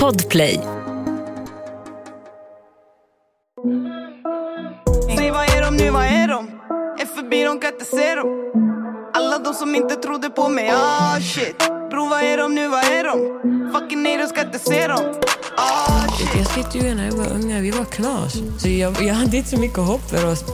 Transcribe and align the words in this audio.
Podplay. 0.00 0.60
Säg 5.16 5.30
vad 5.30 5.44
är 5.44 5.62
de 5.62 5.76
nu, 5.76 5.90
vad 5.90 6.04
är 6.04 6.28
de? 6.28 6.48
Är 7.00 7.06
förbi, 7.06 7.44
de 7.44 7.60
kan 7.60 7.72
inte 7.72 7.84
se 7.84 8.14
dem 8.14 8.52
Alla 9.14 9.38
de 9.38 9.54
som 9.54 9.74
inte 9.74 9.94
trodde 9.94 10.30
på 10.30 10.48
mig, 10.48 10.70
ah 10.70 11.20
shit 11.20 11.58
Bro 11.90 12.08
vad 12.08 12.22
är 12.22 12.38
de 12.38 12.54
nu, 12.54 12.68
vad 12.68 12.84
är 12.84 13.04
de? 13.04 13.40
Fucking 13.72 14.06
haters 14.06 14.28
ska 14.28 14.40
inte 14.40 14.58
se 14.58 14.86
dem 14.88 15.14
ah 15.56 16.08
shit 16.18 16.28
Jag 16.56 16.66
skrev 16.66 16.84
ju 16.86 16.94
när 16.94 17.06
jag 17.06 17.12
var 17.12 17.32
unga, 17.34 17.60
vi 17.60 17.70
var 17.70 17.84
knas. 17.84 18.32
Så 18.58 18.68
jag, 18.68 19.02
jag 19.02 19.14
hade 19.14 19.36
inte 19.36 19.50
så 19.50 19.60
mycket 19.60 19.78
hopp 19.78 20.10
för 20.10 20.32
oss. 20.32 20.44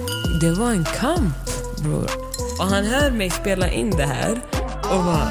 Det 0.41 0.51
var 0.51 0.71
en 0.71 0.85
kamp, 0.85 1.35
bror. 1.83 2.11
Och 2.59 2.67
han 2.67 2.85
hör 2.85 3.11
mig 3.11 3.31
spela 3.31 3.71
in 3.71 3.91
det 3.91 4.07
här 4.07 4.41
och 4.83 5.05
bara, 5.05 5.31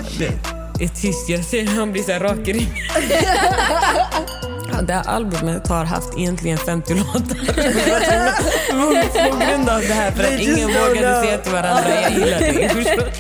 det 0.80 0.86
är 0.86 0.89
tyst. 0.89 1.30
Jag 1.30 1.43
ser 1.46 1.66
han 1.66 1.91
blir 1.91 2.04
så 2.04 2.11
här 2.11 2.20
rak 2.20 2.48
i 2.48 2.54
ryggen. 2.54 2.70
Ja, 4.73 4.82
det 4.82 4.93
här 4.93 5.07
albumet 5.07 5.68
har 5.68 5.86
haft 5.86 6.18
egentligen 6.18 6.57
50 6.57 6.93
låtar. 6.93 7.21
På 9.32 9.38
grund 9.38 9.69
av 9.69 9.82
det 9.82 9.93
här, 9.93 10.11
för 10.11 10.24
att 10.24 10.39
ingen 10.39 10.68
vågade 10.68 11.21
säga 11.24 11.38
till 11.38 11.52
varandra 11.52 12.02
jag 12.02 12.11
gillar 12.11 12.39
dig. 12.39 12.71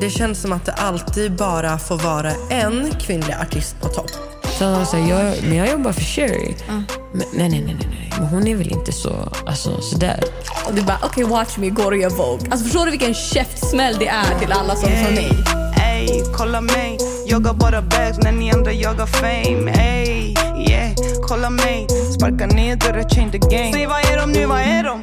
Det 0.00 0.10
känns 0.10 0.42
som 0.42 0.52
att 0.52 0.66
det 0.66 0.72
alltid 0.72 1.36
bara 1.36 1.78
får 1.78 1.98
vara 1.98 2.32
en 2.50 2.90
kvinnlig 3.00 3.34
artist 3.40 3.76
på 3.80 3.88
topp. 3.88 4.10
Så 4.58 4.64
han 4.64 4.86
sa, 4.86 4.98
jag, 4.98 5.34
men 5.42 5.56
jag 5.56 5.70
jobbar 5.70 5.92
för 5.92 6.00
Sherry. 6.00 6.54
Men, 6.66 6.84
nej, 7.12 7.28
nej, 7.32 7.48
nej, 7.48 7.62
nej, 7.64 7.88
nej. 7.90 8.12
Men 8.18 8.26
hon 8.26 8.46
är 8.46 8.56
väl 8.56 8.72
inte 8.72 8.92
så, 8.92 9.32
alltså, 9.46 9.80
sådär. 9.80 10.24
Och 10.66 10.74
du 10.74 10.82
bara, 10.82 10.98
okej 11.02 11.24
watch 11.24 11.56
me, 11.56 11.70
går 11.70 11.92
och 11.92 11.98
gör 11.98 12.10
Vogue. 12.10 12.50
Alltså 12.50 12.64
förstår 12.64 12.84
du 12.84 12.90
vilken 12.90 13.14
käftsmäll 13.14 13.96
det 13.98 14.08
är 14.08 14.38
till 14.38 14.52
alla 14.52 14.76
som 14.76 14.88
sa 14.88 15.10
nej? 15.10 15.61
Ey, 16.02 16.22
kolla 16.36 16.60
mig 16.60 16.98
Jag 17.26 17.40
har 17.46 17.54
bara 17.54 17.82
bags 17.82 18.18
när 18.18 18.32
ni 18.32 18.50
andra 18.52 18.72
jagar 18.72 19.06
fame 19.06 19.70
Ey, 19.72 20.34
yeah, 20.70 20.94
kolla 21.28 21.50
mig 21.50 21.86
Sparka 22.14 22.46
ner 22.46 22.76
dörrar, 22.76 23.08
change 23.08 23.32
the 23.32 23.38
game 23.38 23.72
Säg 23.72 23.86
vad 23.86 23.98
är 24.04 24.16
de 24.18 24.32
nu, 24.32 24.46
vad 24.46 24.60
är 24.60 24.84
de? 24.84 25.02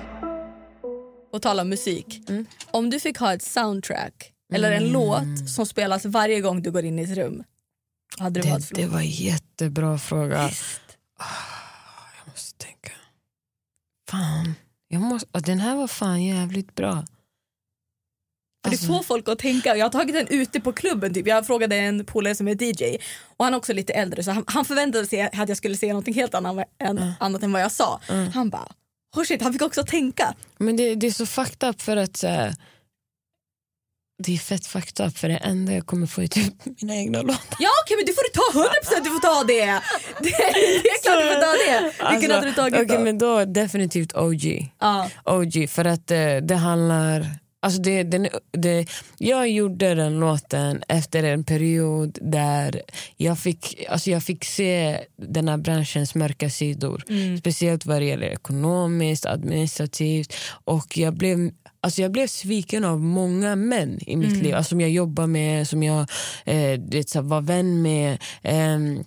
Och 1.34 1.42
tala 1.42 1.62
om 1.62 1.70
musik. 1.70 2.22
Om 2.72 2.90
du 2.90 3.00
fick 3.00 3.18
ha 3.18 3.34
ett 3.34 3.44
soundtrack 3.44 4.32
eller 4.54 4.72
en 4.72 4.92
låt 4.92 5.50
som 5.56 5.66
spelas 5.66 6.06
varje 6.06 6.42
gång 6.42 6.62
du 6.62 6.72
går 6.72 6.86
in 6.86 7.00
i 7.00 7.04
ett 7.04 7.18
rum. 7.18 7.44
Hade 8.18 8.42
du 8.42 8.50
valt 8.50 8.62
Det, 8.70 8.76
för 8.76 8.76
det 8.76 8.88
var 8.88 9.00
en 9.00 9.10
jättebra 9.10 9.98
fråga. 9.98 10.40
Ah, 11.20 11.26
Jag 12.20 12.32
måste 12.34 12.66
tänka. 12.66 12.92
Fan. 14.10 14.54
Jag 14.88 15.02
måste, 15.02 15.40
den 15.40 15.60
här 15.60 15.76
var 15.76 15.88
fan 15.88 16.24
jävligt 16.24 16.76
bra. 16.76 17.06
För 18.64 18.72
det 18.72 18.78
får 18.78 19.04
folk 19.04 19.30
att 19.30 19.40
tänka. 19.40 19.76
Jag 19.76 19.86
har 19.86 19.90
tagit 19.90 20.16
den 20.16 20.28
ute 20.28 20.60
på 20.60 20.74
klubben. 20.74 21.14
Typ. 21.14 21.28
Jag 21.28 21.48
frågade 21.48 21.76
en 21.76 22.06
polare 22.06 22.36
som 22.36 22.48
är 22.48 22.64
DJ 22.64 22.98
och 23.38 23.46
han 23.46 23.54
är 23.54 23.58
också 23.58 23.74
lite 23.74 23.94
äldre 23.94 24.24
så 24.24 24.32
han, 24.32 24.44
han 24.48 24.66
förväntade 24.66 25.06
sig 25.06 25.22
att 25.22 25.50
jag 25.50 25.58
skulle 25.58 25.78
säga 25.78 25.94
något 25.94 26.16
helt 26.16 26.36
annat, 26.36 26.68
än, 26.84 27.12
annat 27.20 27.44
än 27.44 27.52
vad 27.52 27.62
jag 27.62 27.72
sa. 27.72 28.02
Han 28.34 28.50
bara, 28.50 28.68
oh 29.18 29.24
shit, 29.24 29.42
han 29.42 29.54
fick 29.54 29.62
också 29.62 29.84
tänka. 29.84 30.34
Men 30.58 30.76
det, 30.78 30.96
det 30.96 31.08
är 31.08 31.12
så 31.12 31.26
fucked 31.26 31.70
up 31.70 31.82
för 31.82 31.98
att 31.98 32.24
här, 32.24 32.56
det 34.24 34.34
är 34.34 34.38
fett 34.38 34.68
fucked 34.68 35.08
up 35.08 35.18
för 35.18 35.30
det 35.30 35.38
enda 35.38 35.74
jag 35.74 35.86
kommer 35.86 36.08
få 36.08 36.22
är 36.22 36.28
typ 36.28 36.54
mina 36.82 36.96
egna 36.96 37.22
låtar. 37.22 37.58
Ja 37.60 37.70
okej 37.84 37.98
men 37.98 38.06
du 38.06 38.14
får 38.14 38.34
ta 38.34 38.60
100% 39.00 39.04
du 39.04 39.10
får 39.10 39.20
ta 39.22 39.44
det. 39.44 39.66
Det, 40.20 40.30
det 40.84 40.90
är 40.90 41.04
klart 41.04 41.22
du 41.22 41.28
får 41.34 41.42
ta 41.42 41.52
det. 41.72 42.12
Vilken 42.12 42.32
hade 42.32 42.48
du 42.48 42.54
tagit 42.54 42.74
Alltså, 42.74 42.86
okej, 42.86 42.98
då? 42.98 43.04
men 43.04 43.18
då 43.18 43.46
definitivt 43.46 44.14
OG. 44.16 44.72
Ja. 44.80 45.10
OG 45.26 45.70
för 45.70 45.86
att 45.86 46.12
eh, 46.12 46.36
det 46.36 46.56
handlar 46.56 47.26
Alltså 47.62 47.82
det, 47.82 48.04
den, 48.04 48.28
det, 48.52 48.86
jag 49.18 49.50
gjorde 49.50 49.96
den 49.96 50.20
låten 50.20 50.84
efter 50.88 51.24
en 51.24 51.44
period 51.44 52.18
där 52.22 52.82
jag 53.18 53.40
fick, 53.40 53.86
alltså 53.90 54.10
jag 54.10 54.24
fick 54.24 54.46
se 54.46 55.00
den 55.18 55.48
här 55.48 55.58
branschens 55.58 56.16
mörka 56.16 56.50
sidor. 56.50 57.04
Speciellt 57.40 57.86
vad 57.86 58.02
det 58.02 58.06
gäller 58.06 58.28
ekonomiskt, 58.28 59.26
administrativt. 59.26 60.34
Och 60.66 60.98
jag 60.98 61.14
blev, 61.14 61.52
alltså 61.82 62.02
jag 62.02 62.12
blev 62.12 62.28
sviken 62.28 62.84
av 62.84 63.00
många 63.00 63.56
män 63.56 64.00
i 64.02 64.16
mitt 64.16 64.44
liv. 64.44 64.56
Alltså 64.56 64.70
som 64.70 64.82
jag 64.82 64.90
jobbar 64.90 65.28
med, 65.28 65.68
som 65.68 65.84
jag 65.84 66.08
eh, 66.46 66.80
vet, 66.80 67.10
så 67.10 67.22
var 67.22 67.42
vän 67.42 67.82
med. 67.82 68.18
ehm, 68.42 69.04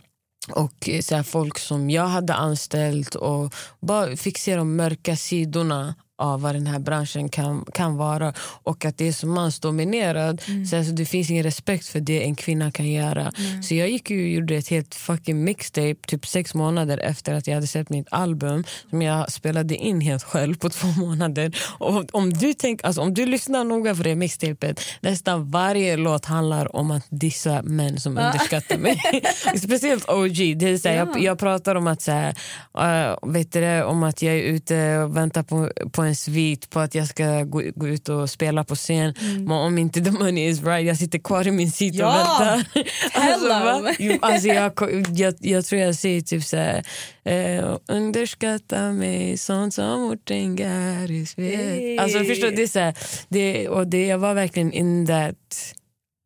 och 0.50 0.88
eh, 0.88 1.00
så 1.00 1.22
folk 1.22 1.58
som 1.58 1.90
jag 1.90 2.06
hade 2.06 2.34
anställt 2.34 3.14
och 3.14 3.54
bara 3.80 4.16
fick 4.16 4.38
se 4.38 4.56
de 4.56 4.76
mörka 4.76 5.16
sidorna 5.16 5.94
av 6.22 6.40
vad 6.40 6.54
den 6.54 6.66
här 6.66 6.78
branschen 6.78 7.28
kan, 7.28 7.64
kan 7.74 7.96
vara 7.96 8.32
och 8.62 8.84
att 8.84 8.98
det 8.98 9.08
är 9.08 9.12
så 9.12 9.26
mansdominerad 9.26 10.42
så 10.70 10.76
alltså, 10.76 10.92
det 10.92 11.04
finns 11.04 11.30
ingen 11.30 11.42
respekt 11.42 11.86
för 11.86 12.00
det 12.00 12.24
en 12.24 12.34
kvinna 12.34 12.70
kan 12.70 12.90
göra. 12.90 13.32
Så 13.62 13.74
jag 13.74 13.90
gick 13.90 14.10
och 14.10 14.16
gjorde 14.16 14.56
ett 14.56 14.68
helt 14.68 14.94
fucking 14.94 15.44
mixtape 15.44 15.96
typ 16.06 16.26
sex 16.26 16.54
månader 16.54 16.98
efter 16.98 17.34
att 17.34 17.46
jag 17.46 17.54
hade 17.54 17.66
släppt 17.66 17.90
mitt 17.90 18.08
album 18.10 18.64
som 18.90 19.02
jag 19.02 19.32
spelade 19.32 19.76
in 19.76 20.00
helt 20.00 20.22
själv 20.22 20.54
på 20.54 20.70
två 20.70 20.88
månader. 20.88 21.56
Och 21.78 22.14
om 22.14 22.32
du, 22.32 22.54
tänk, 22.54 22.84
alltså, 22.84 23.00
om 23.00 23.14
du 23.14 23.26
lyssnar 23.26 23.64
noga 23.64 23.94
på 23.94 24.02
det 24.02 24.14
mixtapet 24.14 24.80
nästan 25.00 25.50
varje 25.50 25.96
låt 25.96 26.24
handlar 26.24 26.76
om 26.76 26.90
att 26.90 27.06
dissa 27.10 27.62
män 27.62 28.00
som 28.00 28.18
underskattar 28.18 28.78
mig. 28.78 29.00
Speciellt 29.56 30.08
OG. 30.08 30.56
Det 30.56 30.68
är 30.68 30.78
så 30.78 30.88
här, 30.88 30.96
jag, 30.96 31.22
jag 31.22 31.38
pratar 31.38 31.74
om 31.74 31.86
att, 31.86 32.02
så 32.02 32.12
här, 32.12 32.34
äh, 32.78 33.16
vet 33.22 33.52
du 33.52 33.60
det, 33.60 33.84
om 33.84 34.02
att 34.02 34.22
jag 34.22 34.34
är 34.34 34.42
ute 34.42 34.98
och 34.98 35.16
väntar 35.16 35.42
på, 35.42 35.70
på 35.92 36.02
en 36.02 36.11
svit 36.14 36.70
på 36.70 36.80
att 36.80 36.94
jag 36.94 37.06
ska 37.08 37.42
gå, 37.42 37.62
gå 37.74 37.88
ut 37.88 38.08
och 38.08 38.30
spela 38.30 38.64
på 38.64 38.74
scen. 38.74 39.14
Men 39.38 39.50
om 39.52 39.78
inte 39.78 40.00
the 40.00 40.10
money 40.10 40.48
is 40.48 40.62
right, 40.62 40.86
jag 40.86 40.96
sitter 40.96 41.18
kvar 41.18 41.46
i 41.46 41.50
min 41.50 41.70
seat 41.70 41.94
och 41.94 42.00
Ja, 42.00 42.12
väntar. 42.12 42.64
Alltså, 43.14 44.16
alltså, 44.20 44.48
jag, 44.48 44.72
jag, 45.14 45.34
jag 45.40 45.64
tror 45.64 45.80
jag 45.80 45.94
säger 45.94 46.20
typ 46.20 46.44
så 46.44 46.56
här, 46.56 46.84
eh, 47.24 47.76
underskatta 47.88 48.92
mig 48.92 49.38
sånt 49.38 49.74
som 49.74 50.00
Mårten 50.00 50.56
Garris 50.56 51.38
vet. 51.38 52.00
Alltså, 52.00 52.18
förstår, 52.24 52.50
det 52.50 52.62
är 52.62 52.66
så 52.66 52.78
här, 52.78 52.94
det, 53.28 53.68
och 53.68 53.86
det, 53.86 54.06
jag 54.06 54.18
var 54.18 54.34
verkligen 54.34 54.72
in 54.72 55.06
that 55.06 55.74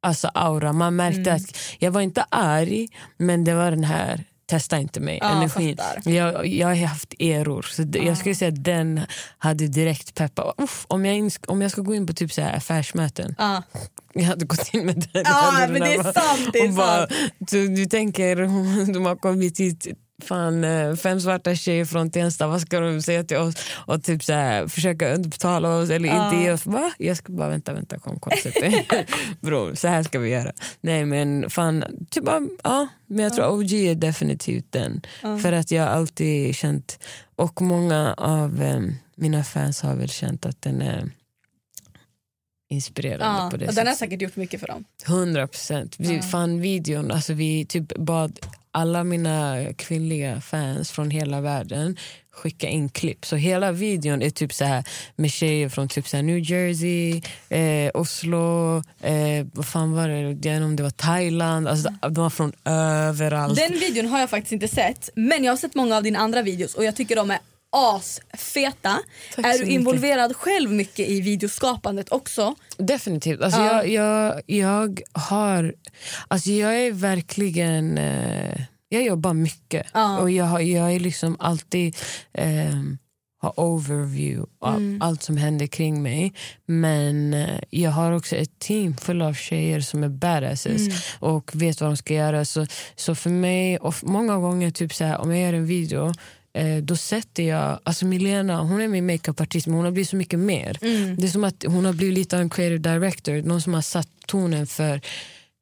alltså, 0.02 0.28
aura. 0.34 0.72
Man 0.72 0.96
märkte 0.96 1.30
Mm. 1.30 1.34
att 1.36 1.58
jag 1.78 1.90
var 1.90 2.00
inte 2.00 2.24
arg, 2.28 2.88
men 3.18 3.44
det 3.44 3.54
var 3.54 3.70
den 3.70 3.84
här 3.84 4.24
testa 4.46 4.78
inte 4.78 5.00
mig. 5.00 5.18
Ja, 5.22 5.30
energin. 5.36 5.76
fattar. 5.76 6.10
Jag, 6.12 6.46
jag 6.46 6.68
har 6.68 6.74
haft 6.86 7.14
eror. 7.18 7.62
Så 7.62 7.82
det, 7.82 7.98
Jag 7.98 8.18
skulle 8.18 8.34
säga 8.34 8.48
att 8.48 8.64
den 8.64 9.00
hade 9.38 9.66
direkt 9.68 10.14
peppat. 10.14 10.54
Om, 10.88 11.04
jag 11.04 11.32
om 11.46 11.62
jag 11.62 11.70
ska 11.70 11.80
gå 11.82 11.94
in 11.94 12.06
på 12.06 12.12
typ 12.12 12.32
så 12.32 12.40
här 12.42 12.56
affärsmöten. 12.56 13.34
Ja. 13.38 13.62
Jag 14.12 14.24
hade 14.24 14.44
gått 14.44 14.74
in 14.74 14.86
med 14.86 14.94
den. 15.12 15.22
Ja, 15.26 15.66
men 15.70 15.80
det 15.80 15.94
är 15.94 16.02
bara- 16.02 16.12
sant, 16.12 16.50
det 16.52 16.58
är 16.58 16.72
bara, 16.72 16.98
sant. 17.08 17.10
Du, 17.38 17.68
du 17.68 17.86
tänker, 17.86 18.36
de 18.92 19.06
har 19.06 19.16
kommit 19.16 19.60
hit 19.60 19.86
fan, 20.24 20.64
eh, 20.64 20.94
fem 20.94 21.20
svarta 21.20 21.54
tjejer 21.54 21.84
från 21.84 22.10
Tensta, 22.10 22.46
vad 22.46 22.60
ska 22.60 22.80
de 22.80 23.02
säga 23.02 23.24
till 23.24 23.36
oss? 23.36 23.54
Och 23.72 24.02
typ 24.04 24.24
så 24.24 24.32
här, 24.32 24.68
försöka 24.68 25.14
underbetala 25.14 25.76
oss 25.76 25.90
eller 25.90 26.08
inte 26.08 26.36
ge 26.42 26.52
oss. 26.52 26.66
Va? 26.66 26.92
Jag 26.98 27.16
ska 27.16 27.32
bara 27.32 27.48
vänta, 27.48 27.72
vänta, 27.72 27.98
kom, 27.98 28.20
kom. 28.20 28.32
Bror, 29.40 29.74
så 29.74 29.88
här 29.88 30.02
ska 30.02 30.18
vi 30.18 30.28
göra. 30.30 30.52
Nej 30.80 31.04
men 31.04 31.50
fan, 31.50 31.84
typ, 32.10 32.24
bara, 32.24 32.48
ja, 32.64 32.88
men 33.06 33.24
jag 33.24 33.34
tror 33.34 33.48
OG 33.48 33.72
är 33.72 33.94
definitivt 33.94 34.72
den. 34.72 35.00
För 35.42 35.52
att 35.52 35.70
jag 35.70 35.82
har 35.82 35.90
alltid 35.90 36.54
känt, 36.56 36.98
och 37.36 37.60
många 37.62 38.14
av 38.14 38.62
eh, 38.62 38.80
mina 39.16 39.44
fans 39.44 39.80
har 39.82 39.94
väl 39.94 40.08
känt 40.08 40.46
att 40.46 40.62
den 40.62 40.82
är 40.82 41.10
inspirerande 42.70 43.24
Ja, 43.24 43.48
på 43.50 43.56
det 43.56 43.68
och 43.68 43.74
den 43.74 43.86
har 43.86 43.94
sättet. 43.94 43.98
säkert 44.10 44.22
gjort 44.22 44.36
mycket 44.36 44.60
för 44.60 44.66
dem. 44.66 44.84
100 45.06 45.46
procent. 45.46 45.94
Vi 45.98 46.22
fann 46.22 46.60
videon, 46.60 47.10
alltså 47.10 47.32
vi 47.32 47.66
typ 47.66 47.96
bad 47.96 48.38
alla 48.76 49.04
mina 49.04 49.64
kvinnliga 49.76 50.40
fans 50.40 50.90
från 50.90 51.10
hela 51.10 51.40
världen 51.40 51.96
skicka 52.30 52.68
in 52.68 52.88
klipp. 52.88 53.26
Så 53.26 53.36
hela 53.36 53.72
videon 53.72 54.22
är 54.22 54.30
typ 54.30 54.52
så 54.52 54.64
här 54.64 54.84
med 55.16 55.30
tjejer 55.30 55.68
från 55.68 55.88
typ 55.88 56.08
så 56.08 56.16
här 56.16 56.22
New 56.24 56.38
Jersey, 56.38 57.22
eh, 57.48 57.90
Oslo, 57.94 58.76
eh, 59.00 59.46
vad 59.52 59.66
fan 59.66 59.92
var 59.92 60.08
det? 60.08 60.48
Jag 60.48 60.62
om 60.62 60.76
det 60.76 60.82
var 60.82 60.90
Thailand. 60.90 61.68
Alltså, 61.68 61.88
De 62.00 62.14
var 62.14 62.30
från 62.30 62.52
överallt. 62.64 63.56
Den 63.56 63.72
videon 63.72 64.06
har 64.06 64.20
jag 64.20 64.30
faktiskt 64.30 64.52
inte 64.52 64.68
sett 64.68 65.10
men 65.14 65.44
jag 65.44 65.52
har 65.52 65.56
sett 65.56 65.74
många 65.74 65.96
av 65.96 66.02
dina 66.02 66.18
andra 66.18 66.42
videos 66.42 66.74
och 66.74 66.84
jag 66.84 66.96
tycker 66.96 67.16
de 67.16 67.30
är 67.30 67.38
asfeta. 67.72 68.98
Tack 69.34 69.44
är 69.46 69.52
du 69.52 69.58
mycket. 69.58 69.68
involverad 69.74 70.36
själv 70.36 70.70
mycket 70.72 71.08
i 71.08 71.20
videoskapandet 71.20 72.12
också? 72.12 72.54
Definitivt. 72.76 73.40
Alltså 73.42 73.60
Ja. 73.60 73.84
jag, 73.84 73.88
jag, 73.88 74.40
jag 74.46 75.00
har... 75.12 75.74
Alltså 76.28 76.50
jag 76.50 76.76
är 76.80 76.92
verkligen... 76.92 77.98
Eh, 77.98 78.60
jag 78.88 79.02
jobbar 79.02 79.34
mycket. 79.34 79.86
Ja. 79.94 80.18
Och 80.18 80.30
jag, 80.30 80.44
har, 80.44 80.60
jag 80.60 80.92
är 80.94 81.00
liksom 81.00 81.36
alltid... 81.38 81.96
Eh, 82.32 82.74
har 83.38 83.60
overview 83.60 84.46
av 84.60 84.74
Mm. 84.76 85.02
allt 85.02 85.22
som 85.22 85.36
händer 85.36 85.66
kring 85.66 86.02
mig. 86.02 86.32
Men 86.66 87.34
eh, 87.34 87.60
jag 87.70 87.90
har 87.90 88.12
också 88.12 88.36
ett 88.36 88.58
team 88.58 88.96
full 88.96 89.22
av 89.22 89.34
tjejer 89.34 89.80
som 89.80 90.04
är 90.04 90.08
badasses 90.08 90.80
Mm. 90.86 90.96
och 91.18 91.50
vet 91.54 91.80
vad 91.80 91.90
de 91.90 91.96
ska 91.96 92.14
göra. 92.14 92.44
Så, 92.44 92.66
så 92.96 93.14
för 93.14 93.30
mig, 93.30 93.78
och 93.78 93.94
många 94.02 94.36
gånger 94.38 94.70
typ 94.70 94.94
så 94.94 95.04
här, 95.04 95.18
om 95.18 95.30
jag 95.30 95.40
gör 95.40 95.52
en 95.52 95.66
video 95.66 96.12
eh, 96.56 96.76
då 96.76 96.96
sätter 96.96 97.42
jag, 97.42 97.78
alltså 97.84 98.06
Milena 98.06 98.62
hon 98.62 98.80
är 98.80 98.88
min 98.88 99.06
makeupartist 99.06 99.66
men 99.66 99.76
hon 99.76 99.84
har 99.84 99.92
blivit 99.92 100.08
så 100.08 100.16
mycket 100.16 100.38
mer. 100.38 100.78
Mm. 100.82 101.16
Det 101.16 101.26
är 101.26 101.28
som 101.28 101.44
att 101.44 101.64
hon 101.66 101.84
har 101.84 101.92
blivit 101.92 102.14
lite 102.14 102.36
av 102.36 102.42
en 102.42 102.50
creative 102.50 102.78
director, 102.78 103.42
någon 103.42 103.62
som 103.62 103.74
har 103.74 103.82
satt 103.82 104.08
tonen 104.26 104.66
för 104.66 105.00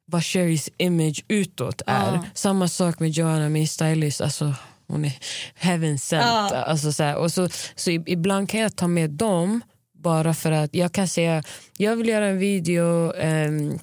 vad 0.05 0.23
Sherrys 0.23 0.69
image 0.77 1.23
utåt 1.27 1.81
är. 1.85 2.13
Ja. 2.13 2.25
Samma 2.33 2.67
sak 2.67 2.99
med 2.99 3.09
Joanna, 3.09 3.49
min 3.49 3.67
stylist. 3.67 4.21
Alltså, 4.21 4.53
hon 4.87 5.05
är 5.05 5.13
heaven 5.55 5.99
sent. 5.99 6.23
Ja. 6.23 6.55
Alltså, 6.55 6.93
så 6.93 7.03
här, 7.03 7.15
och 7.15 7.31
så, 7.31 7.49
så 7.75 7.91
ibland 7.91 8.49
kan 8.49 8.59
jag 8.59 8.75
ta 8.75 8.87
med 8.87 9.09
dem 9.09 9.61
bara 9.93 10.33
för 10.33 10.51
att 10.51 10.75
jag 10.75 10.91
kan 10.91 11.07
säga 11.07 11.43
jag 11.77 11.95
vill 11.95 12.07
göra 12.07 12.27
en 12.27 12.39
video 12.39 13.13
ehm, 13.13 13.79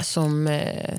som 0.00 0.46
eh, 0.46 0.94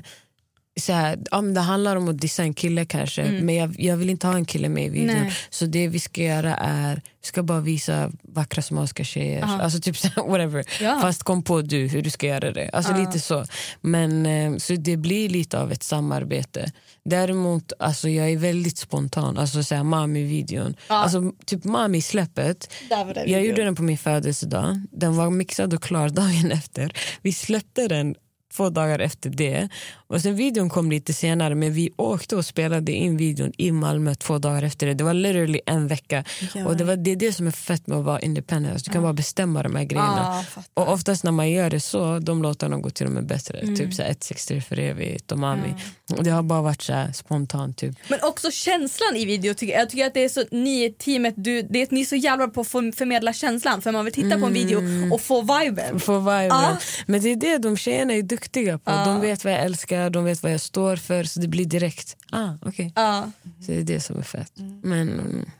så 0.80 0.92
här, 0.92 1.18
ja, 1.30 1.40
men 1.40 1.54
det 1.54 1.60
handlar 1.60 1.96
om 1.96 2.08
att 2.08 2.18
dissa 2.18 2.42
en 2.42 2.54
kille 2.54 2.84
kanske 2.84 3.24
men 3.24 3.54
jag, 3.54 3.74
jag 3.78 3.96
vill 3.96 4.10
inte 4.10 4.26
ha 4.26 4.34
en 4.34 4.44
kille 4.44 4.68
med 4.68 4.86
i 4.86 4.88
videon. 4.88 5.22
Nej. 5.22 5.32
Så 5.50 5.66
det 5.66 5.88
vi 5.88 6.00
ska 6.00 6.22
göra 6.22 6.54
är 6.56 6.94
vi 6.94 7.28
ska 7.28 7.42
bara 7.42 7.60
visa 7.60 8.10
vackra 8.22 8.62
somaliska 8.62 9.04
tjejer. 9.04 9.42
Alltså 9.42 9.80
typ 9.80 9.96
så 9.96 10.08
här, 10.08 10.22
whatever. 10.22 10.64
Ja. 10.80 11.00
Fast 11.00 11.22
kom 11.22 11.42
på 11.42 11.62
du 11.62 11.86
hur 11.88 12.02
du 12.02 12.10
ska 12.10 12.26
göra 12.26 12.52
det. 12.52 12.70
Alltså 12.72 12.96
lite 12.96 13.20
så. 13.20 13.44
Men 13.80 14.26
eh, 14.26 14.56
så 14.56 14.72
det 14.72 14.96
blir 14.96 15.28
lite 15.28 15.60
av 15.60 15.72
ett 15.72 15.82
samarbete. 15.82 16.72
Däremot 17.04 17.72
alltså 17.78 18.08
jag 18.08 18.30
är 18.30 18.36
väldigt 18.36 18.78
spontan. 18.78 19.38
Alltså 19.38 19.62
så 19.62 19.74
här, 19.74 19.82
Mami-videon. 19.82 20.74
Alltså 20.86 21.32
typ 21.44 21.64
Mami-släppet. 21.64 22.70
Jag 23.26 23.46
gjorde 23.46 23.64
den 23.64 23.74
på 23.74 23.82
min 23.82 23.98
födelsedag. 23.98 24.80
Den 24.90 25.16
var 25.16 25.30
mixad 25.30 25.74
och 25.74 25.82
klar 25.82 26.08
dagen 26.22 26.52
efter. 26.52 26.92
Vi 27.22 27.32
släppte 27.32 27.88
den 27.88 28.14
två 28.56 28.70
dagar 28.70 28.98
efter 28.98 29.30
det. 29.30 29.68
Och 30.08 30.20
sen 30.20 30.36
Videon 30.36 30.70
kom 30.70 30.90
lite 30.90 31.12
senare 31.12 31.54
men 31.54 31.72
vi 31.72 31.90
åkte 31.96 32.36
och 32.36 32.44
spelade 32.44 32.92
in 32.92 33.16
videon 33.16 33.52
i 33.58 33.72
Malmö 33.72 34.14
två 34.14 34.38
dagar 34.38 34.62
efter 34.62 34.86
det. 34.86 34.94
Det 34.94 35.04
var 35.04 35.14
literally 35.14 35.60
en 35.66 35.88
vecka. 35.88 36.24
Och 36.66 36.76
det, 36.76 36.84
var, 36.84 36.96
det 36.96 37.10
är 37.10 37.16
det 37.16 37.32
som 37.32 37.46
är 37.46 37.50
fett 37.50 37.86
med 37.86 37.98
att 37.98 38.04
vara 38.04 38.20
independent. 38.20 38.72
Alltså, 38.72 38.90
du 38.90 38.92
kan 38.92 39.02
bara 39.02 39.12
bestämma 39.12 39.62
de 39.62 39.76
här 39.76 39.84
grejerna. 39.84 40.44
Ja, 40.56 40.62
och 40.74 40.92
oftast 40.92 41.24
när 41.24 41.32
man 41.32 41.50
gör 41.50 41.70
det 41.70 41.80
så, 41.80 42.18
de 42.18 42.42
låtarna 42.42 42.78
går 42.78 42.90
till 42.90 43.06
och 43.06 43.12
med 43.12 43.26
bättre. 43.26 43.58
Mm. 43.58 43.76
Typ 43.76 43.94
så 43.94 44.02
här 44.02 44.08
163 44.08 44.60
för 44.60 44.78
evigt 44.78 45.32
och 45.32 45.38
Mami. 45.38 45.74
Och 46.16 46.24
Det 46.24 46.30
har 46.30 46.42
bara 46.42 46.62
varit 46.62 46.82
så 46.82 46.92
här 46.92 47.12
spontant. 47.12 47.76
Typ. 47.78 47.94
Men 48.08 48.18
också 48.22 48.50
känslan 48.50 49.16
i 49.16 49.24
video. 49.24 49.54
Tycker 49.54 49.78
jag. 49.78 49.90
tycker 49.90 50.06
att 50.06 50.14
det 50.14 50.24
är 50.24 50.28
så, 50.28 50.44
ni 50.50 50.84
i 50.84 50.92
teamet, 50.92 51.34
du, 51.36 51.62
det 51.62 51.82
är, 51.82 51.88
ni 51.90 52.00
är 52.00 52.04
så 52.04 52.16
jävla 52.16 52.48
på 52.48 52.60
att 52.60 52.68
förmedla 52.68 53.32
känslan. 53.32 53.82
För 53.82 53.92
man 53.92 54.04
vill 54.04 54.14
titta 54.14 54.38
på 54.38 54.46
en 54.46 54.52
video 54.52 54.80
och 55.14 55.20
få 55.20 55.42
viben. 55.42 56.00
Få 56.00 56.18
viben. 56.18 56.46
Ja. 56.48 56.78
Men 57.06 57.22
det 57.22 57.32
är 57.32 57.36
det 57.36 57.58
de 57.58 57.76
tjejerna 57.76 58.14
är 58.14 58.22
duktiga 58.22 58.78
på. 58.78 58.90
De 58.90 59.20
vet 59.20 59.44
vad 59.44 59.52
jag 59.52 59.60
älskar, 59.60 59.95
de 60.10 60.24
vet 60.24 60.42
vad 60.42 60.52
jag 60.52 60.60
står 60.60 60.96
för. 60.96 61.24
Så 61.24 61.40
det 61.40 61.48
blir 61.48 61.64
direkt, 61.64 62.16
ah 62.32 62.50
okej. 62.62 62.92
Ja. 62.96 63.30
Så 63.60 63.72
det 63.72 63.78
är 63.78 63.82
det 63.82 64.00
som 64.00 64.18
är 64.18 64.22
fett. 64.22 64.52
Men 64.82 65.08
mm, 65.20 65.50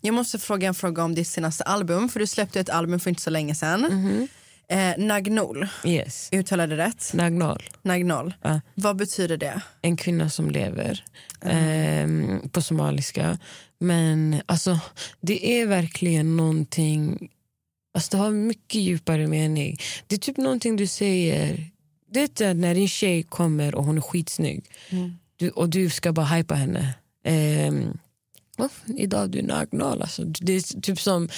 Jag 0.00 0.14
måste 0.14 0.38
fråga 0.38 0.68
en 0.68 0.74
fråga 0.74 1.04
om 1.04 1.14
ditt 1.14 1.28
senaste 1.28 1.64
album. 1.64 2.08
För 2.08 2.20
Du 2.20 2.26
släppte 2.26 2.60
ett 2.60 2.70
album 2.70 3.00
för 3.00 3.10
inte 3.10 3.22
så 3.22 3.30
länge 3.30 3.54
sedan. 3.54 4.28
Eh, 4.68 4.92
Nagnol, 4.98 5.66
yes, 5.84 6.28
uttalade 6.32 6.76
det 6.76 6.84
rätt? 6.86 7.10
Nagnol. 7.14 7.62
Nagnol. 7.82 8.34
Ja. 8.42 8.60
Vad 8.74 8.96
betyder 8.96 9.36
det? 9.36 9.62
En 9.82 9.96
kvinna 9.96 10.30
som 10.30 10.50
lever. 10.50 11.04
ehm, 11.44 12.48
på 12.48 12.62
somaliska. 12.62 13.38
Men 13.80 14.42
alltså, 14.46 14.80
det 15.20 15.60
är 15.60 15.66
verkligen 15.66 16.36
någonting... 16.36 17.28
Alltså, 17.94 18.10
det 18.10 18.22
har 18.22 18.30
mycket 18.30 18.80
djupare 18.80 19.26
mening. 19.26 19.76
Det 20.06 20.14
är 20.14 20.18
typ 20.18 20.36
någonting 20.36 20.76
du 20.76 20.86
säger... 20.86 21.71
Det 22.12 22.40
är 22.40 22.54
när 22.54 22.74
din 22.74 22.88
tjej 22.88 23.22
kommer 23.22 23.74
och 23.74 23.84
hon 23.84 23.96
är 23.96 24.00
skitsnygg 24.00 24.64
du, 25.36 25.50
och 25.50 25.68
du 25.68 25.90
ska 25.90 26.12
bara 26.12 26.26
hypa 26.26 26.54
henne. 26.54 26.94
Ehm, 27.24 27.98
"Åh, 28.58 28.68
idag 28.96 29.30
du 29.30 29.38
är 29.38 29.42
nagnal. 29.42 30.02
Alltså, 30.02 30.24
det 30.24 30.52
är 30.52 30.80
typ 30.80 31.00
som 31.00 31.28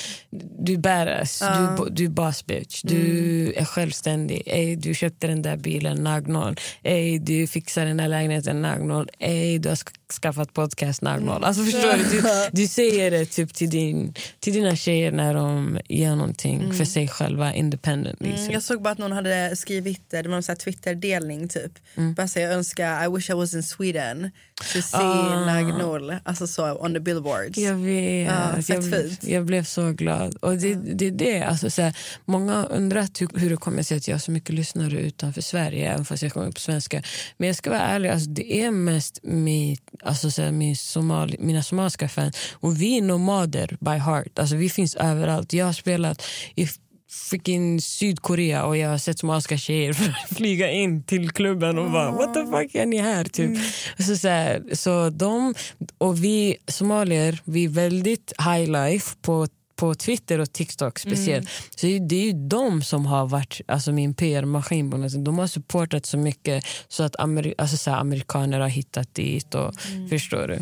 du 0.58 0.72
är 0.72 0.78
badass, 0.78 1.42
du, 1.78 1.90
du 1.90 2.04
är 2.04 2.08
boss 2.08 2.46
bitch, 2.46 2.82
du 2.82 3.52
är 3.56 3.64
självständig. 3.64 4.42
Ey, 4.46 4.76
du 4.76 4.94
köpte 4.94 5.26
den 5.26 5.42
där 5.42 5.56
bilen, 5.56 5.96
nagnal. 6.04 6.56
Ey, 6.82 7.18
du 7.18 7.46
fixar 7.46 7.84
den 7.86 7.96
där 7.96 8.08
lägenheten, 8.08 8.62
nagnal. 8.62 9.08
Ey, 9.18 9.58
du 9.58 9.68
har 9.68 9.76
skaffat 10.12 10.52
podcast, 10.54 11.02
nagnal. 11.02 11.44
Alltså, 11.44 11.64
förstår 11.64 11.96
du? 11.96 12.20
du? 12.20 12.24
Du 12.62 12.66
säger 12.66 13.10
det 13.10 13.26
typ 13.26 13.54
till, 13.54 13.70
din, 13.70 14.14
till 14.40 14.52
dina 14.52 14.76
tjejer 14.76 15.12
när 15.12 15.34
de 15.34 15.78
gör 15.88 16.16
någonting 16.16 16.72
för 16.72 16.84
sig 16.84 17.08
själva 17.08 17.54
independently. 17.54 18.28
Mm, 18.28 18.46
så. 18.46 18.52
jag 18.52 18.62
såg 18.62 18.82
bara 18.82 18.90
att 18.90 18.98
någon 18.98 19.12
hade 19.12 19.56
skrivit, 19.56 20.10
det 20.10 20.22
var 20.22 20.30
någon 20.30 20.42
så 20.42 20.52
här 20.52 20.56
Twitter-delning 20.56 21.48
typ. 21.48 21.72
Bara 22.16 22.28
säga 22.28 22.48
jag 22.48 22.56
önskar, 22.56 23.04
I 23.04 23.16
wish 23.16 23.30
I 23.30 23.32
was 23.32 23.54
in 23.54 23.62
Sweden 23.62 24.30
to 24.72 24.82
see 24.82 25.46
Nagnol. 25.46 26.14
Alltså 26.24 26.46
så 26.46 26.78
on 26.78 26.94
the 26.94 27.00
billboards. 27.00 27.58
Jag 27.58 27.74
vet. 27.74 28.66
Fett 28.66 28.68
jag, 28.68 28.84
fint. 28.84 29.24
jag 29.24 29.44
blev 29.44 29.64
så 29.64 29.92
glad. 29.92 30.34
Och 30.34 30.56
det, 30.56 30.74
det 30.74 31.06
är 31.06 31.10
det. 31.10 31.42
Alltså, 31.42 31.70
så 31.70 31.82
här, 31.82 31.96
många 32.24 32.64
undrat 32.64 33.20
hur, 33.20 33.28
hur 33.38 33.50
det 33.50 33.56
kommer 33.56 33.82
sig 33.82 33.96
att 33.96 34.08
jag 34.08 34.14
har 34.14 34.20
så 34.20 34.30
mycket 34.30 34.54
lyssnare 34.54 35.00
utanför 35.00 35.40
Sverige, 35.40 35.92
även 35.92 36.04
fast 36.04 36.22
jag 36.22 36.32
kommer 36.32 36.50
på 36.50 36.60
svenska. 36.60 37.02
Men 37.36 37.46
jag 37.46 37.56
ska 37.56 37.70
vara 37.70 37.80
ärlig, 37.80 38.08
alltså, 38.08 38.30
det 38.30 38.60
är 38.60 38.70
mest 38.70 39.18
mitt, 39.22 39.82
alltså, 40.04 40.30
så 40.30 40.52
min 40.52 40.76
somali, 40.76 41.36
mina 41.40 41.62
somaliska 41.62 42.08
fans. 42.08 42.36
Och 42.52 42.82
vi 42.82 42.98
är 42.98 43.02
nomader 43.02 43.76
by 43.80 43.90
heart. 43.90 44.38
Alltså, 44.38 44.56
vi 44.56 44.70
finns 44.70 44.94
överallt. 44.94 45.52
Jag 45.52 45.66
har 45.66 45.72
spelat 45.72 46.22
i 46.54 46.68
freaking 47.14 47.80
Sydkorea 47.80 48.64
och 48.64 48.76
jag 48.76 48.88
har 48.88 48.98
sett 48.98 49.18
somaliska 49.18 49.58
tjejer 49.58 49.92
flyga 50.34 50.70
in 50.70 51.02
till 51.02 51.30
klubben 51.30 51.78
och 51.78 51.90
bara 51.90 52.10
what 52.10 52.34
the 52.34 52.46
fuck 52.46 52.74
är 52.74 52.86
ni 52.86 52.98
här? 52.98 53.24
Typ. 53.24 53.58
Så, 53.98 54.16
så, 54.16 54.28
här, 54.28 54.62
så 54.72 55.10
de 55.10 55.54
och 55.98 56.24
vi 56.24 56.56
somalier 56.68 57.40
vi 57.44 57.64
är 57.64 57.68
väldigt 57.68 58.32
high 58.38 58.70
life 58.70 59.16
på 59.22 59.46
på 59.76 59.94
Twitter 59.94 60.38
och 60.38 60.52
TikTok 60.52 60.98
speciellt. 60.98 61.48
Så 61.76 61.86
det 61.86 62.16
är- 62.16 62.24
ju 62.26 62.32
de 62.48 62.82
som 62.82 63.06
har 63.06 63.26
varit 63.26 63.60
alltså 63.68 63.92
min 63.92 64.14
PR-maskin. 64.14 65.24
De 65.24 65.38
har 65.38 65.46
supportat 65.46 66.06
så 66.06 66.18
mycket 66.18 66.64
så 66.88 67.02
att 67.02 67.16
amer, 67.20 67.54
alltså 67.58 67.76
så 67.76 67.90
amerikaner 67.90 68.60
har 68.60 68.68
hittat 68.68 69.14
dit. 69.14 69.54
Och, 69.54 69.74
Förstår 70.10 70.48
du? 70.48 70.58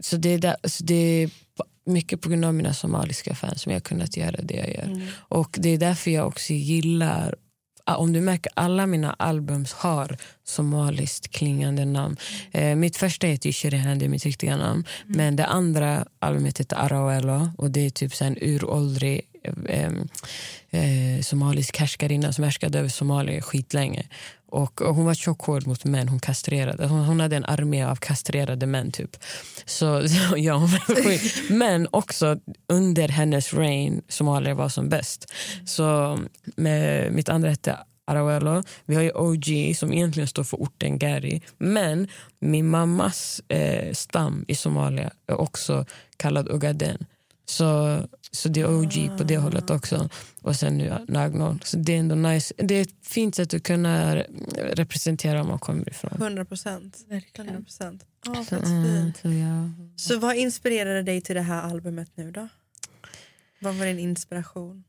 Så 0.00 0.16
det 0.16 0.28
är, 0.28 0.38
där, 0.38 0.56
så 0.64 0.84
det 0.84 0.94
är 0.94 1.30
mycket 1.86 2.20
på 2.20 2.28
grund 2.28 2.44
av 2.44 2.54
mina 2.54 2.74
somaliska 2.74 3.34
fans 3.34 3.62
som 3.62 3.72
jag 3.72 3.76
har 3.76 3.80
kunnat 3.82 4.16
göra 4.16 4.36
det 4.42 4.54
jag 4.54 4.68
gör. 4.74 5.08
Och 5.16 5.56
det 5.60 5.68
är 5.68 5.78
därför 5.78 6.10
jag 6.10 6.26
också 6.26 6.52
gillar 6.52 7.34
om 7.94 8.12
du 8.12 8.20
märker, 8.20 8.52
alla 8.54 8.86
mina 8.86 9.12
albums 9.12 9.72
har 9.72 10.16
somaliskt 10.44 11.28
klingande 11.28 11.84
namn. 11.84 12.16
Eh, 12.52 12.76
mitt 12.76 12.96
första 12.96 13.26
heter 13.26 13.52
Shirihan, 13.52 13.98
det 13.98 14.04
är 14.04 14.08
mitt 14.08 14.24
riktiga 14.24 14.56
namn. 14.56 14.84
Men 15.06 15.36
det 15.36 15.46
andra 15.46 16.06
albumet 16.18 16.60
heter 16.60 16.76
Arawelo 16.76 17.50
och 17.58 17.70
det 17.70 17.86
är 17.86 17.90
typ 17.90 18.14
så 18.14 18.24
en 18.24 18.38
uråldrig 18.40 19.20
eh, 19.68 19.92
eh, 20.70 21.20
somalisk 21.22 21.78
härskarinna 21.78 22.32
som 22.32 22.44
härskade 22.44 22.78
över 22.78 22.88
Somalia 22.88 23.42
skitlänge. 23.42 24.06
Och, 24.48 24.82
och 24.82 24.94
hon 24.94 25.04
var 25.04 25.14
tjockhård 25.14 25.66
mot 25.66 25.84
män, 25.84 26.08
hon 26.08 26.20
kastrerade. 26.20 26.86
Hon, 26.86 27.04
hon 27.04 27.20
hade 27.20 27.36
en 27.36 27.44
armé 27.44 27.84
av 27.84 27.96
kastrerade 27.96 28.66
män 28.66 28.92
typ. 28.92 29.16
Så 29.64 30.06
ja, 30.36 30.54
hon 30.54 30.70
var 30.70 31.04
sjuk. 31.04 31.50
Men 31.50 31.88
också 31.90 32.38
under 32.68 33.08
hennes 33.08 33.54
reign, 33.54 34.02
Somalia 34.08 34.54
var 34.54 34.68
som 34.68 34.88
bäst. 34.88 35.32
Så 35.66 36.18
med, 36.56 37.12
mitt 37.12 37.28
andra 37.28 37.50
hette 37.50 37.76
Arawelo. 38.06 38.62
Vi 38.84 38.94
har 38.94 39.02
ju 39.02 39.10
OG 39.10 39.76
som 39.76 39.92
egentligen 39.92 40.28
står 40.28 40.44
för 40.44 40.56
orten 40.56 40.98
Gary. 40.98 41.40
Men 41.58 42.08
min 42.40 42.68
mammas 42.68 43.40
eh, 43.48 43.92
stam 43.92 44.44
i 44.48 44.54
Somalia 44.54 45.10
är 45.26 45.40
också 45.40 45.84
kallad 46.16 46.48
Ogaden. 46.48 47.06
Så, 47.48 48.00
så 48.30 48.48
det 48.48 48.60
är 48.60 48.74
OG 48.80 49.18
på 49.18 49.24
det 49.24 49.36
hållet 49.38 49.70
också. 49.70 50.08
Och 50.42 50.56
sen 50.56 50.78
nu 50.78 50.98
Nagnol. 51.08 51.60
Så 51.64 51.76
det 51.76 51.92
är 51.94 51.98
ändå 51.98 52.14
nice. 52.14 52.54
Det 52.58 52.74
är 52.74 52.82
ett 52.82 52.94
fint 53.02 53.34
sätt 53.34 53.54
att 53.54 53.62
kunna 53.62 54.16
representera 54.72 55.42
var 55.42 55.48
man 55.48 55.58
kommer 55.58 55.88
ifrån. 55.90 56.12
100 56.16 56.44
procent. 56.44 56.98
Verkligen. 57.08 57.48
100 57.48 57.64
procent. 57.64 58.04
Ja, 58.26 58.44
fett 58.44 58.64
Mm, 58.64 58.84
fint. 59.04 59.16
så 59.16 59.28
ja. 59.32 59.70
Så 59.96 60.18
vad 60.18 60.36
inspirerade 60.36 61.02
dig 61.02 61.20
till 61.20 61.34
det 61.34 61.42
här 61.42 61.62
albumet 61.62 62.10
nu 62.14 62.30
då? 62.30 62.48
Vad 63.60 63.74
var 63.74 63.86
din 63.86 63.98
inspiration? 63.98 64.84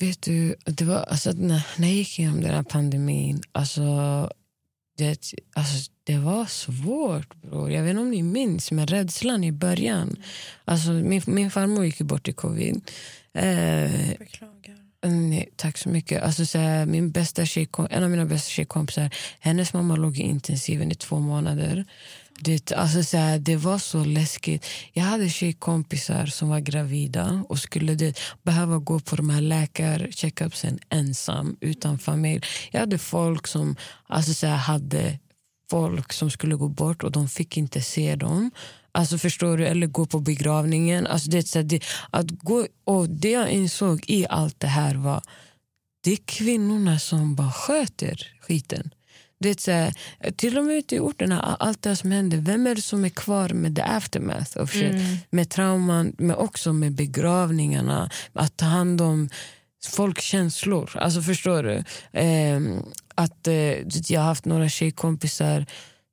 Vet 0.00 0.22
du, 0.22 0.54
det 0.64 0.84
var, 0.84 0.96
alltså, 0.96 1.32
när, 1.32 1.66
när 1.78 1.88
jag 1.88 1.96
gick 1.96 2.18
igenom 2.18 2.40
den 2.40 2.54
här 2.54 2.62
pandemin, 2.62 3.42
alltså, 3.52 3.82
det, 4.98 5.32
alltså, 5.54 5.90
det 6.04 6.18
var 6.18 6.46
svårt. 6.46 7.34
Bror. 7.42 7.70
Jag 7.70 7.82
vet 7.82 7.90
inte 7.90 8.00
om 8.02 8.10
ni 8.10 8.22
minns, 8.22 8.72
men 8.72 8.86
rädslan 8.86 9.44
i 9.44 9.52
början. 9.52 10.16
Alltså, 10.64 10.90
min, 10.90 11.22
min 11.26 11.50
farmor 11.50 11.84
gick 11.84 11.98
bort 11.98 12.28
i 12.28 12.32
covid. 12.32 12.90
Eh. 13.34 13.90
Nej, 15.06 15.48
tack 15.56 15.78
så 15.78 15.88
mycket. 15.88 16.22
Alltså, 16.22 16.46
så 16.46 16.58
här, 16.58 16.86
min 16.86 17.10
bästa 17.10 17.42
tjejkom- 17.44 17.88
en 17.90 18.04
av 18.04 18.10
mina 18.10 18.24
bästa 18.24 18.48
tjejkompisar, 18.48 19.10
hennes 19.40 19.72
mamma 19.72 19.96
låg 19.96 20.18
i 20.18 20.22
intensiven 20.22 20.92
i 20.92 20.94
två 20.94 21.18
månader. 21.18 21.84
Det, 22.40 22.72
alltså, 22.72 23.02
så 23.04 23.16
här, 23.16 23.38
det 23.38 23.56
var 23.56 23.78
så 23.78 24.04
läskigt. 24.04 24.66
Jag 24.92 25.04
hade 25.04 25.28
tjejkompisar 25.28 26.26
som 26.26 26.48
var 26.48 26.60
gravida 26.60 27.44
och 27.48 27.58
skulle 27.58 27.94
det, 27.94 28.18
behöva 28.42 28.78
gå 28.78 29.00
på 29.00 29.16
de 29.16 29.30
här 29.30 29.40
läkarcheckupsen 29.40 30.78
ensam, 30.88 31.56
utan 31.60 31.98
familj. 31.98 32.44
Jag 32.70 32.80
hade 32.80 32.98
folk 32.98 33.46
som 33.46 33.76
alltså, 34.06 34.34
så 34.34 34.46
här, 34.46 34.56
hade 34.56 35.18
folk 35.70 36.12
som 36.12 36.30
skulle 36.30 36.54
gå 36.54 36.68
bort 36.68 37.04
och 37.04 37.12
de 37.12 37.28
fick 37.28 37.56
inte 37.56 37.80
se 37.80 38.16
dem. 38.16 38.50
Alltså 38.92 39.18
förstår 39.18 39.56
du? 39.56 39.66
Eller 39.66 39.86
gå 39.86 40.06
på 40.06 40.20
begravningen. 40.20 41.06
Alltså 41.06 41.30
det, 41.30 41.48
så 41.48 41.62
det, 41.62 41.84
att 42.10 42.30
gå, 42.30 42.66
och 42.84 43.08
det 43.08 43.30
jag 43.30 43.50
insåg 43.50 44.04
i 44.06 44.26
allt 44.28 44.60
det 44.60 44.66
här 44.66 44.94
var 44.94 45.22
det 46.04 46.12
är 46.12 46.18
kvinnorna 46.24 46.98
som 46.98 47.34
bara 47.34 47.52
sköter 47.52 48.28
skiten. 48.40 48.90
Det 49.40 49.50
är 49.50 49.54
så 49.58 49.70
här, 49.70 49.94
till 50.36 50.58
och 50.58 50.64
med 50.64 50.76
ute 50.76 50.96
i 50.96 51.00
orterna, 51.00 51.40
allt 51.60 51.82
det 51.82 51.96
som 51.96 52.10
händer, 52.10 52.38
vem 52.38 52.66
är 52.66 52.74
det 52.74 52.82
som 52.82 53.04
är 53.04 53.08
kvar 53.08 53.48
med 53.48 53.76
the 53.76 53.82
aftermath 53.82 54.58
of 54.58 54.72
shit? 54.72 54.92
Mm. 54.92 55.16
Med 55.30 55.50
trauman, 55.50 56.14
men 56.18 56.36
också 56.36 56.72
med 56.72 56.92
begravningarna, 56.92 58.10
att 58.32 58.56
ta 58.56 58.66
hand 58.66 59.00
om 59.00 59.28
folks 59.86 60.24
känslor. 60.24 60.90
Alltså 60.94 61.22
förstår 61.22 61.62
du? 61.62 61.84
Ehm, 62.12 62.82
att, 63.14 63.46
eh, 63.46 63.54
jag 64.08 64.20
har 64.20 64.26
haft 64.26 64.44
några 64.44 64.68
tjejkompisar 64.68 65.66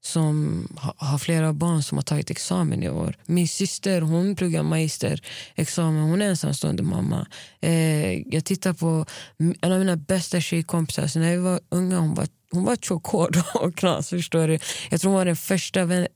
som 0.03 0.67
ha, 0.75 0.93
har 0.97 1.17
flera 1.17 1.53
barn 1.53 1.83
som 1.83 1.97
har 1.97 2.03
tagit 2.03 2.29
examen 2.29 2.83
i 2.83 2.89
år. 2.89 3.15
Min 3.25 3.47
syster 3.47 4.01
hon 4.01 4.35
pluggar 4.35 4.63
magisterexamen, 4.63 6.01
hon 6.01 6.21
är 6.21 6.29
ensamstående 6.29 6.83
mamma. 6.83 7.27
Eh, 7.61 8.13
jag 8.13 8.45
tittar 8.45 8.73
på 8.73 9.05
en 9.61 9.71
av 9.71 9.79
mina 9.79 9.95
bästa 9.95 10.41
tjejkompisar, 10.41 11.07
så 11.07 11.19
när 11.19 11.31
vi 11.31 11.37
var 11.37 11.59
unga 11.69 11.99
hon 11.99 12.15
var 12.15 12.27
hon 12.51 12.63
var 12.63 12.75
tjockhård 12.75 13.37
och 13.53 13.75
knas. 13.75 14.09
Förstår 14.09 14.47
du? 14.47 14.59
Jag 14.89 15.01
tror 15.01 15.11
hon 15.11 15.17
var 15.17 15.25
den 15.25 15.35
första 15.35 15.85
vän, 15.85 16.07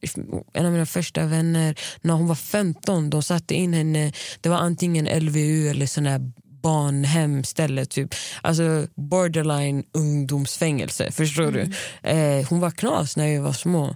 en 0.54 0.66
av 0.66 0.72
mina 0.72 0.86
första 0.86 1.26
vänner 1.26 1.76
när 2.02 2.14
hon 2.14 2.28
var 2.28 2.36
15. 2.36 3.10
De 3.10 3.24
satte 3.24 3.56
in 3.56 3.74
henne, 3.74 4.12
det 4.42 4.50
var 4.50 4.58
antingen 4.58 5.26
LVU 5.26 5.70
eller 5.70 5.86
sån 5.86 6.06
här 6.06 6.32
barnhemställe, 6.66 7.86
typ. 7.86 8.16
Alltså 8.42 8.88
borderline 8.96 9.84
ungdomsfängelse. 9.92 11.12
Förstår 11.12 11.48
mm. 11.48 11.54
du? 11.54 12.10
Eh, 12.10 12.48
hon 12.50 12.60
var 12.60 12.72
knas 12.72 13.18
när 13.18 13.28
vi 13.28 13.38
var 13.38 13.54
små. 13.54 13.96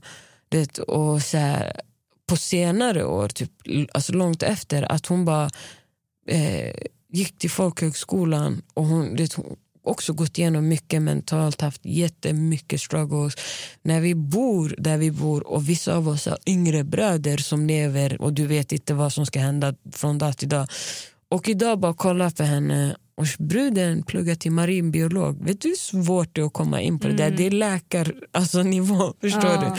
Det, 0.50 0.80
och 0.80 1.22
så 1.22 1.38
här, 1.38 1.82
på 2.28 2.38
senare 2.38 3.06
år, 3.06 3.28
typ, 3.28 3.52
alltså 3.94 4.14
långt 4.14 4.44
efter, 4.44 4.92
att 4.92 5.06
hon 5.06 5.26
bara 5.26 5.50
eh, 6.28 6.74
gick 7.14 7.38
till 7.38 7.50
folkhögskolan 7.50 8.62
och 8.74 8.86
hon, 8.86 9.16
det, 9.16 9.34
hon 9.34 9.56
också 9.84 10.14
gått 10.14 10.38
igenom 10.38 10.68
mycket 10.68 11.02
mentalt, 11.02 11.62
haft 11.62 11.86
jättemycket 11.86 12.82
struggles. 12.82 13.34
När 13.82 14.02
vi 14.02 14.16
bor 14.16 14.76
där 14.78 14.98
vi 14.98 15.12
bor 15.12 15.48
och 15.48 15.70
vissa 15.70 15.96
av 15.96 16.08
oss 16.08 16.26
har 16.26 16.38
yngre 16.46 16.84
bröder 16.84 17.38
som 17.38 17.68
lever 17.68 18.22
och 18.22 18.34
du 18.34 18.48
vet 18.48 18.72
inte 18.72 18.94
vad 18.94 19.14
som 19.14 19.26
ska 19.26 19.40
hända 19.40 19.74
från 19.92 20.18
dag 20.18 20.38
till 20.38 20.50
dag. 20.50 20.68
Och 21.30 21.50
idag 21.50 21.80
bara 21.80 21.94
kolla 21.94 22.32
på 22.32 22.44
henne 22.44 22.96
och 23.16 23.26
bruden 23.40 24.04
pluggar 24.04 24.36
till 24.36 24.52
marinbiolog. 24.52 25.46
Vet 25.46 25.62
du 25.62 25.68
hur 25.70 25.76
svårt 25.76 26.36
det 26.36 26.42
är 26.42 26.46
att 26.46 26.54
komma 26.54 26.82
in 26.82 27.00
på 27.00 27.08
det 27.08 27.14
mm. 27.14 27.32
där? 27.32 27.38
Det 27.38 27.48
är 27.48 27.52
läkarnivå, 27.52 28.26
alltså, 28.32 28.64
nivå, 28.64 29.14
förstår 29.22 29.66
du? 29.66 29.72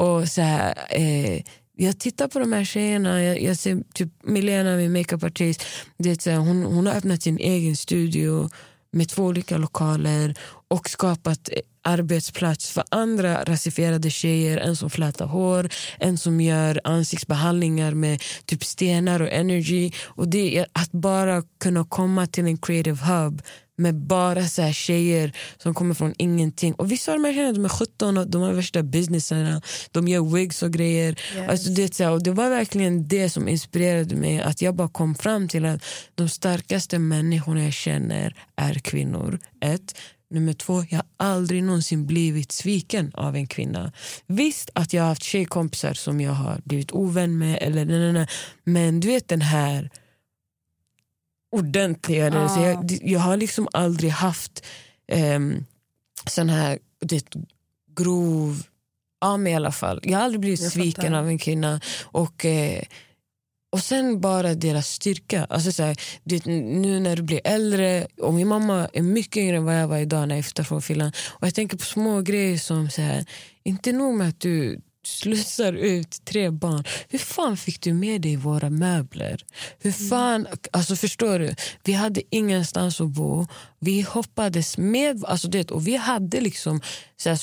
Och 0.00 0.28
så 0.28 0.40
här, 0.40 0.74
eh, 0.90 1.42
jag 1.76 1.98
tittar 1.98 2.28
på 2.28 2.38
de 2.38 2.52
här 2.52 2.64
tjejerna, 2.64 3.22
jag, 3.22 3.42
jag 3.42 3.56
ser 3.56 3.82
typ 3.94 4.08
Milena, 4.24 4.76
min 4.76 4.92
makeupartist, 4.92 5.62
hon, 6.24 6.62
hon 6.62 6.86
har 6.86 6.94
öppnat 6.94 7.22
sin 7.22 7.38
egen 7.38 7.76
studio 7.76 8.50
med 8.92 9.08
två 9.08 9.24
olika 9.24 9.56
lokaler 9.56 10.34
och 10.68 10.90
skapat 10.90 11.50
arbetsplats 11.82 12.70
för 12.70 12.84
andra 12.88 13.44
rasifierade 13.44 14.10
tjejer. 14.10 14.58
En 14.58 14.76
som 14.76 14.90
flätar 14.90 15.26
hår, 15.26 15.68
en 15.98 16.18
som 16.18 16.40
gör 16.40 16.80
ansiktsbehandlingar 16.84 17.94
med 17.94 18.22
typ 18.44 18.64
stenar 18.64 19.22
och 19.22 19.32
energy. 19.32 19.90
Och 20.04 20.28
det 20.28 20.58
är 20.58 20.66
Att 20.72 20.92
bara 20.92 21.42
kunna 21.60 21.84
komma 21.84 22.26
till 22.26 22.46
en 22.46 22.58
creative 22.58 23.04
hub 23.04 23.42
med 23.78 23.94
bara 23.94 24.44
så 24.44 24.62
här 24.62 24.72
tjejer 24.72 25.32
som 25.56 25.74
kommer 25.74 25.94
från 25.94 26.14
ingenting. 26.18 26.74
Och 26.74 26.92
Vissa 26.92 27.12
av 27.12 27.18
de 27.18 27.24
här 27.24 27.32
tjejerna 27.32 27.52
de 27.52 27.64
är 27.64 27.68
17 27.68 28.18
och 28.18 28.30
de 28.30 28.42
har 28.42 28.52
värsta 28.52 28.82
businessarna. 28.82 29.62
De 29.90 30.08
gör 30.08 30.34
wigs 30.34 30.62
och 30.62 30.72
grejer. 30.72 31.16
Yes. 31.36 31.50
Alltså 31.50 31.70
det, 31.70 31.94
så 31.94 32.10
och 32.10 32.22
det 32.22 32.30
var 32.30 32.50
verkligen 32.50 33.08
det 33.08 33.30
som 33.30 33.48
inspirerade 33.48 34.16
mig. 34.16 34.40
Att 34.40 34.62
jag 34.62 34.74
bara 34.74 34.88
kom 34.88 35.14
fram 35.14 35.48
till 35.48 35.64
att 35.64 35.84
de 36.14 36.28
starkaste 36.28 36.98
människorna 36.98 37.64
jag 37.64 37.72
känner 37.72 38.34
är 38.56 38.74
kvinnor. 38.74 39.38
Ett. 39.60 39.94
Nummer 40.30 40.52
två, 40.52 40.84
jag 40.90 40.96
har 40.98 41.06
aldrig 41.16 41.64
någonsin 41.64 42.06
blivit 42.06 42.52
sviken 42.52 43.10
av 43.14 43.36
en 43.36 43.46
kvinna. 43.46 43.92
Visst 44.26 44.70
att 44.72 44.92
jag 44.92 45.02
har 45.02 45.08
haft 45.08 45.22
tjejkompisar 45.22 45.94
som 45.94 46.20
jag 46.20 46.32
har 46.32 46.60
blivit 46.64 46.92
ovän 46.92 47.38
med. 47.38 47.58
Eller, 47.60 47.84
nej, 47.84 47.98
nej, 47.98 48.12
nej. 48.12 48.28
Men 48.64 49.00
du 49.00 49.08
vet 49.08 49.28
den 49.28 49.40
här 49.40 49.90
ordentligare. 51.52 52.44
Ah. 52.44 52.48
Så 52.48 52.60
jag, 52.60 52.98
jag 53.02 53.20
har 53.20 53.36
liksom 53.36 53.68
aldrig 53.72 54.10
haft 54.10 54.64
um, 55.12 55.64
sån 56.26 56.48
här 56.48 56.78
det, 57.00 57.24
grov... 57.96 58.62
Ja, 59.20 59.36
men 59.36 59.52
i 59.52 59.56
alla 59.56 59.72
fall. 59.72 60.00
Jag 60.02 60.18
har 60.18 60.24
aldrig 60.24 60.40
blivit 60.40 60.60
jag 60.60 60.72
sviken 60.72 61.04
fattar. 61.04 61.18
av 61.18 61.28
en 61.28 61.38
kvinna. 61.38 61.80
Och, 62.04 62.44
eh, 62.44 62.82
och 63.72 63.80
sen 63.80 64.20
bara 64.20 64.54
deras 64.54 64.88
styrka. 64.88 65.44
Alltså 65.44 65.72
så 65.72 65.82
här, 65.82 65.96
det, 66.24 66.46
nu 66.46 67.00
när 67.00 67.16
du 67.16 67.22
blir 67.22 67.40
äldre, 67.44 68.06
och 68.20 68.34
min 68.34 68.48
mamma 68.48 68.88
är 68.92 69.02
mycket 69.02 69.36
yngre 69.36 69.56
än 69.56 69.64
vad 69.64 69.80
jag 69.80 69.88
var 69.88 69.98
idag 69.98 70.28
när 70.28 70.36
jag 70.36 70.44
flyttade 70.44 70.68
från 70.68 70.82
Finland. 70.82 71.16
Och 71.28 71.46
jag 71.46 71.54
tänker 71.54 71.76
på 71.76 71.84
små 71.84 72.20
grejer 72.20 72.58
som 72.58 72.90
så 72.90 73.02
här, 73.02 73.24
inte 73.64 73.92
nog 73.92 74.14
med 74.14 74.28
att 74.28 74.40
du 74.40 74.80
slussar 75.06 75.72
ut 75.72 76.24
tre 76.24 76.50
barn. 76.50 76.84
Hur 77.08 77.18
fan 77.18 77.56
fick 77.56 77.80
du 77.80 77.92
med 77.92 78.20
dig 78.20 78.36
våra 78.36 78.70
möbler? 78.70 79.44
Hur 79.78 79.94
mm. 79.98 80.08
fan, 80.08 80.46
alltså 80.70 80.96
förstår 80.96 81.38
du? 81.38 81.54
Vi 81.84 81.92
hade 81.92 82.22
ingenstans 82.30 83.00
att 83.00 83.08
bo. 83.08 83.46
Vi 83.78 84.00
hoppades 84.00 84.78
med, 84.78 85.24
alltså 85.24 85.48
det, 85.48 85.70
och 85.70 85.86
vi 85.86 85.96
hade 85.96 86.40
liksom 86.40 86.80
så 87.16 87.28
här, 87.28 87.40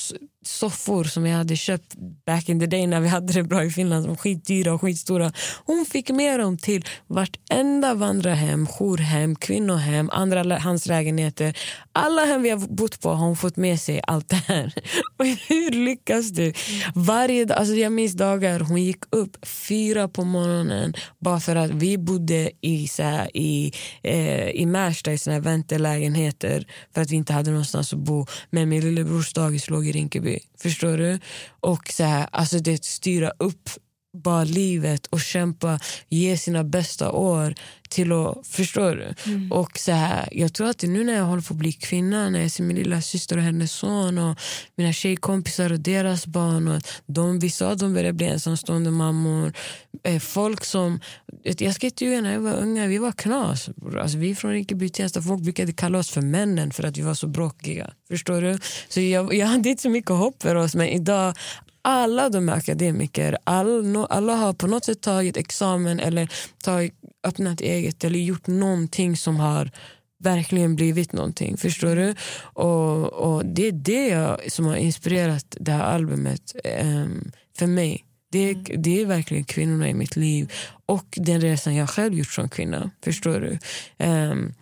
soffor 0.48 1.04
som 1.04 1.26
jag 1.26 1.38
hade 1.38 1.56
köpt 1.56 1.96
back 2.26 2.50
in 2.50 2.60
the 2.60 2.66
day 2.66 2.88
när 2.88 3.02
vi 3.02 3.08
hade 3.08 3.34
det 3.34 3.44
bra 3.44 3.64
i 3.64 3.70
Finland, 3.70 4.06
som 4.06 4.18
skitdyra 4.18 4.74
och 4.74 4.82
skitstora. 4.82 5.32
Hon 5.66 5.86
fick 5.86 6.10
med 6.10 6.40
dem 6.40 6.58
till 6.58 6.86
vartenda 7.08 7.94
vandrarhem, 7.94 8.68
jourhem, 8.80 9.36
kvinnohem, 9.36 10.10
andra 10.10 10.60
hans 10.60 10.86
lägenheter. 10.86 11.58
Alla 11.92 12.26
hem 12.26 12.42
vi 12.42 12.50
har 12.50 12.58
bott 12.58 13.02
på 13.02 13.10
har 13.10 13.26
hon 13.26 13.36
fått 13.36 13.58
med 13.58 13.80
sig 13.80 14.02
allt 14.08 14.30
det 14.30 14.36
här. 14.36 14.74
Och 15.18 15.26
hur 15.26 15.72
lyckas 15.72 16.30
du? 16.30 16.54
Varje, 16.96 17.54
alltså 17.54 17.74
jag 17.74 17.92
minns 17.92 18.14
dagar 18.14 18.60
hon 18.60 18.84
gick 18.84 19.04
upp 19.10 19.46
fyra 19.46 20.08
på 20.08 20.24
morgonen 20.24 20.94
bara 21.20 21.40
för 21.40 21.56
att 21.56 21.72
vi 21.72 21.98
bodde 21.98 22.52
i, 22.62 22.88
så 22.88 23.04
här, 23.04 23.38
i, 23.38 23.72
eh, 24.04 24.50
i 24.50 24.66
Märsta 24.66 25.14
i 25.14 25.18
såna 25.18 25.34
här 25.34 25.42
väntelägenheter 25.42 26.68
för 26.94 27.02
att 27.02 27.12
vi 27.12 27.16
inte 27.16 27.34
hade 27.34 27.52
någonstans 27.52 27.94
att 27.94 28.00
bo. 28.00 28.26
Men 28.50 28.70
min 28.70 28.82
lillebrors 28.82 29.34
dagis 29.34 29.70
låg 29.70 29.88
i 29.88 29.92
Rinkeby. 29.92 30.33
Förstår 30.58 30.98
du? 30.98 31.20
Och 31.60 31.90
så 31.90 32.04
här, 32.04 32.28
alltså 32.32 32.60
det 32.60 32.84
styra 32.86 33.32
upp 33.40 33.70
bara 34.14 34.44
livet 34.44 35.08
och 35.08 35.22
kämpa, 35.22 35.80
ge 36.10 36.38
sina 36.38 36.64
bästa 36.64 37.12
år 37.12 37.56
till 37.90 38.12
att... 38.12 38.48
Förstår 38.48 38.96
du? 38.96 39.32
Mm. 39.32 39.52
Och 39.52 39.80
så 39.80 39.92
här, 39.92 40.30
jag 40.32 40.54
tror 40.54 40.70
att 40.70 40.82
nu 40.82 41.04
när 41.04 41.14
jag 41.14 41.24
håller 41.24 41.42
på 41.42 41.54
att 41.54 41.58
bli 41.58 41.72
kvinna, 41.72 42.30
när 42.30 42.42
jag 42.42 42.52
ser 42.52 42.64
min 42.64 42.78
lilla 42.78 43.02
syster 43.02 43.38
och 43.38 43.44
hennes 43.44 43.72
son 43.72 44.18
och 44.18 44.40
mina 44.76 44.94
tjejkompisar 44.94 45.72
och 45.72 45.80
deras 45.80 46.28
barn 46.28 46.68
och 46.68 46.82
de, 47.06 47.40
vissa 47.40 47.68
av 47.68 47.78
dem 47.78 47.94
börjar 47.94 48.14
bli 48.14 48.26
ensamstående 48.26 48.92
mammor. 48.92 49.54
Eh, 50.04 50.20
folk 50.20 50.66
som... 50.66 51.00
Jag 51.44 51.76
ska 51.76 51.86
inte 51.86 52.06
ljuga, 52.06 52.22
när 52.22 52.34
jag 52.34 52.40
var 52.40 52.54
unga, 52.54 52.88
vi 52.88 52.98
var 52.98 53.12
knas. 53.12 53.70
Alltså, 54.02 54.18
vi 54.18 54.36
från 54.36 54.52
Rinkeby 54.52 54.90
Tensta, 54.90 55.22
folk 55.22 55.42
brukade 55.42 55.74
kalla 55.74 55.98
oss 55.98 56.10
för 56.10 56.22
männen 56.22 56.72
för 56.72 56.84
att 56.84 56.98
vi 56.98 57.02
var 57.02 57.14
så 57.14 57.28
bråkiga. 57.28 57.94
Förstår 58.08 58.42
du? 58.42 58.58
Så 58.90 59.02
jag, 59.02 59.34
jag 59.34 59.48
hade 59.48 59.70
inte 59.70 59.82
så 59.82 59.90
mycket 59.90 60.12
hopp 60.12 60.42
för 60.42 60.56
oss, 60.56 60.76
men 60.76 60.88
idag 60.88 61.34
alla 61.84 62.30
de 62.30 62.50
är 62.50 62.54
akademiker. 62.54 63.38
All, 63.44 64.06
alla 64.10 64.36
har 64.36 64.54
på 64.54 64.68
något 64.68 64.86
sätt 64.86 65.02
tagit 65.02 65.38
examen 65.38 66.00
eller 66.00 66.32
tagit, 66.64 66.94
öppnat 67.24 67.62
eget 67.62 68.04
eller 68.04 68.20
gjort 68.20 68.48
någonting 68.48 69.18
som 69.18 69.36
har 69.36 69.72
verkligen 70.20 70.76
blivit 70.76 71.14
någonting. 71.14 71.58
Förstår 71.58 71.96
du? 71.96 72.16
Och, 72.42 73.14
och 73.14 73.46
Det 73.46 73.68
är 73.68 73.72
det 73.72 74.38
som 74.52 74.66
har 74.66 74.76
inspirerat 74.76 75.58
det 75.60 75.72
här 75.72 75.84
albumet 75.84 76.56
um, 76.82 77.32
för 77.58 77.68
mig. 77.68 78.06
Det, 78.32 78.50
mm. 78.50 78.82
det 78.82 79.02
är 79.02 79.06
verkligen 79.06 79.44
kvinnorna 79.44 79.90
i 79.90 79.94
mitt 79.94 80.16
liv 80.16 80.52
och 80.86 81.06
den 81.12 81.42
resan 81.42 81.76
jag 81.76 81.90
själv 81.90 82.14
gjort 82.14 82.32
som 82.32 82.50
kvinna. 82.50 82.90
Förstår 83.04 83.40
du? 83.40 83.60
Um, 84.06 84.54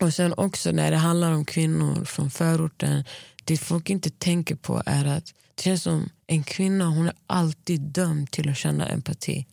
och 0.00 0.14
sen 0.14 0.34
också 0.36 0.70
när 0.70 0.90
det 0.90 0.96
handlar 0.96 1.32
om 1.32 1.44
kvinnor 1.44 2.04
från 2.04 2.30
förorten, 2.30 3.04
det 3.44 3.56
folk 3.56 3.90
inte 3.90 4.10
tänker 4.10 4.54
på 4.54 4.82
är 4.86 5.04
att 5.04 5.34
det 5.54 5.62
känns 5.62 5.82
som 5.82 6.08
en 6.26 6.42
kvinna 6.42 6.86
hon 6.86 7.06
är 7.06 7.14
alltid 7.26 7.80
dömd 7.80 8.30
till 8.30 8.48
att 8.48 8.56
känna 8.56 8.88
empati. 8.88 9.46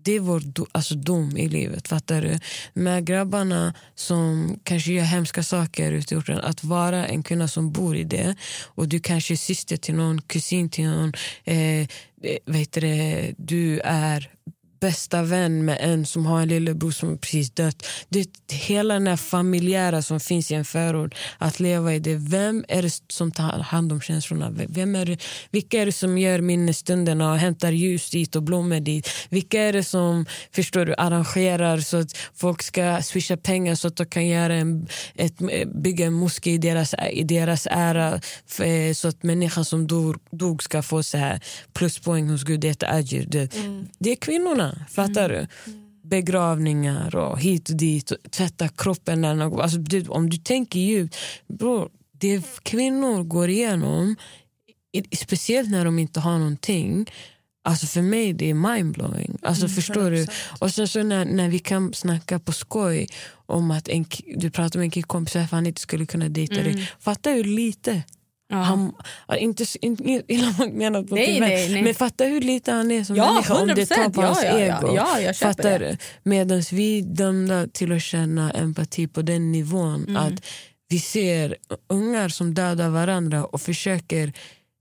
Det 0.00 0.12
är 0.12 0.20
vår 0.20 0.40
do, 0.40 0.66
alltså 0.72 0.94
dom 0.94 1.36
i 1.36 1.48
livet. 1.48 1.88
Fattar 1.88 2.22
du? 2.22 2.38
Med 2.74 3.04
grabbarna 3.04 3.74
som 3.94 4.58
kanske 4.62 4.92
gör 4.92 5.04
hemska 5.04 5.42
saker 5.42 5.92
ute 5.92 6.14
i 6.14 6.18
orten. 6.18 6.40
Att 6.40 6.64
vara 6.64 7.06
en 7.06 7.22
kvinna 7.22 7.48
som 7.48 7.72
bor 7.72 7.96
i 7.96 8.04
det 8.04 8.36
och 8.64 8.88
du 8.88 9.00
kanske 9.00 9.34
är 9.34 9.36
syster 9.36 9.76
till 9.76 9.94
någon, 9.94 10.22
kusin 10.22 10.68
till 10.68 10.84
någon. 10.84 11.12
Eh, 11.44 11.80
eh 11.80 11.86
vet 12.46 12.72
det... 12.72 13.34
du 13.38 13.80
är 13.80 14.30
bästa 14.80 15.22
vän 15.22 15.64
med 15.64 15.78
en 15.80 16.06
som 16.06 16.26
har 16.26 16.40
en 16.40 16.48
lillebror 16.48 16.90
som 16.90 17.18
precis 17.18 17.50
dött. 17.50 17.86
Det, 18.08 18.28
hela 18.52 18.94
den 18.94 19.06
här 19.06 19.16
familjära 19.16 20.02
som 20.02 20.20
finns 20.20 20.50
i 20.50 20.54
en 20.54 20.64
förort, 20.64 21.14
att 21.38 21.60
leva 21.60 21.94
i 21.94 21.98
det. 21.98 22.14
Vem 22.14 22.64
är 22.68 22.82
det 22.82 23.02
som 23.08 23.32
tar 23.32 23.58
hand 23.58 23.92
om 23.92 24.00
känslorna? 24.00 24.50
Vem 24.50 24.96
är 24.96 25.06
det, 25.06 25.18
vilka 25.50 25.82
är 25.82 25.86
det 25.86 25.92
som 25.92 26.18
gör 26.18 26.40
minnestunderna 26.40 27.32
och 27.32 27.38
hämtar 27.38 27.72
ljus 27.72 28.10
dit 28.10 28.36
och 28.36 28.42
blommor 28.42 28.80
dit? 28.80 29.08
Vilka 29.28 29.60
är 29.60 29.72
det 29.72 29.84
som 29.84 30.26
förstår 30.52 30.84
du, 30.84 30.94
arrangerar 30.98 31.78
så 31.78 31.96
att 31.96 32.16
folk 32.34 32.62
ska 32.62 33.02
swisha 33.02 33.36
pengar 33.36 33.74
så 33.74 33.88
att 33.88 33.96
de 33.96 34.06
kan 34.06 34.26
göra 34.26 34.54
en, 34.54 34.86
ett, 35.14 35.34
bygga 35.74 36.06
en 36.06 36.12
moské 36.12 36.50
i 36.50 36.58
deras, 36.58 36.94
i 37.12 37.22
deras 37.22 37.66
ära 37.70 38.20
för, 38.46 38.94
så 38.94 39.08
att 39.08 39.22
människan 39.22 39.64
som 39.64 39.86
dog, 39.86 40.16
dog 40.30 40.62
ska 40.62 40.82
få 40.82 41.02
så 41.02 41.18
här 41.18 41.40
pluspoäng 41.72 42.28
hos 42.28 42.44
Gud. 42.44 42.60
Det 42.60 42.82
är, 42.82 42.94
ajir. 42.94 43.26
Det, 43.28 43.56
mm. 43.56 43.88
det 43.98 44.10
är 44.10 44.16
kvinnorna. 44.16 44.67
Fattar 44.88 45.28
du? 45.28 45.46
Begravningar 46.02 47.16
och 47.16 47.40
hit 47.40 47.68
och 47.68 47.76
dit. 47.76 48.10
Och 48.10 48.30
tvätta 48.30 48.68
kroppen. 48.68 49.24
Alltså, 49.24 49.78
du, 49.78 50.08
om 50.08 50.30
du 50.30 50.36
tänker 50.36 50.80
djupt. 50.80 51.16
Bro, 51.46 51.88
det 52.12 52.62
kvinnor 52.62 53.22
går 53.22 53.48
igenom, 53.48 54.16
speciellt 55.16 55.70
när 55.70 55.84
de 55.84 55.98
inte 55.98 56.20
har 56.20 56.38
någonting 56.38 57.06
Alltså 57.68 57.86
för 57.86 58.02
mig 58.02 58.32
det 58.32 58.50
är 58.50 58.54
mindblowing. 58.54 59.38
Alltså 59.42 59.64
mm, 59.64 59.74
förstår 59.74 60.10
du? 60.10 60.26
Och 60.60 60.70
sen 60.70 60.88
så 60.88 61.02
när, 61.02 61.24
när 61.24 61.48
vi 61.48 61.58
kan 61.58 61.94
snacka 61.94 62.38
på 62.38 62.52
skoj 62.52 63.06
om 63.46 63.70
att 63.70 63.88
en, 63.88 64.06
du 64.36 64.50
pratar 64.50 64.78
med 64.78 64.84
en 64.84 64.90
killkompis 64.90 65.36
att 65.36 65.50
han 65.50 65.66
inte 65.66 65.80
skulle 65.80 66.06
kunna 66.06 66.28
dejta 66.28 66.60
mm. 66.60 66.72
dig. 66.72 66.90
Fatta 67.00 67.30
hur 67.30 67.44
lite. 67.44 68.02
Han, 68.50 68.92
inte 69.40 69.64
illa 70.28 70.54
menat 70.72 71.08
på 71.08 71.14
nej, 71.14 71.40
nej, 71.40 71.68
nej. 71.72 71.82
men 71.82 71.94
fatta 71.94 72.24
hur 72.24 72.40
lite 72.40 72.72
han 72.72 72.90
är 72.90 73.04
som 73.04 73.16
ja, 73.16 73.32
människa 73.32 73.54
om 73.54 73.68
det 73.68 73.86
tar 73.86 74.08
på 74.08 74.22
ja, 74.22 74.26
hans 74.26 74.42
ja, 74.44 74.58
ego. 74.58 74.94
Ja, 74.94 75.20
ja, 75.20 75.32
Fattar? 75.32 75.96
Medan 76.22 76.62
vi 76.72 77.00
dömda 77.00 77.66
till 77.66 77.92
att 77.92 78.02
känna 78.02 78.50
empati 78.50 79.06
på 79.06 79.22
den 79.22 79.52
nivån 79.52 80.04
mm. 80.08 80.16
att 80.16 80.44
vi 80.88 80.98
ser 80.98 81.56
ungar 81.88 82.28
som 82.28 82.54
dödar 82.54 82.88
varandra 82.88 83.44
och 83.44 83.60
försöker 83.60 84.32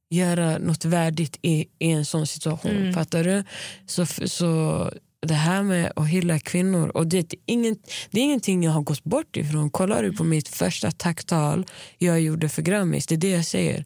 göra 0.10 0.58
något 0.58 0.86
värdigt 0.86 1.40
i, 1.42 1.66
i 1.80 1.92
en 1.92 2.06
sån 2.06 2.28
situation. 2.28 2.78
Mm. 2.78 2.94
Fattar 2.94 3.24
du? 3.24 3.44
Så, 3.86 4.06
så 4.06 4.92
det 5.22 5.34
här 5.34 5.64
med 5.64 5.92
att 5.96 6.08
hylla 6.08 6.40
kvinnor, 6.40 6.88
och 6.88 7.08
det, 7.08 7.18
är 7.18 7.40
ingen, 7.46 7.76
det 8.12 8.20
är 8.20 8.24
ingenting 8.24 8.64
jag 8.64 8.72
har 8.72 8.82
gått 8.82 9.04
bort 9.04 9.38
ifrån. 9.38 9.70
Kollar 9.70 10.04
du 10.04 10.14
på 10.14 10.24
mitt 10.24 10.48
första 10.48 10.92
tacktal 10.92 11.66
jag 11.98 12.22
gjorde 12.22 12.50
för 12.50 12.62
Grammis, 12.62 13.08
det 13.08 13.16
är 13.16 13.20
det 13.20 13.30
jag 13.30 13.46
säger. 13.46 13.86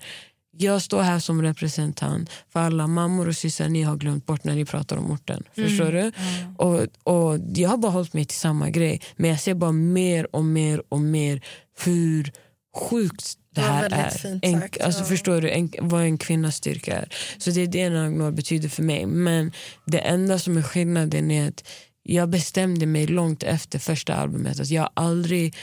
Jag 0.57 0.81
står 0.81 1.01
här 1.01 1.19
som 1.19 1.41
representant 1.41 2.29
för 2.49 2.59
alla 2.59 2.87
mammor 2.87 3.27
och 3.27 3.35
systrar 3.35 3.69
ni 3.69 3.81
har 3.81 3.95
glömt 3.95 4.25
bort 4.25 4.43
när 4.43 4.55
ni 4.55 4.65
pratar 4.65 4.97
om 4.97 5.11
orten. 5.11 5.43
Mm. 5.55 5.69
Förstår 5.69 5.91
du? 5.91 5.99
Mm. 5.99 6.55
Och, 6.57 6.81
och 7.03 7.39
Jag 7.55 7.69
har 7.69 7.77
bara 7.77 7.91
hållit 7.91 8.13
mig 8.13 8.25
till 8.25 8.37
samma 8.37 8.69
grej, 8.69 9.01
men 9.15 9.29
jag 9.29 9.39
ser 9.39 9.53
bara 9.53 9.71
mer 9.71 10.35
och 10.35 10.45
mer 10.45 10.83
och 10.89 11.01
mer 11.01 11.41
hur 11.83 12.31
sjukt 12.75 13.37
det 13.55 13.61
här 13.61 13.89
det 13.89 13.95
är. 13.95 14.39
En, 14.41 14.63
alltså, 14.63 15.01
ja. 15.01 15.05
Förstår 15.05 15.41
du 15.41 15.49
en, 15.49 15.71
vad 15.79 16.01
en 16.01 16.17
kvinnas 16.17 16.55
styrka 16.55 16.97
är? 16.97 17.13
Så 17.37 17.51
det 17.51 17.61
är 17.61 17.67
det 17.67 17.89
Nagnor 17.89 18.31
betyder 18.31 18.69
för 18.69 18.83
mig. 18.83 19.05
Men 19.05 19.51
det 19.85 19.99
enda 19.99 20.39
som 20.39 20.57
är 20.57 20.61
skillnaden 20.61 21.31
är 21.31 21.47
att 21.47 21.63
jag 22.03 22.29
bestämde 22.29 22.85
mig 22.85 23.07
långt 23.07 23.43
efter 23.43 23.79
första 23.79 24.15
albumet 24.15 24.59
att 24.59 24.69
jag 24.69 24.89
aldrig 24.93 25.55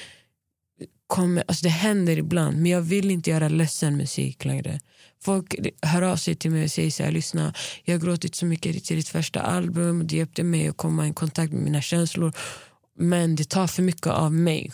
kommer, 1.07 1.45
alltså 1.49 1.63
det 1.63 1.69
händer 1.69 2.19
ibland 2.19 2.57
men 2.57 2.67
jag 2.67 2.81
vill 2.81 3.11
inte 3.11 3.31
göra 3.31 3.49
ledsen 3.49 3.97
musik 3.97 4.45
längre. 4.45 4.81
Folk 5.21 5.55
hör 5.83 6.03
av 6.03 6.17
sig 6.17 6.35
till 6.35 6.51
mig 6.51 6.65
och 6.65 6.71
säger 6.71 6.91
så 6.91 7.03
här, 7.03 7.13
lyssna 7.13 7.55
jag 7.85 7.95
har 7.95 8.01
gråtit 8.01 8.35
så 8.35 8.47
mycket 8.47 8.85
till 8.85 8.97
ditt 8.97 9.09
första 9.09 9.41
album 9.41 10.07
det 10.07 10.17
hjälpte 10.17 10.43
mig 10.43 10.69
att 10.69 10.77
komma 10.77 11.09
i 11.09 11.13
kontakt 11.13 11.53
med 11.53 11.63
mina 11.63 11.83
känslor 11.83 12.33
men 12.99 13.37
det 13.37 13.49
tar 13.49 13.67
för 13.67 13.83
mycket 13.83 14.07
av 14.07 14.33
mig 14.33 14.73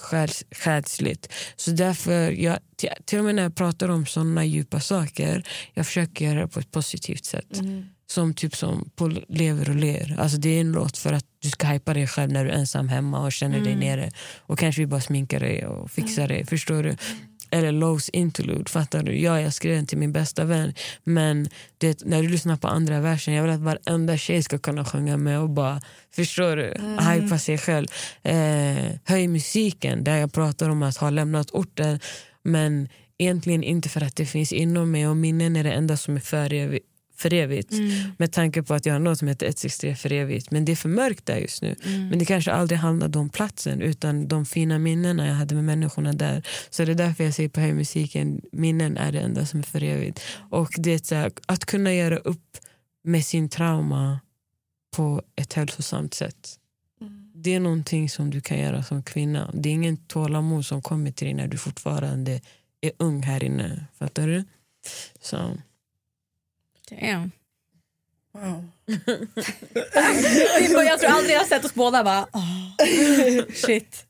själsligt. 0.50 1.32
Så 1.56 1.70
därför, 1.70 2.30
jag, 2.30 2.58
till 3.04 3.18
och 3.18 3.24
med 3.24 3.34
när 3.34 3.42
jag 3.42 3.54
pratar 3.54 3.88
om 3.88 4.06
såna 4.06 4.44
djupa 4.44 4.80
saker, 4.80 5.46
jag 5.74 5.86
försöker 5.86 6.24
göra 6.24 6.40
det 6.40 6.48
på 6.48 6.60
ett 6.60 6.70
positivt 6.70 7.24
sätt. 7.24 7.58
Mm. 7.58 7.84
Som 8.06 8.34
typ 8.34 8.56
som 8.56 8.90
på 8.96 9.08
Lever 9.28 9.68
och 9.68 9.76
ler. 9.76 10.16
Alltså 10.18 10.38
det 10.38 10.48
är 10.48 10.60
en 10.60 10.72
låt 10.72 10.98
för 10.98 11.12
att 11.12 11.24
du 11.38 11.50
ska 11.50 11.66
hypa 11.66 11.94
dig 11.94 12.06
själv 12.06 12.32
när 12.32 12.44
du 12.44 12.50
är 12.50 12.54
ensam 12.54 12.88
hemma 12.88 13.24
och 13.24 13.32
känner 13.32 13.58
mm. 13.58 13.64
dig 13.64 13.76
nere. 13.76 14.10
Och 14.38 14.58
kanske 14.58 14.80
vi 14.82 14.86
bara 14.86 15.00
sminkar 15.00 15.40
dig 15.40 15.66
och 15.66 15.90
fixar 15.90 16.24
mm. 16.24 16.36
dig. 16.36 16.46
Förstår 16.46 16.82
du? 16.82 16.96
Eller 17.54 17.72
Lows 17.72 18.08
interlude, 18.08 18.70
fattar 18.70 19.02
du? 19.02 19.20
Ja, 19.20 19.40
jag 19.40 19.52
skrev 19.54 19.76
den 19.76 19.86
till 19.86 19.98
min 19.98 20.12
bästa 20.12 20.44
vän 20.44 20.74
men 21.04 21.48
det, 21.78 22.04
när 22.04 22.22
du 22.22 22.28
lyssnar 22.28 22.56
på 22.56 22.68
andra 22.68 23.00
versen, 23.00 23.34
jag 23.34 23.42
vill 23.42 23.52
att 23.52 23.60
varenda 23.60 24.16
tjej 24.16 24.42
ska 24.42 24.58
kunna 24.58 24.84
sjunga 24.84 25.16
med 25.16 25.40
och 25.40 25.50
bara, 25.50 25.80
förstår 26.14 26.56
du? 26.56 26.72
Mm. 26.72 27.06
Hypa 27.06 27.38
sig 27.38 27.58
själv. 27.58 27.86
Eh, 28.22 28.90
höj 29.04 29.28
musiken, 29.28 30.04
där 30.04 30.16
jag 30.16 30.32
pratar 30.32 30.70
om 30.70 30.82
att 30.82 30.96
ha 30.96 31.10
lämnat 31.10 31.50
orten 31.50 32.00
men 32.42 32.88
egentligen 33.18 33.62
inte 33.62 33.88
för 33.88 34.04
att 34.04 34.16
det 34.16 34.26
finns 34.26 34.52
inom 34.52 34.90
mig 34.90 35.08
och 35.08 35.16
minnen 35.16 35.56
är 35.56 35.64
det 35.64 35.72
enda 35.72 35.96
som 35.96 36.16
är 36.16 36.20
för 36.20 36.78
för 37.16 37.32
evigt. 37.32 37.72
Mm. 37.72 38.12
Med 38.18 38.32
tanke 38.32 38.62
på 38.62 38.74
att 38.74 38.86
jag 38.86 38.94
har 38.94 38.98
något 38.98 39.18
som 39.18 39.28
heter 39.28 39.46
163 39.46 39.96
för 39.96 40.12
evigt. 40.12 40.50
Men 40.50 40.64
det 40.64 40.72
är 40.72 40.76
för 40.76 40.88
mörkt 40.88 41.26
där 41.26 41.36
just 41.36 41.62
nu. 41.62 41.76
Mm. 41.84 42.08
Men 42.08 42.18
det 42.18 42.24
kanske 42.24 42.52
aldrig 42.52 42.78
handlade 42.78 43.18
om 43.18 43.28
platsen 43.28 43.80
utan 43.80 44.28
de 44.28 44.46
fina 44.46 44.78
minnena 44.78 45.26
jag 45.26 45.34
hade 45.34 45.54
med 45.54 45.64
människorna 45.64 46.12
där. 46.12 46.46
Så 46.70 46.84
det 46.84 46.92
är 46.92 46.94
därför 46.94 47.24
jag 47.24 47.34
säger 47.34 47.48
på 47.48 47.60
musiken 47.60 48.40
minnen 48.52 48.96
är 48.96 49.12
det 49.12 49.20
enda 49.20 49.46
som 49.46 49.60
är 49.60 49.64
för 49.64 49.82
evigt. 49.82 50.20
Och 50.50 50.74
det 50.78 51.12
är 51.12 51.14
här, 51.14 51.32
att 51.46 51.64
kunna 51.64 51.94
göra 51.94 52.16
upp 52.16 52.58
med 53.04 53.24
sin 53.24 53.48
trauma 53.48 54.20
på 54.96 55.22
ett 55.36 55.52
hälsosamt 55.52 56.14
sätt. 56.14 56.58
Mm. 57.00 57.30
Det 57.34 57.54
är 57.54 57.60
någonting 57.60 58.10
som 58.10 58.30
du 58.30 58.40
kan 58.40 58.58
göra 58.58 58.82
som 58.82 59.02
kvinna. 59.02 59.50
Det 59.54 59.68
är 59.68 59.72
ingen 59.72 59.96
tålamod 59.96 60.66
som 60.66 60.82
kommer 60.82 61.10
till 61.10 61.26
dig 61.26 61.34
när 61.34 61.48
du 61.48 61.58
fortfarande 61.58 62.40
är 62.80 62.92
ung 62.98 63.22
här 63.22 63.44
inne. 63.44 63.86
Fattar 63.98 64.26
du? 64.26 64.44
Så. 65.20 65.56
Damn. 66.90 67.30
Wow. 68.32 68.64
jag 70.86 71.00
tror 71.00 71.10
aldrig 71.10 71.34
jag 71.34 71.40
har 71.40 71.46
sett 71.46 71.64
oss 71.64 71.74
båda 71.74 72.04
bara 72.04 72.22
oh, 72.32 72.70
shit. 73.54 74.06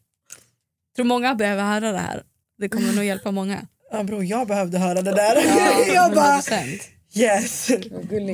Jag 0.88 0.96
tror 0.96 1.06
många 1.06 1.34
behöver 1.34 1.62
höra 1.62 1.92
det 1.92 1.98
här. 1.98 2.22
Det 2.58 2.68
kommer 2.68 2.92
nog 2.92 3.04
hjälpa 3.04 3.30
många. 3.30 3.66
Ja 3.90 4.02
bro, 4.02 4.22
jag 4.22 4.48
behövde 4.48 4.78
höra 4.78 5.02
det 5.02 5.10
där. 5.12 5.36
Ja, 5.36 5.84
jag 5.94 6.14
bara, 6.14 6.42
yes. 7.14 7.66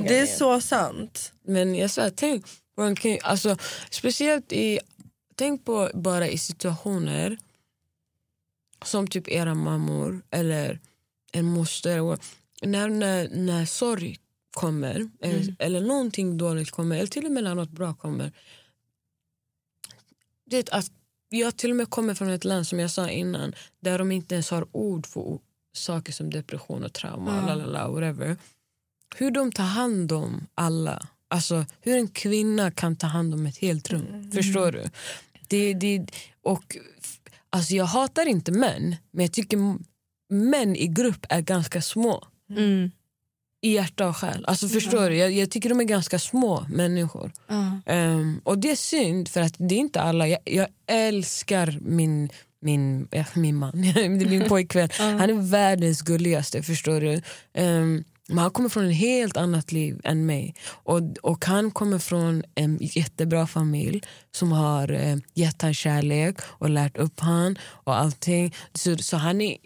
Det 0.08 0.18
är 0.18 0.26
så 0.26 0.60
sant. 0.60 1.32
Men 1.44 1.74
jag 1.74 1.90
sa, 1.90 2.10
tänk 2.10 2.46
på 2.76 2.82
en 2.82 2.96
alltså, 3.22 3.56
speciellt 3.90 4.52
i, 4.52 4.78
tänk 5.34 5.64
på 5.64 5.90
bara 5.94 6.28
i 6.28 6.38
situationer 6.38 7.38
som 8.84 9.06
typ 9.06 9.28
era 9.28 9.54
mammor 9.54 10.22
eller 10.30 10.78
en 11.32 11.44
moster. 11.44 12.18
När, 12.62 12.88
när, 12.88 13.28
när 13.28 13.66
sorg 13.66 14.18
kommer 14.50 14.96
mm. 14.96 15.10
eller, 15.20 15.56
eller 15.58 15.80
någonting 15.80 16.38
dåligt 16.38 16.70
kommer 16.70 16.96
eller 16.96 17.06
till 17.06 17.26
och 17.26 17.32
med 17.32 17.44
när 17.44 17.54
något 17.54 17.70
bra 17.70 17.94
kommer. 17.94 18.32
Det 20.46 20.70
att 20.70 20.90
jag 21.28 21.56
till 21.56 21.70
och 21.70 21.76
med 21.76 21.90
kommer 21.90 22.14
från 22.14 22.30
ett 22.30 22.44
land 22.44 22.66
som 22.66 22.78
jag 22.78 22.90
sa 22.90 23.08
innan 23.08 23.54
där 23.80 23.98
de 23.98 24.12
inte 24.12 24.34
ens 24.34 24.50
har 24.50 24.66
ord 24.72 25.06
för 25.06 25.38
saker 25.72 26.12
som 26.12 26.30
depression 26.30 26.84
och 26.84 26.92
trauma. 26.92 27.32
Mm. 27.32 27.46
Lalala, 27.46 27.88
whatever. 27.88 28.36
Hur 29.16 29.30
de 29.30 29.52
tar 29.52 29.64
hand 29.64 30.12
om 30.12 30.46
alla. 30.54 31.08
Alltså 31.28 31.66
hur 31.80 31.96
en 31.96 32.08
kvinna 32.08 32.70
kan 32.70 32.96
ta 32.96 33.06
hand 33.06 33.34
om 33.34 33.46
ett 33.46 33.58
helt 33.58 33.90
rum. 33.90 34.06
Mm. 34.08 34.30
Förstår 34.30 34.72
du? 34.72 34.84
Det, 35.48 35.74
det, 35.74 36.06
och, 36.42 36.76
alltså 37.50 37.74
jag 37.74 37.84
hatar 37.84 38.26
inte 38.26 38.52
män 38.52 38.96
men 39.10 39.24
jag 39.24 39.32
tycker 39.32 39.78
män 40.28 40.76
i 40.76 40.86
grupp 40.86 41.26
är 41.28 41.40
ganska 41.40 41.82
små. 41.82 42.26
Mm 42.50 42.90
i 43.60 43.74
hjärta 43.74 44.08
och 44.08 44.16
själ. 44.16 44.44
Alltså, 44.46 44.68
förstår 44.68 45.10
du? 45.10 45.16
Jag, 45.16 45.32
jag, 45.32 45.50
tycker 45.50 45.68
de 45.68 45.80
är 45.80 45.84
ganska 45.84 46.18
små 46.18 46.66
människor. 46.68 47.32
Um, 47.86 48.40
och 48.44 48.58
det 48.58 48.70
är 48.70 48.76
synd 48.76 49.28
för 49.28 49.40
att 49.40 49.54
det 49.58 49.74
är 49.74 49.78
inte 49.78 50.00
alla. 50.00 50.28
Jag, 50.28 50.40
jag 50.44 50.66
älskar 50.86 51.78
min 51.80 52.28
min, 52.62 53.08
ja, 53.10 53.24
min 53.34 53.56
man, 53.56 53.72
min 53.94 54.44
pojkvän. 54.48 54.88
Han 54.98 55.20
är 55.30 55.50
världens 55.50 56.02
gulligaste. 56.02 56.62
förstår 56.62 57.00
du. 57.00 57.22
Um, 57.62 58.04
men 58.30 58.38
han 58.38 58.50
kommer 58.50 58.68
från 58.68 58.90
ett 58.90 58.96
helt 58.96 59.36
annat 59.36 59.72
liv 59.72 60.00
än 60.04 60.26
mig. 60.26 60.54
Och, 60.66 61.00
och 61.22 61.44
Han 61.44 61.70
kommer 61.70 61.98
från 61.98 62.42
en 62.54 62.78
jättebra 62.80 63.46
familj 63.46 64.02
som 64.30 64.52
har 64.52 64.92
eh, 64.92 65.16
gett 65.34 65.62
honom 65.62 65.74
kärlek 65.74 66.36
och 66.42 66.70
lärt 66.70 66.96
upp 66.96 67.20
honom 67.20 67.56
och 67.62 67.96
allting. 67.96 68.54
Så, 68.74 68.96
så 68.96 69.16
han 69.16 69.40
är 69.40 69.56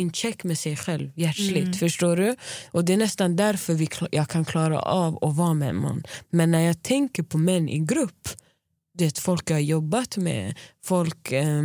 in 0.00 0.12
check 0.12 0.44
med 0.44 0.58
sig 0.58 0.76
själv 0.76 1.10
hjärtligt. 1.14 1.56
Mm. 1.56 1.72
Förstår 1.72 2.16
du? 2.16 2.36
Och 2.70 2.84
Det 2.84 2.92
är 2.92 2.96
nästan 2.96 3.36
därför 3.36 3.74
vi, 3.74 3.88
jag 4.10 4.28
kan 4.28 4.44
klara 4.44 4.80
av 4.80 5.24
att 5.24 5.36
vara 5.36 5.54
med 5.54 5.68
en 5.68 5.76
man. 5.76 6.02
Men 6.30 6.50
när 6.50 6.60
jag 6.60 6.82
tänker 6.82 7.22
på 7.22 7.38
män 7.38 7.68
i 7.68 7.78
grupp, 7.78 8.28
det 8.94 9.18
folk 9.18 9.50
jag 9.50 9.56
har 9.56 9.60
jobbat 9.60 10.16
med, 10.16 10.58
folk 10.84 11.32
eh, 11.32 11.62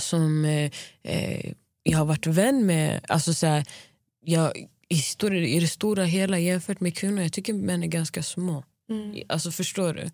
som 0.00 0.44
eh, 0.44 1.52
jag 1.82 1.98
har 1.98 2.04
varit 2.04 2.26
vän 2.26 2.66
med. 2.66 3.00
Alltså 3.08 3.34
så 3.34 3.46
här, 3.46 3.64
jag, 4.24 4.52
i, 4.88 4.96
stor, 4.96 5.34
I 5.34 5.60
det 5.60 5.68
stora 5.68 6.04
hela 6.04 6.38
jämfört 6.38 6.80
med 6.80 6.96
kvinnor, 6.96 7.22
jag 7.22 7.32
tycker 7.32 7.52
män 7.52 7.82
är 7.82 7.86
ganska 7.86 8.22
små. 8.22 8.64
Alltså 9.28 9.50
förstår 9.50 9.94
du? 9.94 10.10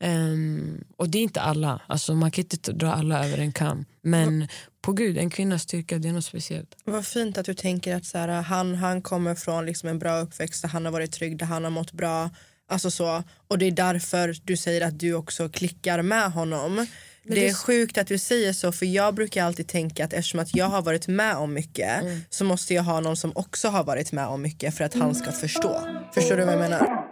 Ehm, 0.00 0.84
och 0.96 1.08
det 1.08 1.18
är 1.18 1.22
inte 1.22 1.40
alla, 1.40 1.80
alltså, 1.86 2.14
man 2.14 2.30
kan 2.30 2.44
inte 2.44 2.72
dra 2.72 2.92
alla 2.92 3.26
över 3.26 3.38
en 3.38 3.52
kam. 3.52 3.84
Men 4.02 4.48
på 4.82 4.92
gud, 4.92 5.18
en 5.18 5.30
kvinnas 5.30 5.62
styrka 5.62 5.98
det 5.98 6.08
är 6.08 6.12
något 6.12 6.24
speciellt. 6.24 6.76
Vad 6.84 7.06
fint 7.06 7.38
att 7.38 7.46
du 7.46 7.54
tänker 7.54 7.96
att 7.96 8.04
så 8.04 8.18
här, 8.18 8.28
han, 8.28 8.74
han 8.74 9.02
kommer 9.02 9.34
från 9.34 9.66
liksom 9.66 9.88
en 9.88 9.98
bra 9.98 10.20
uppväxt 10.20 10.62
där 10.62 10.68
han 10.68 10.84
har 10.84 10.92
varit 10.92 11.12
trygg, 11.12 11.38
där 11.38 11.46
han 11.46 11.64
har 11.64 11.70
mått 11.70 11.92
bra. 11.92 12.30
Alltså 12.68 12.90
så, 12.90 13.22
och 13.48 13.58
det 13.58 13.66
är 13.66 13.70
därför 13.70 14.36
du 14.44 14.56
säger 14.56 14.86
att 14.86 14.98
du 14.98 15.14
också 15.14 15.48
klickar 15.48 16.02
med 16.02 16.32
honom. 16.32 16.86
det 17.24 17.48
är 17.48 17.54
sjukt 17.54 17.98
att 17.98 18.06
du 18.06 18.18
säger 18.18 18.52
så 18.52 18.72
för 18.72 18.86
jag 18.86 19.14
brukar 19.14 19.44
alltid 19.44 19.68
tänka 19.68 20.04
att 20.04 20.12
eftersom 20.12 20.40
att 20.40 20.56
jag 20.56 20.66
har 20.66 20.82
varit 20.82 21.08
med 21.08 21.36
om 21.36 21.54
mycket 21.54 22.04
så 22.30 22.44
måste 22.44 22.74
jag 22.74 22.82
ha 22.82 23.00
någon 23.00 23.16
som 23.16 23.32
också 23.34 23.68
har 23.68 23.84
varit 23.84 24.12
med 24.12 24.26
om 24.26 24.42
mycket 24.42 24.76
för 24.76 24.84
att 24.84 24.94
han 24.94 25.14
ska 25.14 25.32
förstå. 25.32 25.80
Förstår 26.14 26.36
du 26.36 26.44
vad 26.44 26.54
jag 26.54 26.60
menar? 26.60 27.11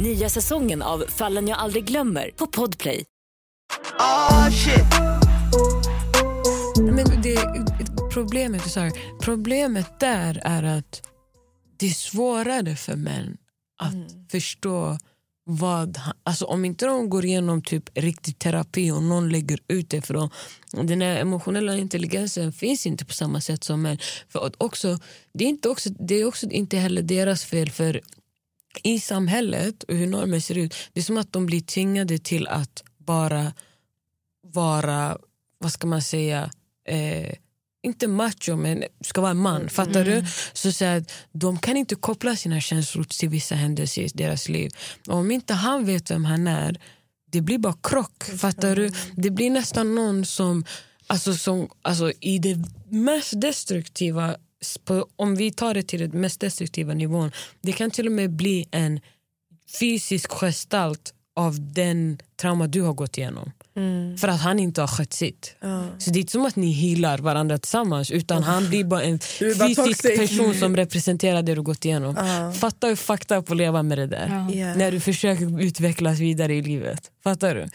Nya 0.00 0.28
säsongen 0.28 0.82
av 0.82 1.04
Fallen 1.08 1.48
jag 1.48 1.58
aldrig 1.58 1.84
glömmer 1.84 2.30
på 2.36 2.46
Podplay. 2.46 3.04
Oh 3.98 4.50
shit. 4.50 4.84
Men 6.82 7.22
det, 7.22 7.38
problemet, 8.12 8.70
sorry, 8.70 8.90
problemet 9.22 10.00
där 10.00 10.40
är 10.44 10.62
att 10.62 11.02
det 11.78 11.86
är 11.86 11.90
svårare 11.90 12.76
för 12.76 12.96
män 12.96 13.36
att 13.78 14.30
förstå 14.30 14.98
vad 15.44 15.96
han, 15.96 16.14
alltså 16.22 16.44
om 16.44 16.64
inte 16.64 16.86
de 16.86 17.10
går 17.10 17.24
igenom 17.24 17.62
typ 17.62 17.98
riktig 17.98 18.38
terapi 18.38 18.90
och 18.90 19.02
någon 19.02 19.28
lägger 19.28 19.58
ut 19.68 19.90
det 19.90 20.02
för 20.02 20.14
dem. 20.14 20.30
Den 20.72 21.00
här 21.00 21.16
emotionella 21.16 21.76
intelligensen 21.76 22.52
finns 22.52 22.86
inte 22.86 23.04
på 23.04 23.12
samma 23.12 23.40
sätt 23.40 23.64
som 23.64 23.82
män. 23.82 23.98
För 24.28 24.46
att 24.46 24.54
också, 24.58 24.98
det, 25.34 25.44
är 25.44 25.48
inte 25.48 25.68
också, 25.68 25.90
det 25.90 26.14
är 26.14 26.24
också 26.24 26.46
inte 26.46 26.76
heller 26.76 27.02
deras 27.02 27.44
fel 27.44 27.70
för 27.70 28.00
i 28.82 29.00
samhället 29.00 29.82
och 29.82 29.94
hur 29.94 30.06
normer 30.06 30.40
ser 30.40 30.58
ut, 30.58 30.74
det 30.92 31.00
är 31.00 31.04
som 31.04 31.18
att 31.18 31.32
de 31.32 31.46
blir 31.46 31.60
tvingade 31.60 32.18
till 32.18 32.48
att 32.48 32.82
bara 32.98 33.52
vara, 34.42 35.18
vad 35.58 35.72
ska 35.72 35.86
man 35.86 36.02
säga, 36.02 36.50
eh, 36.88 37.34
inte 37.82 38.08
macho 38.08 38.56
men 38.56 38.84
ska 39.00 39.20
vara 39.20 39.30
en 39.30 39.36
man. 39.36 39.68
Fattar 39.68 40.04
du? 40.04 40.24
Så, 40.52 40.72
så 40.72 40.84
att 40.84 41.12
de 41.32 41.58
kan 41.58 41.76
inte 41.76 41.94
koppla 41.94 42.36
sina 42.36 42.60
känslor 42.60 43.04
till 43.04 43.28
vissa 43.28 43.54
händelser 43.54 44.02
i 44.02 44.08
deras 44.14 44.48
liv. 44.48 44.70
Och 45.08 45.14
om 45.14 45.30
inte 45.30 45.54
han 45.54 45.84
vet 45.84 46.10
vem 46.10 46.24
han 46.24 46.46
är, 46.46 46.80
det 47.30 47.40
blir 47.40 47.58
bara 47.58 47.76
krock. 47.82 48.24
Fattar 48.24 48.76
du? 48.76 48.90
Det 49.16 49.30
blir 49.30 49.50
nästan 49.50 49.94
någon 49.94 50.24
som, 50.24 50.64
alltså, 51.06 51.34
som 51.34 51.70
alltså, 51.82 52.12
i 52.20 52.38
det 52.38 52.64
mest 52.88 53.40
destruktiva 53.40 54.36
på, 54.84 55.06
om 55.16 55.36
vi 55.36 55.50
tar 55.52 55.74
det 55.74 55.82
till 55.82 56.00
den 56.00 56.20
mest 56.20 56.40
destruktiva 56.40 56.94
nivån, 56.94 57.32
det 57.60 57.72
kan 57.72 57.90
till 57.90 58.06
och 58.06 58.12
med 58.12 58.30
bli 58.30 58.68
en 58.70 59.00
fysisk 59.80 60.30
gestalt 60.30 61.14
av 61.36 61.72
den 61.72 62.18
trauma 62.40 62.66
du 62.66 62.82
har 62.82 62.92
gått 62.92 63.18
igenom. 63.18 63.52
För 64.20 64.28
att 64.28 64.40
han 64.40 64.58
inte 64.58 64.80
har 64.80 64.88
skött 64.88 65.12
sitt. 65.12 65.56
Så 65.98 66.10
det 66.10 66.18
är 66.18 66.20
inte 66.20 66.32
som 66.32 66.44
att 66.44 66.56
ni 66.56 66.72
healar 66.72 67.18
varandra 67.18 67.58
tillsammans 67.58 68.10
utan 68.10 68.42
han 68.42 68.68
blir 68.68 68.84
bara 68.84 69.02
en 69.02 69.18
fysisk 69.18 70.16
person 70.16 70.54
som 70.54 70.76
representerar 70.76 71.42
det 71.42 71.54
du 71.54 71.62
gått 71.62 71.84
igenom. 71.84 72.16
Fatta 72.54 72.86
hur 72.86 72.96
fucked 72.96 73.38
up 73.38 73.50
att 73.50 73.56
leva 73.56 73.82
med 73.82 73.98
det 73.98 74.06
där. 74.06 74.50
Yeah. 74.54 74.78
När 74.78 74.92
du 74.92 75.00
försöker 75.00 75.62
utvecklas 75.62 76.18
vidare 76.18 76.54
i 76.54 76.62
livet. 76.62 77.10
Fattar 77.24 77.54
du? 77.54 77.68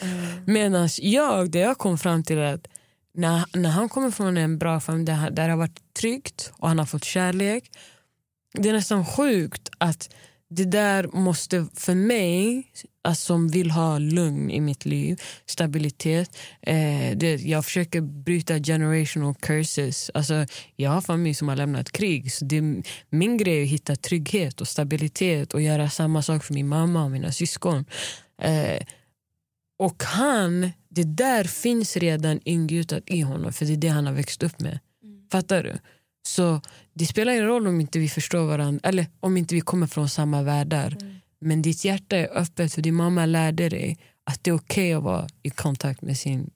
Medan 0.51 0.89
jag, 1.01 1.51
det 1.51 1.59
jag 1.59 1.77
kom 1.77 1.97
fram 1.97 2.23
till 2.23 2.37
är 2.37 2.53
att 2.53 2.67
när, 3.15 3.57
när 3.57 3.69
han 3.69 3.89
kommer 3.89 4.11
från 4.11 4.37
en 4.37 4.57
bra 4.57 4.79
familj 4.79 5.05
där, 5.05 5.31
där 5.31 5.43
det 5.43 5.51
har 5.51 5.57
varit 5.57 5.93
tryggt 5.93 6.51
och 6.57 6.67
han 6.67 6.79
har 6.79 6.85
fått 6.85 7.03
kärlek. 7.03 7.71
Det 8.53 8.69
är 8.69 8.73
nästan 8.73 9.05
sjukt 9.05 9.69
att 9.77 10.09
det 10.49 10.65
där 10.65 11.07
måste 11.07 11.67
för 11.73 11.95
mig, 11.95 12.71
alltså, 13.01 13.25
som 13.25 13.47
vill 13.47 13.71
ha 13.71 13.97
lugn 13.97 14.51
i 14.51 14.61
mitt 14.61 14.85
liv, 14.85 15.21
stabilitet. 15.45 16.37
Eh, 16.61 17.17
det, 17.17 17.41
jag 17.41 17.65
försöker 17.65 18.01
bryta 18.01 18.59
generational 18.59 19.35
curses. 19.35 20.11
Alltså, 20.13 20.45
jag 20.75 20.89
har 20.89 21.01
familj 21.01 21.35
som 21.35 21.47
har 21.47 21.55
lämnat 21.55 21.91
krig. 21.91 22.31
Så 22.31 22.45
det, 22.45 22.83
min 23.09 23.37
grej 23.37 23.59
är 23.59 23.63
att 23.63 23.69
hitta 23.69 23.95
trygghet 23.95 24.61
och 24.61 24.67
stabilitet 24.67 25.53
och 25.53 25.61
göra 25.61 25.89
samma 25.89 26.21
sak 26.21 26.43
för 26.43 26.53
min 26.53 26.67
mamma 26.67 27.03
och 27.03 27.11
mina 27.11 27.31
syskon. 27.31 27.85
Eh, 28.41 28.83
och 29.77 30.03
han, 30.03 30.71
det 30.95 31.03
där 31.03 31.43
finns 31.43 31.97
redan 31.97 32.39
ingjutat 32.43 33.03
i 33.05 33.21
honom 33.21 33.53
för 33.53 33.65
det 33.65 33.73
är 33.73 33.77
det 33.77 33.87
han 33.87 34.05
har 34.05 34.13
växt 34.13 34.43
upp 34.43 34.59
med. 34.59 34.79
Fattar 35.31 35.63
du? 35.63 35.73
Så 36.27 36.61
det 36.93 37.05
spelar 37.05 37.33
ingen 37.33 37.45
roll 37.45 37.67
om 37.67 37.81
inte 37.81 37.99
vi 37.99 38.09
förstår 38.09 38.45
varandra 38.45 38.89
eller 38.89 39.07
om 39.19 39.37
inte 39.37 39.55
vi 39.55 39.61
kommer 39.61 39.87
från 39.87 40.09
samma 40.09 40.43
världar. 40.43 40.97
Men 41.41 41.61
ditt 41.61 41.85
hjärta 41.85 42.17
är 42.17 42.37
öppet 42.37 42.73
för 42.73 42.81
din 42.81 42.95
mamma 42.95 43.25
lärde 43.25 43.69
dig 43.69 43.97
att 44.23 44.43
det 44.43 44.49
är 44.49 44.55
okej 44.55 44.93
att 44.93 45.03
vara 45.03 45.27
i 45.43 45.49
kontakt 45.49 46.01
med 46.01 46.17
sin 46.17 46.49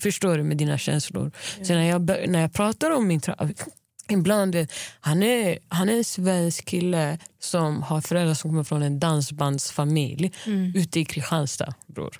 Förstår 0.00 0.38
du? 0.38 0.42
Med 0.42 0.56
dina 0.56 0.78
känslor. 0.78 1.32
Så 1.62 1.72
när 1.72 1.82
jag, 1.82 2.06
när 2.28 2.40
jag 2.40 2.52
pratar 2.52 2.90
om 2.90 3.06
min 3.06 3.20
Ibland, 4.08 4.54
vet, 4.54 4.72
han, 5.00 5.22
är, 5.22 5.58
han 5.68 5.88
är 5.88 5.96
en 5.96 6.04
svensk 6.04 6.64
kille 6.64 7.18
som 7.38 7.82
har 7.82 8.00
föräldrar 8.00 8.34
som 8.34 8.50
kommer 8.50 8.64
från 8.64 8.82
en 8.82 8.98
dansbandsfamilj 8.98 10.32
ute 10.74 11.00
i 11.00 11.04
Kristianstad. 11.04 11.74
Bror. 11.86 12.16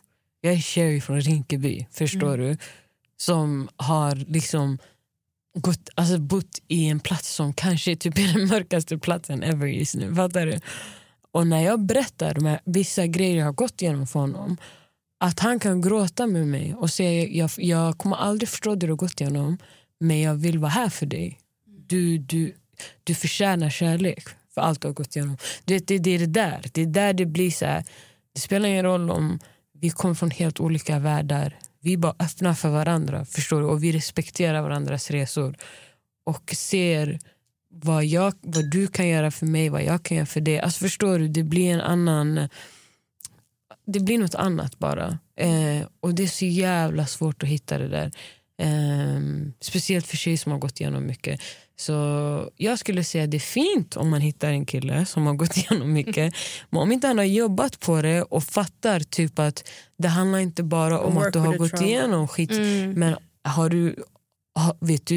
Jag 0.47 0.55
är 0.55 0.61
Sherry 0.61 1.01
från 1.01 1.21
Rinkeby, 1.21 1.87
förstår 1.91 2.39
du? 2.39 2.57
Som 3.17 3.69
har 3.77 4.15
liksom 4.15 4.79
gått, 5.59 5.89
alltså 5.95 6.19
bott 6.19 6.63
i 6.69 6.89
en 6.89 7.01
plats 7.01 7.35
som 7.35 7.53
kanske 7.53 7.97
typ 7.97 8.19
är 8.19 8.33
den 8.39 8.49
mörkaste 8.49 8.99
platsen 8.99 9.43
ever 9.43 9.67
just 9.67 9.95
nu. 9.95 10.15
Fattar 10.15 10.47
du? 10.47 10.61
Och 11.33 11.47
när 11.47 11.61
jag 11.61 11.81
berättar 11.81 12.35
de 12.35 12.45
här, 12.47 12.61
vissa 12.65 13.07
grejer 13.07 13.37
jag 13.37 13.45
har 13.45 13.53
gått 13.53 13.83
igenom 13.83 14.07
för 14.07 14.21
honom 14.21 14.57
att 15.21 15.41
han 15.41 15.59
kan 15.59 15.81
gråta 15.81 16.27
med 16.27 16.47
mig 16.47 16.75
och 16.75 16.91
säga 16.91 17.27
jag, 17.29 17.51
jag 17.57 17.99
kommer 17.99 18.17
aldrig 18.17 18.49
förstå 18.49 18.75
det 18.75 18.87
du 18.87 18.93
har 18.93 18.97
gått 18.97 19.21
igenom 19.21 19.59
men 20.01 20.21
jag 20.21 20.35
vill 20.35 20.59
vara 20.59 20.71
här 20.71 20.89
för 20.89 21.07
dig. 21.07 21.41
Du, 21.87 22.19
du, 22.19 22.55
du 23.05 23.15
förtjänar 23.15 23.71
kärlek 23.71 24.29
för 24.55 24.61
allt 24.61 24.81
du 24.81 24.89
har 24.89 24.95
gått 24.95 25.17
igenom. 25.17 25.37
Du 25.65 25.75
vet, 25.75 25.89
det, 25.89 25.99
det 25.99 26.11
är 26.11 26.19
det 26.19 26.27
där. 26.27 26.65
Det 26.73 26.83
är 26.83 26.87
där 26.87 27.13
det 27.13 27.27
blir 27.27 27.51
så 27.51 27.67
här. 27.67 27.85
Det 28.35 28.41
spelar 28.41 28.69
ingen 28.69 28.85
roll 28.85 29.11
om 29.11 29.39
vi 29.81 29.91
kommer 29.91 30.15
från 30.15 30.31
helt 30.31 30.61
olika 30.61 30.99
världar. 30.99 31.59
Vi 31.81 31.93
är 31.93 31.97
bara 31.97 32.15
öppna 32.19 32.55
för 32.55 32.69
varandra 32.69 33.25
förstår 33.25 33.61
du? 33.61 33.67
och 33.67 33.85
vi 33.85 33.93
respekterar 33.93 34.63
varandras 34.63 35.11
resor. 35.11 35.57
Och 36.25 36.51
ser 36.57 37.19
vad, 37.69 38.05
jag, 38.05 38.35
vad 38.41 38.71
du 38.71 38.87
kan 38.87 39.09
göra 39.09 39.31
för 39.31 39.47
mig, 39.47 39.69
vad 39.69 39.83
jag 39.83 40.03
kan 40.03 40.17
göra 40.17 40.27
för 40.27 40.41
dig. 40.41 40.61
Alltså 40.61 40.79
förstår 40.85 41.19
du, 41.19 41.29
det 41.29 41.43
blir 41.43 41.73
en 41.73 41.81
annan... 41.81 42.49
Det 43.87 44.01
blir 44.01 44.19
något 44.19 44.35
annat 44.35 44.79
bara. 44.79 45.19
Eh, 45.37 45.87
och 46.01 46.15
det 46.15 46.23
är 46.23 46.27
så 46.27 46.45
jävla 46.45 47.07
svårt 47.07 47.43
att 47.43 47.49
hitta 47.49 47.79
det 47.79 47.89
där. 47.89 48.13
Eh, 48.59 49.21
speciellt 49.61 50.07
för 50.07 50.17
tjejer 50.17 50.39
som 50.39 50.53
har 50.53 50.59
gått 50.59 50.81
igenom 50.81 51.07
mycket. 51.07 51.41
Så 51.79 52.51
jag 52.57 52.79
skulle 52.79 53.05
säga 53.05 53.25
att 53.25 53.31
det 53.31 53.37
är 53.37 53.39
fint 53.39 53.97
om 53.97 54.11
man 54.11 54.21
hittar 54.21 54.49
en 54.49 54.67
kille 54.67 55.07
som 55.07 55.27
har 55.27 55.35
gått 55.35 55.57
igenom 55.57 55.93
mycket. 55.93 56.35
Men 56.71 56.83
om 56.83 56.93
inte 56.93 57.07
han 57.07 57.19
har 57.19 57.25
jobbat 57.25 57.81
på 57.81 58.03
det 58.03 58.23
och 58.23 58.45
fattar 58.45 59.01
typ 59.01 59.39
att 59.39 59.69
det 59.99 60.09
handlar 60.09 60.39
inte 60.39 60.63
bara 60.63 61.01
om 61.01 61.15
Work 61.15 61.27
att 61.27 61.33
du 61.33 61.39
har 61.39 61.57
gått 61.57 61.71
trauma. 61.71 61.87
igenom 61.87 62.29
skit. 62.29 62.51
Men 62.97 63.17
har 63.45 63.69
du, 63.69 63.97
vet 64.81 65.07
du 65.07 65.17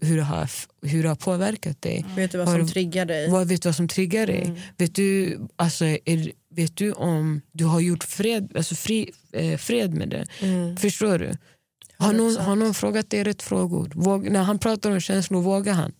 hur 0.00 0.16
det, 0.16 0.22
har, 0.22 0.50
hur 0.82 1.02
det 1.02 1.08
har 1.08 1.16
påverkat 1.16 1.82
dig? 1.82 2.06
Vet 2.16 2.32
du 2.32 2.38
vad 2.38 2.48
Har 2.48 2.58
som 2.58 2.68
triggar 2.68 3.04
dig? 3.04 3.30
Vad 3.30 3.48
vet 3.48 3.62
du 3.62 3.68
vad 3.68 3.76
som 3.76 3.88
triggar 3.88 4.26
dig? 4.26 4.62
Vet, 4.76 4.94
du, 4.94 5.38
alltså, 5.56 5.84
är, 5.84 6.32
vet 6.50 6.76
du 6.76 6.92
om 6.92 7.40
du 7.52 7.64
har 7.64 7.80
gjort 7.80 8.04
fred, 8.04 8.52
alltså 8.56 8.74
fri, 8.74 9.10
eh, 9.32 9.56
fred 9.58 9.94
med 9.94 10.08
det? 10.08 10.26
Förstår 10.80 11.18
du? 11.18 11.36
Har 11.98 12.12
någon, 12.12 12.36
har 12.36 12.56
någon 12.56 12.74
frågat 12.74 13.10
dig 13.10 13.24
rätt 13.24 13.42
frågor? 13.42 13.92
Våg, 13.94 14.30
när 14.30 14.42
han 14.42 14.58
pratar 14.58 14.90
om 14.90 15.00
känslor, 15.00 15.42
vågar 15.42 15.72
han? 15.74 15.92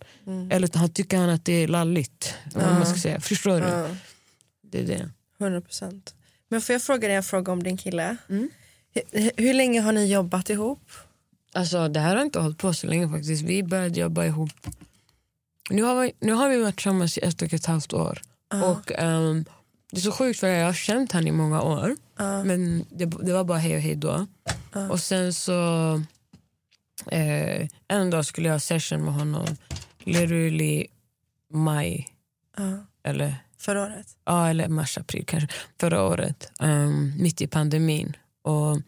Eller 0.50 0.78
han 0.78 0.88
tycker 0.88 1.18
han 1.18 1.30
att 1.30 1.44
det 1.44 1.52
är 1.52 1.68
lalligt? 1.68 2.35
Vad 2.54 2.64
man 2.64 2.87
ska 2.87 2.98
säga. 2.98 3.20
Förstår 3.20 3.61
du? 3.61 3.66
Ja. 3.66 3.88
Det 4.62 4.78
är 4.78 4.87
det. 4.87 5.11
100 5.38 5.61
procent. 5.61 6.14
Men 6.48 6.61
får 6.61 6.72
jag 6.72 6.82
fråga 6.82 7.09
dig 7.09 7.16
en 7.16 7.22
fråga 7.22 7.52
om 7.52 7.62
din 7.62 7.76
kille? 7.76 8.16
Mm. 8.28 8.50
Hur, 9.12 9.30
hur 9.37 9.54
länge 9.54 9.80
har 9.80 9.92
ni 9.92 10.12
jobbat 10.12 10.50
ihop? 10.50 10.90
Alltså, 11.52 11.88
det 11.88 12.00
här 12.00 12.16
har 12.16 12.22
inte 12.22 12.38
hållit 12.38 12.59
på 12.59 12.74
så 12.74 12.87
länge 12.87 13.09
faktiskt. 13.09 13.42
Vi 13.42 13.62
började 13.62 14.00
jobba 14.00 14.24
ihop. 14.24 14.50
Nu 15.70 15.82
har 15.82 16.00
vi, 16.02 16.12
nu 16.20 16.32
har 16.32 16.48
vi 16.48 16.62
varit 16.62 16.76
tillsammans 16.76 17.18
i 17.18 17.20
ett 17.20 17.42
och 17.42 17.52
ett 17.52 17.66
halvt 17.66 17.92
år. 17.92 18.22
Och 18.64 18.92
ehm, 18.92 19.44
Det 19.96 20.00
är 20.00 20.02
så 20.02 20.12
sjukt 20.12 20.40
för 20.40 20.46
jag 20.46 20.66
har 20.66 20.72
känt 20.72 21.12
han 21.12 21.26
i 21.26 21.32
många 21.32 21.62
år. 21.62 21.96
Men 22.44 22.85
det, 22.90 23.04
det 23.04 23.32
var 23.32 23.44
bara 23.44 23.59
hej 23.59 23.74
och 23.76 23.80
hej 23.80 23.94
då. 23.94 24.26
Och 24.90 25.00
sen 25.00 25.32
så 25.32 25.92
eh, 27.11 27.68
en 27.88 28.11
dag 28.11 28.26
skulle 28.26 28.48
jag 28.48 28.54
ha 28.54 28.61
session 28.61 29.04
med 29.04 29.14
honom. 29.14 29.46
Literally 29.98 30.87
maj. 31.52 32.09
Ja. 32.56 32.87
Eller, 33.04 33.35
Förra 33.59 33.82
året? 33.82 34.06
ja, 34.24 34.48
eller 34.48 34.68
mars, 34.68 34.98
april 34.98 35.24
kanske. 35.26 35.48
Förra 35.80 36.02
året. 36.02 36.52
Um, 36.61 37.14
mitt 37.18 37.40
i 37.40 37.46
pandemin. 37.46 38.16
Och 38.42 38.80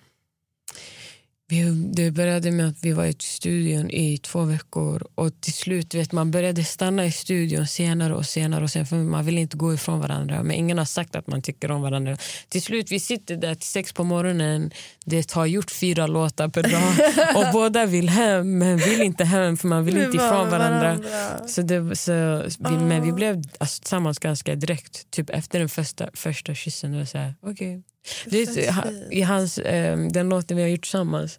vi, 1.51 1.71
det 1.95 2.11
började 2.11 2.51
med 2.51 2.69
att 2.69 2.85
vi 2.85 2.93
var 2.93 3.05
i 3.05 3.15
studion 3.19 3.91
i 3.91 4.19
två 4.19 4.45
veckor 4.45 5.07
och 5.15 5.41
till 5.41 5.53
slut 5.53 5.95
vet 5.95 6.13
man 6.13 6.31
började 6.31 6.65
stanna 6.65 7.07
i 7.07 7.13
studion 7.13 7.67
senare 7.67 8.15
och 8.15 8.27
senare 8.27 8.65
och 8.65 8.71
sen 8.71 8.87
för 8.87 8.97
man 8.97 9.25
vill 9.25 9.39
inte 9.39 9.57
gå 9.57 9.75
ifrån 9.75 10.01
varandra 10.01 10.43
men 10.43 10.57
ingen 10.57 10.79
har 10.79 10.85
sagt 10.85 11.17
att 11.17 11.27
man 11.27 11.43
tycker 11.43 11.71
om 11.71 11.83
varandra. 11.83 12.17
Till 12.49 12.63
slut 12.63 12.93
vi 12.93 13.01
sitter 13.01 13.37
där 13.37 13.55
till 13.55 13.69
sex 13.69 13.93
på 13.93 14.05
morgonen, 14.05 14.71
det 15.05 15.33
har 15.33 15.47
gjort 15.47 15.71
fyra 15.71 16.07
låtar 16.07 16.49
per 16.49 16.63
dag 16.63 17.37
och 17.47 17.53
båda 17.53 17.87
vill 17.87 18.09
hem 18.09 18.59
men 18.59 18.77
vill 18.79 19.03
inte 19.03 19.25
hem 19.25 19.57
för 19.57 19.69
man 19.69 19.85
vill 19.85 19.95
Vi 19.95 20.05
inte 20.05 20.17
ifrån 20.17 20.51
varandra. 20.51 20.79
varandra. 20.79 21.49
Så 21.49 21.63
det, 21.63 21.97
så 21.97 22.13
vi, 22.59 22.77
Men 22.77 23.03
vi 23.03 23.13
blev 23.13 23.43
alltså, 23.59 23.81
tillsammans 23.81 24.19
ganska 24.19 24.55
direkt. 24.55 25.11
Typ 25.11 25.31
efter 25.31 25.59
den 25.59 25.69
första, 25.69 26.09
första 26.15 26.55
kyssen. 26.55 26.99
Var 26.99 27.05
så 27.05 27.19
här, 27.19 27.35
okej. 27.43 27.83
Det 28.27 28.43
är, 28.43 29.13
I 29.13 29.23
hans, 29.23 29.59
eh, 29.59 29.99
den 29.99 30.29
låten 30.29 30.57
vi 30.57 30.63
har 30.63 30.71
gjort 30.71 30.83
tillsammans, 30.83 31.39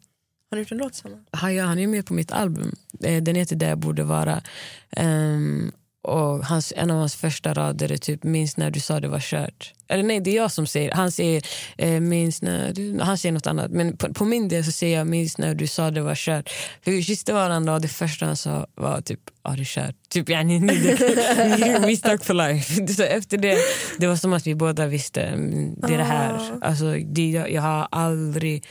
Har 0.49 0.55
ni 0.55 0.61
gjort 0.61 0.71
en 0.71 0.77
låt 0.77 0.93
tillsammans? 0.93 1.27
han, 1.31 1.55
ja, 1.55 1.65
han 1.65 1.79
är 1.79 1.87
med 1.87 2.05
på 2.05 2.13
mitt 2.13 2.31
album. 2.31 2.75
Eh, 3.03 3.23
Den 3.23 3.35
heter 3.35 3.55
Där 3.55 3.69
jag 3.69 3.77
borde 3.77 4.03
vara. 4.03 4.41
Och 6.01 6.45
hans, 6.45 6.73
en 6.75 6.91
av 6.91 6.97
hans 6.97 7.15
första 7.15 7.53
rader 7.53 7.91
är 7.91 7.97
typ 7.97 8.23
minns 8.23 8.57
när 8.57 8.71
du 8.71 8.79
sa 8.79 8.99
det 8.99 9.07
var 9.07 9.19
kört. 9.19 9.73
Eller 9.87 10.03
nej, 10.03 10.19
det 10.19 10.29
är 10.29 10.35
jag 10.35 10.51
som 10.51 10.67
säger 10.67 10.91
Han 10.91 11.11
säger 11.11 11.45
eh, 11.77 11.99
minns 11.99 12.41
när 12.41 12.73
du... 12.73 12.99
Han 13.01 13.17
säger 13.17 13.33
något 13.33 13.47
annat. 13.47 13.71
Men 13.71 13.97
på, 13.97 14.13
på 14.13 14.25
min 14.25 14.47
del 14.47 14.65
så 14.65 14.71
säger 14.71 14.97
jag 14.97 15.07
minns 15.07 15.37
när 15.37 15.55
du 15.55 15.67
sa 15.67 15.91
det 15.91 16.01
var 16.01 16.15
kört. 16.15 16.49
För 16.81 16.91
vi 16.91 17.03
kysste 17.03 17.33
varandra 17.33 17.73
och 17.73 17.81
det 17.81 17.87
första 17.87 18.25
han 18.25 18.35
sa 18.35 18.67
var 18.75 19.01
typ 19.01 19.19
ja 19.43 19.51
det 19.51 19.61
är 19.61 19.65
kört. 19.65 19.95
Typ 20.09 20.29
yani, 20.29 20.59
ni, 20.59 20.77
det, 20.77 21.79
we 21.79 21.95
stuck 21.95 22.23
for 22.23 22.33
life. 22.33 22.87
Så 22.93 23.03
efter 23.03 23.37
det, 23.37 23.57
det 23.97 24.07
var 24.07 24.15
som 24.15 24.33
att 24.33 24.47
vi 24.47 24.55
båda 24.55 24.87
visste 24.87 25.21
mm, 25.21 25.75
det 25.75 25.93
är 25.93 25.97
det 25.97 26.03
här. 26.03 26.39
Alltså, 26.61 26.93
det, 27.05 27.29
jag, 27.29 27.51
jag 27.51 27.61
har 27.61 27.87
aldrig 27.91 28.65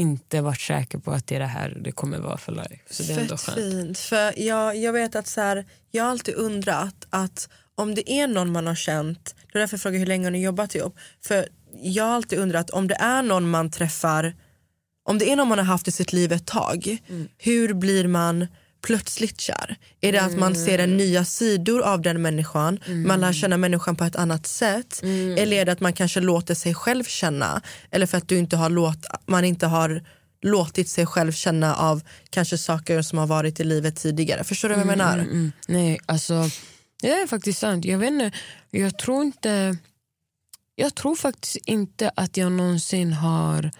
inte 0.00 0.40
varit 0.40 0.60
säker 0.60 0.98
på 0.98 1.10
att 1.10 1.26
det 1.26 1.34
är 1.34 1.40
det 1.40 1.46
här 1.46 1.78
det 1.84 1.92
kommer 1.92 2.18
vara 2.18 2.38
för 2.38 2.52
life. 2.52 2.78
Så 2.90 3.02
det 3.02 3.12
är 3.12 3.20
ändå 3.20 3.36
Fett 3.36 3.54
skönt. 3.54 3.72
fint. 3.72 3.98
För 3.98 4.40
jag, 4.40 4.76
jag 4.76 4.92
vet 4.92 5.16
att 5.16 5.26
så 5.26 5.40
här, 5.40 5.64
jag 5.90 6.04
har 6.04 6.10
alltid 6.10 6.34
undrat 6.34 7.06
att 7.10 7.48
om 7.74 7.94
det 7.94 8.12
är 8.12 8.28
någon 8.28 8.52
man 8.52 8.66
har 8.66 8.74
känt, 8.74 9.34
det 9.52 9.58
är 9.58 9.60
därför 9.60 9.74
jag 9.74 9.80
frågar 9.82 9.98
hur 9.98 10.06
länge 10.06 10.26
har 10.26 10.30
ni 10.30 10.42
jobbat 10.42 10.74
ihop? 10.74 10.96
För 11.24 11.48
jag 11.82 12.04
har 12.04 12.10
alltid 12.14 12.38
undrat 12.38 12.70
om 12.70 12.88
det 12.88 12.94
är 12.94 13.22
någon 13.22 13.50
man 13.50 13.70
träffar, 13.70 14.34
om 15.08 15.18
det 15.18 15.32
är 15.32 15.36
någon 15.36 15.48
man 15.48 15.58
har 15.58 15.64
haft 15.64 15.88
i 15.88 15.92
sitt 15.92 16.12
liv 16.12 16.32
ett 16.32 16.46
tag, 16.46 16.98
hur 17.38 17.74
blir 17.74 18.08
man 18.08 18.46
plötsligt 18.80 19.40
kär? 19.40 19.76
Är 20.00 20.12
det 20.12 20.22
att 20.22 20.36
man 20.36 20.54
ser 20.54 20.78
en 20.78 20.96
nya 20.96 21.24
sidor 21.24 21.82
av 21.82 22.02
den 22.02 22.22
människan, 22.22 22.78
man 23.06 23.20
lär 23.20 23.32
känna 23.32 23.56
människan 23.56 23.96
på 23.96 24.04
ett 24.04 24.16
annat 24.16 24.46
sätt? 24.46 25.00
Eller 25.02 25.52
är 25.52 25.64
det 25.64 25.72
att 25.72 25.80
man 25.80 25.92
kanske 25.92 26.20
låter 26.20 26.54
sig 26.54 26.74
själv 26.74 27.04
känna? 27.04 27.62
Eller 27.90 28.06
för 28.06 28.18
att 28.18 28.28
du 28.28 28.38
inte 28.38 28.56
har 28.56 28.70
låt, 28.70 29.06
man 29.26 29.44
inte 29.44 29.66
har 29.66 30.02
låtit 30.42 30.88
sig 30.88 31.06
själv 31.06 31.32
känna 31.32 31.74
av 31.74 32.02
kanske 32.30 32.58
saker 32.58 33.02
som 33.02 33.18
har 33.18 33.26
varit 33.26 33.60
i 33.60 33.64
livet 33.64 33.96
tidigare. 33.96 34.44
Förstår 34.44 34.68
du 34.68 34.74
vad 34.74 34.80
jag 34.80 34.86
menar? 34.86 35.18
Mm, 35.18 35.52
nej, 35.68 36.00
alltså 36.06 36.50
det 37.02 37.10
är 37.10 37.26
faktiskt 37.26 37.58
sant. 37.58 37.84
Jag 37.84 37.98
vet 37.98 38.10
inte, 38.10 38.32
jag 38.70 38.98
tror 38.98 39.22
inte... 39.22 39.76
Jag 40.74 40.94
tror 40.94 41.16
faktiskt 41.16 41.56
inte 41.56 42.10
att 42.16 42.36
jag 42.36 42.52
någonsin 42.52 43.12
har... 43.12 43.70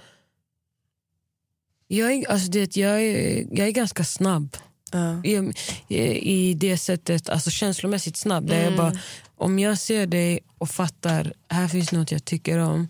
Jag 1.87 2.13
är, 2.13 2.31
alltså 2.31 2.51
det, 2.51 2.77
jag 2.77 3.03
är, 3.03 3.47
jag 3.51 3.67
är 3.69 3.71
ganska 3.71 4.05
snabb. 4.05 4.57
Ja. 4.91 5.23
I, 5.25 5.53
i, 5.89 6.55
det 6.55 6.79
sättet, 6.79 7.29
alltså 7.29 7.51
känslomässigt 7.51 8.17
snabb. 8.17 8.47
Där 8.47 8.65
jag 8.65 8.77
bara, 8.77 8.93
om 9.37 9.59
jag 9.59 9.79
ser 9.79 10.07
dig 10.07 10.41
och 10.59 10.71
fattar, 10.71 11.33
här 11.49 11.69
finns 11.69 11.93
något 11.93 12.13
jag 12.13 12.25
tycker 12.25 12.59
om. 12.59 12.89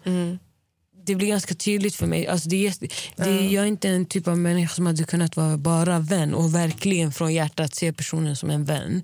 Det 1.10 1.16
blir 1.16 1.28
ganska 1.28 1.54
tydligt 1.54 1.96
för 1.96 2.06
mig. 2.06 2.26
Alltså 2.26 2.48
det 2.48 2.72
det, 3.16 3.40
Jag 3.50 3.62
är 3.64 3.68
inte 3.68 3.88
en 3.88 4.06
typ 4.06 4.28
av 4.28 4.38
människa 4.38 4.74
som 4.74 4.86
hade 4.86 5.04
kunnat 5.04 5.36
vara 5.36 5.56
bara 5.56 5.98
vän 5.98 6.34
och 6.34 6.54
verkligen 6.54 7.12
från 7.12 7.34
hjärtat 7.34 7.74
se 7.74 7.92
personen 7.92 8.36
som 8.36 8.50
en 8.50 8.64
vän. 8.64 9.02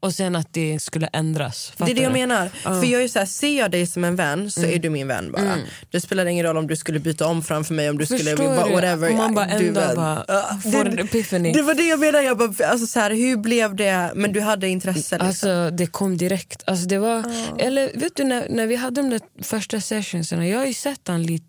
Och 0.00 0.14
sen 0.14 0.36
att 0.36 0.52
det 0.52 0.82
skulle 0.82 1.06
ändras. 1.06 1.72
Det 1.76 1.90
är 1.90 1.94
det 1.94 2.02
jag 2.02 2.12
menar. 2.12 2.48
För 2.62 2.84
jag 2.84 3.02
är 3.02 3.08
så 3.08 3.18
här, 3.18 3.26
ser 3.26 3.58
jag 3.58 3.70
dig 3.70 3.86
som 3.86 4.04
en 4.04 4.16
vän 4.16 4.50
så 4.50 4.62
är 4.62 4.78
du 4.78 4.90
min 4.90 5.08
vän 5.08 5.32
bara. 5.32 5.54
Det 5.90 6.00
spelar 6.00 6.26
ingen 6.26 6.46
roll 6.46 6.56
om 6.56 6.66
du 6.66 6.76
skulle 6.76 6.98
byta 6.98 7.26
om 7.26 7.42
framför 7.42 7.74
mig, 7.74 7.90
om 7.90 7.98
du 7.98 8.06
skulle 8.06 8.18
Förstår 8.18 8.56
bara, 8.56 8.66
du? 8.66 8.72
whatever. 8.72 9.10
Om 9.10 9.16
man 9.16 9.34
bara 9.34 9.46
ändå 9.46 9.80
vän. 9.80 9.96
bara 9.96 10.24
Ja, 10.28 10.60
får 10.72 10.88
en 10.88 10.98
epiphany. 10.98 11.52
Det 11.52 11.62
var 11.62 11.74
det 11.74 11.88
jag 11.88 12.00
menade. 12.00 12.24
Jag 12.24 12.38
bara, 12.38 12.66
alltså 12.66 12.86
så 12.86 13.00
här, 13.00 13.10
hur 13.10 13.36
blev 13.36 13.76
det? 13.76 14.12
Men 14.14 14.32
du 14.32 14.40
hade 14.40 14.68
intresse. 14.68 14.98
Liksom. 14.98 15.26
Alltså, 15.26 15.70
det 15.70 15.86
kom 15.86 16.16
direkt. 16.16 16.62
Alltså, 16.66 16.86
det 16.86 16.98
var, 16.98 17.24
eller, 17.58 17.90
vet 17.94 18.16
du, 18.16 18.24
när, 18.24 18.46
när 18.50 18.66
vi 18.66 18.76
hade 18.76 19.02
de 19.02 19.10
där 19.10 19.20
första 19.42 19.80
sessionsarna, 19.80 20.48
jag 20.48 20.58
har 20.58 20.66
ju 20.66 20.74
sett 20.74 21.08
han 21.08 21.22
lite 21.22 21.39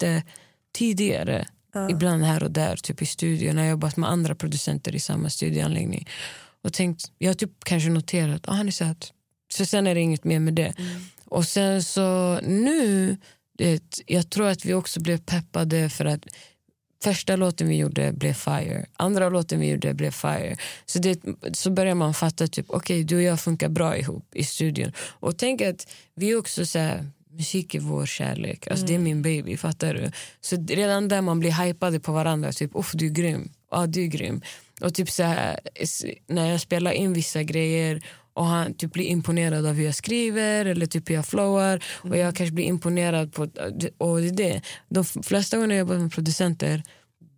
tidigare. 0.74 1.46
Ibland 1.90 2.24
här 2.24 2.44
och 2.44 2.52
där, 2.52 2.76
typ 2.76 3.02
i 3.02 3.06
studion. 3.06 3.58
Jag 3.58 3.64
har 3.64 3.70
jobbat 3.70 3.98
med 3.98 4.10
andra 4.10 4.36
producenter 4.36 4.96
i 4.96 5.00
samma 5.00 5.30
studioanläggning. 5.30 6.08
Och 6.64 6.74
tänkt, 6.74 7.12
jag 7.18 7.30
har 7.30 7.34
typ 7.34 7.64
kanske 7.64 7.90
noterat 7.90 8.36
att 8.36 8.50
ah, 8.50 8.52
han 8.52 8.68
är 8.68 8.72
söt. 8.72 9.14
Så 9.54 9.66
sen 9.66 9.88
är 9.88 9.96
det 9.96 10.02
inget 10.02 10.24
mer 10.24 10.40
med 10.40 10.54
det. 10.54 10.74
Och 11.26 11.46
sen 11.46 11.84
så 11.84 12.40
nu, 12.44 13.18
det, 13.58 14.04
jag 14.06 14.30
tror 14.30 14.48
att 14.48 14.66
vi 14.66 14.74
också 14.74 15.00
blev 15.00 15.18
peppade 15.18 15.90
för 15.90 16.06
att 16.06 16.26
Första 17.04 17.36
låten 17.36 17.68
vi 17.68 17.76
gjorde 17.76 18.14
blev 18.14 18.34
fire, 18.34 18.86
andra 18.94 19.30
låten 19.30 19.60
vi 19.60 19.70
gjorde 19.70 19.94
blev 19.94 20.12
fire. 20.12 20.56
Så, 20.86 21.00
det, 21.00 21.20
så 21.54 21.72
börjar 21.72 21.96
man 21.96 22.14
fatta 22.14 22.48
typ, 22.48 22.66
okej 22.70 23.04
du 23.04 23.16
och 23.16 23.22
jag 23.22 23.40
funkar 23.40 23.70
bra 23.70 23.98
ihop 23.98 24.36
i 24.36 24.44
studion. 24.44 24.92
Och 24.98 25.38
tänk 25.38 25.62
att 25.62 25.88
vi 26.16 26.36
också 26.36 26.66
så 26.66 26.80
här, 26.80 27.10
musik 27.34 27.76
är 27.76 27.80
vår 27.80 28.06
kärlek, 28.06 28.68
alltså 28.68 28.86
det 28.86 28.96
är 28.96 29.00
min 29.00 29.22
baby, 29.22 29.58
fattar 29.58 29.94
du? 29.94 30.12
Så 30.42 30.56
redan 30.56 31.08
där 31.08 31.22
man 31.22 31.40
blir 31.40 31.64
hypade 31.64 32.00
på 32.00 32.12
varandra, 32.12 32.52
typ 32.52 32.72
uff 32.76 32.92
du 32.94 33.06
är 33.06 33.10
grym, 33.10 33.52
ja 33.72 33.88
du 33.88 34.04
är 34.04 34.08
grym. 34.08 34.42
Och 34.82 34.94
typ 34.94 35.10
så 35.10 35.24
här, 35.24 35.60
när 36.28 36.52
jag 36.52 36.62
spelar 36.62 36.92
in 36.92 37.14
vissa 37.14 37.44
grejer 37.44 38.04
och 38.34 38.46
han 38.46 38.74
typ 38.74 38.94
blir 38.94 39.06
imponerad 39.06 39.66
av 39.66 39.74
hur 39.74 39.86
jag 39.86 39.96
skriver 39.96 40.66
eller 40.66 40.86
typ 40.86 41.10
hur 41.10 41.16
jag 41.16 41.26
flowar 41.26 41.84
och 41.86 42.18
jag 42.18 42.36
kanske 42.36 42.54
blir 42.54 42.66
imponerad 42.66 43.34
på 43.34 43.42
och 43.98 44.22
det 44.22 44.28
är 44.28 44.32
det. 44.32 44.62
De 44.90 45.06
flesta 45.06 45.58
gånger 45.58 45.70
jag 45.70 45.80
jobbar 45.80 45.96
med 45.96 46.12
producenter 46.12 46.84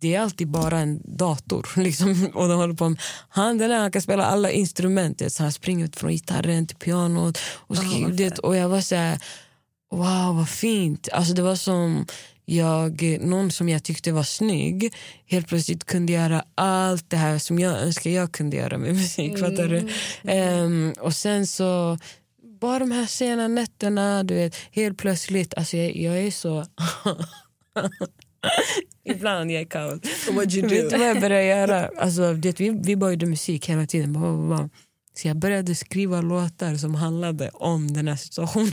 det 0.04 0.14
är 0.14 0.20
alltid 0.20 0.48
bara 0.48 0.78
en 0.78 1.00
dator. 1.04 1.68
Liksom, 1.76 2.30
och 2.34 2.48
de 2.48 2.58
håller 2.58 2.74
på 2.74 2.88
med, 2.88 3.00
han, 3.28 3.58
den 3.58 3.70
här, 3.70 3.78
han 3.78 3.92
kan 3.92 4.02
spela 4.02 4.24
alla 4.24 4.50
instrument. 4.50 5.32
Så 5.32 5.42
han 5.42 5.52
springer 5.52 5.84
ut 5.84 5.96
från 5.96 6.10
gitarren 6.10 6.66
till 6.66 6.76
pianot. 6.76 7.38
Och, 7.66 7.76
så, 7.76 7.82
det, 8.12 8.38
och 8.38 8.56
jag 8.56 8.68
var 8.68 8.80
så 8.80 8.94
här, 8.94 9.18
wow 9.90 10.36
vad 10.36 10.48
fint. 10.48 11.08
Alltså 11.12 11.34
det 11.34 11.42
var 11.42 11.56
som 11.56 12.06
jag, 12.44 13.02
någon 13.20 13.50
som 13.50 13.68
jag 13.68 13.82
tyckte 13.82 14.12
var 14.12 14.22
snygg 14.22 14.94
helt 15.26 15.48
plötsligt 15.48 15.84
kunde 15.84 16.12
göra 16.12 16.44
allt 16.54 17.10
det 17.10 17.16
här 17.16 17.38
som 17.38 17.58
jag 17.58 17.78
önskar 17.82 18.10
jag 18.10 18.32
kunde 18.32 18.56
göra 18.56 18.78
med 18.78 18.94
musik. 18.94 19.32
Du? 19.36 19.88
Ehm, 20.24 20.94
och 21.00 21.14
sen 21.14 21.46
så 21.46 21.98
bara 22.60 22.78
de 22.78 22.90
här 22.90 23.06
sena 23.06 23.48
nätterna, 23.48 24.22
du 24.22 24.34
vet, 24.34 24.56
helt 24.70 24.98
plötsligt, 24.98 25.54
alltså 25.54 25.76
jag, 25.76 25.96
jag 25.96 26.18
är 26.18 26.30
så... 26.30 26.66
Ibland 29.04 29.50
jag 29.50 29.60
är 29.60 29.66
kaos. 29.66 30.00
Vet 30.30 30.90
du 30.90 30.98
vad 30.98 31.08
jag 31.08 31.20
började 31.20 31.44
göra? 31.44 31.90
Alltså, 31.98 32.32
det, 32.32 32.60
vi, 32.60 32.70
vi 32.70 32.96
bara 32.96 33.10
gjorde 33.10 33.26
musik 33.26 33.68
hela 33.68 33.86
tiden. 33.86 34.14
Så 35.16 35.28
jag 35.28 35.36
började 35.36 35.74
skriva 35.74 36.20
låtar 36.20 36.74
som 36.74 36.94
handlade 36.94 37.50
om 37.50 37.92
den 37.92 38.08
här 38.08 38.16
situationen. 38.16 38.72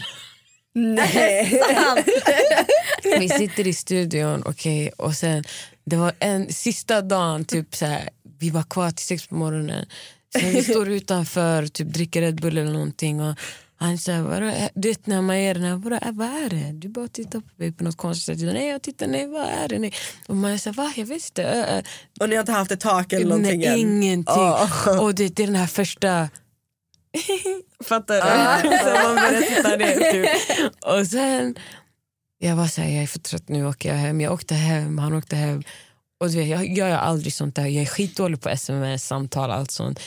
Nej. 0.73 1.61
Vi 3.19 3.29
sitter 3.29 3.67
i 3.67 3.73
studion 3.73 4.43
okej, 4.45 4.89
och 4.97 5.13
sen 5.13 5.43
det 5.85 5.95
var 5.95 6.13
en 6.19 6.53
sista 6.53 7.01
dagen, 7.01 7.45
typ 7.45 7.75
så 7.75 7.85
här, 7.85 8.09
vi 8.39 8.49
var 8.49 8.63
kvar 8.63 8.91
till 8.91 9.05
sex 9.05 9.27
på 9.27 9.35
morgonen. 9.35 9.85
Sen 10.33 10.51
vi 10.51 10.63
står 10.63 10.89
utanför, 10.89 11.67
typ 11.67 11.87
dricker 11.87 12.21
Red 12.21 12.41
Bull 12.41 12.57
eller 12.57 12.71
någonting. 12.71 13.21
Och 13.21 13.35
han 13.75 13.97
säger, 13.97 14.21
vadå, 14.21 14.53
du 14.73 14.87
vet 14.89 15.07
när 15.07 15.21
man 15.21 15.35
är 15.35 15.53
den 15.53 15.63
här, 15.63 15.75
vadå, 15.75 15.99
vad 16.11 16.27
är 16.27 16.49
det? 16.49 16.71
Du 16.71 16.87
bara 16.87 17.07
tittar 17.07 17.39
på 17.39 17.47
mig 17.55 17.71
på 17.71 17.83
något 17.83 17.97
konstigt 17.97 18.39
sätt. 18.39 18.53
Nej 18.53 18.67
jag 18.67 18.81
tittar, 18.81 19.07
nej 19.07 19.27
vad 19.27 19.41
är 19.41 19.67
det? 19.67 19.79
Nej. 19.79 19.93
Och 20.27 20.35
man 20.35 20.59
säger, 20.59 20.75
va 20.75 20.93
jag 20.95 21.05
vet 21.05 21.29
inte. 21.29 21.83
Och 22.19 22.29
ni 22.29 22.35
har 22.35 22.39
inte 22.41 22.51
haft 22.51 22.71
ett 22.71 22.79
tak 22.79 23.13
eller 23.13 23.25
någonting 23.25 23.59
Nej, 23.59 23.67
än? 23.67 23.77
ingenting. 23.77 24.33
Ah. 24.37 24.99
Och 24.99 25.15
det, 25.15 25.35
det 25.35 25.43
är 25.43 25.47
den 25.47 25.55
här 25.55 25.67
första... 25.67 26.29
Fattar 27.83 28.15
du? 28.15 28.77
Så 29.63 29.69
man 29.69 29.79
ner. 29.79 30.11
Typ. 30.11 30.29
Och 30.85 31.07
sen... 31.07 31.55
Jag 32.43 32.55
var 32.55 32.67
så 32.67 32.81
här, 32.81 32.89
jag 32.89 33.03
är 33.03 33.07
för 33.07 33.19
trött 33.19 33.49
nu 33.49 33.67
åker 33.67 33.89
jag 33.89 33.95
hem. 33.95 34.21
Jag 34.21 34.33
åkte 34.33 34.55
hem, 34.55 34.97
han 34.97 35.13
åkte 35.13 35.35
hem. 35.35 35.63
Och 36.19 36.29
du 36.29 36.37
vet, 36.37 36.47
jag, 36.47 36.67
jag 36.67 36.89
gör 36.89 36.97
aldrig 36.97 37.33
sånt 37.33 37.55
där. 37.55 37.65
Jag 37.65 37.81
är 37.81 37.85
skitdålig 37.85 38.41
på 38.41 38.49
sms, 38.49 39.07
samtal, 39.07 39.51
allt 39.51 39.71
sånt. 39.71 39.99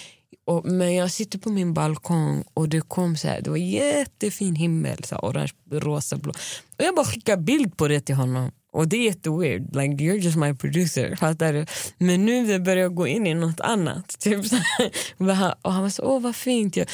Och, 0.46 0.64
men 0.64 0.94
jag 0.94 1.10
sitter 1.10 1.38
på 1.38 1.50
min 1.50 1.74
balkong 1.74 2.44
och 2.54 2.68
det 2.68 2.80
kom 2.80 3.16
så 3.16 3.28
här, 3.28 3.40
det 3.40 3.50
var 3.50 3.56
jättefin 3.56 4.54
himmel, 4.54 5.04
så 5.04 5.14
här, 5.14 5.22
orange, 5.22 5.52
rosa, 5.70 6.16
blå. 6.16 6.32
Och 6.78 6.84
jag 6.84 6.94
bara 6.94 7.06
skickar 7.06 7.36
bild 7.36 7.76
på 7.76 7.88
det 7.88 8.00
till 8.00 8.14
honom. 8.14 8.50
Och 8.74 8.88
det 8.88 8.96
är 8.96 9.04
jätteweird. 9.04 9.76
Like, 9.76 10.04
you're 10.04 10.16
just 10.16 10.36
my 10.36 10.54
producer. 10.54 11.16
Fattar 11.16 11.52
du? 11.52 11.66
Men 11.98 12.26
nu 12.26 12.58
börjar 12.58 12.82
jag 12.82 12.94
gå 12.94 13.06
in 13.06 13.26
i 13.26 13.34
något 13.34 13.60
annat. 13.60 14.18
Typ 14.18 14.46
så 14.46 14.56
här. 14.56 14.90
Och 15.62 15.72
han 15.72 15.82
var 15.82 15.90
så, 15.90 16.02
åh 16.02 16.20
vad 16.20 16.36
fint. 16.36 16.76
Jag, 16.76 16.86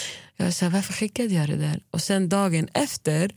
jag 0.45 0.55
sa, 0.55 0.69
varför 0.69 0.93
skickade 0.93 1.35
jag 1.35 1.49
det 1.49 1.57
där? 1.57 1.83
Och 1.91 2.01
sen 2.01 2.29
dagen 2.29 2.69
efter, 2.75 3.33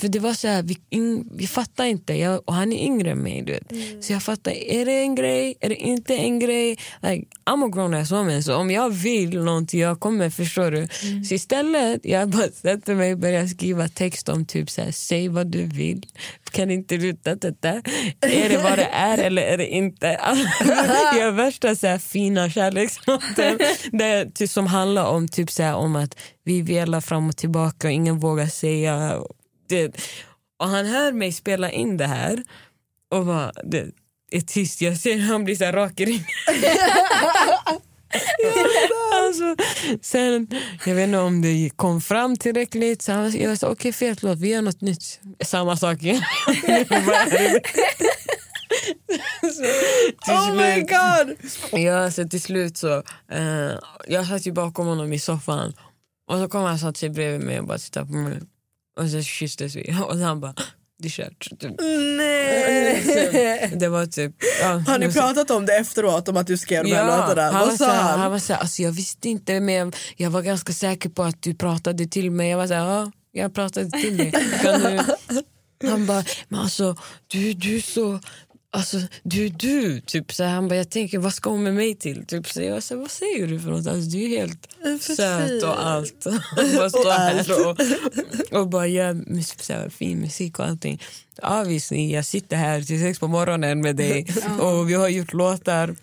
för 0.00 0.08
det 0.08 0.18
var 0.18 0.34
så 0.34 0.48
här, 0.48 0.62
vi, 0.62 0.78
in, 0.90 1.28
vi 1.32 1.46
fattar 1.46 1.84
inte. 1.84 2.14
Jag, 2.14 2.42
och 2.48 2.54
han 2.54 2.72
är 2.72 2.84
yngre 2.84 3.10
än 3.10 3.18
mig. 3.18 3.42
Du 3.42 3.52
vet. 3.52 3.72
Mm. 3.72 4.02
Så 4.02 4.12
jag 4.12 4.22
fattar, 4.22 4.52
är 4.52 4.84
det 4.84 4.92
en 4.92 5.14
grej? 5.14 5.54
Är 5.60 5.68
det 5.68 5.74
inte 5.74 6.16
en 6.16 6.38
grej? 6.38 6.78
Like, 7.02 7.26
I'm 7.44 7.64
a 7.64 7.68
grown 7.68 7.94
ass 7.94 8.12
woman, 8.12 8.42
så 8.42 8.54
om 8.54 8.70
jag 8.70 8.90
vill 8.90 9.42
någonting, 9.42 9.80
jag 9.80 10.00
kommer, 10.00 10.30
förstår 10.30 10.70
du? 10.70 10.78
Mm. 10.78 11.24
Så 11.24 11.34
istället, 11.34 12.00
jag 12.04 12.28
bara 12.28 12.48
sätter 12.48 12.94
mig 12.94 13.12
och 13.12 13.18
börjar 13.18 13.46
skriva 13.46 13.88
text 13.88 14.28
om 14.28 14.46
typ 14.46 14.70
så 14.70 14.82
här, 14.82 14.92
säg 14.92 15.28
vad 15.28 15.46
du 15.46 15.64
vill. 15.64 16.06
Kan 16.50 16.70
inte 16.70 16.96
du 16.96 17.12
ta 17.12 17.34
detta? 17.34 17.68
Är 18.20 18.48
det 18.48 18.60
vad 18.62 18.78
det 18.78 18.88
är 18.92 19.18
eller 19.18 19.42
är 19.42 19.58
det 19.58 19.66
inte? 19.66 20.16
Alltså, 20.16 20.46
jag 21.18 21.24
har 21.24 21.32
värsta 21.32 21.74
så 21.74 21.86
här, 21.86 21.98
fina 21.98 22.50
kärlekslåtar 22.50 24.46
som 24.46 24.66
handlar 24.66 25.04
om, 25.04 25.28
typ 25.28 25.50
så 25.50 25.62
här, 25.62 25.74
om 25.74 25.96
att 25.96 26.16
vi 26.46 26.62
velar 26.62 27.00
fram 27.00 27.28
och 27.28 27.36
tillbaka 27.36 27.88
och 27.88 27.92
ingen 27.92 28.18
vågar 28.18 28.46
säga. 28.46 29.22
Det. 29.68 29.96
Och 30.56 30.68
han 30.68 30.86
hör 30.86 31.12
mig 31.12 31.32
spela 31.32 31.70
in 31.70 31.96
det 31.96 32.06
här 32.06 32.42
och 33.10 33.26
bara, 33.26 33.52
det 33.64 33.86
är 34.30 34.40
tyst. 34.40 34.80
Jag 34.80 34.96
ser 34.96 35.16
hur 35.16 35.26
han 35.26 35.44
blir 35.44 35.56
så 35.56 35.64
här 35.64 35.72
rak 35.72 36.00
i 36.00 36.04
ryggen. 36.04 36.24
alltså, 39.12 39.56
sen, 40.02 40.48
jag 40.86 40.94
vet 40.94 41.04
inte 41.04 41.18
om 41.18 41.42
det 41.42 41.70
kom 41.76 42.00
fram 42.00 42.36
tillräckligt. 42.36 43.02
Så 43.02 43.12
han, 43.12 43.40
jag 43.40 43.58
sa 43.58 43.66
okej, 43.66 43.72
okay, 43.72 43.92
fet 43.92 44.22
låt, 44.22 44.38
vi 44.38 44.48
gör 44.48 44.62
något 44.62 44.80
nytt. 44.80 45.20
Samma 45.44 45.76
sak 45.76 46.02
igen. 46.02 46.22
så, 50.26 50.32
oh 50.32 50.54
my 50.54 50.80
god! 50.80 51.36
Ja, 51.80 52.10
så 52.10 52.28
till 52.28 52.42
slut 52.42 52.76
så... 52.76 53.02
Uh, 53.32 53.72
jag 54.08 54.26
satt 54.26 54.46
ju 54.46 54.52
bakom 54.52 54.86
honom 54.86 55.12
i 55.12 55.18
soffan 55.18 55.72
och 56.26 56.38
så 56.38 56.48
kom 56.48 56.62
han 56.62 56.74
och 56.74 56.80
satte 56.80 56.98
sig 56.98 57.10
bredvid 57.10 57.46
mig 57.46 57.60
och 57.60 57.66
bara 57.66 57.78
tittade 57.78 58.06
på 58.06 58.12
mig. 58.12 58.40
Och 59.00 59.10
så 59.10 59.22
kysstes 59.22 59.76
vi 59.76 59.96
och 60.08 60.14
så 60.14 60.22
han 60.22 60.40
bara 60.40 60.54
det 60.98 61.08
är 61.08 61.10
kört. 61.10 61.48
Typ. 61.60 61.74
Nej. 62.16 63.72
Det 63.76 63.88
var 63.88 64.06
typ, 64.06 64.32
ja, 64.60 64.68
Har 64.86 64.98
ni 64.98 65.12
pratat 65.12 65.50
om 65.50 65.66
det 65.66 65.76
efteråt? 65.76 66.28
Om 66.28 66.36
att 66.36 66.46
du 66.46 66.56
skrev 66.56 66.84
de 66.84 66.92
här 66.92 67.08
ja, 67.08 67.16
låtarna? 67.16 67.42
Han 67.42 67.68
Vad 67.68 67.78
sa 67.78 67.92
han? 67.92 68.20
Han 68.20 68.30
var 68.30 68.38
såhär, 68.38 68.60
alltså, 68.60 68.82
jag 68.82 68.92
visste 68.92 69.28
inte 69.28 69.60
men 69.60 69.92
jag 70.16 70.30
var 70.30 70.42
ganska 70.42 70.72
säker 70.72 71.08
på 71.08 71.22
att 71.22 71.42
du 71.42 71.54
pratade 71.54 72.06
till 72.06 72.30
mig. 72.30 72.50
Jag 72.50 72.58
var 72.58 72.66
såhär, 72.66 72.86
ja 72.86 73.10
jag 73.36 73.54
pratade 73.54 73.90
till 73.90 74.16
dig. 74.16 74.32
Han 75.84 76.06
bara, 76.06 76.24
men 76.48 76.60
alltså 76.60 76.96
du, 77.26 77.52
du 77.52 77.76
är 77.76 77.80
så 77.80 78.20
Alltså, 78.76 79.00
du, 79.22 79.48
du. 79.48 80.00
Typ, 80.00 80.32
så 80.32 80.44
han 80.44 80.68
bara, 80.68 80.76
jag 80.76 80.90
tänker, 80.90 81.18
vad 81.18 81.34
ska 81.34 81.50
hon 81.50 81.62
med 81.62 81.74
mig 81.74 81.94
till? 81.94 82.26
Typ, 82.26 82.48
så 82.48 82.62
jag 82.62 82.82
så, 82.82 82.96
vad 82.96 83.10
säger 83.10 83.46
du 83.46 83.60
för 83.60 83.70
något? 83.70 83.86
Alltså, 83.86 84.10
du 84.10 84.24
är 84.24 84.28
helt 84.28 84.68
söt 85.00 85.62
och 85.62 85.86
allt. 85.86 86.24
bara 86.76 86.90
står 86.90 87.10
här 87.10 87.66
och, 87.66 88.60
och 88.60 88.68
bara 88.68 88.86
gör 88.86 89.42
så 89.62 89.72
här, 89.72 89.88
fin 89.88 90.18
musik 90.18 90.58
och 90.58 90.66
allting. 90.66 91.02
Avvisning, 91.42 92.10
jag 92.10 92.24
sitter 92.24 92.56
här 92.56 92.82
till 92.82 93.00
sex 93.00 93.18
på 93.18 93.28
morgonen 93.28 93.80
med 93.80 93.96
dig 93.96 94.26
och 94.60 94.90
vi 94.90 94.94
har 94.94 95.08
gjort 95.08 95.32
låtar 95.32 95.96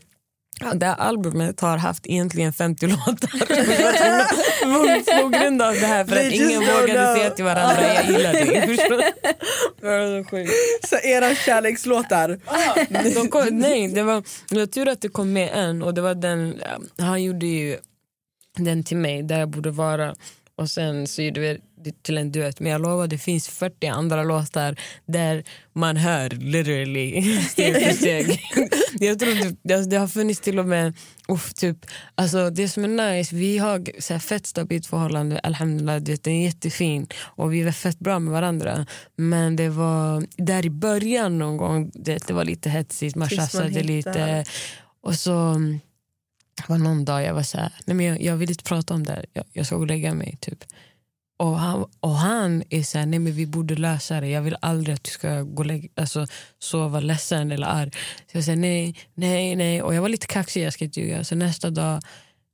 det 0.74 0.86
här 0.86 0.96
albumet 0.96 1.60
har 1.60 1.78
haft 1.78 2.08
egentligen 2.08 2.54
50 2.54 2.88
låtar. 2.88 3.28
På 5.22 5.30
grund 5.30 5.62
av 5.62 5.74
det 5.74 5.86
här 5.86 6.06
för 6.06 6.16
att 6.16 6.34
ingen 6.34 6.60
vågade 6.60 7.16
säga 7.16 7.30
till 7.30 7.46
varandra 7.46 7.94
jag 7.94 8.06
gillar 8.06 8.34
dig. 8.34 8.78
så 10.84 10.96
era 11.04 11.36
kärlekslåtar? 11.36 12.40
De 13.16 13.28
kom, 13.30 13.48
nej, 13.52 13.88
det 13.88 14.04
var, 14.04 14.24
det 14.50 14.60
var 14.60 14.66
tur 14.66 14.88
att 14.88 15.02
det 15.02 15.10
kom 15.10 15.34
med 15.34 15.50
en 15.54 15.82
och 15.84 15.94
det 15.94 16.02
var 16.02 16.16
den, 16.16 16.62
han 16.98 17.24
gjorde 17.24 17.46
ju 17.46 17.78
den 18.58 18.84
till 18.84 18.98
mig 18.98 19.24
där 19.24 19.40
jag 19.40 19.50
borde 19.50 19.72
vara. 19.72 20.16
Och 20.56 20.70
sen 20.70 21.08
så 21.08 21.22
gjorde 21.22 21.40
vi 21.40 21.60
till 21.92 22.18
en 22.18 22.32
duett 22.32 22.60
men 22.60 22.72
jag 22.72 22.82
lovar 22.82 23.08
det 23.08 23.18
finns 23.18 23.48
40 23.48 23.88
andra 23.88 24.24
låtar 24.24 24.80
där 25.06 25.44
man 25.74 25.98
hör 25.98 26.30
literally 26.30 27.40
steg 27.42 27.74
för 27.74 27.92
steg. 27.94 28.40
jag 29.00 29.20
tror 29.20 29.56
det, 29.64 29.90
det 29.90 29.98
har 29.98 30.08
funnits 30.08 30.40
till 30.40 30.60
och 30.60 30.66
med 30.66 30.94
uff, 31.28 31.54
typ, 31.54 31.78
alltså 32.16 32.50
det 32.50 32.70
som 32.70 32.84
är 32.84 33.16
nice, 33.16 33.36
vi 33.36 33.58
har 33.58 34.02
så 34.02 34.14
här, 34.14 34.20
fett 34.20 34.46
stabilt 34.46 34.86
förhållande 34.86 35.40
alhamdulillah, 35.40 36.02
det 36.02 36.28
är 36.28 36.44
jättefin 36.44 37.08
och 37.22 37.54
vi 37.54 37.62
är 37.62 37.72
fett 37.72 38.00
bra 38.00 38.20
med 38.20 38.34
varandra 38.34 38.86
men 39.16 39.56
det 39.56 39.70
var 39.70 40.26
där 40.38 40.66
i 40.66 40.70
början 40.70 41.38
någon 41.38 41.58
gång 41.58 41.92
det, 41.94 42.28
det 42.28 42.34
var 42.34 42.46
lite 42.46 42.70
hetsigt, 42.70 43.16
man 43.16 43.30
tjafsade 43.30 43.84
lite 43.84 44.46
och 45.02 45.16
så 45.16 45.60
var 46.68 46.78
någon 46.78 47.06
dag 47.06 47.24
jag 47.24 47.34
var 47.34 47.44
så 47.44 47.58
här, 47.58 47.74
nej 47.86 47.96
men 47.96 48.06
jag, 48.06 48.22
jag 48.22 48.36
vill 48.36 48.50
inte 48.50 48.64
prata 48.64 48.94
om 48.94 49.04
det 49.04 49.26
jag, 49.34 49.46
jag 49.54 49.66
ska 49.66 49.76
gå 49.76 49.82
och 49.82 49.88
lägga 49.88 50.14
mig. 50.14 50.38
Typ. 50.40 50.64
Och 51.38 51.60
han, 51.60 51.86
och 52.00 52.16
han 52.16 52.64
är 52.70 52.84
så 52.84 52.98
här, 52.98 53.06
nej 53.06 53.20
men 53.20 53.34
vi 53.34 53.46
borde 53.46 53.76
lösa 53.76 54.22
det. 54.22 54.28
Jag 54.28 54.42
vill 54.42 54.58
aldrig 54.62 54.96
att 54.96 55.04
du 55.04 55.12
ska 55.12 55.42
gå 55.42 55.64
lägga, 55.64 55.90
alltså, 55.96 56.28
sova 56.60 57.00
ledsen 57.00 57.52
eller 57.52 57.68
arg. 57.68 57.92
Så 58.32 58.38
jag 58.38 58.44
säger 58.44 58.58
nej, 58.58 58.96
nej, 59.14 59.56
nej. 59.56 59.82
Och 59.82 59.96
jag 59.96 60.02
var 60.02 60.10
lite 60.10 60.28
kaxig, 60.28 60.64
jag 60.64 60.74
ska 60.74 60.86
inte 60.86 61.00
ljuga. 61.00 61.24
Så 61.24 61.36
nästa 61.36 61.70
dag 61.70 62.02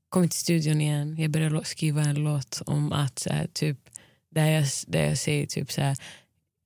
kom 0.10 0.22
jag 0.22 0.32
till 0.32 0.40
studion 0.40 0.82
igen. 0.82 1.16
Jag 1.18 1.32
började 1.32 1.66
skriva 1.66 2.02
en 2.02 2.16
låt 2.16 2.62
om 2.66 2.92
att 2.92 3.20
så 3.20 3.30
här, 3.30 3.48
typ, 3.54 3.78
där, 4.32 4.46
jag, 4.46 4.66
där 4.88 5.06
jag 5.06 5.18
säger 5.18 5.46
typ 5.46 5.72
så 5.72 5.82
här, 5.82 5.98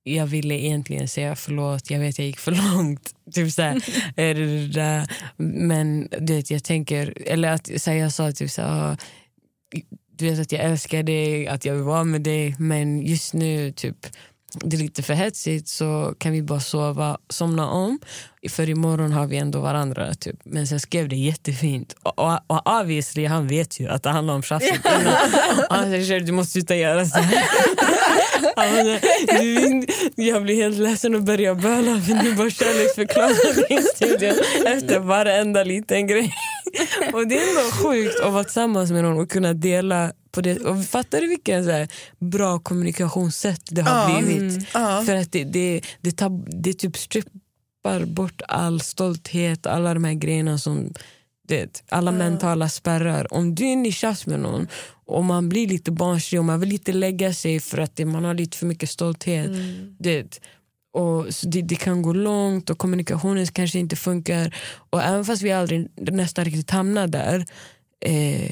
jag 0.02 0.26
ville 0.26 0.54
egentligen 0.54 1.08
säga 1.08 1.36
förlåt, 1.36 1.90
jag 1.90 2.00
vet 2.00 2.18
jag 2.18 2.26
gick 2.26 2.38
för 2.38 2.52
långt. 2.52 3.14
Typ 3.34 3.52
så 3.52 3.62
här. 3.62 5.06
Men 5.36 6.08
du 6.20 6.34
vet, 6.34 6.50
jag 6.50 6.64
tänker, 6.64 7.22
eller 7.26 7.48
att 7.48 7.80
så 7.82 7.90
här, 7.90 7.98
jag 7.98 8.12
sa 8.12 8.32
typ 8.32 8.50
så 8.50 8.62
här, 8.62 8.92
ah, 8.92 8.96
du 10.16 10.30
vet 10.30 10.40
att 10.40 10.52
jag 10.52 10.64
älskar 10.64 11.02
dig, 11.02 11.46
att 11.46 11.64
jag 11.64 11.74
vill 11.74 11.82
vara 11.82 12.04
med 12.04 12.22
dig 12.22 12.54
men 12.58 13.02
just 13.02 13.34
nu 13.34 13.72
typ 13.72 14.06
det 14.60 14.76
är 14.76 14.80
lite 14.80 15.02
för 15.02 15.14
hetsigt 15.14 15.68
så 15.68 16.14
kan 16.18 16.32
vi 16.32 16.42
bara 16.42 16.60
sova, 16.60 17.18
somna 17.28 17.68
om 17.68 17.98
för 18.48 18.68
imorgon 18.68 19.12
har 19.12 19.26
vi 19.26 19.36
ändå 19.36 19.60
varandra. 19.60 20.14
Typ. 20.14 20.36
Men 20.44 20.66
sen 20.66 20.80
skrev 20.80 21.08
det 21.08 21.16
jättefint. 21.16 21.94
Och, 22.02 22.18
och, 22.18 22.38
och 22.46 22.80
obviously, 22.80 23.26
han 23.26 23.48
vet 23.48 23.80
ju 23.80 23.88
att 23.88 24.02
det 24.02 24.10
handlar 24.10 24.34
om 24.34 24.42
tjafset. 24.42 24.80
han 25.70 26.04
sa 26.06 26.18
du 26.18 26.32
måste 26.32 26.52
sluta 26.52 26.76
göra 26.76 27.06
så 27.06 27.18
här. 27.18 27.44
du, 29.40 29.86
jag 30.14 30.42
blir 30.42 30.56
helt 30.56 30.78
ledsen 30.78 31.14
och 31.14 31.22
börjar 31.22 31.54
böla 31.54 32.00
för 32.00 32.14
du 32.22 32.34
bara 32.34 32.50
kärleksförklarar 32.50 33.68
din 33.68 33.82
studion 33.82 34.66
efter 34.66 34.98
varenda 34.98 35.64
liten 35.64 36.06
grej. 36.06 36.34
och 37.12 37.28
det 37.28 37.38
är 37.38 37.48
ändå 37.48 37.70
sjukt 37.70 38.20
att 38.20 38.32
vara 38.32 38.44
tillsammans 38.44 38.90
med 38.90 39.02
någon 39.04 39.20
och 39.20 39.30
kunna 39.30 39.52
dela 39.52 40.12
på 40.32 40.40
det. 40.40 40.60
Och 40.60 40.84
fattar 40.84 41.20
du 41.20 41.26
vilken 41.26 41.64
så 41.64 41.70
här, 41.70 41.88
bra 42.18 42.58
kommunikationssätt 42.58 43.62
det 43.70 43.82
har 43.82 44.10
mm. 44.10 44.24
blivit? 44.24 44.74
Mm. 44.74 45.06
För 45.06 45.14
att 45.14 45.32
det, 45.32 45.44
det, 45.44 45.80
det, 46.00 46.12
tar, 46.12 46.60
det 46.62 46.72
typ 46.72 46.96
strippar 46.96 47.43
bort 48.06 48.42
all 48.48 48.80
stolthet, 48.80 49.66
alla 49.66 49.94
de 49.94 50.04
här 50.04 50.14
grejerna 50.14 50.58
som 50.58 50.92
det, 51.48 51.84
alla 51.88 52.10
mm. 52.10 52.18
mentala 52.18 52.68
spärrar. 52.68 53.34
Om 53.34 53.54
du 53.54 53.64
är 53.64 53.86
i 53.86 53.92
tjafs 53.92 54.26
med 54.26 54.40
någon 54.40 54.68
och 55.06 55.24
man 55.24 55.48
blir 55.48 55.68
lite 55.68 55.90
barnslig 55.90 56.38
och 56.40 56.44
man 56.44 56.60
vill 56.60 56.72
inte 56.72 56.92
lägga 56.92 57.34
sig 57.34 57.60
för 57.60 57.78
att 57.78 57.96
det, 57.96 58.04
man 58.04 58.24
har 58.24 58.34
lite 58.34 58.56
för 58.56 58.66
mycket 58.66 58.90
stolthet. 58.90 59.46
Mm. 59.46 59.96
Det, 59.98 60.40
och 60.92 61.26
det, 61.42 61.62
det, 61.62 61.74
kan 61.74 62.02
gå 62.02 62.12
långt 62.12 62.70
och 62.70 62.78
kommunikationen 62.78 63.46
kanske 63.46 63.78
inte 63.78 63.96
funkar. 63.96 64.56
Och 64.90 65.02
även 65.02 65.24
fast 65.24 65.42
vi 65.42 65.52
aldrig 65.52 65.88
nästan 65.96 66.44
riktigt 66.44 66.70
hamnar 66.70 67.06
där 67.06 67.44
eh, 68.00 68.50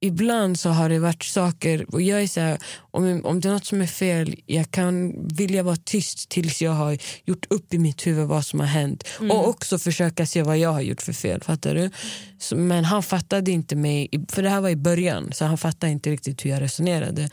ibland 0.00 0.58
så 0.58 0.68
har 0.68 0.88
det 0.88 0.98
varit 0.98 1.24
saker, 1.24 1.94
och 1.94 2.02
jag 2.02 2.22
är 2.22 2.26
så 2.26 2.40
här, 2.40 2.58
om, 2.90 3.24
om 3.24 3.40
det 3.40 3.48
är 3.48 3.52
något 3.52 3.64
som 3.64 3.80
är 3.80 3.86
fel, 3.86 4.34
jag 4.46 4.70
kan 4.70 5.14
vilja 5.28 5.62
vara 5.62 5.76
tyst 5.76 6.28
tills 6.28 6.62
jag 6.62 6.70
har 6.70 6.98
gjort 7.24 7.46
upp 7.50 7.74
i 7.74 7.78
mitt 7.78 8.06
huvud 8.06 8.28
vad 8.28 8.46
som 8.46 8.60
har 8.60 8.66
hänt. 8.66 9.04
Mm. 9.20 9.30
Och 9.30 9.48
också 9.48 9.78
försöka 9.78 10.26
se 10.26 10.42
vad 10.42 10.58
jag 10.58 10.72
har 10.72 10.80
gjort 10.80 11.02
för 11.02 11.12
fel. 11.12 11.42
Fattar 11.42 11.74
du? 11.74 11.90
Så, 12.38 12.56
men 12.56 12.84
han 12.84 13.02
fattade 13.02 13.50
inte 13.50 13.76
mig, 13.76 14.08
för 14.28 14.42
det 14.42 14.48
här 14.48 14.60
var 14.60 14.68
i 14.68 14.76
början, 14.76 15.32
så 15.32 15.44
han 15.44 15.58
fattade 15.58 15.92
inte 15.92 16.10
riktigt 16.10 16.44
hur 16.44 16.50
jag 16.50 16.62
resonerade. 16.62 17.30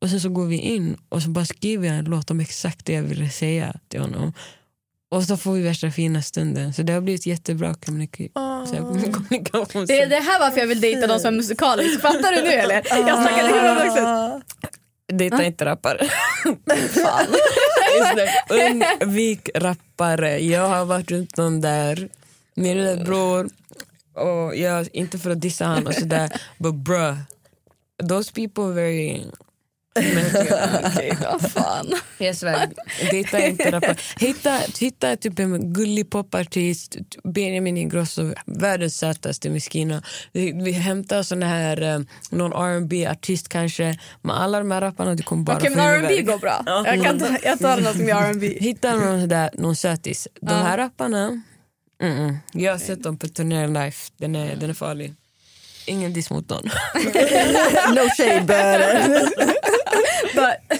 Och 0.00 0.10
sen 0.10 0.20
så 0.20 0.28
går 0.28 0.46
vi 0.46 0.56
in 0.56 0.96
och 1.08 1.22
så 1.22 1.28
bara 1.28 1.44
skriver 1.44 1.88
jag 1.88 1.96
en 1.96 2.04
låt 2.04 2.30
om 2.30 2.40
exakt 2.40 2.86
det 2.86 2.92
jag 2.92 3.02
ville 3.02 3.30
säga 3.30 3.76
till 3.88 4.00
honom. 4.00 4.32
Och 5.10 5.24
så 5.24 5.36
får 5.36 5.52
vi 5.52 5.62
värsta 5.62 5.90
fina 5.90 6.22
stunden. 6.22 6.72
Så 6.72 6.82
det 6.82 6.92
har 6.92 7.00
blivit 7.00 7.26
jättebra 7.26 7.74
kommunik 7.74 8.20
oh. 8.34 8.64
kommunikation. 9.12 9.86
Det 9.86 10.00
är 10.00 10.06
det 10.06 10.16
här 10.16 10.40
varför 10.40 10.60
jag 10.60 10.66
vill 10.66 10.80
dejta 10.80 11.06
någon 11.06 11.20
som 11.20 11.34
är 11.34 11.36
musikalisk. 11.36 12.00
Fattar 12.00 12.32
du 12.32 12.42
nu 12.42 12.48
eller? 12.48 12.74
Jag 12.74 13.28
snackade 13.28 13.48
hur 13.48 13.88
också. 13.88 14.40
Dejta 15.12 15.44
inte 15.44 15.64
rappare. 15.64 16.08
Undvik 18.50 19.50
rappare. 19.54 20.38
Jag 20.38 20.68
har 20.68 20.84
varit 20.84 21.10
runt 21.10 21.36
någon 21.36 21.60
där. 21.60 22.08
Min 22.54 22.76
lilla 22.76 23.04
bror. 23.04 23.48
Och 24.14 24.56
jag, 24.56 24.88
inte 24.92 25.18
för 25.18 25.30
att 25.30 25.40
dissa 25.40 25.66
honom 25.66 25.86
och 25.86 25.94
sådär. 25.94 26.32
But 26.58 26.74
bruh. 26.74 27.14
Those 28.08 28.32
people 28.32 28.72
very 28.74 29.22
Okej, 29.98 31.18
vad 31.24 31.52
fan. 31.52 31.94
Jag 32.18 32.36
svär, 32.36 32.68
dejta 33.10 33.46
inte 33.46 33.70
rappare. 33.70 33.96
Hitta, 34.18 34.58
hitta 34.78 35.16
typ 35.16 35.38
en 35.38 35.72
gullig 35.72 36.10
popartist, 36.10 36.96
Benjamin 37.24 37.76
Ingrosso, 37.76 38.34
världens 38.46 38.96
sötaste 38.96 39.50
miskina. 39.50 40.02
Vi, 40.32 40.52
vi 40.52 40.72
hämtar 40.72 41.22
sån 41.22 41.42
här, 41.42 41.82
eh, 41.82 42.00
någon 42.30 42.52
rb 42.52 42.92
artist 43.10 43.48
kanske. 43.48 43.98
Men 44.22 44.36
alla 44.36 44.58
de 44.58 44.70
här 44.70 44.80
rapparna 44.80 45.14
du 45.14 45.22
kommer 45.22 45.42
bara 45.42 45.60
få 45.60 45.70
men. 45.70 45.78
R&B 45.78 46.22
går 46.22 46.38
bra. 46.38 46.62
Jag, 46.66 47.02
kan 47.02 47.18
ta, 47.18 47.36
jag 47.42 47.58
tar 47.58 47.80
något 47.80 47.96
är 47.96 48.30
R&B. 48.30 48.58
Hitta 48.60 48.94
någon, 48.94 49.28
där, 49.28 49.50
någon 49.54 49.76
sötis. 49.76 50.28
De 50.40 50.52
här 50.54 50.78
rapparna, 50.78 51.42
mm 52.02 52.18
-mm. 52.18 52.36
jag 52.52 52.72
har 52.72 52.78
sett 52.78 53.02
dem 53.02 53.18
på 53.18 53.28
turné 53.28 53.66
life. 53.66 54.12
Den 54.16 54.36
är, 54.36 54.56
den 54.56 54.70
är 54.70 54.74
farlig. 54.74 55.14
Ingen 55.86 56.12
diss 56.12 56.30
mot 56.30 56.48
någon. 56.48 56.62
No 57.94 58.08
shade 58.16 58.40
but... 58.40 59.58
But, 60.34 60.78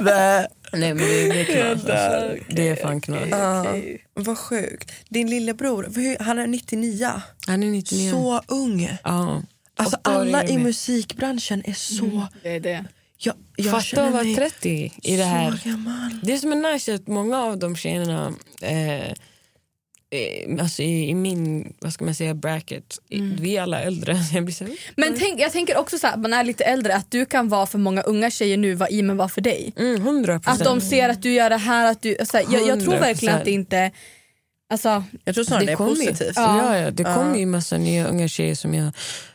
Nej 0.72 0.94
men 0.94 0.96
det, 0.96 1.28
det 1.28 1.40
är 1.40 1.44
knas. 1.44 1.86
Alltså. 1.86 2.44
Det 2.48 2.68
är 2.68 2.76
fan 2.76 3.00
knas. 3.00 3.28
Ja, 3.30 3.76
vad 4.14 4.38
sjukt. 4.38 4.92
Din 5.08 5.30
lillebror, 5.30 6.22
han 6.22 6.38
är 6.38 6.46
99. 6.46 7.10
Han 7.46 7.62
är 7.62 7.66
99. 7.66 8.10
Så 8.10 8.42
ung. 8.46 8.98
Ja. 9.04 9.42
Alltså 9.76 9.98
alla 10.02 10.44
i 10.44 10.58
musikbranschen 10.58 11.62
är 11.64 11.72
så... 11.72 12.26
det 12.42 12.48
är 12.48 12.60
det. 12.60 12.84
Jag, 13.18 13.34
jag 13.56 13.70
Fatta 13.70 14.04
att 14.04 14.12
vara 14.12 14.22
mig 14.24 14.36
30 14.36 14.92
i 15.02 15.16
det 15.16 15.24
här. 15.24 15.60
gammal. 15.64 16.20
Det 16.22 16.38
som 16.38 16.52
är 16.52 16.72
nice 16.72 16.92
är 16.92 16.94
att 16.94 17.06
många 17.06 17.38
av 17.38 17.58
de 17.58 17.76
tjejerna 17.76 18.32
eh, 18.62 19.12
eh, 20.10 20.62
alltså 20.62 20.82
i, 20.82 21.08
i 21.08 21.14
min 21.14 21.72
vad 21.80 21.92
ska 21.92 22.04
man 22.04 22.14
säga, 22.14 22.34
bracket, 22.34 22.98
i- 23.08 23.20
vi 23.20 23.56
är 23.56 23.62
alla 23.62 23.80
äldre. 23.80 24.16
Jag 24.34 24.44
blir 24.44 24.54
så 24.54 24.64
här, 24.64 24.74
Men 24.96 25.14
tänk, 25.18 25.40
jag 25.40 25.52
tänker 25.52 25.76
också 25.76 25.98
så 25.98 26.06
här, 26.06 26.16
man 26.16 26.32
är 26.32 26.44
lite 26.44 26.64
äldre, 26.64 26.94
att 26.94 27.10
du 27.10 27.26
kan 27.26 27.48
vara 27.48 27.66
för 27.66 27.78
många 27.78 28.02
unga 28.02 28.30
tjejer 28.30 28.56
nu 28.56 28.74
vad 28.74 28.90
Imen 28.90 29.16
var 29.16 29.28
för 29.28 29.40
dig. 29.40 29.72
mm, 29.76 29.96
100 30.02 30.34
Att 30.34 30.42
procent. 30.42 30.64
de 30.64 30.80
ser 30.80 31.08
att 31.08 31.22
du 31.22 31.32
gör 31.32 31.50
det 31.50 31.56
här, 31.56 31.90
att 31.90 32.02
du, 32.02 32.16
så 32.24 32.36
här, 32.36 32.44
jag, 32.50 32.66
jag 32.66 32.80
tror 32.84 32.94
100%. 32.94 33.00
verkligen 33.00 33.34
att 33.34 33.44
det 33.44 33.50
inte... 33.50 33.90
Alltså, 34.70 35.04
Jag 35.24 35.34
tror 35.34 35.44
snarare 35.44 35.64
det, 35.66 35.72
är 35.72 35.76
kommer 35.76 35.90
ju. 35.90 35.96
positivt. 36.10 36.32
Ja, 36.36 36.76
ja, 36.78 36.90
det 36.90 37.04
kommer 37.04 37.36
ju 37.38 37.46
massa 37.46 37.78
nya 37.78 38.06
unga 38.08 38.28
tjejer 38.28 38.54
som 38.54 38.74
jag... 38.74 38.92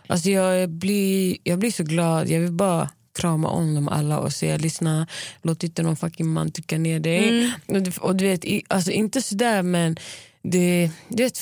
Alltså 0.07 0.29
jag, 0.29 0.69
blir, 0.69 1.37
jag 1.43 1.59
blir 1.59 1.71
så 1.71 1.83
glad. 1.83 2.29
Jag 2.29 2.39
vill 2.39 2.51
bara 2.51 2.89
krama 3.19 3.47
om 3.49 3.75
dem 3.75 3.87
alla 3.89 4.19
och 4.19 4.33
säga 4.33 4.57
lyssna, 4.57 5.07
låt 5.41 5.63
inte 5.63 5.83
någon 5.83 5.95
fucking 5.95 6.27
man 6.27 6.51
trycka 6.51 6.77
ner 6.77 6.99
dig. 6.99 7.51
Och, 7.67 7.81
du, 7.81 7.91
och 8.01 8.15
du 8.15 8.25
vet, 8.27 8.45
i, 8.45 8.63
alltså 8.67 8.91
inte 8.91 9.21
sådär 9.21 9.61
men 9.63 9.97
det, 10.43 10.91
du 11.07 11.23
vet, 11.23 11.39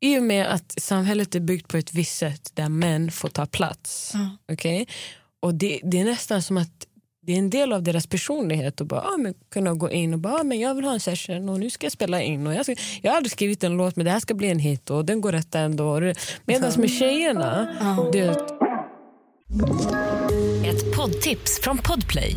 i 0.00 0.18
och 0.18 0.22
med 0.22 0.46
att 0.46 0.74
samhället 0.82 1.34
är 1.34 1.40
byggt 1.40 1.68
på 1.68 1.76
ett 1.76 1.94
visst 1.94 2.18
sätt 2.18 2.50
där 2.54 2.68
män 2.68 3.10
får 3.10 3.28
ta 3.28 3.46
plats. 3.46 4.12
okej? 4.52 4.86
Och 5.40 5.54
det, 5.54 5.80
det 5.82 6.00
är 6.00 6.04
nästan 6.04 6.42
som 6.42 6.56
att 6.56 6.86
det 7.26 7.32
är 7.32 7.38
en 7.38 7.50
del 7.50 7.72
av 7.72 7.82
deras 7.82 8.06
personlighet 8.06 8.80
att 8.80 8.86
bara, 8.86 9.00
ah, 9.00 9.16
men 9.16 9.34
kunna 9.50 9.74
gå 9.74 9.90
in 9.90 10.14
och 10.14 10.18
bara, 10.18 10.34
ah, 10.34 10.42
men 10.42 10.60
jag 10.60 10.74
vill 10.74 10.84
ha 10.84 10.92
en 10.92 11.00
session 11.00 11.48
och 11.48 11.60
nu 11.60 11.70
ska 11.70 11.84
jag 11.84 11.92
spela 11.92 12.22
in. 12.22 12.46
Och 12.46 12.54
jag, 12.54 12.64
ska, 12.64 12.74
jag 13.02 13.10
har 13.10 13.16
aldrig 13.16 13.32
skrivit 13.32 13.64
en 13.64 13.76
låt 13.76 13.96
men 13.96 14.04
det 14.04 14.10
här 14.10 14.20
ska 14.20 14.34
bli 14.34 14.48
en 14.48 14.58
hit 14.58 14.90
och 14.90 15.04
den 15.04 15.20
går 15.20 15.32
rätt 15.32 15.54
ändå. 15.54 16.12
Medan 16.44 16.72
med 16.76 16.90
tjejerna, 16.90 17.68
det, 18.12 18.20
Ett 20.66 20.96
poddtips 20.96 21.60
från 21.62 21.78
Podplay. 21.78 22.36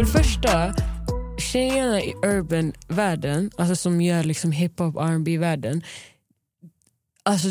För 0.00 0.06
det 0.06 0.12
första, 0.12 0.74
tjejerna 1.38 2.00
i 2.00 2.14
urban-världen, 2.22 3.50
alltså 3.58 3.76
som 3.76 4.00
gör 4.00 4.24
liksom 4.24 4.52
hiphop 4.52 4.96
rb 4.96 5.28
världen 5.28 5.82
alltså 7.22 7.48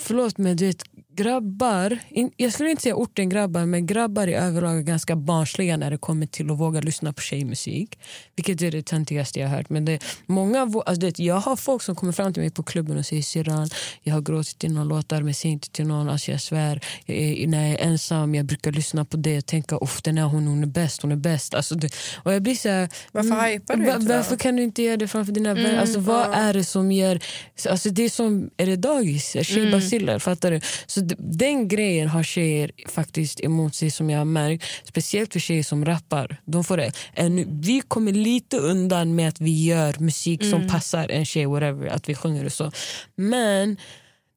förlåt 0.00 0.38
men 0.38 0.56
du 0.56 0.66
vet 0.66 0.82
grabbar, 1.14 1.98
in, 2.08 2.30
jag 2.36 2.52
skulle 2.52 2.70
inte 2.70 2.82
säga 2.82 2.94
orten 2.94 3.28
grabbar 3.28 3.66
men 3.66 3.86
grabbar 3.86 4.26
i 4.26 4.34
överlag 4.34 4.78
är 4.78 4.82
ganska 4.82 5.16
barnsliga 5.16 5.76
när 5.76 5.90
det 5.90 5.98
kommer 5.98 6.26
till 6.26 6.50
att 6.50 6.58
våga 6.58 6.80
lyssna 6.80 7.12
på 7.12 7.22
tjejmusik. 7.22 7.98
Vilket 8.36 8.62
är 8.62 8.70
det 8.70 8.82
töntigaste 8.82 9.40
jag 9.40 9.48
har 9.48 9.56
hört. 9.56 9.70
Men 9.70 9.84
det, 9.84 10.04
många, 10.26 10.60
alltså 10.60 10.94
du 10.94 11.06
vet, 11.06 11.18
jag 11.18 11.34
har 11.34 11.56
folk 11.56 11.82
som 11.82 11.96
kommer 11.96 12.12
fram 12.12 12.32
till 12.32 12.42
mig 12.42 12.50
på 12.50 12.62
klubben 12.62 12.98
och 12.98 13.06
säger 13.06 13.22
syrran, 13.22 13.68
jag 14.02 14.14
har 14.14 14.20
gråtit 14.20 14.58
till 14.58 14.72
några 14.72 14.84
låtar 14.84 15.22
men 15.22 15.34
säger 15.34 15.52
inte 15.52 15.70
till 15.70 15.86
någon. 15.86 16.08
Alltså 16.08 16.30
jag 16.30 16.40
svär, 16.40 16.80
jag 17.06 17.16
är, 17.16 17.46
när 17.46 17.68
jag 17.68 17.80
är 17.80 17.86
ensam 17.86 18.34
jag 18.34 18.46
brukar 18.46 18.72
lyssna 18.72 19.04
på 19.04 19.16
det 19.16 19.38
och 19.38 19.46
tänka 19.46 19.76
uff 19.76 20.02
den 20.02 20.18
här 20.18 20.24
hon, 20.24 20.46
hon 20.46 20.62
är 20.62 20.66
bäst, 20.66 21.02
hon 21.02 21.12
är 21.12 21.16
bäst. 21.16 21.54
Alltså 21.54 21.74
det, 21.74 21.94
och 22.22 22.34
jag 22.34 22.42
blir 22.42 22.54
så 22.54 22.68
här, 22.68 22.88
Varför 23.12 23.30
mm, 23.30 23.44
hypar 23.44 23.76
du 23.76 23.90
inte? 23.90 24.16
Varför 24.16 24.36
kan 24.36 24.56
du 24.56 24.62
inte 24.62 24.82
göra 24.82 24.96
det 24.96 25.08
framför 25.08 25.32
dina 25.32 25.54
vänner? 25.54 25.78
Alltså, 25.78 26.00
vad 26.00 26.34
är 26.34 26.54
det 26.54 26.64
som 26.64 26.92
gör... 26.92 27.20
Alltså, 27.68 27.90
det 27.90 28.02
är 28.02 28.08
som, 28.08 28.50
är 28.56 28.66
det 28.66 28.76
dagis? 28.76 29.36
Tjejbaciller, 29.42 30.18
fattar 30.18 30.50
du? 30.50 30.60
Så 30.86 31.01
den 31.18 31.68
grejen 31.68 32.08
har 32.08 32.22
tjejer 32.22 32.70
faktiskt 32.88 33.40
emot 33.40 33.74
sig 33.74 33.90
som 33.90 34.10
jag 34.10 34.18
har 34.18 34.24
märkt. 34.24 34.64
Speciellt 34.84 35.32
för 35.32 35.40
tjejer 35.40 35.62
som 35.62 35.84
rappar. 35.84 36.40
De 36.44 36.64
får 36.64 36.76
det. 36.76 36.92
Ännu- 37.14 37.46
vi 37.48 37.80
kommer 37.80 38.12
lite 38.12 38.56
undan 38.56 39.14
med 39.14 39.28
att 39.28 39.40
vi 39.40 39.64
gör 39.64 39.94
musik 39.98 40.44
som 40.44 40.68
passar 40.68 41.08
en 41.08 41.24
tjej, 41.24 41.46
whatever, 41.46 41.86
att 41.86 42.08
vi 42.08 42.14
sjunger 42.14 42.44
och 42.44 42.52
så. 42.52 42.72
Men 43.16 43.76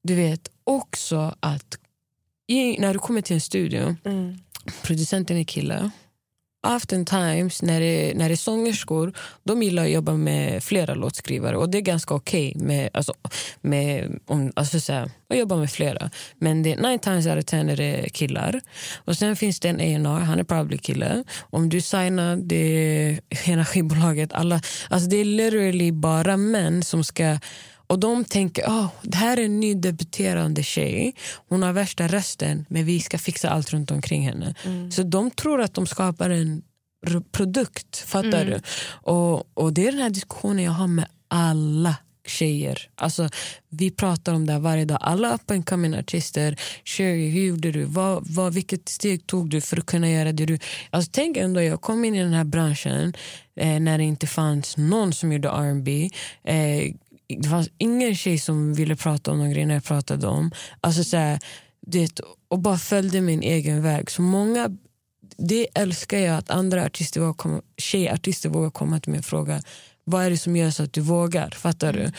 du 0.03 0.15
vet 0.15 0.49
också 0.63 1.35
att 1.39 1.77
i, 2.47 2.79
när 2.79 2.93
du 2.93 2.99
kommer 2.99 3.21
till 3.21 3.33
en 3.33 3.41
studio, 3.41 3.95
producenten 4.83 5.37
är 5.37 5.43
kille 5.43 5.91
oftentimes 6.65 7.61
när 7.61 7.79
det, 7.79 8.13
när 8.15 8.29
det 8.29 8.33
är 8.33 8.37
sångerskor 8.37 9.13
de 9.43 9.63
gillar 9.63 9.83
att 9.83 9.89
jobba 9.91 10.13
med 10.13 10.63
flera 10.63 10.93
låtskrivare 10.93 11.57
och 11.57 11.69
det 11.69 11.77
är 11.77 11.81
ganska 11.81 12.13
okej 12.13 12.53
med, 12.55 12.89
alltså, 12.93 13.13
med 13.61 14.19
om, 14.25 14.51
alltså, 14.55 14.79
så 14.79 14.93
här, 14.93 15.11
att 15.29 15.37
jobba 15.37 15.55
med 15.55 15.71
flera. 15.71 16.09
Men 16.39 16.63
det, 16.63 16.75
nine 16.75 16.99
times 16.99 17.25
out 17.25 17.37
of 17.37 17.45
ten 17.45 17.69
är 17.69 17.75
det 17.75 18.09
killar. 18.13 18.61
Och 18.95 19.17
sen 19.17 19.35
finns 19.35 19.59
det 19.59 19.69
en 19.69 20.05
A&R, 20.05 20.19
han 20.19 20.39
är 20.39 20.43
probably 20.43 20.77
kille. 20.77 21.23
Om 21.39 21.69
du 21.69 21.81
signar 21.81 22.35
det 22.35 23.19
hela 23.29 23.65
skivbolaget, 23.65 24.33
alla, 24.33 24.61
alltså 24.89 25.09
det 25.09 25.17
är 25.17 25.25
literally 25.25 25.91
bara 25.91 26.37
män 26.37 26.83
som 26.83 27.03
ska 27.03 27.37
och 27.87 27.99
de 27.99 28.25
tänker 28.25 28.63
oh, 28.63 28.87
det 29.01 29.17
här 29.17 29.37
är 29.37 29.45
en 29.45 29.59
ny 29.59 29.73
debuterande 29.73 30.63
tjej. 30.63 31.15
Hon 31.49 31.63
har 31.63 31.73
värsta 31.73 32.07
rösten 32.07 32.65
men 32.69 32.85
vi 32.85 32.99
ska 32.99 33.17
fixa 33.17 33.49
allt 33.49 33.73
runt 33.73 33.91
omkring 33.91 34.21
henne. 34.21 34.55
Så 34.91 35.03
de 35.03 35.31
tror 35.31 35.61
att 35.61 35.73
de 35.73 35.87
skapar 35.87 36.29
en 36.29 36.63
produkt. 37.31 37.97
Fattar 37.97 38.45
du? 38.45 38.59
Och, 38.87 39.57
och 39.57 39.73
det 39.73 39.87
är 39.87 39.91
den 39.91 40.01
här 40.01 40.09
diskussionen 40.09 40.63
jag 40.63 40.71
har 40.71 40.87
med 40.87 41.07
alla 41.27 41.95
tjejer. 42.27 42.89
Alltså, 42.95 43.29
vi 43.69 43.91
pratar 43.91 44.33
om 44.33 44.45
det 44.45 44.53
här 44.53 44.59
varje 44.59 44.85
dag. 44.85 44.97
Alla 45.01 45.33
up 45.33 45.51
and 45.51 45.69
coming 45.69 45.95
artister. 45.95 46.59
Sherry, 46.85 47.29
hur 47.29 47.45
gjorde 47.45 47.71
du? 47.71 47.83
Vad, 47.83 48.27
vad, 48.27 48.53
vilket 48.53 48.89
steg 48.89 49.27
tog 49.27 49.49
du 49.49 49.61
för 49.61 49.77
att 49.77 49.85
kunna 49.85 50.09
göra 50.09 50.31
det 50.31 50.45
du... 50.45 50.59
Alltså, 50.89 51.11
tänk 51.13 51.37
ändå, 51.37 51.61
jag 51.61 51.81
kom 51.81 52.05
in 52.05 52.15
i 52.15 52.23
den 52.23 52.33
här 52.33 52.43
branschen 52.43 53.13
eh, 53.55 53.79
när 53.79 53.97
det 53.97 54.03
inte 54.03 54.27
fanns 54.27 54.77
någon 54.77 55.13
som 55.13 55.31
gjorde 55.31 55.49
R&B. 55.49 56.09
Eh, 56.43 56.93
det 57.27 57.49
fanns 57.49 57.69
ingen 57.77 58.15
tjej 58.15 58.39
som 58.39 58.73
ville 58.73 58.95
prata 58.95 59.31
om 59.31 59.39
de 59.39 59.51
grejerna 59.51 59.73
jag 59.73 59.83
pratade 59.83 60.27
om. 60.27 60.51
Alltså 60.81 61.03
så 61.03 61.17
här, 61.17 61.39
det, 61.87 62.19
och 62.47 62.59
bara 62.59 62.77
följde 62.77 63.21
min 63.21 63.41
egen 63.41 63.83
väg. 63.83 64.11
Så 64.11 64.21
många, 64.21 64.69
det 65.37 65.67
älskar 65.73 66.19
jag 66.19 66.37
att 66.37 66.49
andra 66.49 66.85
artister 66.85 67.19
vågar 67.19 67.33
komma, 67.33 67.61
tjejartister 67.77 68.49
vågar 68.49 68.69
komma 68.69 68.99
till 68.99 69.11
mig 69.11 69.19
och 69.19 69.25
fråga 69.25 69.61
vad 70.03 70.25
är 70.25 70.29
det 70.29 70.37
som 70.37 70.55
gör 70.55 70.71
så 70.71 70.83
att 70.83 70.93
du 70.93 71.01
vågar? 71.01 71.49
Fattar 71.49 71.93
du? 71.93 72.11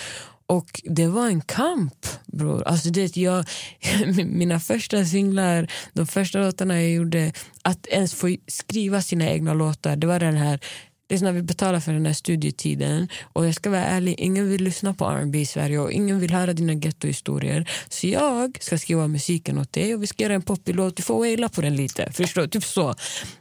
Och 0.46 0.82
det 0.84 1.06
var 1.06 1.26
en 1.26 1.40
kamp 1.40 2.06
bror. 2.26 2.62
Alltså 2.62 2.90
det, 2.90 3.16
jag, 3.16 3.44
mina 4.26 4.60
första 4.60 5.04
singlar, 5.04 5.70
de 5.92 6.06
första 6.06 6.38
låtarna 6.38 6.82
jag 6.82 6.90
gjorde, 6.90 7.32
att 7.62 7.86
ens 7.86 8.14
få 8.14 8.36
skriva 8.46 9.02
sina 9.02 9.30
egna 9.30 9.54
låtar, 9.54 9.96
det 9.96 10.06
var 10.06 10.20
den 10.20 10.36
här 10.36 10.60
det 11.06 11.14
är 11.14 11.20
när 11.20 11.32
vi 11.32 11.42
betalar 11.42 11.80
för 11.80 11.92
den 11.92 12.06
här 12.06 12.12
studietiden 12.12 13.08
och 13.22 13.46
jag 13.46 13.54
ska 13.54 13.70
vara 13.70 13.84
ärlig, 13.84 14.14
ingen 14.18 14.48
vill 14.48 14.64
lyssna 14.64 14.94
på 14.94 15.04
R&B 15.04 15.40
i 15.40 15.46
Sverige 15.46 15.78
och 15.78 15.92
ingen 15.92 16.20
vill 16.20 16.30
höra 16.30 16.52
dina 16.52 16.74
ghettohistorier. 16.74 17.70
Så 17.88 18.06
jag 18.06 18.58
ska 18.60 18.78
skriva 18.78 19.08
musiken 19.08 19.58
åt 19.58 19.72
dig 19.72 19.94
och 19.94 20.02
vi 20.02 20.06
ska 20.06 20.22
göra 20.22 20.34
en 20.34 20.42
poppig 20.42 20.74
låt, 20.74 20.96
du 20.96 21.02
får 21.02 21.18
waila 21.18 21.48
på 21.48 21.60
den 21.60 21.76
lite. 21.76 22.12
Förstår? 22.12 22.46
Typ 22.46 22.64
så. 22.64 22.94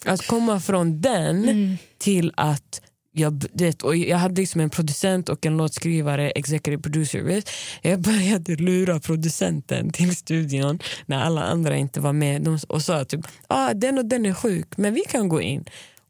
Att 0.06 0.28
komma 0.28 0.60
från 0.60 1.02
den 1.02 1.78
till 1.98 2.34
att 2.38 2.82
jag, 3.18 3.46
det, 3.54 3.84
och 3.84 3.96
jag 3.96 4.18
hade 4.18 4.42
liksom 4.42 4.62
en 4.62 4.70
producent 4.70 5.30
och 5.30 5.46
en 5.46 5.58
låtskrivare, 5.58 6.32
executive 6.32 6.82
producer. 6.82 7.22
Vet? 7.22 7.50
Jag 7.82 8.02
började 8.02 8.56
lura 8.56 9.00
producenten 9.00 9.90
till 9.90 10.16
studion 10.16 10.80
när 11.06 11.24
alla 11.24 11.44
andra 11.44 11.78
inte 11.78 12.00
var 12.00 12.14
med 12.14 12.42
De, 12.42 12.60
och 12.68 12.82
sa 12.82 13.06
typ 13.06 13.22
ah, 13.48 13.74
den 13.74 13.98
och 13.98 14.06
den 14.06 14.26
är 14.26 14.34
sjuk, 14.34 14.78
men 14.78 14.94
vi 14.94 15.02
kan 15.02 15.30
gå 15.30 15.42
in. 15.42 15.66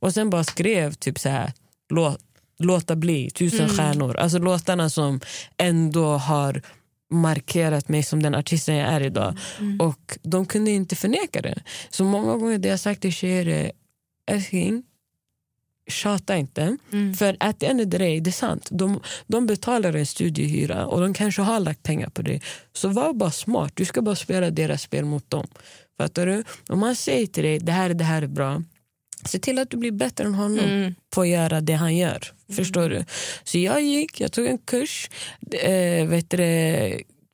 Och 0.05 0.13
sen 0.13 0.29
bara 0.29 0.43
skrev 0.43 0.93
typ 0.93 1.19
så 1.19 1.29
här, 1.29 1.53
låt, 1.89 2.19
låta 2.59 2.95
bli, 2.95 3.29
tusen 3.29 3.59
mm. 3.59 3.77
stjärnor. 3.77 4.17
Alltså 4.17 4.37
låtarna 4.37 4.89
som 4.89 5.19
ändå 5.57 6.05
har 6.05 6.61
markerat 7.11 7.89
mig 7.89 8.03
som 8.03 8.23
den 8.23 8.35
artisten 8.35 8.75
jag 8.75 8.89
är 8.89 9.01
idag. 9.01 9.37
Mm. 9.59 9.79
Och 9.79 10.17
de 10.21 10.45
kunde 10.45 10.71
inte 10.71 10.95
förneka 10.95 11.41
det. 11.41 11.63
Så 11.89 12.03
många 12.03 12.37
gånger 12.37 12.57
det 12.57 12.67
jag 12.67 12.79
sagt 12.79 13.01
till 13.01 13.13
tjejer 13.13 13.47
är 13.47 13.71
älskling, 14.31 14.83
tjata 15.89 16.37
inte. 16.37 16.77
Mm. 16.91 17.13
För 17.13 17.37
att 17.39 17.59
the 17.59 17.65
end 17.65 17.81
of 17.81 17.89
the 17.91 17.97
day, 17.97 18.19
det 18.19 18.29
är 18.29 18.31
sant. 18.31 18.67
De, 18.71 18.99
de 19.27 19.47
betalar 19.47 19.93
en 19.93 20.05
studiehyra 20.05 20.85
och 20.85 21.01
de 21.01 21.13
kanske 21.13 21.41
har 21.41 21.59
lagt 21.59 21.83
pengar 21.83 22.09
på 22.09 22.21
det. 22.21 22.41
Så 22.73 22.87
var 22.87 23.13
bara 23.13 23.31
smart. 23.31 23.71
Du 23.75 23.85
ska 23.85 24.01
bara 24.01 24.15
spela 24.15 24.49
deras 24.49 24.81
spel 24.81 25.05
mot 25.05 25.29
dem. 25.29 25.47
Fattar 25.97 26.25
du? 26.25 26.43
Om 26.67 26.79
man 26.79 26.95
säger 26.95 27.27
till 27.27 27.43
dig 27.43 27.59
det 27.59 27.71
här, 27.71 27.93
det 27.93 28.03
här 28.03 28.21
är 28.21 28.27
bra. 28.27 28.63
Se 29.25 29.39
till 29.39 29.59
att 29.59 29.69
du 29.69 29.77
blir 29.77 29.91
bättre 29.91 30.23
än 30.23 30.33
honom 30.33 30.65
mm. 30.65 30.95
på 31.09 31.21
att 31.21 31.27
göra 31.27 31.61
det 31.61 31.73
han 31.73 31.95
gör. 31.95 32.33
Mm. 32.47 32.55
Förstår 32.55 32.89
du? 32.89 33.05
Så 33.43 33.57
jag 33.57 33.81
gick, 33.81 34.21
jag 34.21 34.31
tog 34.31 34.45
en 34.45 34.57
kurs. 34.57 35.09
Äh, 35.51 36.07
vet 36.07 36.29
du, 36.29 36.37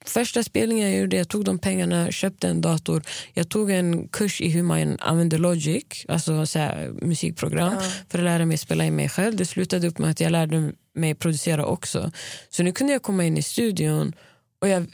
Första 0.06 0.44
spelningen 0.44 0.90
jag 0.92 1.00
gjorde, 1.00 1.18
jag 1.18 1.28
tog 1.28 1.46
de 1.46 1.60
pengarna, 1.60 2.12
köpte 2.12 2.48
en 2.48 2.62
dator. 2.62 3.04
Jag 3.34 3.50
tog 3.50 3.72
en 3.72 4.08
kurs 4.08 4.42
i 4.42 4.50
hur 4.50 4.64
man 4.64 4.98
använder 5.00 5.38
Logic, 5.38 6.06
alltså 6.08 6.46
så 6.46 6.60
här, 6.60 6.92
musikprogram, 7.02 7.74
ja. 7.74 7.82
för 8.10 8.18
att 8.18 8.24
lära 8.24 8.46
mig 8.46 8.58
spela 8.58 8.86
in 8.86 8.96
mig 8.96 9.10
själv. 9.10 9.36
Det 9.36 9.46
slutade 9.46 9.88
upp 9.88 9.98
med 9.98 10.10
att 10.10 10.20
jag 10.20 10.32
lärde 10.32 10.74
mig 10.96 11.16
producera 11.16 11.66
också. 11.66 12.12
Så 12.50 12.64
nu 12.64 12.72
kunde 12.72 12.94
jag 12.94 13.02
komma 13.02 13.26
in 13.26 13.38
i 13.38 13.42
studion 13.42 14.14
och 14.62 14.68
jag, 14.68 14.86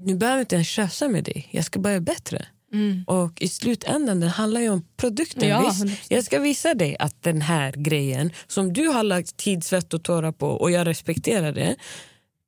nu 0.00 0.14
behöver 0.14 0.38
jag 0.38 0.42
inte 0.42 0.54
ens 0.54 0.68
tjafsa 0.68 1.08
med 1.08 1.24
dig. 1.24 1.48
Jag 1.50 1.64
ska 1.64 1.80
bara 1.80 1.92
göra 1.92 2.00
bättre. 2.00 2.46
Mm. 2.74 3.04
Och 3.06 3.42
i 3.42 3.48
slutändan 3.48 4.20
det 4.20 4.28
handlar 4.28 4.60
ju 4.60 4.68
om 4.68 4.84
produkten. 4.96 5.48
Ja, 5.48 5.74
Visst, 5.80 6.10
jag 6.10 6.24
ska 6.24 6.38
visa 6.38 6.74
dig 6.74 6.96
att 6.98 7.22
den 7.22 7.42
här 7.42 7.72
grejen 7.72 8.30
som 8.46 8.72
du 8.72 8.88
har 8.88 9.02
lagt 9.02 9.36
tid, 9.36 9.64
svett 9.64 9.94
och 9.94 10.02
tårar 10.02 10.32
på 10.32 10.48
och 10.48 10.70
jag 10.70 10.86
respekterar 10.86 11.52
det 11.52 11.76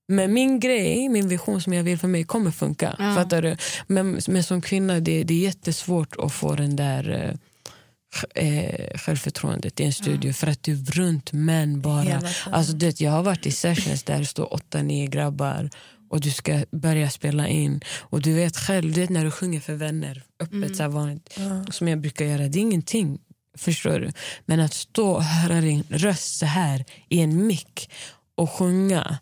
men 0.08 0.32
min 0.32 0.60
grej, 0.60 1.08
min 1.08 1.28
vision 1.28 1.60
som 1.60 1.72
jag 1.72 1.84
vill 1.84 1.98
för 1.98 2.08
mig 2.08 2.24
kommer 2.24 2.50
funka. 2.50 2.96
Ja. 2.98 3.14
Fattar 3.14 3.42
du? 3.42 3.56
Men, 3.86 4.20
men 4.28 4.44
som 4.44 4.62
kvinna 4.62 5.00
det, 5.00 5.24
det 5.24 5.34
är 5.34 5.38
jättesvårt 5.38 6.16
att 6.18 6.32
få 6.32 6.54
den 6.54 6.76
där 6.76 7.10
eh, 7.10 8.44
eh 8.44 8.98
självförtroendet 8.98 9.80
i 9.80 9.84
en 9.84 9.92
studio 9.92 10.28
ja. 10.30 10.34
för 10.34 10.46
att 10.46 10.62
du 10.62 10.72
är 10.72 10.92
runt 10.92 11.32
män 11.32 11.80
bara. 11.80 12.22
Alltså, 12.50 12.72
det, 12.72 13.00
jag 13.00 13.10
har 13.10 13.22
varit 13.22 13.46
i 13.46 13.50
sessions 13.50 14.02
där 14.02 14.18
det 14.18 14.26
står 14.26 14.54
åtta, 14.54 14.82
nio 14.82 15.06
grabbar 15.06 15.70
och 16.08 16.20
du 16.20 16.30
ska 16.30 16.64
börja 16.72 17.10
spela 17.10 17.48
in. 17.48 17.80
Och 18.00 18.22
du 18.22 18.34
vet 18.34 18.56
själv, 18.56 18.92
du 18.92 19.00
vet 19.00 19.10
när 19.10 19.24
du 19.24 19.30
sjunger 19.30 19.60
för 19.60 19.74
vänner 19.74 20.22
öppet 20.40 20.54
mm. 20.54 20.74
så 20.74 20.88
vanligt, 20.88 21.34
ja. 21.36 21.64
som 21.72 21.88
jag 21.88 22.00
brukar 22.00 22.24
göra, 22.24 22.48
det 22.48 22.58
är 22.58 22.62
ingenting. 22.62 23.18
Förstår 23.58 24.00
du? 24.00 24.12
Men 24.46 24.60
att 24.60 24.74
stå 24.74 25.10
och 25.10 25.24
höra 25.24 25.60
din 25.60 25.84
röst 25.88 26.38
så 26.38 26.46
här 26.46 26.84
i 27.08 27.20
en 27.20 27.46
mick 27.46 27.90
och 28.34 28.50
sjunga 28.50 29.18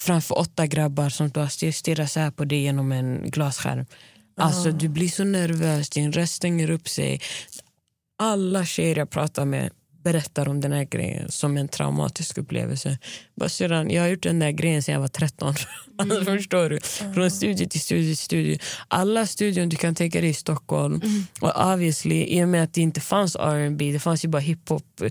framför 0.00 0.38
åtta 0.38 0.66
grabbar 0.66 1.08
som 1.08 1.30
stirrar 1.72 2.06
så 2.06 2.20
här 2.20 2.30
på 2.30 2.44
dig 2.44 2.62
genom 2.62 2.92
en 2.92 3.30
glasskärm. 3.30 3.86
Alltså, 4.36 4.70
Du 4.72 4.88
blir 4.88 5.08
så 5.08 5.24
nervös, 5.24 5.90
din 5.90 6.12
röst 6.12 6.34
stänger 6.34 6.70
upp 6.70 6.88
sig. 6.88 7.20
Alla 8.18 8.64
tjejer 8.64 8.96
jag 8.96 9.10
pratar 9.10 9.44
med 9.44 9.70
berättar 10.12 10.48
om 10.48 10.60
den 10.60 10.72
här 10.72 10.84
grejen 10.84 11.30
som 11.30 11.56
en 11.56 11.68
traumatisk 11.68 12.38
upplevelse. 12.38 12.98
Bara 13.36 13.84
jag 13.92 14.02
har 14.02 14.08
gjort 14.08 14.22
den 14.22 14.38
där 14.38 14.50
grejen 14.50 14.82
sedan 14.82 14.92
jag 14.92 15.00
var 15.00 15.08
13. 15.08 15.54
Mm. 16.02 16.24
förstår 16.24 16.70
du? 16.70 16.80
Från 17.14 17.30
studie 17.30 17.68
till 17.68 17.80
studie 17.80 18.08
till 18.08 18.16
studie. 18.16 18.58
Alla 18.88 19.26
studion 19.26 19.68
du 19.68 19.76
kan 19.76 19.94
tänka 19.94 20.20
dig 20.20 20.30
i 20.30 20.34
Stockholm. 20.34 21.00
Mm. 21.04 21.26
Och 21.40 21.72
obviously, 21.72 22.24
i 22.24 22.44
och 22.44 22.48
med 22.48 22.62
att 22.62 22.74
det 22.74 22.80
inte 22.80 23.00
fanns 23.00 23.36
R&B 23.36 23.92
det 23.92 23.98
fanns 23.98 24.24
ju 24.24 24.28
bara 24.28 24.42
hiphop. 24.42 25.02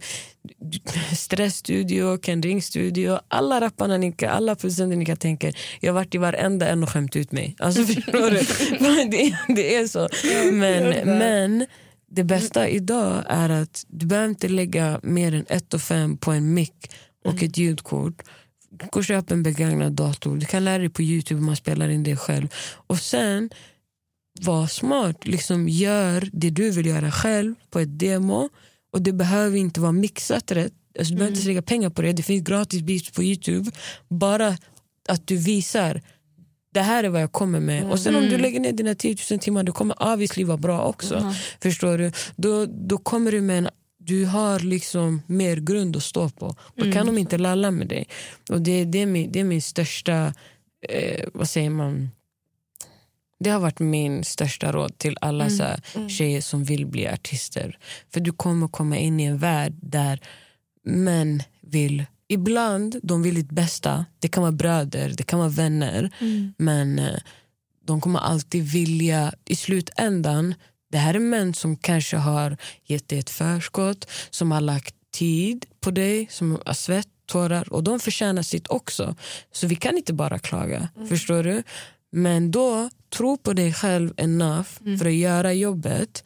Stressstudio, 1.15 2.17
Ken 2.17 2.43
Ring-studio. 2.43 3.19
Alla 3.27 3.61
rapparna, 3.61 3.97
ni, 3.97 4.15
alla 4.27 4.55
producenter 4.55 4.97
ni 4.97 5.05
kan 5.05 5.17
tänka 5.17 5.51
Jag 5.79 5.93
har 5.93 5.95
varit 5.95 6.15
i 6.15 6.17
varenda 6.17 6.67
en 6.67 6.83
och 6.83 6.89
skämt 6.89 7.15
ut 7.15 7.31
mig. 7.31 7.55
Alltså, 7.59 7.83
förstår 7.93 8.29
du? 8.29 8.39
det, 9.17 9.37
det 9.55 9.75
är 9.75 9.87
så. 9.87 10.09
Men, 10.51 11.17
men 11.17 11.65
det 12.09 12.23
bästa 12.23 12.69
idag 12.69 13.23
är 13.27 13.49
att 13.49 13.85
du 13.87 14.05
behöver 14.05 14.29
inte 14.29 14.47
lägga 14.47 14.99
mer 15.03 15.33
än 15.33 15.45
1 15.49 15.81
5 15.81 16.17
på 16.17 16.31
en 16.31 16.53
mick 16.53 16.91
och 17.25 17.33
mm. 17.33 17.45
ett 17.45 17.57
ljudkort. 17.57 18.23
Gå 18.69 18.99
och 18.99 19.05
köp 19.05 19.31
en 19.31 19.43
begagnad 19.43 19.93
dator. 19.93 20.37
Du 20.37 20.45
kan 20.45 20.65
lära 20.65 20.77
dig 20.77 20.89
på 20.89 21.01
Youtube 21.01 21.39
hur 21.39 21.45
man 21.45 21.55
spelar 21.55 21.89
in 21.89 22.03
det 22.03 22.15
själv. 22.15 22.47
Och 22.87 22.99
sen, 22.99 23.49
var 24.41 24.67
smart. 24.67 25.27
Liksom 25.27 25.69
Gör 25.69 26.29
det 26.33 26.49
du 26.49 26.71
vill 26.71 26.85
göra 26.85 27.11
själv 27.11 27.55
på 27.69 27.79
ett 27.79 27.99
demo. 27.99 28.49
Och 28.91 29.01
Det 29.01 29.13
behöver 29.13 29.57
inte 29.57 29.79
vara 29.79 29.91
mixat 29.91 30.51
rätt. 30.51 30.73
Alltså, 30.99 31.13
du 31.13 31.17
behöver 31.17 31.31
inte 31.31 31.41
mm. 31.41 31.47
lägga 31.47 31.61
pengar 31.61 31.89
på 31.89 32.01
det. 32.01 32.13
Det 32.13 32.23
finns 32.23 32.43
gratis 32.43 32.81
beats 32.81 33.11
på 33.11 33.23
Youtube. 33.23 33.71
Bara 34.07 34.57
att 35.09 35.27
du 35.27 35.37
visar 35.37 36.01
det 36.77 36.83
här 36.83 37.03
är 37.03 37.09
vad 37.09 37.21
jag 37.21 37.31
kommer 37.31 37.59
med. 37.59 37.79
Mm. 37.79 37.91
Och 37.91 37.99
sen 37.99 38.15
om 38.15 38.21
du 38.21 38.27
mm. 38.27 38.41
lägger 38.41 38.59
ner 38.59 38.71
dina 38.71 38.95
10 38.95 39.15
000 39.31 39.39
timmar, 39.39 39.63
det 39.63 39.71
kommer 39.71 40.13
obviously 40.13 40.43
vara 40.43 40.57
bra 40.57 40.81
också. 40.81 41.15
Mm. 41.15 41.33
Förstår 41.61 41.97
du? 41.97 42.11
Då, 42.35 42.65
då 42.65 42.97
kommer 42.97 43.31
du 43.31 43.41
med 43.41 43.57
en 43.57 43.69
du 43.97 44.25
har 44.25 44.59
liksom 44.59 45.21
mer 45.27 45.57
grund 45.57 45.95
att 45.95 46.03
stå 46.03 46.29
på. 46.29 46.55
Då 46.75 46.83
kan 46.83 46.91
mm. 46.91 47.05
de 47.05 47.17
inte 47.17 47.37
lalla 47.37 47.71
med 47.71 47.87
dig. 47.87 48.07
Och 48.49 48.61
det, 48.61 48.85
det, 48.85 48.99
är, 48.99 49.05
min, 49.05 49.31
det 49.31 49.39
är 49.39 49.43
min 49.43 49.61
största... 49.61 50.33
Eh, 50.89 51.25
vad 51.33 51.49
säger 51.49 51.69
man? 51.69 52.09
Det 53.39 53.49
har 53.49 53.59
varit 53.59 53.79
min 53.79 54.23
största 54.23 54.71
råd 54.71 54.97
till 54.97 55.17
alla 55.21 55.43
mm. 55.43 55.57
så 55.57 55.63
här, 55.63 55.81
mm. 55.95 56.09
tjejer 56.09 56.41
som 56.41 56.63
vill 56.63 56.85
bli 56.85 57.07
artister. 57.07 57.77
För 58.13 58.19
du 58.19 58.31
kommer 58.31 58.67
komma 58.67 58.97
in 58.97 59.19
i 59.19 59.23
en 59.23 59.37
värld 59.37 59.73
där 59.81 60.19
män 60.83 61.43
vill 61.61 62.05
ibland 62.27 62.99
de 63.03 63.23
vill 63.23 63.35
ditt 63.35 63.51
bästa. 63.51 64.05
Det 64.19 64.27
kan 64.27 64.41
vara 64.41 64.51
bröder, 64.51 65.13
det 65.17 65.23
kan 65.23 65.39
vara 65.39 65.49
vänner. 65.49 66.11
Mm. 66.19 66.53
Men 66.57 66.99
eh, 66.99 67.19
de 67.85 68.01
kommer 68.01 68.19
alltid 68.19 68.63
vilja, 68.63 69.33
i 69.45 69.55
slutändan, 69.55 70.53
det 70.91 70.97
här 70.97 71.13
är 71.13 71.19
män 71.19 71.53
som 71.53 71.77
kanske 71.77 72.17
har 72.17 72.57
gett 72.83 73.09
dig 73.09 73.19
ett 73.19 73.29
förskott, 73.29 74.09
som 74.29 74.51
har 74.51 74.61
lagt 74.61 74.95
tid 75.11 75.65
på 75.79 75.91
dig, 75.91 76.27
som 76.31 76.59
har 76.65 76.73
svett, 76.73 77.07
tårar 77.25 77.73
och 77.73 77.83
de 77.83 77.99
förtjänar 77.99 78.41
sitt 78.41 78.67
också. 78.67 79.15
Så 79.51 79.67
vi 79.67 79.75
kan 79.75 79.97
inte 79.97 80.13
bara 80.13 80.39
klaga. 80.39 80.89
Mm. 80.95 81.07
Förstår 81.07 81.43
du? 81.43 81.63
Men 82.11 82.51
då, 82.51 82.89
tro 83.17 83.37
på 83.37 83.53
dig 83.53 83.73
själv 83.73 84.13
enough 84.17 84.69
mm. 84.85 84.99
för 84.99 85.05
att 85.05 85.13
göra 85.13 85.53
jobbet 85.53 86.23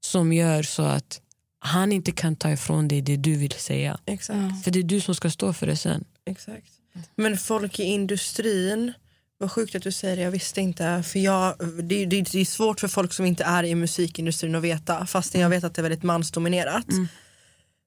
som 0.00 0.32
gör 0.32 0.62
så 0.62 0.82
att 0.82 1.20
han 1.60 1.92
inte 1.92 2.12
kan 2.12 2.36
ta 2.36 2.50
ifrån 2.50 2.88
dig 2.88 3.00
det 3.00 3.16
du 3.16 3.36
vill 3.36 3.52
säga. 3.52 3.98
Exakt. 4.06 4.64
För 4.64 4.70
det 4.70 4.78
är 4.78 4.82
du 4.82 5.00
som 5.00 5.14
ska 5.14 5.30
stå 5.30 5.52
för 5.52 5.66
det 5.66 5.76
sen. 5.76 6.04
Exakt. 6.26 6.72
Men 7.16 7.38
folk 7.38 7.80
i 7.80 7.82
industrin, 7.82 8.92
vad 9.38 9.52
sjukt 9.52 9.74
att 9.74 9.82
du 9.82 9.92
säger 9.92 10.16
det, 10.16 10.22
jag 10.22 10.30
visste 10.30 10.60
inte. 10.60 11.02
För 11.02 11.18
jag, 11.18 11.54
det, 11.58 12.06
det, 12.06 12.22
det 12.22 12.40
är 12.40 12.44
svårt 12.44 12.80
för 12.80 12.88
folk 12.88 13.12
som 13.12 13.26
inte 13.26 13.44
är 13.44 13.64
i 13.64 13.74
musikindustrin 13.74 14.54
att 14.54 14.62
veta, 14.62 15.06
fastän 15.06 15.40
jag 15.40 15.48
vet 15.48 15.64
att 15.64 15.74
det 15.74 15.80
är 15.80 15.82
väldigt 15.82 16.02
mansdominerat. 16.02 16.90
Mm. 16.90 17.08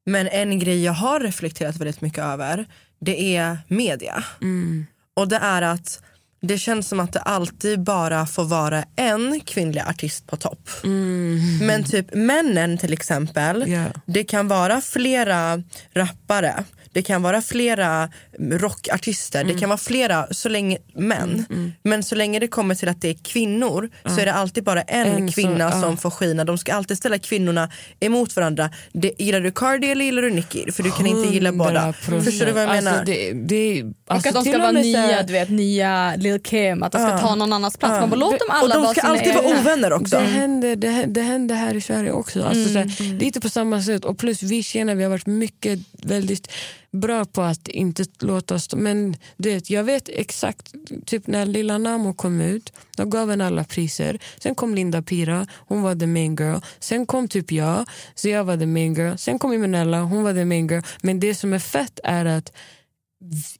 Men 0.05 0.28
en 0.28 0.59
grej 0.59 0.84
jag 0.84 0.93
har 0.93 1.19
reflekterat 1.19 1.78
väldigt 1.78 2.01
mycket 2.01 2.24
över, 2.24 2.65
det 2.99 3.36
är 3.36 3.57
media. 3.67 4.24
Mm. 4.41 4.86
Och 5.13 5.28
det 5.28 5.36
är 5.36 5.61
att 5.61 6.03
det 6.42 6.58
känns 6.58 6.88
som 6.88 7.00
att 7.00 7.14
det 7.14 7.20
alltid 7.20 7.84
bara 7.84 8.26
får 8.26 8.44
vara 8.44 8.84
en 8.96 9.42
kvinnlig 9.46 9.82
artist 9.82 10.28
på 10.28 10.36
topp. 10.36 10.70
Mm. 10.84 11.58
Men 11.62 11.84
typ 11.84 12.14
männen 12.14 12.78
till 12.78 12.94
exempel, 12.94 13.68
yeah. 13.68 13.92
det 14.06 14.24
kan 14.24 14.48
vara 14.48 14.82
flera 14.82 15.64
rappare 15.94 16.64
det 16.94 17.02
kan 17.02 17.22
vara 17.22 17.42
flera 17.42 18.10
rockartister, 18.39 19.42
mm. 19.42 19.54
det 19.54 19.60
kan 19.60 19.70
vara 19.70 19.78
flera 19.78 20.28
så 20.32 20.50
länge, 20.50 20.78
män. 20.94 21.30
Mm, 21.30 21.46
mm. 21.50 21.72
Men 21.84 22.04
så 22.04 22.16
länge 22.16 22.39
det 22.39 22.48
kommer 22.48 22.76
till 22.76 22.89
att 22.89 23.02
det 23.02 23.10
är 23.10 23.14
kvinnor 23.14 23.89
så 24.06 24.20
är 24.20 24.26
det 24.26 24.34
alltid 24.34 24.64
bara 24.64 24.82
en, 24.82 25.08
en 25.08 25.32
kvinna 25.32 25.72
så, 25.72 25.82
som 25.82 25.98
får 25.98 26.10
skina. 26.10 26.44
De 26.44 26.58
ska 26.58 26.74
alltid 26.74 26.98
ställa 26.98 27.20
kvinnorna 27.20 27.70
emot 28.00 28.36
varandra. 28.36 28.70
Det, 28.94 29.14
gillar 29.18 29.42
du 29.42 29.52
Cardi 29.52 29.92
eller 29.92 30.06
gillar 30.06 30.22
du 30.22 30.30
Nicki? 30.30 30.72
För 30.72 30.84
du 30.84 30.92
kan 30.92 31.08
inte 31.08 31.30
gilla 31.34 31.52
båda. 31.52 31.94
Förstår 31.94 32.46
du 32.46 32.52
vad 32.52 32.64
jag 32.64 32.70
alltså, 32.70 32.92
menar? 32.92 33.06
Det, 33.06 33.34
det, 33.34 33.84
alltså, 34.08 34.30
och 34.30 34.38
att 34.38 34.46
de 34.46 34.52
ska 34.52 34.62
vara 34.62 34.72
nya, 34.72 35.24
du 35.24 35.34
vet, 35.34 35.50
nya 35.50 36.16
Lil 36.16 36.39
Kim, 36.39 36.84
att 36.84 36.92
de 36.92 36.98
ska 36.98 37.14
uh, 37.14 37.22
ta 37.22 37.36
någon 37.36 37.54
annans 37.54 37.78
plats. 37.78 37.94
Uh. 37.94 38.00
Man 38.00 38.10
bara, 38.10 38.16
låt 38.16 38.39
dem 38.39 38.48
alla 38.50 38.78
och 38.78 38.84
de 38.84 38.94
ska 38.94 39.02
alltid 39.02 39.34
vara 39.34 39.60
ovänner 39.60 39.94
också. 39.94 40.18
Det 40.18 40.24
händer, 40.24 40.76
det, 40.76 41.06
det 41.08 41.22
händer 41.22 41.56
här 41.56 41.76
i 41.76 41.82
Sverige 41.82 42.12
också. 42.12 42.44
Alltså, 42.44 42.70
mm. 42.70 42.89
såhär, 42.89 43.20
lite 43.20 43.42
på 43.42 43.50
samma 43.50 43.82
sätt. 43.82 44.06
Och 44.06 44.18
plus 44.18 44.44
vi 44.44 44.64
tjejerna 44.64 44.94
vi 44.94 45.04
har 45.04 45.10
varit 45.10 45.26
mycket 45.26 45.80
väldigt 45.92 46.52
bra 46.92 47.26
på 47.26 47.42
att 47.42 47.68
inte 47.68 48.06
låta 48.20 48.56
oss... 48.56 48.76
Men 48.76 49.16
du 49.38 49.50
vet, 49.50 49.70
jag 49.70 49.84
vet 49.84 50.10
exakt, 50.10 50.74
typ 51.06 51.28
när 51.28 51.46
Lilla 51.46 51.78
Namo 51.78 52.14
kom 52.14 52.42
ut, 52.42 52.74
då 52.98 53.06
gav 53.06 53.30
henne 53.30 53.46
alla 53.46 53.64
priser. 53.64 54.20
Sen 54.39 54.56
kom 54.56 54.76
Linda 54.76 55.02
Pira, 55.02 55.48
hon 55.54 55.82
var 55.82 55.96
the 55.96 56.08
main 56.08 56.36
girl. 56.36 56.58
Sen 56.80 57.06
kom 57.06 57.28
typ 57.28 57.52
jag, 57.52 57.86
så 58.16 58.30
jag 58.30 58.44
var 58.44 58.58
the 58.58 58.66
main 58.66 58.94
girl. 58.94 59.16
Sen 59.16 59.39
kom 59.39 59.54
Imenella, 59.54 60.02
hon 60.02 60.24
var 60.24 60.34
the 60.34 60.46
main 60.46 60.68
girl. 60.68 60.82
Men 61.02 61.20
det 61.20 61.36
som 61.36 61.54
är 61.54 61.60
fett 61.60 62.00
är 62.04 62.26
att 62.26 62.52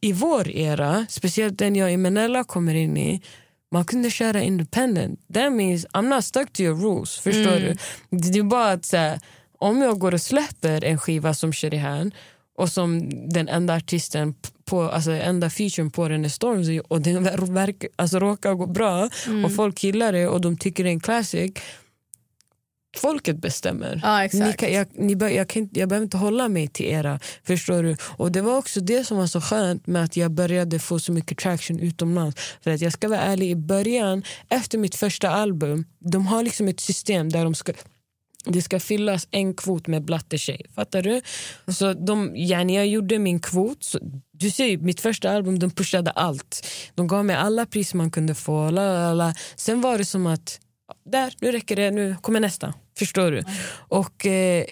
i 0.02 0.14
vår 0.14 0.50
era, 0.50 1.06
speciellt 1.10 1.58
den 1.58 1.76
jag 1.76 1.86
och 1.86 1.92
Imenella 1.92 2.44
kommer 2.44 2.76
in 2.76 2.98
i, 2.98 3.22
man 3.72 3.86
kunde 3.86 4.10
köra 4.10 4.42
independent. 4.42 5.20
That 5.34 5.54
means 5.54 5.86
I'm 5.86 6.16
not 6.16 6.26
stuck 6.26 6.54
to 6.54 6.62
your 6.62 6.76
rules. 6.82 7.18
Förstår 7.20 7.58
Mm. 7.58 7.78
du? 8.10 8.18
Det 8.32 8.40
är 8.40 8.44
bara 8.44 8.72
att 8.72 8.86
så 8.86 8.98
här, 8.98 9.20
om 9.58 9.82
jag 9.82 10.00
går 10.00 10.14
och 10.14 10.22
släpper 10.22 10.84
en 10.84 10.98
skiva 11.00 11.34
som 11.34 11.54
Sherihan 11.54 12.12
och 12.62 12.70
som 12.70 13.10
den 13.30 13.48
enda 13.50 13.76
artisten 13.76 14.34
på, 14.66 14.82
alltså 14.84 15.12
enda 15.12 15.50
featuren 15.50 15.92
på 15.92 16.08
den 16.08 16.26
är 16.26 16.30
Stormzy 16.30 16.80
och 16.80 17.02
den 17.02 17.28
ver- 17.28 17.54
verkar, 17.54 17.90
alltså 17.96 18.20
råkar 18.20 18.54
gå 18.54 18.66
bra 18.68 19.10
Mm. 19.28 19.46
och 19.46 19.56
folk 19.56 19.84
gillar 19.84 20.12
det 20.12 20.28
och 20.28 20.42
de 20.42 20.58
tycker 20.58 20.84
det 20.84 20.90
är 20.90 20.92
en 20.92 21.00
classic. 21.00 21.52
Folket 22.98 23.38
bestämmer. 23.42 24.02
Exakt. 24.26 24.34
Ni 24.46 24.54
kan, 24.54 24.74
jag, 24.74 24.88
ni 24.94 25.16
bör, 25.16 25.30
jag, 25.30 25.48
kan, 25.50 25.62
inte- 25.62 25.80
jag 25.80 25.90
behöver 25.90 26.04
inte 26.04 26.18
hålla 26.18 26.50
mig 26.50 26.68
till 26.68 26.86
era. 26.86 27.20
Förstår 27.44 27.84
du? 27.84 27.96
Och 28.18 28.32
Det 28.32 28.42
var 28.42 28.58
också 28.58 28.80
det 28.82 29.04
som 29.08 29.18
var 29.18 29.28
så 29.28 29.42
skönt 29.42 29.88
med 29.88 30.04
att 30.04 30.18
jag 30.18 30.32
började 30.32 30.80
få 30.80 31.00
så 31.00 31.12
mycket 31.12 31.38
traction 31.38 31.80
utomlands. 31.80 32.42
För 32.62 32.72
att 32.72 32.82
Jag 32.82 32.94
ska 32.94 33.08
vara 33.10 33.20
ärlig, 33.22 33.50
i 33.52 33.56
början, 33.56 34.24
efter 34.50 34.78
mitt 34.78 34.96
första 34.96 35.30
album, 35.30 35.86
de 36.00 36.28
har 36.28 36.44
liksom 36.44 36.68
ett 36.68 36.80
system 36.80 37.30
där 37.30 37.44
de 37.44 37.56
ska 37.56 37.74
det 38.46 38.62
ska 38.62 38.80
fyllas 38.80 39.28
en 39.32 39.54
kvot 39.54 39.88
med 39.88 40.04
blattetjej. 40.04 40.66
Fattar 40.76 41.02
du? 41.02 41.22
Så 41.74 41.94
de, 41.94 42.32
ja, 42.36 42.64
jag 42.64 42.88
gjorde 42.88 43.20
min 43.20 43.40
kvot, 43.40 43.84
så, 43.84 44.00
du 44.32 44.52
ser 44.52 44.66
ju, 44.66 44.78
mitt 44.78 45.02
första 45.02 45.32
album, 45.32 45.60
de 45.60 45.72
pushade 45.72 46.12
allt. 46.12 46.68
De 46.96 47.08
gav 47.08 47.26
mig 47.26 47.36
alla 47.36 47.66
pris 47.66 47.94
man 47.94 48.12
kunde 48.12 48.36
få. 48.36 48.70
La, 48.70 49.14
la. 49.14 49.34
Sen 49.56 49.82
var 49.82 49.98
det 49.98 50.06
som 50.06 50.28
att, 50.28 50.60
där, 51.06 51.34
nu 51.40 51.52
räcker 51.52 51.76
det, 51.76 51.92
nu 51.92 52.16
kommer 52.22 52.40
nästa. 52.40 52.74
Förstår 52.98 53.32
du? 53.32 53.44
Och 53.72 54.26
eh, 54.26 54.66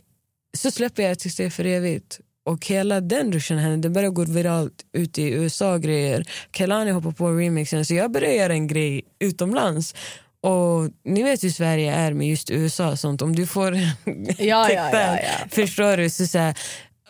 så 0.58 0.72
släpper 0.72 1.04
jag 1.04 1.20
Tills 1.20 1.36
det 1.36 1.44
är 1.44 1.50
för 1.50 1.66
evigt. 1.66 2.20
Och 2.46 2.66
hela 2.66 3.02
den 3.02 3.32
ruschen 3.32 3.58
hände, 3.58 3.88
det 3.88 3.94
började 3.94 4.16
gå 4.16 4.24
viralt 4.24 4.86
ute 4.94 5.22
i 5.22 5.30
USA 5.30 5.78
grejer. 5.78 6.26
Kelani 6.54 6.92
hoppade 6.92 7.16
på 7.16 7.30
remixen 7.30 7.86
så 7.86 7.94
jag 7.94 8.12
började 8.12 8.36
göra 8.36 8.54
en 8.54 8.68
grej 8.68 9.02
utomlands. 9.20 9.96
Och 10.42 10.90
ni 11.06 11.24
vet 11.24 11.44
hur 11.44 11.50
Sverige 11.50 11.94
är 11.94 12.14
med 12.14 12.28
just 12.28 12.52
USA 12.52 12.92
och 12.92 13.00
sånt. 13.00 13.22
Om 13.22 13.36
du 13.36 13.48
får 13.48 13.74
Ja, 14.38 14.72
ja, 14.72 14.90
ja, 14.92 15.20
ja. 15.20 15.48
förstår 15.50 15.98
du? 15.98 16.10
Så, 16.10 16.28
så 16.28 16.38
här, 16.38 16.58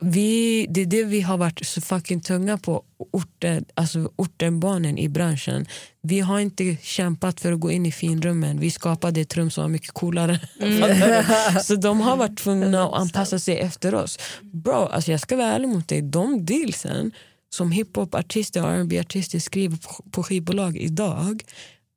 vi, 0.01 0.65
det 0.69 0.82
är 0.82 0.86
det 0.86 1.03
vi 1.03 1.21
har 1.21 1.38
varit 1.38 1.65
så 1.65 1.82
fucking 1.82 2.21
tunga 2.21 2.57
på, 2.57 2.84
orten, 3.11 3.65
alltså 3.73 4.11
ortenbarnen 4.15 4.97
i 4.97 5.09
branschen. 5.09 5.65
Vi 6.01 6.19
har 6.19 6.39
inte 6.39 6.77
kämpat 6.82 7.39
för 7.39 7.51
att 7.51 7.59
gå 7.59 7.71
in 7.71 7.86
i 7.86 7.91
finrummen. 7.91 8.59
Vi 8.59 8.71
skapade 8.71 9.21
ett 9.21 9.38
rum 9.38 9.51
som 9.51 9.63
var 9.63 9.69
mycket 9.69 9.91
coolare. 9.91 10.39
Du? 10.59 11.23
så 11.63 11.75
de 11.75 12.01
har 12.01 12.17
varit 12.17 12.38
tvungna 12.38 12.84
att 12.84 12.93
anpassa 12.93 13.39
sig 13.39 13.59
efter 13.59 13.95
oss. 13.95 14.19
Bro, 14.41 14.73
alltså 14.73 15.11
jag 15.11 15.19
ska 15.19 15.36
vara 15.36 15.47
ärlig 15.47 15.67
mot 15.67 15.88
dig. 15.88 16.01
De 16.01 16.45
dealsen 16.45 17.11
som 17.49 17.71
hiphop-artister 17.71 18.63
och 18.63 18.84
rb 18.84 18.93
artister 18.99 19.39
skriver 19.39 19.77
på, 19.77 20.03
på 20.11 20.23
skivbolag 20.23 20.77
idag 20.77 21.43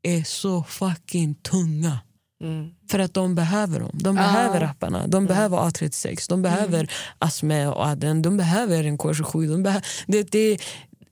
är 0.02 0.22
så 0.22 0.62
fucking 0.62 1.34
tunga. 1.34 1.98
För 2.90 2.98
att 2.98 3.14
de 3.14 3.34
behöver 3.34 3.80
dem. 3.80 3.90
De 3.92 4.14
behöver 4.14 4.60
rapparna, 4.60 5.06
de 5.06 5.26
behöver 5.26 5.56
A36, 5.58 6.28
de 6.28 6.42
behöver 6.42 6.90
Asme 7.18 7.66
och 7.66 7.86
Aden, 7.86 8.22
de 8.22 8.36
behöver 8.36 8.84
en 8.84 8.98
K27. 8.98 9.48
De 9.48 9.62
behöver, 9.62 9.86
det, 10.06 10.22
det, 10.22 10.58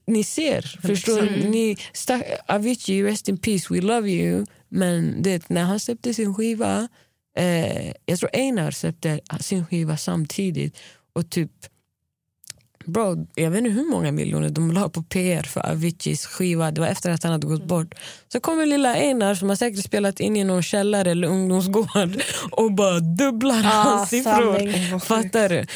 ni 0.06 0.24
ser, 0.24 0.62
förstår 0.82 1.20
du? 1.20 1.48
Ni, 1.48 1.76
stack, 1.92 2.22
Avicii, 2.46 3.02
rest 3.04 3.28
in 3.28 3.38
peace, 3.38 3.74
we 3.74 3.80
love 3.80 4.10
you. 4.10 4.46
Men 4.68 5.22
det, 5.22 5.48
när 5.48 5.64
han 5.64 5.80
släppte 5.80 6.14
sin 6.14 6.34
skiva, 6.34 6.88
eh, 7.36 7.92
jag 8.06 8.18
tror 8.18 8.30
Einar 8.32 8.70
släppte 8.70 9.20
sin 9.40 9.66
skiva 9.66 9.96
samtidigt 9.96 10.76
och 11.12 11.30
typ 11.30 11.52
Bro, 12.92 13.26
jag 13.34 13.50
vet 13.50 13.58
inte 13.58 13.70
hur 13.70 13.90
många 13.90 14.12
miljoner 14.12 14.48
de 14.48 14.72
la 14.72 14.88
på 14.88 15.02
PR 15.02 15.42
för 15.42 15.70
Aviciis 15.70 16.26
skiva. 16.26 16.70
Det 16.70 16.80
var 16.80 16.88
efter 16.88 17.10
att 17.10 17.22
han 17.22 17.32
hade 17.32 17.46
gått 17.46 17.64
bort. 17.64 17.94
Så 18.32 18.40
kommer 18.40 18.66
lilla 18.66 18.94
Einar 18.94 19.34
som 19.34 19.48
har 19.48 19.56
säkert 19.56 19.84
spelat 19.84 20.20
in 20.20 20.36
i 20.36 20.44
någon 20.44 20.62
källare 20.62 21.10
eller 21.10 21.28
ungdomsgård 21.28 22.22
och 22.50 22.72
bara 22.72 23.00
dubblar 23.00 23.62
hans 23.62 24.10
siffror. 24.10 24.58
sanning. 24.58 25.00
Fattar 25.00 25.48
du? 25.48 25.66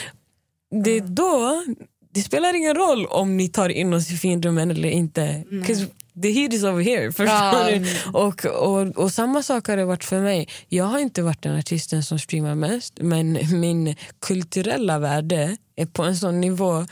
Det 0.85 0.91
är 0.91 1.01
då, 1.01 1.63
det 2.15 2.21
spelar 2.21 2.55
ingen 2.55 2.75
roll 2.75 3.07
om 3.07 3.37
ni 3.37 3.49
tar 3.49 3.69
in 3.69 3.93
oss 3.95 4.11
i 4.11 4.17
finrummen 4.17 4.71
eller 4.71 4.89
inte. 4.89 5.45
The 6.23 6.31
heat 6.31 6.53
is 6.53 6.65
over 6.65 6.83
here. 6.83 7.13
Förstår 7.13 7.27
Ja. 7.29 7.69
du? 7.71 7.85
Och, 8.13 8.45
och, 8.45 8.99
och 8.99 9.13
samma 9.13 9.43
sak 9.43 9.69
har 9.69 9.77
det 9.77 9.85
varit 9.85 10.05
för 10.05 10.21
mig. 10.21 10.49
Jag 10.69 10.85
har 10.85 10.99
inte 10.99 11.23
varit 11.23 11.43
den 11.43 11.59
artisten 11.59 12.03
som 12.03 12.19
streamar 12.19 12.55
mest 12.55 12.93
men 13.01 13.39
min 13.61 13.97
kulturella 14.21 14.99
värde 14.99 15.57
är 15.77 15.87
på 15.87 16.03
en 16.03 16.17
sån 16.17 16.41
nivå 16.41 16.87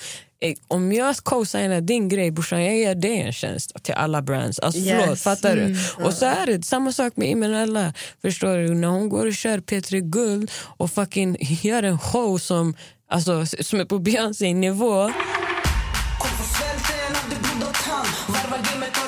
Eh, 0.45 0.55
om 0.68 0.93
jag 0.93 1.16
co-signar 1.16 1.81
din 1.81 2.09
grej 2.09 2.31
brorsan, 2.31 2.64
jag 2.64 2.77
ger 2.77 2.95
dig 2.95 3.20
en 3.20 3.33
tjänst 3.33 3.83
till 3.85 3.95
alla 3.95 4.23
brands. 4.23 4.59
Alltså, 4.59 4.81
Yes. 4.81 5.01
förlåt, 5.03 5.20
fattar 5.20 5.57
du? 5.57 5.77
Och 6.05 6.12
så 6.12 6.25
är 6.27 6.47
det 6.47 6.64
samma 6.64 6.93
sak 6.93 7.12
med 7.16 7.31
Imenella. 7.31 7.95
Förstår 8.23 8.57
du? 8.57 8.75
När 8.75 8.89
hon 8.89 9.09
går 9.09 9.27
och 9.27 9.35
kör 9.35 9.59
P3 9.59 10.01
Guld 10.01 10.51
och 10.77 10.91
fucking 10.91 11.37
gör 11.41 11.83
en 11.83 11.99
show 11.99 12.39
som, 12.39 12.75
alltså, 13.11 13.47
som 13.47 13.81
är 13.81 13.85
på 13.85 13.99
Beyoncé-nivå. 13.99 15.11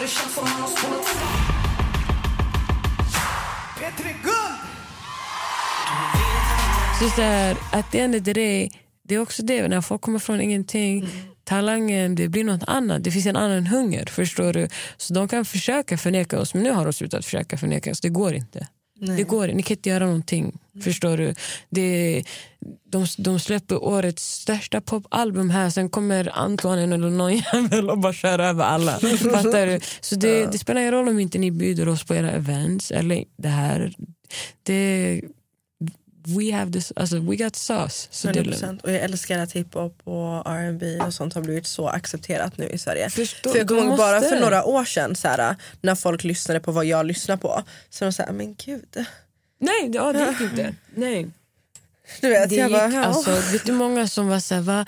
Det 0.04 0.08
känns 0.08 0.34
som 0.34 0.44
man 0.44 0.52
har 0.52 0.68
spolat 0.68 1.04
fram 1.04 1.28
P3 3.78 4.04
Guld! 4.22 4.60
Så 7.00 7.08
så 7.16 7.22
här, 7.22 7.56
att 7.72 7.92
det 7.92 8.00
end 8.00 8.14
of 8.14 8.22
the 8.24 8.32
day, 8.32 8.70
det 9.02 9.14
är 9.14 9.18
också 9.18 9.42
det, 9.42 9.68
när 9.68 9.80
folk 9.80 10.00
kommer 10.00 10.18
från 10.18 10.40
ingenting, 10.40 11.08
talangen, 11.44 12.14
det 12.14 12.28
blir 12.28 12.44
något 12.44 12.62
annat. 12.66 13.04
Det 13.04 13.10
finns 13.10 13.26
en 13.26 13.36
annan 13.36 13.66
hunger, 13.66 14.06
förstår 14.06 14.52
du? 14.52 14.68
Så 14.96 15.14
de 15.14 15.28
kan 15.28 15.44
försöka 15.44 15.98
förneka 15.98 16.40
oss, 16.40 16.54
men 16.54 16.62
nu 16.62 16.70
har 16.70 16.84
de 16.84 16.92
slutat 16.92 17.24
försöka 17.24 17.56
förneka 17.56 17.90
oss. 17.90 18.00
Det 18.00 18.08
går 18.08 18.34
inte. 18.34 18.68
Det 19.00 19.22
går, 19.22 19.46
ni 19.48 19.62
kan 19.62 19.76
inte 19.76 19.88
göra 19.88 20.06
någonting. 20.06 20.58
Förstår 20.84 21.16
du? 21.16 21.34
Det, 21.70 22.24
de, 22.90 23.06
de 23.18 23.40
släpper 23.40 23.84
årets 23.84 24.34
största 24.34 24.80
popalbum 24.80 25.50
här, 25.50 25.70
sen 25.70 25.88
kommer 25.90 26.38
Antoine 26.38 26.92
eller 26.92 27.10
någon 27.10 27.36
jävel 27.36 27.90
och 27.90 27.98
bara 27.98 28.12
kör 28.12 28.38
över 28.38 28.64
alla. 28.64 28.92
Fattar 29.32 29.66
du? 29.66 29.80
Så 30.00 30.14
det, 30.14 30.52
det 30.52 30.58
spelar 30.58 30.80
ingen 30.80 30.92
roll 30.92 31.08
om 31.08 31.18
inte 31.18 31.38
ni 31.38 31.50
bjuder 31.50 31.88
oss 31.88 32.04
på 32.04 32.14
era 32.14 32.30
events 32.30 32.90
eller 32.90 33.24
det 33.36 33.48
här. 33.48 33.94
Det, 34.62 35.20
we 36.26 36.52
have 36.52 36.72
this, 36.72 36.92
alltså, 36.96 37.18
we 37.20 37.36
got 37.36 37.56
sauce. 37.56 38.08
Så 38.10 38.28
det 38.28 38.38
är 38.40 38.44
lugnt. 38.44 38.62
100%. 38.62 38.80
Och 38.82 38.92
jag 38.92 39.00
älskar 39.00 39.38
att 39.38 39.52
hiphop 39.52 40.00
och 40.04 40.46
R&B 40.50 41.00
och 41.00 41.14
sånt 41.14 41.34
har 41.34 41.42
blivit 41.42 41.66
så 41.66 41.88
accepterat 41.88 42.58
nu 42.58 42.68
i 42.68 42.78
Sverige. 42.78 43.10
Förstår- 43.10 43.50
för 43.50 43.58
jag 43.58 43.68
kommer 43.68 43.82
ihåg 43.82 43.96
bara 43.98 44.16
måste. 44.20 44.28
för 44.28 44.40
några 44.40 44.64
år 44.64 44.84
sedan 44.84 45.16
så 45.16 45.28
här, 45.28 45.56
när 45.80 45.94
folk 45.94 46.24
lyssnade 46.24 46.60
på 46.60 46.72
vad 46.72 46.84
jag 46.84 47.06
lyssnar 47.06 47.36
på. 47.36 47.62
Så 47.90 48.04
de 48.04 48.12
sa, 48.12 48.32
men 48.32 48.54
gud. 48.54 48.96
Nej, 49.60 49.90
ja, 49.94 50.12
det 50.12 50.28
gick 50.30 50.40
inte. 50.40 50.74
Nej. 50.94 51.30
Du 52.20 52.28
vet, 52.28 52.48
Det 52.48 52.54
jag 52.56 52.68
gick, 52.70 52.78
bara, 52.78 52.90
ja. 52.90 53.04
alltså, 53.04 53.30
vet 53.52 53.66
du 53.66 53.72
många 53.72 54.08
som 54.08 54.28
var 54.28 54.40
såhär, 54.40 54.62
va, 54.62 54.86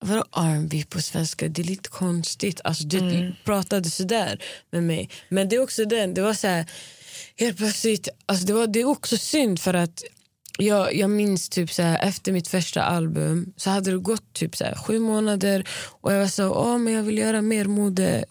vadå 0.00 0.24
R&B 0.36 0.84
på 0.88 1.02
svenska? 1.02 1.48
Det 1.48 1.62
är 1.62 1.64
lite 1.64 1.88
konstigt. 1.88 2.60
Alltså, 2.64 2.84
det 2.84 2.98
Mm. 2.98 3.32
pratade 3.44 3.90
sådär 3.90 4.42
med 4.70 4.82
mig. 4.82 5.10
Men 5.28 5.48
det 5.48 5.56
är 5.56 5.62
också 5.62 5.84
den, 5.84 6.14
det 6.14 6.22
var 6.22 6.34
så 6.34 6.46
här, 6.46 6.66
helt 7.36 7.56
plötsligt, 7.56 8.08
alltså, 8.26 8.46
det, 8.46 8.52
var, 8.52 8.66
det 8.66 8.80
är 8.80 8.84
också 8.84 9.16
synd 9.16 9.60
för 9.60 9.74
att 9.74 10.02
jag, 10.58 10.94
jag 10.94 11.10
minns 11.10 11.48
typ 11.48 11.72
så 11.72 11.82
här, 11.82 12.08
efter 12.08 12.32
mitt 12.32 12.48
första 12.48 12.82
album 12.82 13.52
så 13.56 13.70
hade 13.70 13.90
det 13.90 13.98
gått 13.98 14.32
typ 14.32 14.56
så 14.56 14.64
här, 14.64 14.74
sju 14.74 14.98
månader 14.98 15.68
och 16.00 16.12
jag 16.12 16.18
var 16.18 16.26
så 16.26 16.50
åh 16.50 16.78
men 16.78 16.92
jag 16.92 17.02
vill 17.02 17.18
göra 17.18 17.42
mer 17.42 17.64
mode 17.64 18.24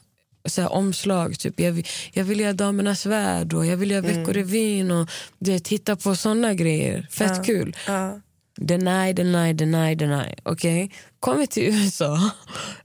så 0.46 0.62
här, 0.62 0.74
omslag. 0.74 1.40
Typ. 1.40 1.60
Jag, 1.60 1.72
vill, 1.72 1.86
jag 2.14 2.24
vill 2.24 2.40
göra 2.40 2.54
Damernas 2.54 3.06
värld 3.06 3.54
och 3.54 3.66
jag 3.66 3.78
vill 3.78 3.92
göra 3.92 4.02
Veckorevyn 4.02 4.92
och 4.92 5.10
det, 5.40 5.60
titta 5.60 5.96
på 5.96 6.16
såna 6.16 6.54
grejer. 6.54 7.08
Fett 7.12 7.46
kul. 7.46 7.76
Ja. 7.88 8.20
Deny, 8.58 9.14
deny, 9.14 9.54
deny, 9.54 9.96
deny. 9.96 10.36
Okay? 10.46 10.90
Kommer 11.20 11.46
till 11.46 11.64
USA. 11.64 12.32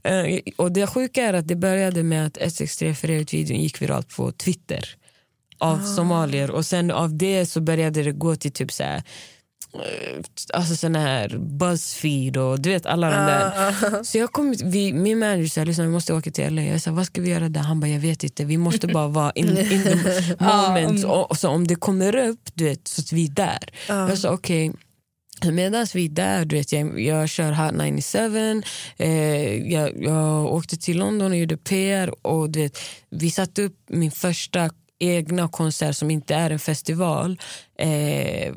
Eh, 0.07 0.41
och 0.57 0.73
det 0.73 0.87
sjuka 0.87 1.23
är 1.23 1.33
att 1.33 1.49
det 1.49 1.57
började 1.57 2.03
med 2.03 2.27
att 2.27 2.37
163 2.37 2.95
för 2.95 3.09
videon 3.09 3.61
gick 3.61 3.83
viralt 3.83 4.17
på 4.17 4.33
Twitter 4.33 4.97
av 5.65 5.79
somalier. 5.97 6.51
Och 6.51 6.67
sen 6.67 6.91
av 6.91 7.17
det 7.17 7.47
så 7.47 7.61
började 7.61 8.03
det 8.03 8.13
gå 8.13 8.37
till 8.37 8.53
typ 8.53 8.73
så 8.73 8.83
här, 8.83 9.03
eh, 9.75 10.21
alltså 10.53 10.77
såna 10.77 10.99
här 10.99 11.39
Buzzfeed 11.39 12.37
och 12.37 12.61
du 12.61 12.71
vet 12.71 12.87
alla 12.87 13.11
de 13.11 13.17
där. 13.17 14.05
Så 14.05 14.19
jag 14.19 14.33
kom, 14.33 14.55
vi, 14.65 14.93
min 14.93 15.19
manager 15.19 15.47
sa 15.47 15.65
liksom, 15.65 15.85
vi 15.85 15.91
måste 15.91 16.15
åka 16.15 16.31
till 16.31 16.55
LA. 16.55 16.63
Jag 16.63 16.81
sa 16.81 16.93
vad 16.93 17.07
ska 17.07 17.21
vi 17.21 17.31
göra 17.31 17.49
där? 17.49 17.61
Han 17.61 17.81
bara 17.81 17.89
jag 17.89 18.01
vet 18.01 18.25
inte, 18.25 18.45
vi 18.45 18.59
måste 18.59 18.87
bara 18.87 19.09
vara 19.09 19.33
in, 19.35 19.59
in 19.59 19.83
the 19.83 19.97
moment. 20.45 21.05
och, 21.05 21.31
och 21.31 21.39
så 21.39 21.49
om 21.49 21.67
det 21.67 21.75
kommer 21.75 22.17
upp 22.17 22.51
du 22.55 22.65
vet, 22.65 22.89
så 22.89 23.03
är 23.03 23.17
vi 23.17 23.29
där. 23.29 23.71
Jag 23.89 24.19
sa 24.19 24.31
okej, 24.31 24.73
Medan 25.53 25.87
vi 25.95 26.05
är 26.05 26.09
där, 26.09 26.45
du 26.45 26.57
vet, 26.57 26.73
jag, 26.73 27.01
jag 27.01 27.29
kör 27.29 27.53
Hot 27.53 27.75
97, 27.75 28.63
eh, 28.97 29.73
jag, 29.73 30.03
jag 30.03 30.45
åkte 30.45 30.77
till 30.77 30.99
London 30.99 31.33
och 31.33 31.39
gjorde 31.39 31.57
PR 31.57 32.27
och 32.27 32.51
du 32.51 32.61
vet, 32.61 32.79
vi 33.11 33.31
satte 33.31 33.63
upp 33.63 33.77
min 33.89 34.11
första 34.11 34.71
egna 35.11 35.49
konsert 35.49 35.97
som 35.97 36.11
inte 36.11 36.35
är 36.35 36.51
en 36.51 36.59
festival 36.59 37.39
eh, 37.79 38.53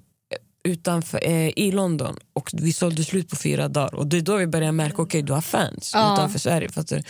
utanför, 0.63 1.19
eh, 1.23 1.49
i 1.55 1.71
London 1.71 2.17
och 2.33 2.49
vi 2.53 2.73
sålde 2.73 3.03
slut 3.03 3.29
på 3.29 3.35
fyra 3.35 3.67
dagar. 3.67 3.95
Och 3.95 4.07
Det 4.07 4.17
är 4.17 4.21
då 4.21 4.35
vi 4.35 4.47
började 4.47 4.71
märka 4.71 4.93
att 4.93 4.99
okay, 4.99 5.21
du 5.21 5.33
har 5.33 5.41
fans 5.41 5.91
Ja. 5.93 6.13
utanför 6.13 6.39
Sverige. 6.39 6.69
Fattar 6.69 6.95
du? 6.95 7.03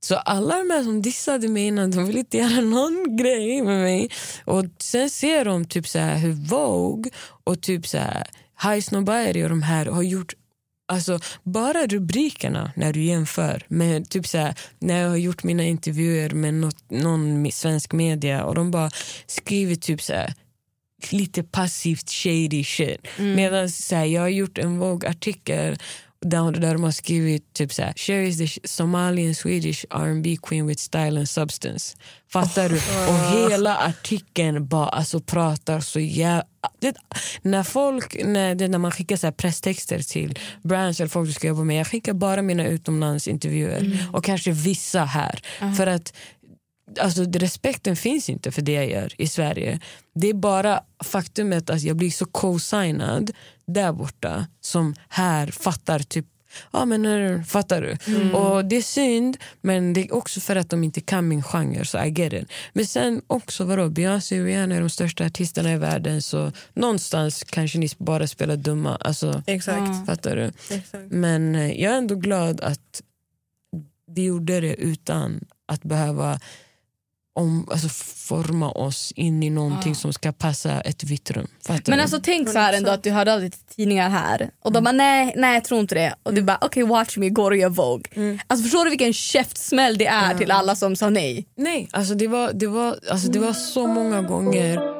Så 0.00 0.16
alla 0.16 0.58
de 0.58 0.70
här 0.70 0.82
som 0.82 1.02
dissade 1.02 1.48
mig 1.48 1.66
innan, 1.66 1.90
de 1.90 2.06
vill 2.06 2.18
inte 2.18 2.36
göra 2.36 2.60
någon 2.60 3.16
grej 3.16 3.62
med 3.62 3.80
mig. 3.82 4.10
Och 4.44 4.64
Sen 4.78 5.10
ser 5.10 5.44
de 5.44 5.64
typ 5.64 5.88
så 5.88 5.98
här 5.98 6.16
hur 6.18 6.32
Vogue 6.32 7.10
och 7.44 7.60
typ 7.60 7.86
så 7.86 7.98
här 7.98 8.26
High 8.62 8.80
Snobbery 8.80 9.44
och 9.44 9.48
de 9.48 9.62
här 9.62 9.86
har 9.86 10.02
gjort 10.02 10.34
Alltså 10.86 11.18
bara 11.42 11.86
rubrikerna 11.86 12.72
när 12.76 12.92
du 12.92 13.02
jämför 13.02 13.62
med 13.68 14.10
typ 14.10 14.26
så 14.26 14.38
här, 14.38 14.54
när 14.78 15.02
jag 15.02 15.08
har 15.08 15.16
gjort 15.16 15.42
mina 15.42 15.62
intervjuer 15.64 16.30
med 16.30 16.54
något, 16.54 16.90
någon 16.90 17.52
svensk 17.52 17.92
media 17.92 18.44
och 18.44 18.54
de 18.54 18.70
bara 18.70 18.90
skriver 19.26 19.74
typ 19.74 20.02
så 20.02 20.12
här, 20.12 20.34
lite 21.10 21.42
passivt 21.42 22.10
shady 22.10 22.64
shit. 22.64 23.06
Medan 23.18 23.70
så 23.70 23.96
här, 23.96 24.04
jag 24.04 24.20
har 24.20 24.28
gjort 24.28 24.58
en 24.58 24.78
Vogue-artikel 24.78 25.78
där, 26.24 26.52
där 26.52 26.72
de 26.72 26.82
har 26.82 26.90
skrivit 26.90 27.52
typ 27.52 27.72
så 27.72 27.82
här, 27.82 27.92
Cher 27.96 28.18
is 28.18 28.38
the 28.38 28.68
Somalian 28.68 29.34
Swedish 29.34 29.84
R&B 29.90 30.36
queen 30.42 30.66
with 30.66 30.80
style 30.80 31.18
and 31.18 31.28
substance. 31.28 31.96
Fattar 32.32 32.68
du? 32.68 32.76
Och 33.08 33.50
hela 33.50 33.76
artikeln 33.76 34.68
bara 34.68 34.88
alltså, 34.88 35.20
pratar 35.20 35.80
så 35.80 36.00
jävla... 36.00 36.44
Det, 36.80 36.96
när, 37.42 37.62
folk, 37.62 38.16
när, 38.24 38.54
det, 38.54 38.68
när 38.68 38.78
man 38.78 38.90
skickar 38.90 39.16
så 39.16 39.26
här 39.26 39.32
presstexter 39.32 39.98
till 39.98 40.38
bransch 40.62 41.00
eller 41.00 41.08
folk 41.08 41.28
du 41.28 41.32
ska 41.32 41.48
jobba 41.48 41.64
med, 41.64 41.80
jag 41.80 41.86
skickar 41.86 42.12
bara 42.12 42.42
mina 42.42 42.66
utomlandsintervjuer 42.66 44.08
och 44.12 44.24
kanske 44.24 44.52
vissa 44.52 45.04
här. 45.04 45.40
För 45.76 45.86
att 45.86 46.12
alltså, 46.98 47.24
respekten 47.24 47.96
finns 47.96 48.28
inte 48.28 48.52
för 48.52 48.62
det 48.62 48.72
jag 48.72 48.90
gör 48.90 49.12
i 49.18 49.28
Sverige. 49.28 49.80
Det 50.14 50.28
är 50.28 50.34
bara 50.34 50.80
faktumet 51.04 51.70
att 51.70 51.82
jag 51.82 51.96
blir 51.96 52.10
så 52.10 52.26
co-signad 52.26 53.30
där 53.66 53.92
borta 53.92 54.46
som 54.60 54.94
här 55.08 55.46
fattar 55.46 55.98
typ 55.98 56.26
Ja, 56.72 56.84
men 56.84 57.06
eh, 57.06 57.42
fattar 57.42 57.82
du? 57.82 57.92
Och 58.36 58.64
Det 58.64 58.76
är 58.76 58.82
synd, 58.82 59.36
men 59.60 59.92
det 59.92 60.00
är 60.00 60.14
också 60.14 60.40
för 60.40 60.56
att 60.56 60.70
de 60.70 60.84
inte 60.84 61.00
kan 61.00 61.28
min 61.28 61.42
genre. 61.42 61.84
så 61.84 62.04
I 62.04 62.10
get 62.10 62.32
it. 62.32 62.48
Men 62.72 62.86
sen 62.86 63.22
också, 63.26 63.64
vadå, 63.64 63.88
Beyoncé 63.88 64.40
och 64.40 64.46
Rihanna 64.46 64.74
är 64.74 64.80
de 64.80 64.90
största 64.90 65.24
artisterna 65.26 65.72
i 65.72 65.76
världen 65.76 66.22
så 66.22 66.52
någonstans 66.74 67.44
kanske 67.44 67.78
ni 67.78 67.88
bara 67.98 68.26
spelar 68.26 68.56
dumma. 68.56 68.96
Alltså, 68.96 69.42
Exakt. 69.46 70.06
Fattar 70.06 70.36
du? 70.36 70.52
Exakt. 70.76 71.10
Men 71.10 71.54
eh, 71.54 71.80
jag 71.82 71.92
är 71.92 71.98
ändå 71.98 72.14
glad 72.14 72.60
att 72.60 73.02
vi 74.06 74.24
gjorde 74.24 74.60
det 74.60 74.74
utan 74.74 75.40
att 75.66 75.82
behöva 75.82 76.40
om, 77.36 77.68
alltså, 77.70 77.88
forma 78.28 78.70
oss 78.70 79.12
in 79.16 79.42
i 79.42 79.50
någonting 79.50 79.94
som 79.94 80.12
ska 80.12 80.32
passa 80.32 80.80
ett 80.80 81.04
vitt 81.04 81.30
rum. 81.30 81.46
Fattar 81.66 81.82
Men 81.86 81.96
du? 81.98 82.02
alltså 82.02 82.20
tänk 82.22 82.48
så 82.48 82.58
här 82.58 82.72
ändå 82.72 82.90
att 82.90 83.02
du 83.02 83.10
hörde 83.10 83.34
av 83.34 83.40
dig 83.40 83.50
till 83.50 83.60
tidningar 83.76 84.10
här 84.10 84.50
och 84.64 84.72
de 84.72 84.84
bara 84.84 84.92
nej, 84.92 85.32
nej 85.36 85.54
jag 85.54 85.64
tror 85.64 85.80
inte 85.80 85.94
det 85.94 86.14
och 86.22 86.34
du 86.34 86.42
bara 86.42 86.58
okej 86.60 86.82
watch 86.82 87.16
me, 87.16 87.28
går 87.30 87.50
och 87.50 87.56
gör 87.56 87.68
Vogue. 87.68 88.38
Alltså 88.46 88.62
förstår 88.62 88.84
du 88.84 88.90
vilken 88.90 89.12
käftsmäll 89.12 89.98
det 89.98 90.06
är 90.06 90.34
till 90.34 90.50
alla 90.50 90.76
som 90.76 90.96
sa 90.96 91.10
nej? 91.10 91.46
Nej, 91.56 91.88
alltså 91.92 92.14
det 92.14 92.28
var, 92.28 92.52
det, 92.52 92.66
var, 92.66 92.98
alltså 93.10 93.28
det 93.28 93.38
var 93.38 93.52
så 93.52 93.86
många 93.86 94.22
gånger. 94.22 94.94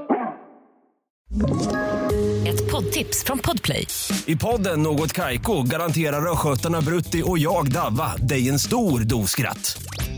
Ett 2.48 2.70
poddtips 2.70 3.24
från 3.24 3.38
Podplay. 3.38 3.86
I 4.26 4.36
podden 4.36 4.82
Något 4.82 5.12
Kaiko 5.12 5.62
garanterar 5.62 6.32
östgötarna 6.32 6.80
Brutti 6.80 7.22
och 7.26 7.38
jag, 7.38 7.72
Davva, 7.72 8.16
dig 8.16 8.48
en 8.48 8.58
stor 8.58 9.00
dos 9.00 9.30
skratt. 9.30 9.78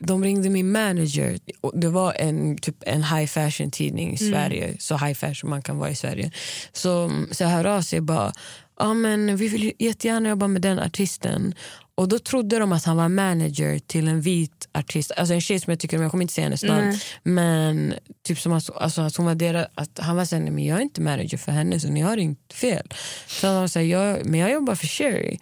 de 0.00 0.24
ringde 0.24 0.50
min 0.50 0.72
manager. 0.72 1.38
Och 1.60 1.72
Det 1.80 1.88
var 1.88 2.12
en, 2.18 2.56
typ 2.58 2.76
en 2.86 3.02
high 3.04 3.26
fashion 3.26 3.70
tidning 3.70 4.12
i 4.14 4.16
Sverige, 4.18 4.76
så 4.78 4.96
high 4.96 5.14
fashion 5.14 5.50
man 5.50 5.62
kan 5.62 5.78
vara 5.78 5.90
i 5.90 5.94
Sverige. 5.94 6.30
Så, 6.72 7.10
så 7.30 7.42
jag 7.42 7.50
hör 7.50 7.64
av 7.64 7.82
sig 7.82 8.00
bara, 8.00 8.32
ja, 8.78 8.94
men 8.94 9.36
vi 9.36 9.48
vill 9.48 9.72
jättegärna 9.78 10.28
jobba 10.28 10.46
med 10.48 10.62
den 10.62 10.78
artisten. 10.78 11.54
Och 11.94 12.08
då 12.08 12.18
trodde 12.18 12.58
de 12.58 12.72
att 12.72 12.84
han 12.84 12.96
var 12.96 13.08
manager 13.08 13.78
till 13.78 14.08
en 14.08 14.20
vit 14.20 14.68
artist, 14.74 15.12
alltså 15.16 15.34
en 15.34 15.40
tjej 15.40 15.60
som 15.60 15.70
jag 15.70 15.80
tycker 15.80 15.96
om, 15.96 16.02
jag 16.02 16.10
kommer 16.10 16.22
inte 16.22 16.34
säga 16.34 16.44
hennes 16.44 16.62
namn. 16.62 16.98
Men 17.22 17.94
typ 18.26 18.38
som 18.38 18.52
att, 18.52 18.70
alltså, 18.76 19.00
att 19.02 19.16
hon 19.16 19.26
var 19.26 19.34
deras, 19.34 19.66
att 19.74 19.98
han 19.98 20.16
var 20.16 20.24
såhär, 20.24 20.42
"Nej, 20.42 20.50
men 20.52 20.64
jag 20.64 20.78
är 20.78 20.82
inte 20.82 21.00
manager 21.00 21.38
för 21.38 21.52
henne 21.52 21.80
så 21.80 21.88
ni 21.88 22.00
har 22.00 22.16
inte 22.16 22.54
fel. 22.54 22.86
Så 23.26 23.46
han 23.46 23.56
var 23.56 23.66
såhär, 23.68 23.86
jag, 23.86 24.26
men 24.26 24.40
jag 24.40 24.52
jobbar 24.52 24.74
för 24.74 24.86
Sherry. 24.86 25.38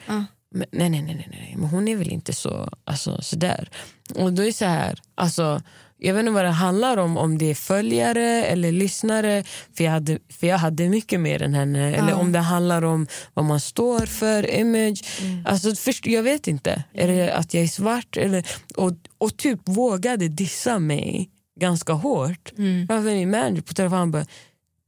Men, 0.51 0.67
nej, 0.73 0.91
nej, 0.91 1.03
nej, 1.03 1.29
nej, 1.31 1.55
men 1.59 1.69
hon 1.69 1.89
är 1.89 1.97
väl 1.97 2.09
inte 2.09 2.33
så, 2.33 2.69
alltså, 2.85 3.23
sådär. 3.23 3.71
Och 4.15 4.33
då 4.33 4.45
är 4.45 4.53
så 4.53 4.65
här, 4.65 4.99
alltså, 5.15 5.63
jag 5.99 6.15
vet 6.15 6.21
inte 6.21 6.33
vad 6.33 6.45
det 6.45 6.51
handlar 6.51 6.97
om, 6.97 7.17
om 7.17 7.39
det 7.39 7.51
är 7.51 7.55
följare 7.55 8.45
eller 8.45 8.73
lyssnare, 8.73 9.45
för 9.77 9.85
jag 9.85 9.91
hade, 9.91 10.19
för 10.29 10.47
jag 10.47 10.59
hade 10.59 10.89
mycket 10.89 11.21
mer 11.21 11.43
än 11.43 11.55
henne. 11.55 11.97
Eller 11.97 12.15
om 12.15 12.33
det 12.33 12.39
handlar 12.39 12.83
om 12.83 13.07
vad 13.35 13.45
man 13.45 13.61
står 13.61 14.07
för, 14.07 14.51
image. 14.51 15.05
Alltså, 15.45 15.75
först, 15.75 16.07
jag 16.07 16.23
vet 16.23 16.49
inte. 16.49 16.85
Är 16.93 17.09
det 17.09 17.35
att 17.35 17.55
jag 17.55 17.63
är 17.63 17.69
svart? 17.69 18.17
Eller, 18.17 18.47
och, 18.77 18.93
och 19.19 19.37
typ 19.37 19.61
vågade 19.65 20.29
dissa 20.29 20.79
mig 20.79 21.31
ganska 21.61 21.93
hårt. 21.93 22.53
Varför 22.89 23.05
min 23.05 23.31
manager 23.31 23.63
på 23.63 23.75
telefon 23.75 24.11
bara 24.11 24.27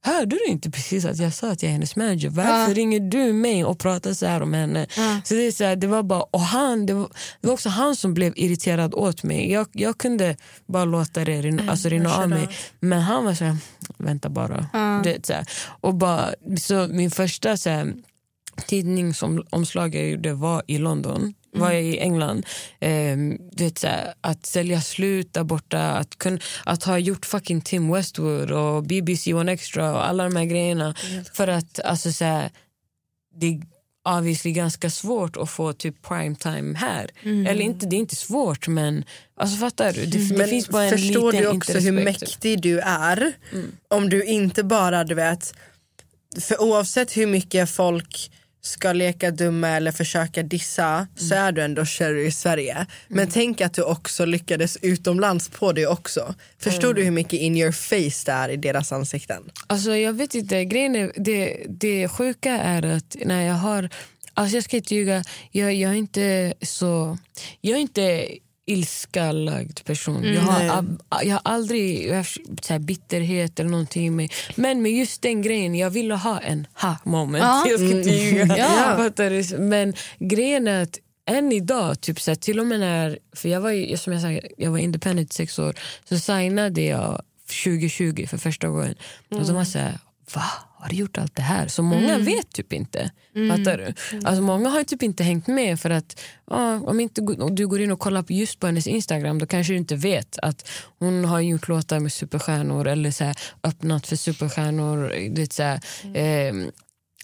Hörde 0.02 0.36
du 0.36 0.44
inte 0.46 0.70
precis 0.70 1.04
att 1.04 1.18
jag 1.18 1.32
sa 1.32 1.50
att 1.50 1.62
jag 1.62 1.68
är 1.68 1.72
hennes 1.72 1.96
manager? 1.96 2.28
Varför 2.30 2.74
ringer 2.74 3.00
du 3.00 3.32
mig 3.32 3.64
och 3.64 3.78
pratar 3.78 4.12
så 4.12 4.26
här 4.26 4.40
om 4.42 4.52
henne? 4.52 4.86
Så 5.24 5.34
det, 5.34 5.46
är 5.46 5.52
så 5.52 5.64
här, 5.64 5.76
det 5.76 5.86
var 5.86 6.02
bara, 6.02 6.22
och 6.22 6.40
han, 6.40 6.86
det 6.86 6.94
var, 6.94 7.08
det 7.40 7.46
var 7.46 7.54
också 7.54 7.68
han 7.68 7.96
som 7.96 8.14
blev 8.14 8.32
irriterad 8.36 8.94
åt 8.94 9.22
mig. 9.22 9.52
Jag, 9.52 9.66
jag 9.72 9.98
kunde 9.98 10.36
bara 10.66 10.84
låta 10.84 11.24
det 11.24 11.42
rinna, 11.42 11.70
alltså 11.70 11.88
rinna 11.88 12.08
av 12.16 12.28
mig. 12.28 12.48
Men 12.80 13.00
han 13.02 13.24
var 13.24 13.34
så 13.34 13.44
här, 13.44 13.56
vänta 13.98 14.28
bara. 14.28 14.66
Det, 15.04 15.26
så 15.26 15.32
här. 15.32 15.46
Och 15.80 15.94
bara, 15.94 16.30
så 16.60 16.88
min 16.90 17.10
första 17.10 17.56
så 17.56 17.70
här, 17.70 17.94
tidningsomslag 18.66 19.94
jag 19.94 20.08
gjorde 20.08 20.32
var 20.34 20.62
i 20.66 20.78
London. 20.78 21.34
Var 21.52 21.72
jag 21.72 21.82
i 21.82 21.98
England. 21.98 22.46
Ehm, 22.80 23.38
du 23.52 23.64
vet, 23.64 23.78
så 23.78 23.86
här, 23.86 24.14
att 24.20 24.46
sälja 24.46 24.80
slut 24.80 25.32
där 25.34 25.44
borta, 25.44 25.90
att, 25.90 26.18
kun, 26.18 26.40
att 26.64 26.84
ha 26.84 26.98
gjort 26.98 27.26
fucking 27.26 27.60
Tim 27.60 27.92
Westwood 27.92 28.50
och 28.50 28.82
BBC 28.82 29.34
One 29.34 29.52
Extra 29.52 29.92
och 29.92 30.08
alla 30.08 30.24
de 30.24 30.36
här 30.36 30.44
grejerna. 30.44 30.94
För 31.32 31.48
att 31.48 31.80
alltså, 31.80 32.12
så 32.12 32.24
här, 32.24 32.50
det 33.40 33.46
är 33.46 33.60
obviously 34.04 34.52
ganska 34.52 34.90
svårt 34.90 35.36
att 35.36 35.50
få 35.50 35.72
typ 35.72 36.02
primetime 36.02 36.78
här. 36.78 37.10
Eller 37.24 37.60
inte, 37.60 37.86
det 37.86 37.96
är 37.96 38.00
inte 38.00 38.16
svårt 38.16 38.68
men 38.68 39.04
alltså, 39.36 39.56
fattar 39.56 39.92
du? 39.92 40.06
Det, 40.06 40.28
det 40.28 40.36
Men 40.36 40.48
finns 40.48 40.68
bara 40.68 40.84
en 40.84 40.90
förstår 40.90 41.32
liten 41.32 41.50
du 41.50 41.56
också 41.56 41.78
hur 41.78 41.92
mäktig 41.92 42.62
du 42.62 42.78
är 42.80 43.32
om 43.88 44.08
du 44.08 44.24
inte 44.24 44.64
bara, 44.64 45.04
du 45.04 45.14
vet, 45.14 45.54
för 46.40 46.60
oavsett 46.60 47.16
hur 47.16 47.26
mycket 47.26 47.70
folk 47.70 48.30
ska 48.62 48.92
leka 48.92 49.30
dumma 49.30 49.68
eller 49.68 49.92
försöka 49.92 50.42
dissa 50.42 51.06
så 51.16 51.34
är 51.34 51.52
du 51.52 51.62
ändå 51.62 51.84
Cherry 51.84 52.26
i 52.26 52.32
Sverige. 52.32 52.86
Men 53.08 53.28
tänk 53.30 53.60
att 53.60 53.74
du 53.74 53.82
också 53.82 54.24
lyckades 54.24 54.78
utomlands 54.82 55.48
på 55.48 55.72
det 55.72 55.86
också. 55.86 56.34
Förstår 56.58 56.94
du 56.94 57.02
hur 57.02 57.10
mycket 57.10 57.40
in 57.40 57.56
your 57.56 57.72
face 57.72 58.24
det 58.26 58.32
är 58.32 58.48
i 58.48 58.56
deras 58.56 58.92
ansikten? 58.92 59.42
Alltså 59.66 59.96
jag 59.96 60.12
vet 60.12 60.34
inte, 60.34 60.64
grejen 60.64 60.96
är, 60.96 61.12
det, 61.16 61.66
det 61.68 62.08
sjuka 62.08 62.50
är 62.50 62.82
att 62.82 63.16
när 63.24 63.42
jag 63.42 63.54
har, 63.54 63.88
alltså 64.34 64.56
jag 64.56 64.64
ska 64.64 64.76
inte 64.76 64.94
ljuga, 64.94 65.24
jag, 65.50 65.74
jag 65.74 65.90
är 65.90 65.96
inte 65.96 66.54
så, 66.62 67.18
jag 67.60 67.76
är 67.76 67.80
inte 67.80 68.26
ilskalagd 68.70 69.84
person. 69.84 70.24
jag, 70.34 70.40
har, 70.42 70.84
jag 71.22 71.32
har 71.34 71.40
aldrig 71.44 72.08
jag 72.08 72.16
har, 72.16 72.28
så 72.62 72.78
bitterhet 72.78 73.60
eller 73.60 73.70
någonting 73.70 74.06
i 74.06 74.10
mig. 74.10 74.30
Men 74.54 74.82
med 74.82 74.92
just 74.92 75.22
den 75.22 75.42
grejen, 75.42 75.74
jag 75.74 75.90
ville 75.90 76.14
ha 76.14 76.38
en 76.40 76.66
ha 76.74 76.96
moment. 77.04 77.44
Ja. 77.44 77.64
Jag 77.70 77.80
ska 77.80 77.96
inte 77.98 78.10
ljuga. 78.10 78.56
Ja. 78.58 79.10
Men 79.58 79.94
grejen 80.18 80.68
är 80.68 80.82
att 80.82 80.98
än 81.26 81.52
idag, 81.52 82.00
typ 82.00 82.20
så 82.20 82.30
här, 82.30 82.36
till 82.36 82.60
och 82.60 82.66
med 82.66 82.80
när, 82.80 83.18
för 83.36 83.48
jag 83.48 83.60
var, 83.60 83.70
ju- 83.70 83.96
som 83.96 84.12
jag, 84.12 84.22
sa, 84.22 84.40
jag 84.56 84.70
var 84.70 84.78
independent 84.78 85.30
i 85.30 85.34
sex 85.34 85.58
år, 85.58 85.74
så 86.08 86.18
signade 86.18 86.80
jag 86.82 87.22
2020 87.64 88.26
för 88.26 88.38
första 88.38 88.68
gången. 88.68 88.94
Och 89.30 89.46
de 89.46 89.54
var 89.54 89.64
så 89.64 89.78
här, 89.78 89.98
va? 90.34 90.44
Har 90.80 90.90
gjort 90.92 91.18
allt 91.18 91.34
det 91.36 91.42
här. 91.42 91.68
Så 91.68 91.82
många 91.82 92.14
Mm. 92.14 92.24
vet 92.24 92.52
typ 92.52 92.72
inte. 92.72 93.10
Fattar 93.50 93.78
du? 93.78 94.18
Alltså 94.26 94.42
många 94.42 94.68
har 94.68 94.84
typ 94.84 95.02
inte 95.02 95.24
hängt 95.24 95.46
med 95.46 95.80
för 95.80 95.90
att 95.90 96.20
ja, 96.50 96.74
om 96.80 97.00
inte 97.00 97.20
om 97.22 97.54
du 97.54 97.66
går 97.66 97.80
in 97.80 97.92
och 97.92 97.98
kollar 97.98 98.22
på 98.22 98.32
just 98.32 98.60
på 98.60 98.66
hennes 98.66 98.86
Instagram 98.86 99.38
då 99.38 99.46
kanske 99.46 99.72
du 99.72 99.76
inte 99.76 99.96
vet 99.96 100.38
att 100.38 100.68
hon 100.98 101.24
har 101.24 101.40
gjort 101.40 101.68
låtar 101.68 102.00
med 102.00 102.12
superstjärnor 102.12 102.86
eller 102.86 103.10
så 103.10 103.24
här, 103.24 103.36
öppnat 103.62 104.06
för 104.06 104.16
superstjärnor. 104.16 105.12
Det 105.34 105.52
så 105.52 105.62
här, 105.62 105.80
eh, 106.14 106.52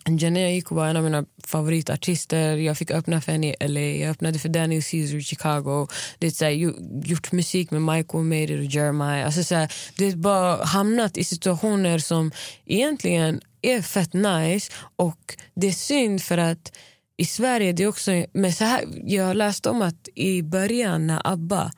Janea 0.09 0.51
Iko 0.51 0.75
var 0.75 0.87
en 0.87 0.97
av 0.97 1.05
mina 1.05 1.25
favoritartister. 1.45 2.57
Jag 2.57 2.79
fick 2.79 2.91
öppna 2.91 3.21
för 3.21 3.33
henne 3.33 3.47
i 3.61 3.69
LA. 3.69 3.81
Jag 3.81 4.11
öppnade 4.11 4.39
för 4.39 4.49
Daniel 4.49 4.83
Caesar 4.83 5.17
i 5.17 5.23
Chicago. 5.23 5.89
Det 6.19 6.27
är 6.27 6.31
så 6.31 6.45
här, 6.45 6.53
ju- 6.53 7.01
gjort 7.05 7.33
musik 7.33 7.71
med 7.71 7.83
Michael 7.83 8.25
Made 8.25 8.43
it 8.43 8.59
och 8.59 8.65
Jeremiah. 8.65 9.27
Alltså 9.27 9.45
så 9.45 9.55
här, 9.55 9.73
det 9.97 10.07
är 10.07 10.17
bara 10.17 10.65
hamnat 10.65 11.17
i 11.17 11.25
situationer 11.25 11.99
som 11.99 12.33
egentligen 12.67 13.41
är 13.63 13.83
fett 13.83 14.13
nice. 14.13 14.73
Och 14.97 15.37
Det 15.55 15.67
är 15.69 15.73
synd 15.73 16.23
för 16.23 16.39
att 16.39 16.77
i 17.17 17.25
Sverige, 17.25 17.73
det 17.73 17.83
är 17.83 17.89
också... 17.89 18.25
Men 18.33 18.53
så 18.53 18.65
här, 18.65 18.85
jag 19.05 19.37
läste 19.37 19.71
om 19.71 19.83
att 19.83 20.09
i 20.15 20.43
början 20.43 21.07
när 21.07 21.21
ABBA 21.25 21.73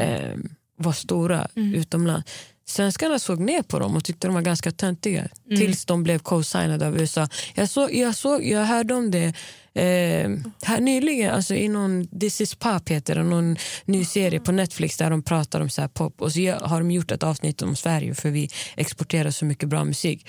eh, 0.00 0.36
var 0.76 0.92
stora 0.92 1.48
utomlands 1.54 2.30
Svenskarna 2.70 3.18
såg 3.18 3.40
ner 3.40 3.62
på 3.62 3.78
dem 3.78 3.96
och 3.96 4.04
tyckte 4.04 4.26
de 4.26 4.34
var 4.34 4.42
ganska 4.42 4.70
töntiga 4.70 5.28
tills 5.48 5.84
de 5.84 6.02
blev 6.02 6.18
co-signade 6.18 6.86
av 6.86 6.98
USA. 6.98 7.28
Jag, 7.54 7.68
såg, 7.68 7.94
jag, 7.94 8.14
såg, 8.14 8.44
jag 8.44 8.64
hörde 8.64 8.94
om 8.94 9.10
det 9.10 9.26
eh, 9.74 10.30
här 10.62 10.80
nyligen, 10.80 11.34
alltså 11.34 11.54
i 11.54 11.68
någon 11.68 12.06
This 12.20 12.40
is 12.40 12.54
pop 12.54 12.88
heter 12.88 13.14
det, 13.14 13.22
någon 13.22 13.56
ny 13.84 14.04
serie 14.04 14.40
på 14.40 14.52
Netflix 14.52 14.96
där 14.96 15.10
de 15.10 15.22
pratar 15.22 15.60
om 15.60 15.70
så 15.70 15.80
här 15.80 15.88
pop. 15.88 16.20
Och 16.22 16.32
så 16.32 16.40
har 16.62 16.80
de 16.80 16.90
gjort 16.90 17.10
ett 17.10 17.22
avsnitt 17.22 17.62
om 17.62 17.76
Sverige 17.76 18.14
för 18.14 18.30
vi 18.30 18.48
exporterar 18.76 19.30
så 19.30 19.44
mycket 19.44 19.68
bra 19.68 19.84
musik. 19.84 20.26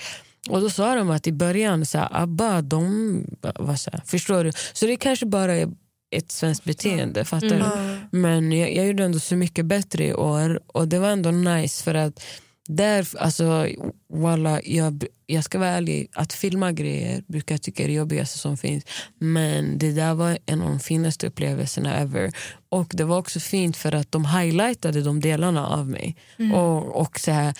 Och 0.50 0.60
då 0.60 0.70
sa 0.70 0.94
de 0.94 1.10
att 1.10 1.26
i 1.26 1.32
början, 1.32 1.86
så 1.86 1.98
här, 1.98 2.08
ABBA, 2.12 2.62
de 2.62 3.24
var 3.40 3.76
så 3.76 3.90
här, 3.90 4.02
förstår 4.06 4.44
du? 4.44 4.52
Så 4.72 4.86
det 4.86 4.96
kanske 4.96 5.26
bara 5.26 5.54
är 5.54 5.68
ett 6.12 6.32
svenskt 6.32 6.64
beteende, 6.64 7.24
fattar 7.24 7.48
du? 7.48 8.18
Men 8.18 8.52
jag, 8.52 8.74
jag 8.76 8.86
gjorde 8.86 9.04
ändå 9.04 9.18
så 9.18 9.36
mycket 9.36 9.66
bättre 9.66 10.06
i 10.06 10.14
år 10.14 10.60
och 10.66 10.88
det 10.88 10.98
var 10.98 11.08
ändå 11.08 11.30
nice 11.30 11.84
för 11.84 11.94
att 11.94 12.22
där, 12.68 13.08
alltså, 13.18 13.66
walla, 14.12 14.60
jag, 14.64 15.04
jag 15.26 15.44
ska 15.44 15.58
vara 15.58 15.68
ärlig, 15.68 16.08
att 16.12 16.32
filma 16.32 16.72
grejer 16.72 17.22
brukar 17.26 17.54
jag 17.54 17.62
tycka 17.62 17.82
är 17.82 17.88
det 17.88 17.94
jobbigaste 17.94 18.38
som 18.38 18.56
finns. 18.56 18.84
Men 19.18 19.78
det 19.78 19.92
där 19.92 20.14
var 20.14 20.38
en 20.46 20.62
av 20.62 20.68
de 20.68 20.80
finaste 20.80 21.26
upplevelserna 21.26 21.96
ever. 21.96 22.32
Och 22.68 22.92
det 22.94 23.04
var 23.04 23.18
också 23.18 23.40
fint 23.40 23.76
för 23.76 23.94
att 23.94 24.12
de 24.12 24.26
highlightade 24.26 25.02
de 25.02 25.20
delarna 25.20 25.66
av 25.66 25.88
mig. 25.88 26.16
Och, 26.54 27.00
och 27.00 27.20
så 27.20 27.30
här, 27.30 27.54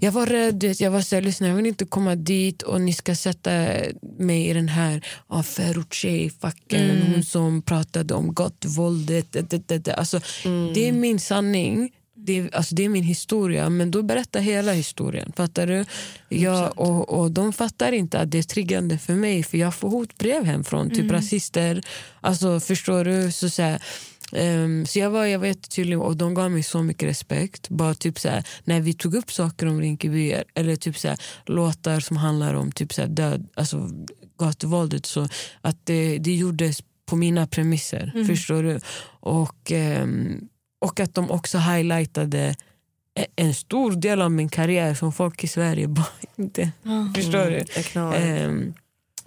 jag 0.00 0.12
var 0.12 0.26
rädd, 0.26 0.74
jag 0.78 0.90
var 0.90 1.00
så 1.00 1.14
här, 1.14 1.22
lyssna 1.22 1.48
jag 1.48 1.54
vill 1.54 1.66
inte 1.66 1.84
komma 1.84 2.14
dit 2.14 2.62
och 2.62 2.80
ni 2.80 2.92
ska 2.92 3.14
sätta 3.14 3.50
mig 4.18 4.48
i 4.48 4.52
den 4.52 4.68
här 4.68 5.04
ah, 5.26 5.42
förortstjej-facken, 5.42 7.02
hon 7.12 7.22
som 7.22 7.62
pratade 7.62 8.14
om 8.14 8.34
gatuvåldet. 8.34 9.32
Det, 9.32 9.50
det, 9.50 9.68
det, 9.68 9.78
det. 9.78 9.94
Alltså, 9.94 10.20
det 10.74 10.88
är 10.88 10.92
min 10.92 11.20
sanning, 11.20 11.92
det 12.16 12.38
är, 12.38 12.56
alltså, 12.56 12.74
det 12.74 12.84
är 12.84 12.88
min 12.88 13.04
historia, 13.04 13.70
men 13.70 13.90
då 13.90 14.02
berätta 14.02 14.38
hela 14.38 14.72
historien. 14.72 15.32
Fattar 15.36 15.66
du? 15.66 15.84
Jag, 16.28 16.80
och, 16.80 17.20
och 17.20 17.30
de 17.30 17.52
fattar 17.52 17.92
inte 17.92 18.18
att 18.18 18.30
det 18.30 18.38
är 18.38 18.42
triggande 18.42 18.98
för 18.98 19.14
mig, 19.14 19.42
för 19.42 19.58
jag 19.58 19.74
får 19.74 19.88
hotbrev 19.90 20.44
hem 20.44 20.64
från 20.64 20.90
typ 20.90 21.10
rasister. 21.10 21.82
Alltså, 22.20 22.60
förstår 22.60 23.04
du? 23.04 23.32
Så, 23.32 23.50
så 23.50 23.62
här, 23.62 23.82
Ehm, 24.34 24.86
så 24.86 24.98
jag 24.98 25.10
var, 25.10 25.24
jag 25.26 25.38
var 25.38 25.46
jättetydlig 25.46 26.00
och 26.00 26.16
de 26.16 26.34
gav 26.34 26.50
mig 26.50 26.62
så 26.62 26.82
mycket 26.82 27.08
respekt. 27.08 27.68
Bara 27.68 27.94
typ 27.94 28.18
så 28.18 28.28
här, 28.28 28.44
när 28.64 28.80
vi 28.80 28.94
tog 28.94 29.14
upp 29.14 29.32
saker 29.32 29.66
om 29.66 29.80
Rinkeby 29.80 30.34
eller 30.54 30.76
typ 30.76 30.98
så 30.98 31.08
här, 31.08 31.18
låtar 31.46 32.00
som 32.00 32.16
handlar 32.16 32.54
om 32.54 32.72
typ 32.72 32.92
så 32.92 33.00
här, 33.02 33.08
död, 33.08 33.48
alltså 33.54 33.90
gatuvåldet 34.38 35.06
så 35.06 35.28
att 35.60 35.76
det, 35.84 36.18
det 36.18 36.34
gjordes 36.34 36.78
på 37.06 37.16
mina 37.16 37.46
premisser. 37.46 38.12
Förstår 38.26 38.62
du? 38.62 38.80
Och, 39.20 39.72
ehm, 39.72 40.48
och 40.80 41.00
att 41.00 41.14
de 41.14 41.30
också 41.30 41.58
highlightade 41.58 42.54
e- 43.20 43.26
en 43.36 43.54
stor 43.54 43.92
del 43.92 44.22
av 44.22 44.30
min 44.32 44.48
karriär 44.48 44.94
som 44.94 45.12
folk 45.12 45.44
i 45.44 45.48
Sverige 45.48 45.88
bara 45.88 46.06
inte... 46.36 46.70
Förstår 47.14 47.50
du? 47.50 47.64
Ehm, 48.14 48.74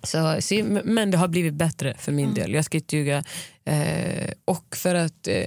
så, 0.08 0.40
men 0.84 1.12
det 1.12 1.18
har 1.18 1.28
blivit 1.28 1.54
bättre 1.54 1.96
för 2.00 2.12
min 2.12 2.34
del. 2.34 2.54
Jag 2.54 2.66
ska 2.66 2.78
inte 2.78 2.98
ljuga. 2.98 3.24
Eh, 3.66 4.32
och 4.46 4.76
för 4.76 4.96
att 4.96 5.28
eh, 5.28 5.44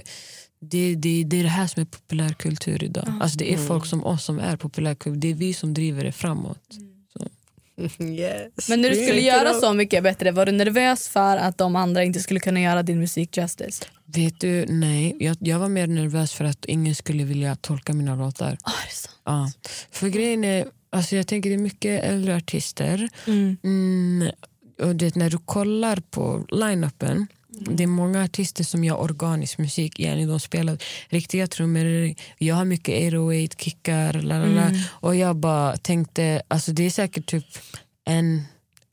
det, 0.61 0.95
det, 0.95 1.23
det 1.23 1.39
är 1.39 1.43
det 1.43 1.49
här 1.49 1.67
som 1.67 1.81
är 1.81 1.85
populärkultur 1.85 2.83
idag. 2.83 3.13
Alltså 3.21 3.37
det 3.37 3.53
är 3.53 3.57
folk 3.57 3.85
som 3.85 4.05
oss 4.05 4.23
som 4.23 4.39
är 4.39 4.57
populärkultur. 4.57 5.21
Det 5.21 5.31
är 5.31 5.35
vi 5.35 5.53
som 5.53 5.73
driver 5.73 6.03
det 6.03 6.11
framåt. 6.11 6.59
Yes. 7.99 8.69
Men 8.69 8.81
när 8.81 8.89
du 8.89 8.95
skulle 8.95 9.21
göra 9.21 9.53
så 9.53 9.73
mycket 9.73 10.03
bättre, 10.03 10.31
var 10.31 10.45
du 10.45 10.51
nervös 10.51 11.09
för 11.09 11.37
att 11.37 11.57
de 11.57 11.75
andra 11.75 12.03
inte 12.03 12.19
skulle 12.19 12.39
kunna 12.39 12.61
göra 12.61 12.83
din 12.83 12.99
musik 12.99 13.37
justice? 13.37 13.85
Vet 14.05 14.39
du, 14.39 14.65
nej. 14.65 15.15
Jag, 15.19 15.37
jag 15.39 15.59
var 15.59 15.69
mer 15.69 15.87
nervös 15.87 16.33
för 16.33 16.45
att 16.45 16.65
ingen 16.65 16.95
skulle 16.95 17.23
vilja 17.23 17.55
tolka 17.55 17.93
mina 17.93 18.15
låtar. 18.15 18.57
Ah, 18.63 18.71
är 18.71 18.87
det 18.87 18.95
sant? 18.95 19.17
Ja. 19.23 19.51
För 19.91 20.07
grejen 20.07 20.43
är, 20.43 20.65
alltså 20.89 21.15
jag 21.15 21.27
tänker 21.27 21.49
det 21.49 21.55
är 21.55 21.57
mycket 21.57 22.03
äldre 22.03 22.35
artister. 22.35 23.09
Mm. 23.27 23.57
Mm, 23.63 24.31
och 24.81 24.95
det, 24.95 25.15
när 25.15 25.29
du 25.29 25.37
kollar 25.37 26.01
på 26.11 26.45
line-upen 26.49 27.27
det 27.53 27.83
är 27.83 27.87
många 27.87 28.23
artister 28.23 28.63
som 28.63 28.83
gör 28.83 29.01
organisk 29.01 29.57
musik. 29.57 29.99
Igen, 29.99 30.27
de 30.27 30.39
spelar 30.39 30.77
riktiga 31.09 31.47
trummor. 31.47 32.13
Jag 32.37 32.55
har 32.55 32.65
mycket 32.65 33.13
808, 33.13 33.55
kickar. 33.57 34.13
Lalala. 34.13 34.71
Och 34.89 35.15
jag 35.15 35.35
bara 35.35 35.77
tänkte, 35.77 36.41
alltså 36.47 36.71
det 36.71 36.83
är 36.83 36.89
säkert 36.89 37.25
typ 37.25 37.45
en, 38.05 38.41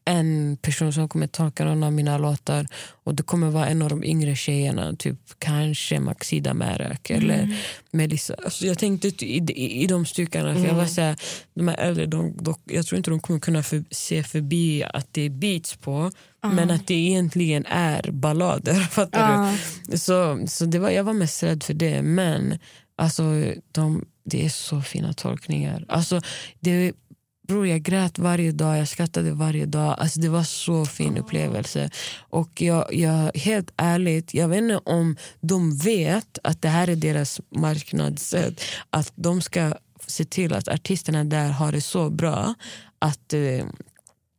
en 0.08 0.56
person 0.62 0.92
som 0.92 1.08
kommer 1.08 1.26
tolka 1.26 1.64
någon 1.64 1.82
av 1.82 1.92
mina 1.92 2.18
låtar 2.18 2.66
och 3.04 3.14
det 3.14 3.22
kommer 3.22 3.50
vara 3.50 3.66
en 3.66 3.82
av 3.82 3.88
de 3.88 4.04
yngre 4.04 4.36
tjejerna, 4.36 4.96
typ 4.96 5.18
kanske 5.38 6.00
Maxida 6.00 6.54
Märök 6.54 7.10
eller 7.10 7.56
Melissa. 7.90 8.34
Alltså 8.44 8.66
jag 8.66 8.78
tänkte 8.78 9.08
i, 9.08 9.36
i, 9.36 9.82
i 9.82 9.86
de 9.86 10.06
styckena, 10.06 10.54
för 10.54 10.66
jag 10.66 10.74
var 10.74 10.86
så 10.86 11.00
här, 11.00 11.16
de 11.54 11.68
här 11.68 11.76
äldre, 11.76 12.06
de, 12.06 12.36
de, 12.40 12.54
jag 12.64 12.86
tror 12.86 12.96
inte 12.96 13.10
de 13.10 13.20
kommer 13.20 13.40
kunna 13.40 13.62
för, 13.62 13.84
se 13.90 14.22
förbi 14.22 14.84
att 14.84 15.06
det 15.12 15.22
är 15.22 15.30
beats 15.30 15.76
på 15.76 16.10
men 16.42 16.70
att 16.70 16.86
det 16.86 16.94
egentligen 16.94 17.66
är 17.66 18.10
ballader. 18.10 18.74
Fattar 18.90 19.56
du? 19.86 19.98
Så, 19.98 20.46
så 20.46 20.64
det 20.64 20.78
var, 20.78 20.90
jag 20.90 21.04
var 21.04 21.12
mest 21.12 21.42
rädd 21.42 21.62
för 21.62 21.74
det. 21.74 22.02
Men 22.02 22.58
alltså, 22.96 23.22
de, 23.72 24.04
det 24.24 24.44
är 24.44 24.48
så 24.48 24.82
fina 24.82 25.12
tolkningar. 25.12 25.84
Alltså, 25.88 26.20
det, 26.60 26.92
bror, 27.48 27.66
jag 27.66 27.82
grät 27.82 28.18
varje 28.18 28.52
dag, 28.52 28.78
jag 28.78 28.88
skrattade 28.88 29.32
varje 29.32 29.66
dag. 29.66 29.96
Alltså, 29.98 30.20
det 30.20 30.28
var 30.28 30.42
så 30.42 30.84
fin 30.84 31.18
upplevelse. 31.18 31.90
Och 32.18 32.62
jag, 32.62 32.94
jag, 32.94 33.36
helt 33.36 33.72
ärligt, 33.76 34.34
jag 34.34 34.48
vet 34.48 34.58
inte 34.58 34.80
om 34.84 35.16
de 35.40 35.76
vet 35.76 36.38
att 36.44 36.62
det 36.62 36.68
här 36.68 36.88
är 36.88 36.96
deras 36.96 37.40
marknadssätt. 37.50 38.60
Att 38.90 39.12
de 39.14 39.40
ska 39.40 39.72
se 40.06 40.24
till 40.24 40.52
att 40.52 40.68
artisterna 40.68 41.24
där 41.24 41.48
har 41.48 41.72
det 41.72 41.80
så 41.80 42.10
bra 42.10 42.54
att 42.98 43.32
eh, 43.32 43.66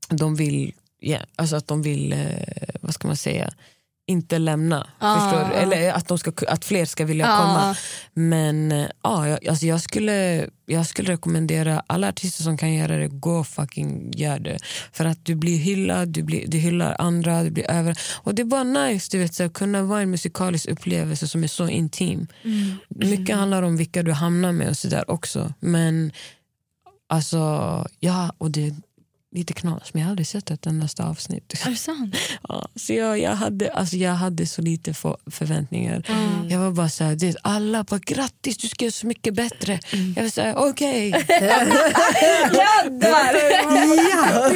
de 0.10 0.36
vill, 0.36 0.74
ja, 1.00 1.20
alltså 1.36 1.56
att 1.56 1.68
de 1.68 1.82
vill 1.82 2.14
eh, 2.14 2.20
vad 2.82 2.94
ska 2.94 3.08
man 3.08 3.18
säga, 3.18 3.54
inte 4.10 4.40
lämna. 4.40 4.88
Ah, 5.00 5.16
förstår 5.20 5.50
du? 5.50 5.56
ah. 5.56 5.62
Eller 5.62 5.94
att, 5.94 6.08
de 6.08 6.18
ska, 6.18 6.32
att 6.48 6.66
fler 6.66 6.86
ska 6.86 7.06
vilja 7.06 7.28
Ah, 7.34 7.38
komma. 7.38 7.70
ah. 7.72 7.76
Men 8.14 8.72
eh, 8.72 8.86
ja, 9.04 9.28
jag, 9.28 9.48
alltså 9.48 9.66
jag, 9.66 9.82
skulle, 9.82 10.48
jag 10.66 10.86
skulle 10.86 11.12
rekommendera 11.12 11.84
alla 11.88 12.10
artister 12.10 12.44
som 12.44 12.58
kan 12.58 12.74
göra 12.74 12.98
det, 12.98 13.08
gå 13.08 13.44
fucking 13.44 14.12
gör 14.16 14.40
det. 14.40 14.58
För 14.92 15.06
att 15.06 15.26
du 15.26 15.36
blir 15.36 15.58
hyllad, 15.58 16.10
du, 16.10 16.24
blir, 16.24 16.48
du 16.48 16.58
hyllar 16.58 16.96
andra, 17.00 17.44
du 17.44 17.52
blir 17.52 17.72
över. 17.72 17.98
Och 18.24 18.36
det 18.36 18.42
är 18.42 18.46
bara 18.46 18.64
nice 18.64 19.08
du 19.12 19.20
vet, 19.20 19.34
så 19.36 19.44
att 19.44 19.54
kunna 19.54 19.84
vara 19.84 20.02
en 20.02 20.10
musikalisk 20.12 20.68
upplevelse 20.70 21.28
som 21.28 21.44
är 21.44 21.48
så 21.48 21.68
intim. 21.68 22.28
Mycket 22.90 23.36
handlar 23.36 23.64
om 23.64 23.78
vilka 23.78 24.04
du 24.04 24.12
hamnar 24.12 24.52
med 24.52 24.70
och 24.70 24.78
sådär 24.78 25.12
också. 25.12 25.54
Men 25.60 26.12
alltså, 27.08 27.38
ja, 28.00 28.34
och 28.38 28.52
det 28.52 28.76
lite 29.32 29.54
knas, 29.54 29.94
men 29.94 30.02
jag 30.02 30.08
har 30.08 30.12
aldrig 30.12 30.28
sett 30.28 30.52
ett 30.52 30.66
endaste 30.66 31.04
avsnitt. 31.04 31.66
Är 31.66 31.70
det 31.70 31.76
sant? 31.76 32.16
Ja, 32.50 32.68
så 32.76 32.94
jag, 32.94 33.20
jag, 33.20 33.32
hade, 33.36 33.74
alltså 33.74 33.96
jag 33.96 34.12
hade 34.12 34.48
så 34.48 34.62
lite 34.62 34.94
för, 34.94 35.18
förväntningar. 35.32 36.04
Jag 36.50 36.60
var 36.60 36.72
bara 36.72 36.90
så 36.90 37.04
här, 37.04 37.16
det, 37.16 37.36
alla 37.44 37.84
bara 37.84 38.00
grattis 38.00 38.58
du 38.58 38.68
ska 38.68 38.86
göra 38.86 38.92
så 38.92 39.08
mycket 39.08 39.34
bättre. 39.34 39.80
Jag 40.16 40.24
var 40.24 40.30
så 40.30 40.42
här, 40.42 40.56
okej. 40.58 41.10
ja. 41.28 41.66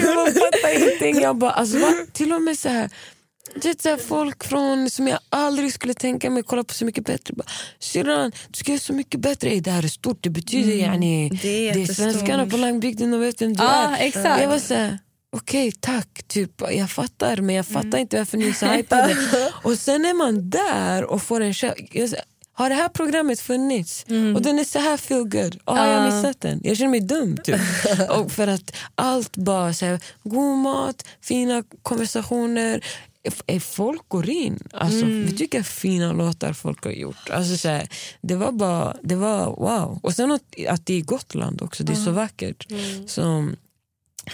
Jag 0.03 0.33
fattar 0.33 0.77
ingenting. 0.77 1.21
Jag 1.21 1.35
bara, 1.35 1.51
alltså, 1.51 1.77
va? 1.79 1.93
Till 2.13 2.33
och 2.33 2.41
med 2.41 2.59
så 2.59 2.69
här, 2.69 2.89
det 3.61 3.85
är 3.85 3.97
så 3.97 4.03
folk 4.03 4.43
från 4.43 4.89
som 4.89 5.07
jag 5.07 5.19
aldrig 5.29 5.73
skulle 5.73 5.93
tänka 5.93 6.29
mig 6.29 6.43
kolla 6.43 6.63
på 6.63 6.73
Så 6.73 6.85
mycket 6.85 7.05
bättre. 7.05 7.33
Syrran, 7.79 8.31
du 8.49 8.57
ska 8.57 8.71
göra 8.71 8.79
så 8.79 8.93
mycket 8.93 9.19
bättre. 9.19 9.59
Det 9.59 9.71
här 9.71 9.83
är 9.83 9.87
stort. 9.87 10.17
Det 10.23 10.29
betyder 10.29 10.73
yani, 10.73 11.29
Det 11.41 11.69
är 11.69 11.73
det 11.73 11.81
är 11.83 11.93
svenskarna 11.93 12.45
på 12.45 12.57
landsbygden 12.57 13.13
och 13.13 13.21
vet 13.23 13.41
vem 13.41 13.53
du 13.53 13.63
Ja, 13.63 13.95
är. 13.97 14.05
exakt. 14.07 14.41
Jag 14.41 14.49
var 14.49 14.59
så 14.59 14.73
här, 14.73 14.99
okej 15.35 15.71
tack, 15.71 16.23
typ, 16.27 16.61
jag 16.71 16.91
fattar 16.91 17.37
men 17.37 17.55
jag 17.55 17.65
fattar 17.67 17.97
inte 17.97 18.17
varför 18.17 18.37
ni 18.37 18.47
är 18.49 18.53
så 18.53 18.65
hypade. 18.65 19.15
och 19.63 19.79
sen 19.79 20.05
är 20.05 20.13
man 20.13 20.49
där 20.49 21.03
och 21.03 21.21
får 21.21 21.41
en 21.41 21.51
kä- 21.53 21.87
jag 21.91 22.09
säger, 22.09 22.25
har 22.55 22.69
det 22.69 22.75
här 22.75 22.89
programmet 22.89 23.39
funnits? 23.39 24.05
Och 24.35 24.41
den 24.41 24.59
är 24.59 24.63
så 24.63 24.79
här 24.79 24.97
feel 24.97 25.23
good. 25.23 25.55
Oh, 25.65 25.77
Jag 25.77 25.99
har 26.01 26.11
missat 26.11 26.41
den. 26.41 26.61
Jag 26.63 26.77
känner 26.77 26.89
mig 26.91 26.99
dum. 26.99 27.37
Typ. 27.43 27.55
och 28.09 28.31
för 28.31 28.47
att 28.47 28.75
allt 28.95 29.37
bara 29.37 29.73
så 29.73 29.85
här, 29.85 29.99
god 30.23 30.57
mat, 30.57 31.05
fina 31.21 31.63
konversationer. 31.81 32.83
Folk 33.59 34.09
går 34.09 34.29
in. 34.29 34.59
Alltså, 34.71 35.05
Vi 35.05 35.37
tycker 35.37 35.63
fina 35.63 36.13
låtar 36.13 36.53
folk 36.53 36.83
har 36.83 36.91
gjort. 36.91 37.29
Alltså, 37.29 37.57
så 37.57 37.69
här, 37.69 37.87
det 38.21 38.35
var 38.35 38.51
bara, 38.51 38.97
det 39.03 39.15
var 39.15 39.45
wow. 39.45 39.99
Och 40.03 40.13
sen 40.13 40.31
att, 40.31 40.43
att 40.67 40.85
det 40.85 40.93
är 40.93 41.01
Gotland 41.01 41.61
också, 41.61 41.83
det 41.83 41.91
är 41.93 41.95
så 41.95 42.11
vackert. 42.11 42.67
Så, 43.07 43.49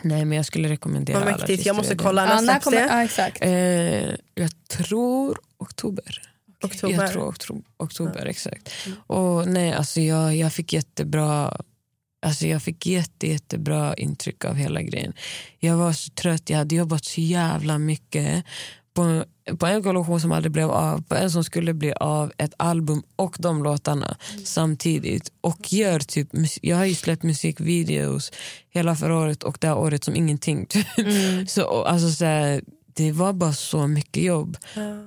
nej 0.02 0.26
men 0.26 0.32
jag 0.32 0.46
skulle 0.46 0.70
rekommendera 0.70 1.18
alla 1.18 1.32
mäktigt, 1.32 1.66
jag 1.66 1.76
måste 1.76 1.92
artister. 1.92 2.06
kolla 2.06 2.28
Ja, 2.30 2.42
när 2.42 2.60
kommer, 2.60 2.88
ja, 2.88 3.04
exakt. 3.04 3.38
Eh, 3.42 3.52
jag 4.36 4.68
tror 4.68 5.40
oktober. 5.58 6.22
Oktober. 6.64 6.96
Jag 6.96 7.12
tror 7.12 7.30
oktober, 7.30 7.64
oktober 7.78 8.26
exakt. 8.26 8.70
Och 9.08 9.48
nej, 9.48 9.74
alltså 9.74 10.02
jag, 10.02 10.36
jag 10.36 10.54
fick 10.54 10.74
jättebra 10.74 11.62
Alltså 12.22 12.48
jag 12.48 12.64
fick 12.64 12.86
jätte, 12.86 13.28
jättebra 13.28 13.94
intryck 13.94 14.46
av 14.46 14.56
hela 14.56 14.82
grejen. 14.82 15.14
Jag 15.60 15.78
var 15.78 15.94
så 15.94 16.10
trött, 16.10 16.50
jag 16.50 16.58
hade 16.58 16.76
jobbat 16.76 17.06
så 17.06 17.22
jävla 17.22 17.78
mycket 17.78 18.46
på, 19.00 19.56
på 19.58 19.66
en 19.66 19.84
kollektion 19.84 20.22
som 20.22 20.32
aldrig 20.32 20.52
blev 20.52 20.72
av, 20.72 21.02
på 21.02 21.16
en 21.16 21.32
som 21.32 21.44
skulle 21.44 21.74
bli 21.74 21.94
av, 21.94 22.32
ett 22.38 22.54
album 22.58 23.04
och 23.16 23.36
de 23.40 23.64
låtarna 23.64 24.18
samtidigt. 24.46 25.32
Och 25.42 25.74
gör 25.74 26.00
typ, 26.00 26.30
jag 26.62 26.78
har 26.78 26.86
ju 26.86 26.96
släppt 26.96 27.24
musikvideos 27.24 28.32
hela 28.70 28.96
förra 28.96 29.18
året 29.18 29.44
och 29.44 29.58
det 29.62 29.68
här 29.68 29.78
året 29.78 30.04
som 30.04 30.16
ingenting. 30.16 30.66
Typ. 30.66 30.88
Så, 31.48 31.64
och 31.64 31.92
alltså, 31.92 32.10
så 32.12 32.26
här, 32.26 32.62
det 32.94 33.12
var 33.12 33.34
bara 33.34 33.54
så 33.54 33.88
mycket 33.88 34.24
jobb. 34.24 34.58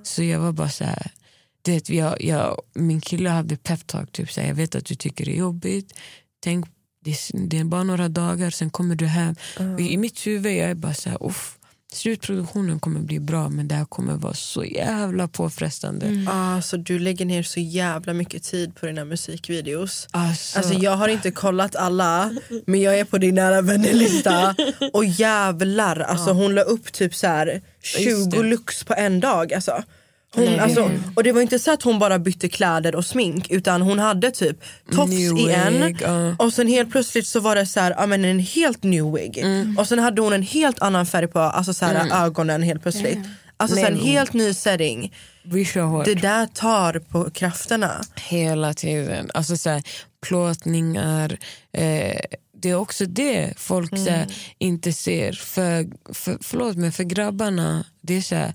Så 0.03 0.23
jag 0.23 0.41
var 0.41 0.53
bara 0.53 0.69
så 0.69 0.85
här, 0.85 1.11
du 1.63 1.73
vet, 1.73 1.89
jag, 1.91 2.23
jag, 2.25 2.57
min 2.75 3.01
kille 3.01 3.31
hade 3.31 3.57
peptalk, 3.57 4.13
typ, 4.13 4.31
så 4.33 4.41
här, 4.41 4.49
jag 4.49 4.55
vet 4.55 4.75
att 4.75 4.85
du 4.85 4.95
tycker 4.95 5.25
det 5.25 5.33
är 5.33 5.39
jobbigt. 5.39 5.93
Tänk, 6.45 6.67
det, 7.05 7.11
är- 7.11 7.47
det 7.49 7.59
är 7.59 7.65
bara 7.65 7.85
några 7.85 8.09
dagar, 8.09 8.51
sen 8.51 8.71
kommer 8.71 8.95
du 8.95 9.07
hem. 9.07 9.35
Och 9.75 9.81
I 9.81 9.97
mitt 9.97 10.27
huvud 10.27 10.53
jag 10.53 10.71
är 10.71 10.75
bara 10.75 10.95
så 10.95 11.11
här, 11.11 11.27
uff, 11.27 11.59
slutproduktionen 11.93 12.81
kommer 12.81 13.01
bli 13.01 13.21
bra 13.21 13.49
men 13.49 13.69
det 13.69 13.75
här 13.75 13.85
kommer 13.85 14.17
vara 14.17 14.35
så 14.35 14.65
jävla 14.65 15.29
påfrestande. 15.29 16.27
Alltså, 16.31 16.77
du 16.77 16.99
lägger 16.99 17.25
ner 17.25 17.43
så 17.43 17.61
jävla 17.61 18.13
mycket 18.13 18.43
tid 18.43 18.75
på 18.75 18.87
dina 18.87 19.05
musikvideos. 19.05 20.09
Alltså, 20.11 20.59
Alltså 20.59 20.75
jag 20.75 20.97
har 20.97 21.09
inte 21.09 21.31
kollat 21.31 21.77
alla 21.77 22.35
men 22.67 22.81
jag 22.81 22.99
är 22.99 23.05
på 23.05 23.19
din 23.19 23.35
nära 23.35 23.61
vänner-lista 23.63 24.55
och 24.93 25.05
jävlar 25.05 26.01
alltså 26.01 26.33
hon 26.33 26.55
la 26.55 26.63
upp 26.63 26.93
typ 26.93 27.15
så 27.15 27.27
här 27.27 27.61
Just 27.99 28.33
20 28.33 28.43
det. 28.43 28.43
looks 28.49 28.85
på 28.85 28.95
en 28.95 29.21
dag 29.21 29.53
alltså. 29.55 29.83
Hon, 30.35 30.45
Nej, 30.45 30.59
alltså, 30.59 30.91
och 31.17 31.23
det 31.23 31.33
var 31.33 31.41
inte 31.41 31.59
så 31.59 31.73
att 31.73 31.83
hon 31.83 31.99
bara 31.99 32.19
bytte 32.19 32.49
kläder 32.49 32.95
och 32.95 33.05
smink 33.07 33.51
utan 33.51 33.83
hon 33.83 33.99
hade 33.99 34.31
typ 34.31 34.65
tofs 34.93 35.13
i 35.13 35.51
en 35.53 35.97
ja. 36.01 36.37
och 36.39 36.53
sen 36.53 36.67
helt 36.67 36.91
plötsligt 36.91 37.27
så 37.27 37.41
var 37.41 37.55
det 37.57 37.67
så 37.67 37.81
här, 37.81 38.07
men 38.07 38.25
en 38.25 38.39
helt 38.39 38.83
new 38.83 39.13
wig 39.13 39.39
Mm. 39.39 39.79
och 39.79 39.89
sen 39.89 39.99
hade 39.99 40.23
hon 40.23 40.33
en 40.33 40.43
helt 40.43 40.83
annan 40.83 41.07
färg 41.07 41.27
på 41.27 41.39
alltså 41.39 41.75
så 41.75 41.85
här, 41.87 42.25
ögonen 42.27 42.63
helt 42.63 42.83
plötsligt. 42.83 43.19
Alltså 43.57 43.77
så 43.77 43.83
här, 43.83 43.91
en 43.91 43.97
Nej, 43.97 44.07
helt 44.07 44.33
ny 44.33 44.55
setting. 44.55 45.15
vi 45.43 45.65
kör 45.65 45.83
hårt. 45.83 46.05
Det 46.05 46.15
där 46.15 46.47
tar 46.47 46.99
på 46.99 47.31
krafterna. 47.31 48.03
Hela 48.17 48.75
tiden. 48.75 49.31
Alltså 49.35 49.57
så 49.57 49.71
här, 49.71 49.83
plåtningar. 50.27 51.39
Eh, 51.73 52.21
det 52.63 52.71
är 52.71 52.75
också 52.75 53.07
det 53.07 53.53
folk 53.57 53.99
så 53.99 54.11
här, 54.11 54.27
inte 54.59 54.93
ser. 54.93 55.33
För, 55.33 55.87
för, 56.15 56.39
förlåt, 56.41 56.77
men 56.77 56.93
för 56.93 57.05
grabbarna, 57.05 57.85
det 58.01 58.17
är 58.17 58.21
så 58.21 58.35
här... 58.35 58.53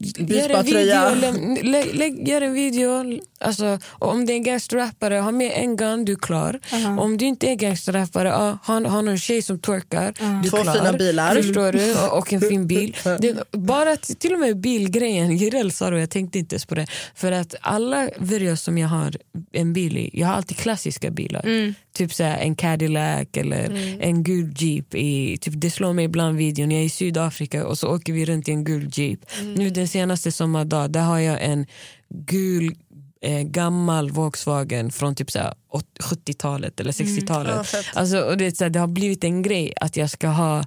Gör 0.00 0.50
en, 0.50 0.64
video, 0.64 2.28
gör 2.28 2.40
en 2.40 2.52
video, 2.52 3.20
alltså, 3.40 3.78
om 3.90 4.26
det 4.26 4.32
är 4.32 4.36
en 4.36 4.42
gangsterrappare, 4.42 5.14
ha 5.14 5.30
med 5.30 5.52
en 5.54 5.76
gun, 5.76 6.04
du 6.04 6.12
är 6.12 6.16
klar. 6.16 6.60
Om 6.98 7.16
du 7.16 7.24
inte 7.24 7.46
är 7.50 7.54
gangsterrappare, 7.54 8.28
ha, 8.28 8.58
ha 8.64 9.00
någon 9.02 9.18
tjej 9.18 9.42
som 9.42 9.58
twerkar, 9.58 10.14
du 10.18 10.48
är 10.48 10.50
Två 10.50 10.56
klar. 10.62 10.74
fina 10.74 10.92
bilar. 10.92 11.34
Förstår 11.34 11.72
du? 11.72 11.94
Och, 11.94 12.18
och 12.18 12.32
en 12.32 12.40
fin 12.40 12.66
bil. 12.66 12.96
Det, 13.20 13.52
bara 13.52 13.96
till 13.96 14.32
och 14.32 14.40
med 14.40 14.56
bilgrejen, 14.56 15.36
Jireel 15.36 15.72
sa 15.72 15.90
det 15.90 16.00
jag 16.00 16.10
tänkte 16.10 16.38
inte 16.38 16.54
ens 16.54 16.64
på 16.66 16.74
det. 16.74 16.86
För 17.14 17.32
att 17.32 17.54
alla 17.60 18.08
videos 18.18 18.62
som 18.62 18.78
jag 18.78 18.88
har 18.88 19.16
en 19.52 19.72
bil 19.72 19.96
i, 19.96 20.10
jag 20.12 20.26
har 20.26 20.34
alltid 20.34 20.56
klassiska 20.56 21.10
bilar. 21.10 21.74
Typ 21.96 22.14
så 22.14 22.24
här, 22.24 22.38
en 22.38 22.54
Cadillac 22.56 23.26
eller 23.32 23.96
en 24.00 24.22
gul 24.22 24.54
jeep. 24.56 24.94
I, 24.94 25.38
typ, 25.40 25.54
det 25.56 25.70
slår 25.70 25.92
mig 25.92 26.04
ibland 26.04 26.36
videon, 26.36 26.70
jag 26.70 26.80
är 26.80 26.84
i 26.84 26.88
Sydafrika 26.88 27.66
och 27.66 27.78
så 27.78 27.94
åker 27.94 28.12
vi 28.12 28.24
runt 28.24 28.48
i 28.48 28.50
en 28.52 28.64
gul 28.64 28.90
jeep. 28.92 29.20
Nu 29.56 29.70
den 29.70 29.88
senaste 29.88 30.32
sommardag, 30.32 30.90
där 30.90 31.02
har 31.02 31.18
jag 31.18 31.42
en 31.44 31.66
gul 32.08 32.74
eh, 33.22 33.40
gammal 33.42 34.10
Volkswagen 34.10 34.90
från 34.92 35.14
typ 35.14 35.30
så 35.30 35.38
här, 35.38 35.54
åt- 35.70 35.98
70-talet 36.00 36.80
eller 36.80 36.92
60-talet. 36.92 37.54
Ja, 37.56 37.64
fett. 37.64 37.86
alltså, 37.94 38.18
och 38.20 38.36
det, 38.36 38.56
så 38.56 38.68
det 38.68 38.78
har 38.78 38.86
blivit 38.86 39.24
en 39.24 39.42
grej 39.42 39.72
att 39.80 39.96
jag 39.96 40.10
ska 40.10 40.28
ha 40.28 40.64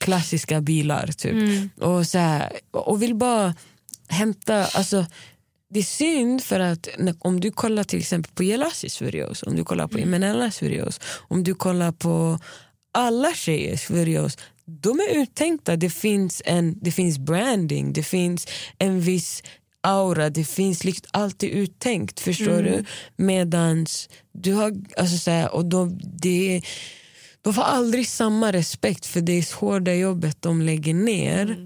klassiska 0.00 0.60
bilar. 0.60 1.06
Typ. 1.06 1.34
Och, 1.82 2.06
så 2.06 2.18
här, 2.18 2.52
och 2.70 3.02
vill 3.02 3.14
bara 3.14 3.54
hämta... 4.08 4.64
Alltså, 4.64 5.06
det 5.72 5.78
är 5.78 5.82
synd 5.82 6.42
för 6.42 6.60
att 6.60 6.88
om 7.18 7.40
du 7.40 7.50
kollar 7.50 7.84
till 7.84 7.98
exempel 7.98 8.32
på 8.34 8.42
Jelasis 8.42 9.02
videos, 9.02 9.42
om 9.42 9.56
du 9.56 9.64
kollar 9.64 9.88
på 9.88 9.98
Imenellas 9.98 10.62
videos, 10.62 11.00
om 11.28 11.44
du 11.44 11.54
kollar 11.54 11.92
på 11.92 12.38
alla 12.92 13.34
tjejers 13.34 13.90
videos, 13.90 14.38
de 14.64 15.00
är 15.00 15.22
uttänkta. 15.22 15.76
Det 15.76 15.90
finns, 15.90 16.42
en, 16.44 16.78
det 16.80 16.90
finns 16.90 17.18
branding, 17.18 17.92
det 17.92 18.02
finns 18.02 18.46
en 18.78 19.00
viss 19.00 19.42
aura, 19.80 20.30
det 20.30 20.44
finns 20.44 20.84
liksom 20.84 21.06
alltid 21.10 21.50
uttänkt. 21.50 22.20
Förstår 22.20 22.62
du? 22.62 22.84
Medans 23.16 24.08
du 24.32 24.52
har, 24.52 24.72
alltså 24.96 25.18
så 25.18 25.30
här, 25.30 25.54
och 25.54 25.64
de, 25.64 26.00
det 26.02 26.62
de 27.42 27.54
får 27.54 27.62
aldrig 27.62 28.08
samma 28.08 28.52
respekt 28.52 29.06
för 29.06 29.20
det 29.20 29.52
hårda 29.52 29.94
jobbet 29.94 30.42
de 30.42 30.62
lägger 30.62 30.94
ner. 30.94 31.56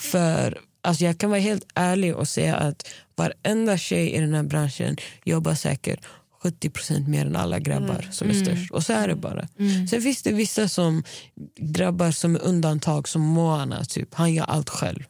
För 0.00 0.58
alltså 0.82 1.04
Jag 1.04 1.18
kan 1.18 1.30
vara 1.30 1.40
helt 1.40 1.66
ärlig 1.74 2.16
och 2.16 2.28
säga 2.28 2.56
att 2.56 2.88
varenda 3.16 3.78
tjej 3.78 4.12
i 4.12 4.20
den 4.20 4.34
här 4.34 4.42
branschen 4.42 4.96
jobbar 5.24 5.54
säkert 5.54 6.00
70% 6.42 7.08
mer 7.08 7.26
än 7.26 7.36
alla 7.36 7.58
grabbar 7.58 8.08
som 8.10 8.30
är 8.30 8.34
störst. 8.34 8.70
Och 8.70 8.82
så 8.82 8.92
är 8.92 9.08
det 9.08 9.14
bara. 9.14 9.48
Sen 9.90 10.02
finns 10.02 10.22
det 10.22 10.32
vissa 10.32 10.68
som 10.68 11.02
grabbar 11.60 12.10
som 12.10 12.34
är 12.34 12.42
undantag 12.42 13.08
som 13.08 13.22
Moana, 13.22 13.84
typ. 13.84 14.14
han 14.14 14.34
gör 14.34 14.44
allt 14.44 14.70
själv. 14.70 15.04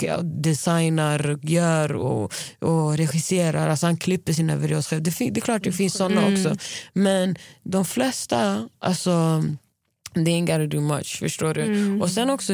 Ja, 0.00 0.20
Designar, 0.22 1.38
gör 1.42 1.92
och, 1.92 2.32
och 2.58 2.96
regisserar. 2.96 3.68
Alltså 3.68 3.86
han 3.86 3.96
klipper 3.96 4.32
sina 4.32 4.56
videos 4.56 4.86
själv. 4.86 5.02
Det, 5.02 5.18
det 5.18 5.36
är 5.36 5.40
klart 5.40 5.64
det 5.64 5.72
finns 5.72 5.94
såna 5.94 6.26
också. 6.32 6.56
Men 6.92 7.36
de 7.62 7.84
flesta, 7.84 8.68
alltså 8.78 9.44
they 10.14 10.24
ain't 10.24 10.46
gotta 10.46 10.66
do 10.66 10.80
much. 10.80 11.18
Förstår 11.18 11.54
du? 11.54 12.00
Och 12.00 12.10
sen 12.10 12.30
också 12.30 12.52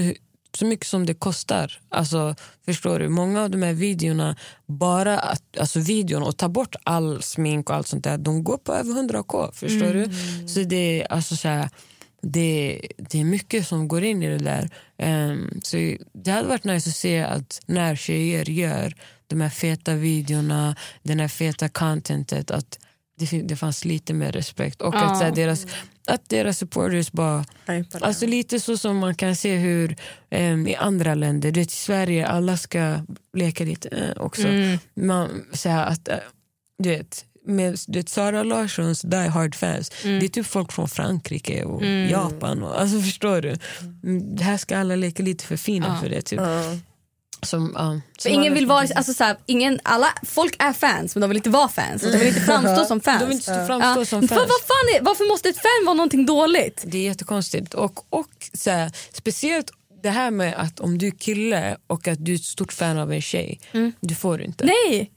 så 0.56 0.66
mycket 0.66 0.86
som 0.86 1.06
det 1.06 1.14
kostar. 1.14 1.80
Alltså, 1.88 2.34
förstår 2.64 2.98
du? 2.98 3.08
Många 3.08 3.42
av 3.42 3.50
de 3.50 3.62
här 3.62 3.72
videorna, 3.72 4.36
bara 4.66 5.18
att, 5.18 5.58
alltså 5.58 5.80
videon 5.80 6.22
och 6.22 6.36
ta 6.36 6.48
bort 6.48 6.76
all 6.84 7.22
smink 7.22 7.70
och 7.70 7.76
allt 7.76 7.86
sånt 7.86 8.04
där, 8.04 8.18
de 8.18 8.44
går 8.44 8.58
på 8.58 8.74
över 8.74 8.92
100k. 8.92 9.52
Förstår 9.52 9.94
du? 9.94 10.08
Så 10.48 10.60
det 10.60 11.02
är 11.02 11.12
alltså 11.12 11.36
så 11.36 11.48
här, 11.48 11.68
det, 12.22 12.80
det 12.96 13.20
är 13.20 13.24
mycket 13.24 13.66
som 13.68 13.88
går 13.88 14.04
in 14.04 14.22
i 14.22 14.28
det 14.28 14.44
där. 14.44 14.70
Ehm, 14.98 15.60
så 15.62 15.96
det 16.12 16.30
hade 16.30 16.48
varit 16.48 16.64
nice 16.64 16.90
att 16.90 16.96
se 16.96 17.22
att 17.22 17.60
när 17.66 17.96
tjejer 17.96 18.50
gör 18.50 18.94
de 19.26 19.40
här 19.40 19.50
feta 19.50 19.94
videorna, 19.94 20.76
den 21.02 21.20
här 21.20 21.28
feta 21.28 21.68
contentet, 21.68 22.50
att 22.50 22.78
det, 23.30 23.42
det 23.42 23.56
fanns 23.56 23.84
lite 23.84 24.14
mer 24.14 24.32
respekt. 24.32 24.82
Och 24.82 24.94
att, 24.94 25.18
så 25.18 25.24
här, 25.24 25.30
deras, 25.32 25.66
att 26.06 26.28
deras 26.28 26.58
supporters 26.58 27.12
bara 27.12 27.44
det. 27.66 28.04
Alltså 28.06 28.26
lite 28.26 28.60
så 28.60 28.76
som 28.76 28.96
man 28.98 29.14
kan 29.14 29.36
se 29.36 29.56
hur 29.56 29.96
em, 30.30 30.66
i 30.68 30.74
andra 30.74 31.14
länder, 31.14 31.50
du 31.50 31.60
vet, 31.60 31.68
i 31.72 31.76
Sverige 31.76 32.26
alla 32.26 32.56
ska 32.56 32.98
leka 33.36 33.64
lite 33.64 33.88
eh, 33.88 34.22
också. 34.22 34.42
Man, 34.94 35.44
så 35.52 35.68
här, 35.68 35.86
att, 35.86 36.08
eh, 36.08 36.16
du 36.78 36.88
vet, 36.88 37.24
med 37.46 37.76
du 37.86 37.98
vet, 37.98 38.08
Sara 38.08 38.42
Larssons 38.42 39.02
Die 39.02 39.16
Hard 39.28 39.54
fans, 39.54 39.90
det 40.02 40.24
är 40.26 40.28
typ 40.28 40.46
folk 40.46 40.72
från 40.72 40.88
Frankrike 40.88 41.64
och 41.64 41.82
Japan. 42.10 42.62
Och, 42.62 42.80
alltså 42.80 43.00
förstår 43.00 43.40
du? 43.40 43.56
Mm, 44.02 44.36
Här 44.38 44.56
ska 44.56 44.78
alla 44.78 44.96
leka 44.96 45.22
lite 45.22 45.44
för 45.44 45.56
fina 45.56 45.86
för 46.00 46.08
det. 46.08 46.22
Typ. 46.22 46.40
Som, 47.46 47.72
För 47.72 48.22
som 48.22 48.32
ingen 48.32 48.54
vill 48.54 48.66
vara, 48.66 48.86
alltså 48.96 49.14
så 49.14 49.24
här, 49.24 49.36
ingen, 49.46 49.80
alla, 49.82 50.08
folk 50.22 50.56
är 50.58 50.72
fans 50.72 51.14
men 51.14 51.20
de 51.20 51.30
vill 51.30 51.36
inte 51.36 51.50
vara 51.50 51.68
fans. 51.68 52.02
De 52.02 52.18
vill 52.18 52.28
inte 52.28 52.40
framstå 52.46 52.84
som 52.84 53.00
fans. 53.00 53.20
De 53.20 53.26
vill 53.28 53.36
inte 53.36 53.66
framstå 53.66 54.04
som 54.04 54.20
För 54.28 54.28
fans. 54.28 54.48
vad 54.48 54.60
fan 54.60 54.96
är, 54.96 55.00
varför 55.04 55.28
måste 55.32 55.48
ett 55.48 55.56
fan 55.62 55.84
vara 55.86 55.94
någonting 55.94 56.26
dåligt? 56.26 56.82
Det 56.86 56.98
är 56.98 57.02
jättekonstigt. 57.02 57.74
Och, 57.74 58.06
och 58.10 58.28
så 58.54 58.70
här, 58.70 58.92
speciellt 59.12 59.70
det 60.02 60.10
här 60.10 60.30
med 60.30 60.54
att 60.56 60.80
om 60.80 60.98
du 60.98 61.06
är 61.06 61.10
kille 61.10 61.76
och 61.86 62.08
att 62.08 62.24
du 62.24 62.32
är 62.32 62.36
ett 62.36 62.44
stort 62.44 62.72
fan 62.72 62.98
av 62.98 63.12
en 63.12 63.22
tjej, 63.22 63.60
du 64.00 64.14
får 64.14 64.42
inte. 64.42 64.64
Nej! 64.64 65.10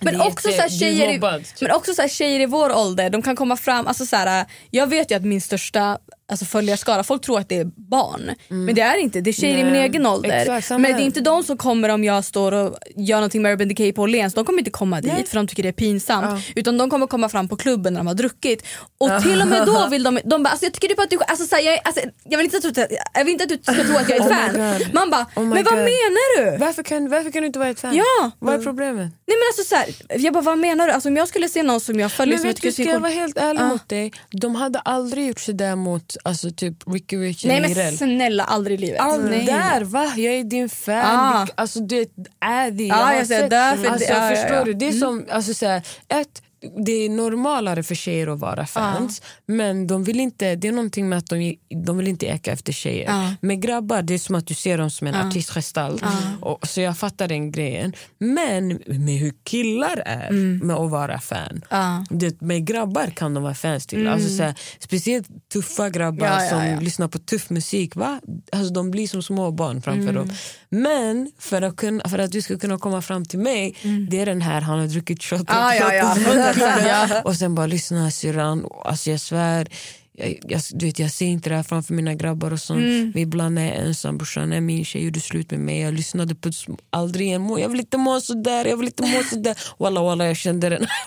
Men 0.00 0.18
Det 0.18 0.24
är 0.24 0.26
också, 0.28 0.50
jätte- 0.50 0.70
så 0.70 0.78
tjejer 0.78 1.08
i, 1.08 1.14
mobbad, 1.14 1.44
typ. 1.44 1.60
men 1.60 1.70
också 1.70 1.94
så 1.94 2.08
tjejer 2.08 2.40
i 2.40 2.46
vår 2.46 2.76
ålder, 2.76 3.10
de 3.10 3.22
kan 3.22 3.36
komma 3.36 3.56
fram, 3.56 3.86
alltså 3.86 4.06
så 4.06 4.16
här, 4.16 4.46
jag 4.70 4.86
vet 4.86 5.10
ju 5.10 5.14
att 5.14 5.22
min 5.24 5.40
största 5.40 5.98
alltså 6.28 6.44
följarskara. 6.44 7.02
Folk 7.04 7.22
tror 7.22 7.38
att 7.40 7.48
det 7.48 7.58
är 7.58 7.64
barn. 7.76 8.30
Men 8.48 8.74
det 8.74 8.80
är 8.80 8.96
inte, 8.98 9.20
det 9.20 9.30
är 9.30 9.32
tjejer 9.32 9.58
i 9.58 9.64
min 9.64 9.72
Nej, 9.72 9.82
egen 9.82 10.06
ålder. 10.06 10.30
exakt, 10.30 10.70
men 10.70 10.82
det 10.82 10.88
är 10.88 10.98
inte 11.04 11.20
de 11.20 11.42
som 11.42 11.56
kommer 11.56 11.88
om 11.88 12.04
jag 12.04 12.24
står 12.24 12.52
och 12.52 12.76
gör 12.96 13.16
någonting 13.16 13.42
med 13.42 13.52
Urban 13.52 13.68
Decay 13.68 13.92
på 13.92 14.02
Åhléns. 14.02 14.34
De 14.34 14.44
kommer 14.44 14.58
inte 14.58 14.70
komma 14.70 15.00
dit 15.00 15.28
för 15.28 15.36
de 15.36 15.46
tycker 15.46 15.62
det 15.62 15.68
är 15.68 15.72
pinsamt. 15.72 16.44
Utan 16.54 16.78
de 16.78 16.90
kommer 16.90 17.06
komma 17.06 17.28
fram 17.28 17.48
på 17.48 17.56
klubben 17.56 17.92
när 17.92 18.00
de 18.00 18.06
har 18.06 18.14
druckit. 18.14 18.66
Och 18.98 19.22
till 19.22 19.40
och 19.42 19.48
med 19.48 19.66
då 19.66 19.86
vill 19.90 20.02
de, 20.02 20.18
de 20.24 20.42
bara, 20.42 20.48
alltså, 20.50 20.66
jag 20.66 20.72
tycker 20.72 20.88
du 20.88 20.94
bara 20.94 21.02
att 21.02 21.10
du, 21.10 21.18
alltså, 21.26 21.46
så 21.46 21.56
här, 21.56 21.62
jag, 21.62 21.80
alltså, 21.84 22.00
jag, 22.24 22.38
vill 22.38 22.44
inte 22.54 22.68
att, 22.82 22.90
jag 23.14 23.24
vill 23.24 23.32
inte 23.32 23.44
att 23.44 23.50
du 23.50 23.58
ska 23.62 23.84
tro 23.84 23.96
att 23.96 24.08
jag 24.08 24.18
är 24.18 24.22
ett 24.50 24.54
Oh 24.54 24.78
fan. 24.78 24.90
Man 24.92 25.10
bara, 25.10 25.26
Oh 25.36 25.42
men 25.42 25.50
vad 25.50 25.64
God. 25.64 25.74
menar 25.74 26.50
du? 26.50 26.56
Varför 26.58 26.82
kan, 26.82 27.08
varför 27.10 27.30
kan 27.30 27.40
du 27.42 27.46
inte 27.46 27.58
vara 27.58 27.68
ett 27.68 27.80
fan? 27.80 27.94
Ja. 27.96 28.30
Vad 28.38 28.54
är 28.54 28.58
problemet? 28.58 29.12
Nej 29.26 29.36
men 29.38 29.46
alltså 29.50 29.62
så 29.64 29.74
här, 29.76 30.18
jag 30.24 30.34
bara 30.34 30.42
vad 30.44 30.58
menar 30.58 30.86
du? 30.86 30.92
Alltså, 30.92 31.08
om 31.08 31.16
jag 31.16 31.28
skulle 31.28 31.48
se 31.48 31.62
någon 31.62 31.80
som 31.80 32.00
jag 32.00 32.12
följer 32.12 32.34
Men 32.34 32.38
som 32.40 32.46
jag 32.48 32.54
vet 32.54 32.62
tycker 32.62 32.82
ska 32.82 32.92
jag 32.92 33.00
vara 33.00 33.12
helt 33.12 33.38
ärlig 33.38 33.60
Ja. 33.60 33.68
mot 33.68 33.88
dig? 33.88 34.12
De 34.30 34.54
hade 34.54 34.78
aldrig 34.78 35.26
gjort 35.28 35.40
sådär 35.40 35.76
mot 35.76 36.13
alltså, 36.22 36.50
typ 36.50 36.74
Ricky 36.86 37.16
Rich 37.16 37.44
Nej 37.44 37.74
men 37.74 37.96
snälla 37.96 38.44
aldrig 38.44 38.78
i 38.80 38.86
livet. 38.86 39.00
Aldrig 39.00 39.38
Nej. 39.38 39.46
där, 39.46 39.80
va? 39.84 40.12
Jag 40.16 40.34
är 40.34 40.44
din 40.44 40.68
fan. 40.68 41.16
Ah. 41.16 41.46
Alltså 41.54 41.80
det 41.80 42.08
är 42.40 42.70
det. 42.70 42.88
Har 42.88 43.12
jag 43.12 43.26
ser, 43.26 43.40
sett- 43.40 43.50
därför- 43.50 43.86
alltså, 43.88 44.12
ja, 44.12 44.28
förstår 44.30 44.56
ja. 44.56 44.64
du? 44.64 44.74
Det 44.74 44.88
är 44.88 44.92
som, 44.92 45.26
alltså, 45.30 45.54
så 45.54 45.66
här, 45.66 45.82
ett, 46.08 46.42
det 46.84 46.92
är 46.92 47.08
normalare 47.08 47.82
för 47.82 47.94
tjejer 47.94 48.26
att 48.26 48.40
vara 48.40 48.66
fans 48.66 49.22
men 49.46 49.86
de 49.86 50.04
vill 50.04 50.20
inte, 50.20 50.56
det 50.56 50.68
är 50.68 50.72
någonting 50.72 51.08
med 51.08 51.18
att 51.18 51.26
de, 51.26 51.56
de 51.84 51.98
vill 51.98 52.08
inte 52.08 52.26
eka 52.26 52.52
efter 52.52 52.72
tjejer. 52.72 53.04
Ja. 53.04 53.34
Med 53.40 53.62
grabbar 53.62 54.02
det 54.02 54.14
är 54.14 54.18
som 54.18 54.34
att 54.34 54.46
du 54.46 54.54
ser 54.54 54.78
dem 54.78 54.90
som 54.90 55.06
en 55.06 55.14
artistgestalt. 55.14 56.02
Och, 56.40 56.66
så 56.66 56.80
jag 56.80 56.98
fattar 56.98 57.28
den 57.28 57.52
grejen. 57.52 57.92
Men 58.18 58.68
med 58.86 59.18
hur 59.18 59.32
killar 59.44 60.02
är 60.06 60.30
med 60.64 60.76
att 60.76 60.90
vara 60.90 61.20
fan. 61.20 61.62
Ja. 61.70 62.04
Det, 62.10 62.40
med 62.40 62.66
grabbar 62.66 63.06
kan 63.06 63.34
de 63.34 63.42
vara 63.42 63.54
fans 63.54 63.86
till. 63.86 64.08
Alltså, 64.08 64.28
så 64.28 64.42
här, 64.42 64.54
speciellt 64.78 65.28
tuffa 65.52 65.90
grabbar 65.90 66.26
Ja, 66.26 66.42
ja, 66.44 66.50
som 66.50 66.66
ja. 66.66 66.80
lyssnar 66.80 67.08
på 67.08 67.18
tuff 67.18 67.50
musik. 67.50 67.96
Va? 67.96 68.20
Alltså, 68.52 68.72
de 68.72 68.90
blir 68.90 69.06
som 69.08 69.22
små 69.22 69.50
barn 69.50 69.82
framför 69.82 70.12
dem. 70.12 70.30
Men 70.68 71.32
för 71.38 71.62
att, 71.62 71.76
kunna, 71.76 72.08
för 72.08 72.18
att 72.18 72.32
du 72.32 72.42
ska 72.42 72.58
kunna 72.58 72.78
komma 72.78 73.02
fram 73.02 73.24
till 73.24 73.38
mig, 73.38 73.76
det 74.10 74.20
är 74.20 74.26
den 74.26 74.42
här 74.42 74.60
han 74.60 74.78
har 74.78 74.86
druckit 74.86 75.22
shot 75.22 75.44
Ja, 75.46 75.74
ja, 75.74 76.16
ja. 76.58 77.08
Ja. 77.10 77.22
och 77.24 77.36
sen 77.36 77.54
bara 77.54 77.66
lyssna 77.66 78.10
syrran, 78.10 78.66
alltså 78.84 79.10
jag 79.10 79.20
svär 79.20 79.68
jag, 80.16 80.38
jag, 80.48 80.60
du 80.70 80.86
vet, 80.86 80.98
jag 80.98 81.10
ser 81.10 81.26
inte 81.26 81.50
det 81.50 81.56
här 81.56 81.62
framför 81.62 81.94
mina 81.94 82.14
grabbar 82.14 82.52
och 82.52 82.60
sånt. 82.60 82.78
Mm. 82.80 83.12
Ibland 83.16 83.58
är 83.58 83.64
jag 83.64 83.76
ensam, 83.76 84.18
brorsan 84.18 84.50
när 84.50 84.60
min 84.60 84.84
tjej 84.84 85.04
gjorde 85.04 85.20
slut 85.20 85.50
med 85.50 85.60
mig. 85.60 85.80
Jag 85.80 85.94
lyssnade 85.94 86.34
på 86.34 86.50
aldrig 86.90 87.26
igen, 87.26 87.56
jag 87.58 87.68
vill 87.68 87.80
inte 87.80 87.98
må 87.98 88.20
sådär, 88.20 88.64
jag 88.64 88.76
vill 88.76 88.86
inte 88.86 89.02
må 89.02 89.22
sådär. 89.30 89.58
Walla 89.78 90.02
walla 90.02 90.26
jag 90.26 90.36
kände 90.36 90.68
den. 90.68 90.86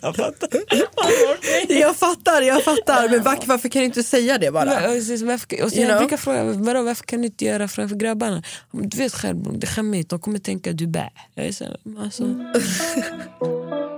jag 0.00 0.16
fattar. 0.16 0.48
Jag 1.68 1.96
fattar, 1.96 2.42
jag 2.42 2.64
fattar. 2.64 3.08
Men 3.08 3.22
varför, 3.22 3.46
varför 3.46 3.68
kan 3.68 3.80
du 3.80 3.86
inte 3.86 4.02
säga 4.02 4.38
det 4.38 4.50
bara? 4.50 4.64
Men, 4.64 4.84
och 4.84 5.72
You 5.72 5.88
jag 5.88 5.98
brukar 5.98 6.16
fråga 6.16 6.44
vadå, 6.44 6.82
varför 6.82 7.04
kan 7.04 7.20
du 7.20 7.26
inte 7.26 7.44
göra 7.44 7.68
framför 7.68 7.96
grabbarna? 7.96 8.42
Du 8.72 8.98
vet 8.98 9.14
själv 9.14 9.58
det 9.58 9.66
är 9.66 9.70
skämmigt, 9.70 10.10
de 10.10 10.20
kommer 10.20 10.38
tänka 10.38 10.70
att 10.70 10.78
du 10.78 10.84
är 10.84 10.88
bä. 10.88 11.10
Jag 11.34 11.46
är 11.46 11.52
så, 11.52 11.64
alltså. 11.98 12.24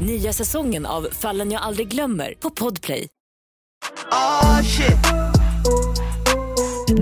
Nya 0.00 0.32
säsongen 0.32 0.86
av 0.86 1.08
Fallen 1.12 1.50
jag 1.50 1.62
aldrig 1.62 1.88
glömmer 1.88 2.34
på 2.40 2.50
Podplay. 2.50 3.08
Oh 4.10 4.62
shit. 4.62 4.96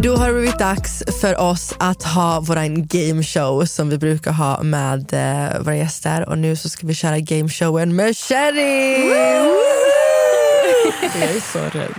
Då 0.03 0.17
har 0.17 0.29
det 0.29 0.35
blivit 0.35 0.59
dags 0.59 1.03
för 1.21 1.41
oss 1.41 1.75
att 1.79 2.03
ha 2.03 2.41
våran 2.41 2.87
gameshow 2.87 3.65
som 3.65 3.89
vi 3.89 3.99
brukar 3.99 4.33
ha 4.33 4.63
med 4.63 5.13
eh, 5.13 5.61
våra 5.63 5.77
gäster 5.77 6.29
och 6.29 6.39
nu 6.39 6.57
så 6.57 6.69
ska 6.69 6.87
vi 6.87 6.95
köra 6.95 7.19
gameshowen 7.19 7.97
med 7.97 8.17
Sherry! 8.17 9.09
Jag 11.15 11.31
är 11.37 11.53
så 11.53 11.79
rädd. 11.79 11.95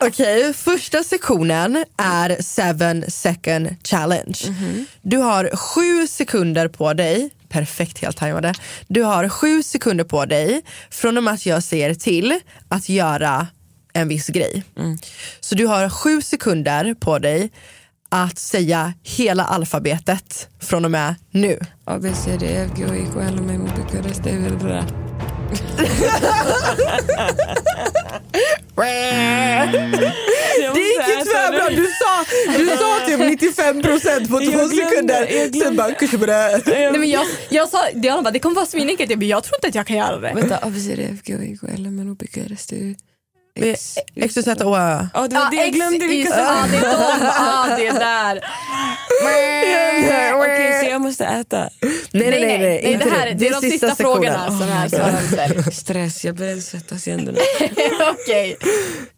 Okej, 0.00 0.54
första 0.54 1.02
sektionen 1.02 1.84
är 1.96 2.42
seven 2.42 3.04
second 3.08 3.68
challenge. 3.84 4.38
Du 5.02 5.16
har 5.16 5.56
sju 5.56 6.06
sekunder 6.06 6.68
på 6.68 6.92
dig, 6.92 7.30
perfekt 7.48 7.98
helt 7.98 8.16
tajmade. 8.16 8.54
Du 8.88 9.02
har 9.02 9.28
sju 9.28 9.62
sekunder 9.62 10.04
på 10.04 10.24
dig 10.24 10.62
från 10.90 11.16
och 11.16 11.24
med 11.24 11.34
att 11.34 11.46
jag 11.46 11.62
säger 11.62 11.94
till 11.94 12.40
att 12.68 12.88
göra 12.88 13.46
en 13.92 14.08
viss 14.08 14.26
grej. 14.26 14.64
Så 15.40 15.54
du 15.54 15.66
har 15.66 15.88
sju 15.88 16.22
sekunder 16.22 16.94
på 16.94 17.18
dig 17.18 17.50
att 18.08 18.38
säga 18.38 18.94
hela 19.02 19.44
alfabetet 19.44 20.48
från 20.60 20.84
och 20.84 20.90
med 20.90 21.14
nu. 21.30 21.58
A, 21.84 21.98
B, 25.48 25.56
C, 25.56 25.88
D, 25.88 26.08
F, 26.08 26.26
G, 26.26 26.30
H, 26.34 26.76
I, 26.78 26.98
K, 26.98 26.98
L, 26.98 27.10
M, 27.10 27.18
N, 27.18 27.18
O, 27.18 27.18
P, 27.18 27.18
Q, 27.18 27.20
R, 27.20 27.32
S, 27.78 27.92
T, 27.92 28.28
U, 28.32 28.42
V, 28.42 28.82
W, 29.88 30.06
X. 30.06 30.14
Det 30.74 30.80
gick 30.80 31.08
ju 31.08 31.24
tvärbra, 31.24 31.68
du 31.70 31.86
sa, 31.86 32.24
du 32.58 32.66
sa 32.66 33.06
typ 33.06 33.20
95% 33.20 34.28
på 34.28 34.38
två 34.38 34.44
Jag 34.44 34.70
glömde, 34.70 34.90
sekunder. 34.90 35.60
Sen 35.64 35.76
bara, 35.76 35.94
kushibra. 35.94 36.48
Nej, 36.66 36.98
men 36.98 37.10
jag, 37.10 37.26
jag 37.50 37.68
sa, 37.68 37.78
Diana 37.94 38.22
bara, 38.22 38.30
det 38.30 38.38
kommer 38.38 38.56
vara 38.56 38.66
svinenkelt. 38.66 39.10
Jag, 39.10 39.22
jag 39.22 39.44
tror 39.44 39.56
inte 39.56 39.68
att 39.68 39.74
jag 39.74 39.86
kan 39.86 39.96
göra 39.96 40.18
det. 40.18 40.32
Vänta, 40.34 40.56
A, 40.56 40.70
B, 40.70 40.80
C, 40.80 40.94
D, 40.96 41.02
E, 41.02 41.08
F, 41.14 41.20
G, 41.24 41.34
H, 41.34 41.68
O, 43.60 43.64
X. 43.64 43.98
X, 44.14 44.36
Y, 44.36 44.42
Z, 44.42 44.64
Å, 44.64 44.76
Ö. 44.76 45.06
Ja, 45.14 45.28
det 45.28 45.36
var 45.36 45.50
det 45.50 45.56
jag 45.56 45.72
glömde. 45.72 46.06
Vilka 46.06 46.30
som... 46.30 46.40
Ja, 46.40 46.66
det 46.70 46.76
är 46.76 46.82
de. 46.82 46.88
Ja, 47.22 47.76
det 47.76 47.86
är 47.86 47.92
där. 47.92 48.42
Okej, 50.38 50.84
så 50.84 50.90
jag 50.90 51.00
måste 51.00 51.24
äta. 51.24 51.70
Nej, 51.80 52.30
nej, 52.30 52.30
nej. 52.30 52.58
nej, 52.58 52.98
det, 53.04 53.10
här, 53.10 53.34
det 53.34 53.48
är 53.48 53.60
de 53.60 53.70
sista, 53.70 53.94
frågorna 53.94 54.46
som 54.58 54.68
är 54.68 54.88
så 55.64 55.70
Stress, 55.70 56.24
jag 56.24 56.36
börjar 56.36 56.56
svettas 56.56 57.08
i 57.08 57.10
händerna. 57.10 57.38
Okej. 58.10 58.56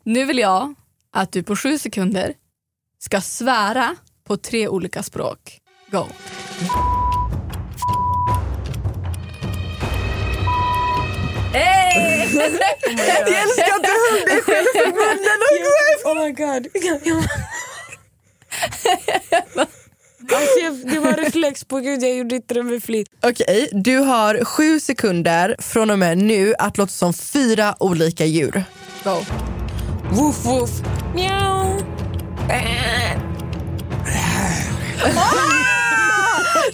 Nu 0.04 0.24
vill 0.24 0.38
jag 0.38 0.74
att 1.12 1.32
du 1.32 1.42
på 1.42 1.56
sju 1.56 1.78
sekunder 1.78 2.32
ska 2.98 3.20
svära 3.20 3.96
på 4.26 4.36
tre 4.36 4.68
olika 4.68 5.02
språk. 5.02 5.58
Go. 5.90 6.06
Jag 11.94 13.42
älskar 13.42 13.74
att 13.76 13.82
du 13.82 13.94
höll 14.10 14.24
dig 14.26 14.42
själv 14.42 14.66
för 14.72 14.86
munnen 14.86 15.38
och 15.50 15.56
gå 15.64 16.10
Oh 16.10 16.24
my 16.24 16.32
god. 16.32 16.66
Alltså, 20.34 20.86
det 20.86 20.98
var 20.98 21.12
reflex 21.12 21.64
på 21.64 21.76
gud, 21.78 22.02
jag 22.02 22.16
gjorde 22.16 22.34
inte 22.34 22.54
det 22.54 22.62
med 22.62 22.82
flit. 22.82 23.08
Okej, 23.22 23.68
du 23.72 23.98
har 23.98 24.44
sju 24.44 24.80
sekunder 24.80 25.56
från 25.58 25.90
och 25.90 25.98
med 25.98 26.18
nu 26.18 26.54
att 26.58 26.78
låta 26.78 26.92
som 26.92 27.12
fyra 27.12 27.74
olika 27.80 28.24
djur. 28.24 28.64
Go. 29.04 29.16
Woof 30.10 30.44
woof. 30.44 30.70
Mjau. 31.14 31.80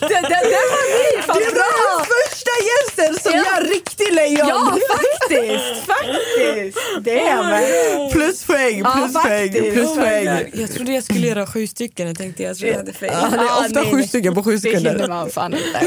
Den, 0.01 0.09
den, 0.09 0.23
den 0.23 0.67
var 0.75 0.85
ny! 0.97 1.23
Fan 1.23 1.37
Det 1.39 1.45
var 1.45 1.53
bra! 1.53 1.99
den 1.99 2.07
första 2.07 2.51
gästen 2.71 3.23
som 3.23 3.33
Ja. 3.39 3.45
gör 3.61 3.69
riktig 3.71 4.13
lejon! 4.15 4.49
Ja, 4.49 4.79
faktiskt! 4.97 5.87
faktiskt. 5.87 6.79
Damn. 7.01 8.11
Pluspoäng, 8.13 8.79
Ja, 8.79 8.93
pluspoäng, 8.93 9.53
faktiskt. 9.53 9.75
pluspoäng. 9.75 10.51
Jag 10.55 10.71
trodde 10.73 10.93
jag 10.93 11.05
skulle 11.05 11.27
göra 11.27 11.47
sju 11.47 11.67
stycken, 11.67 12.07
jag 12.09 12.19
tänkte 12.19 12.43
jag 12.43 12.57
tror 12.57 12.71
jag 12.71 12.77
hade 12.79 12.93
fel. 12.93 13.11
Ja, 13.13 13.29
det 13.31 13.37
är 13.37 13.41
Ah, 13.51 13.67
ofta 13.67 13.83
nej, 13.83 13.93
sju 13.93 14.03
stycken 14.03 14.35
på 14.35 14.43
sju 14.43 14.57
Det 14.57 14.69
hinner 14.69 14.81
sekunder. 14.81 15.09
man 15.09 15.31
fan 15.31 15.55
inte. 15.55 15.81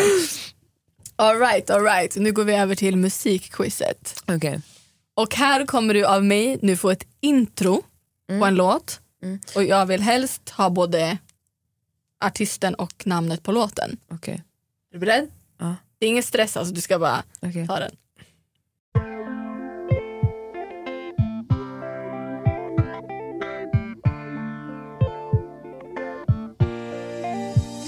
All 1.15 1.39
right, 1.39 1.69
all 1.69 1.83
right. 1.83 2.15
Nu 2.15 2.31
går 2.31 2.43
vi 2.43 2.55
över 2.55 2.75
till 2.75 2.95
musikquizet. 2.97 4.23
Okej. 4.27 4.59
Och 5.15 5.35
här 5.35 5.65
kommer 5.65 5.93
du 5.93 6.05
av 6.05 6.23
mig 6.25 6.59
nu 6.61 6.77
få 6.77 6.89
ett 6.91 7.03
intro 7.21 7.83
på 8.39 8.45
en 8.45 8.55
låt. 8.55 8.99
Och 9.55 9.63
jag 9.63 9.85
vill 9.85 10.01
helst 10.01 10.49
ha 10.49 10.69
både 10.69 11.17
artisten 12.19 12.73
och 12.75 12.93
namnet 13.07 13.43
på 13.43 13.51
låten. 13.51 13.97
Okej. 14.11 14.33
Är 14.33 14.93
du 14.93 14.99
beredd? 14.99 15.31
Ja. 15.57 15.75
Det 15.99 16.05
är 16.05 16.09
ingen 16.09 16.23
stress, 16.23 16.57
alltså, 16.57 16.73
du 16.73 16.81
ska 16.81 16.99
bara 16.99 17.23
Okej. 17.41 17.67
ta 17.67 17.79
den. 17.79 17.91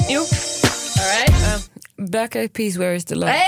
Jo. 0.09 0.21
All 0.21 1.07
right. 1.07 1.69
Black 1.97 2.35
Eyed 2.35 2.53
Peas, 2.53 2.77
Where 2.77 2.95
is 2.95 3.05
the 3.05 3.15
love? 3.15 3.29
Hey! 3.31 3.47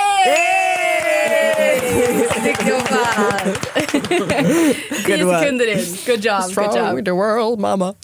Snyggt 2.41 2.67
jobbat! 2.67 3.43
Tio 5.05 5.31
sekunder 5.39 5.67
in. 5.67 5.79
Good 6.05 6.21
job, 6.23 6.41
good 6.43 6.51
Strong 6.51 6.75
job. 6.75 6.95
with 6.95 7.05
the 7.05 7.11
world 7.11 7.59
mama. 7.59 7.95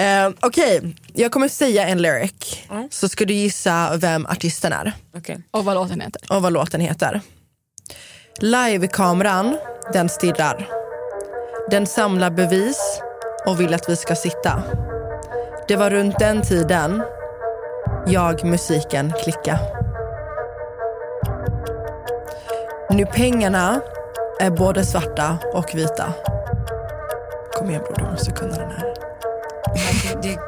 Eh, 0.00 0.30
Okej, 0.40 0.96
jag 1.14 1.32
kommer 1.32 1.48
säga 1.48 1.86
en 1.88 2.02
lyric. 2.02 2.62
Så 2.90 3.08
ska 3.08 3.24
du 3.24 3.34
gissa 3.34 3.96
vem 3.96 4.26
artisten 4.26 4.72
är 4.72 4.92
Okej. 5.16 5.38
Och 5.50 5.64
vad 5.64 5.74
låten 5.74 6.00
heter. 6.00 6.22
och 6.36 6.42
vad 6.42 6.52
låten 6.52 6.80
heter. 6.80 7.20
Live-kameran, 8.38 9.58
den 9.92 10.08
stirrar. 10.08 10.68
Den 11.70 11.86
samlar 11.86 12.30
bevis 12.30 13.00
och 13.46 13.60
vill 13.60 13.74
att 13.74 13.88
vi 13.88 13.96
ska 13.96 14.14
sitta. 14.16 14.62
Det 15.68 15.76
var 15.76 15.90
runt 15.90 16.18
den 16.18 16.42
tiden 16.42 17.02
jag 18.06 18.44
musiken 18.44 19.12
klicka. 19.24 19.58
Nu 22.90 23.06
pengarna 23.06 23.80
är 24.40 24.50
både 24.50 24.84
svarta 24.84 25.38
och 25.54 25.74
vita. 25.74 26.12
Kom 27.52 27.70
igen 27.70 27.82
bror, 27.82 27.96
du 28.06 28.10
måste 28.12 28.30
kunna 28.30 28.56
den 28.56 28.70
här. 28.70 28.94
Det, 30.22 30.38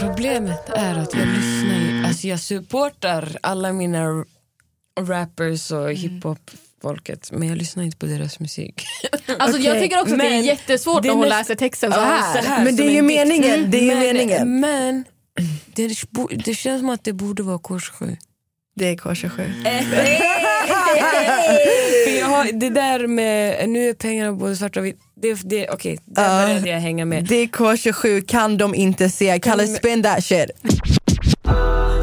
problemet 0.00 0.68
är 0.68 0.98
att 0.98 1.14
jag 1.14 1.26
lyssnar 1.28 1.78
ju, 1.78 2.04
alltså 2.06 2.26
jag 2.26 2.40
supportar 2.40 3.36
alla 3.42 3.72
mina 3.72 4.24
rappers 5.00 5.70
och 5.70 5.92
hiphop-folket 5.92 7.28
men 7.32 7.48
jag 7.48 7.58
lyssnar 7.58 7.84
inte 7.84 7.96
på 7.96 8.06
deras 8.06 8.40
musik. 8.40 8.84
Alltså, 9.38 9.58
jag 9.58 9.70
Okej, 9.72 9.82
tycker 9.82 10.00
också 10.00 10.14
att 10.14 10.20
det 10.20 10.26
är 10.26 10.42
jättesvårt 10.42 11.02
det 11.02 11.08
när 11.08 11.14
hon 11.14 11.24
näst- 11.28 11.38
läser 11.38 11.54
texten 11.54 11.92
så 11.92 12.00
här. 12.00 12.42
så 12.42 12.48
här. 12.48 12.64
Men 12.64 12.76
det 12.76 12.82
är 12.82 12.90
ju 12.90 13.02
meningen, 13.02 13.70
det 13.70 13.78
är 13.78 13.82
ju 13.82 13.88
men, 13.88 13.98
meningen. 14.00 14.60
Men 14.60 15.04
det, 15.74 15.94
det 16.44 16.54
känns 16.54 16.80
som 16.80 16.90
att 16.90 17.04
det 17.04 17.12
borde 17.12 17.42
vara 17.42 17.58
kors 17.58 17.90
7. 17.90 18.16
Det 18.74 18.88
är 18.88 18.96
K27. 18.96 19.52
För 22.12 22.18
jag 22.18 22.26
har, 22.26 22.52
det 22.52 22.70
där 22.70 23.06
med 23.06 23.68
nu 23.68 23.88
är 23.88 23.94
pengarna 23.94 24.32
både 24.32 24.56
svarta 24.56 24.80
och 24.80 24.86
vita, 24.86 24.98
det, 25.14 25.34
det, 25.44 25.68
okej, 25.70 25.98
där 26.04 26.22
Ja. 26.40 26.46
började 26.46 26.68
jag 26.68 26.80
hänga 26.80 27.04
med. 27.04 27.24
Det 27.24 27.34
är 27.36 27.46
K27, 27.46 28.26
kan 28.26 28.58
de 28.58 28.74
inte 28.74 29.08
se. 29.10 29.38
Kalle 29.42 29.66
spin 29.66 30.02
that 30.02 30.24
shit. 30.24 30.50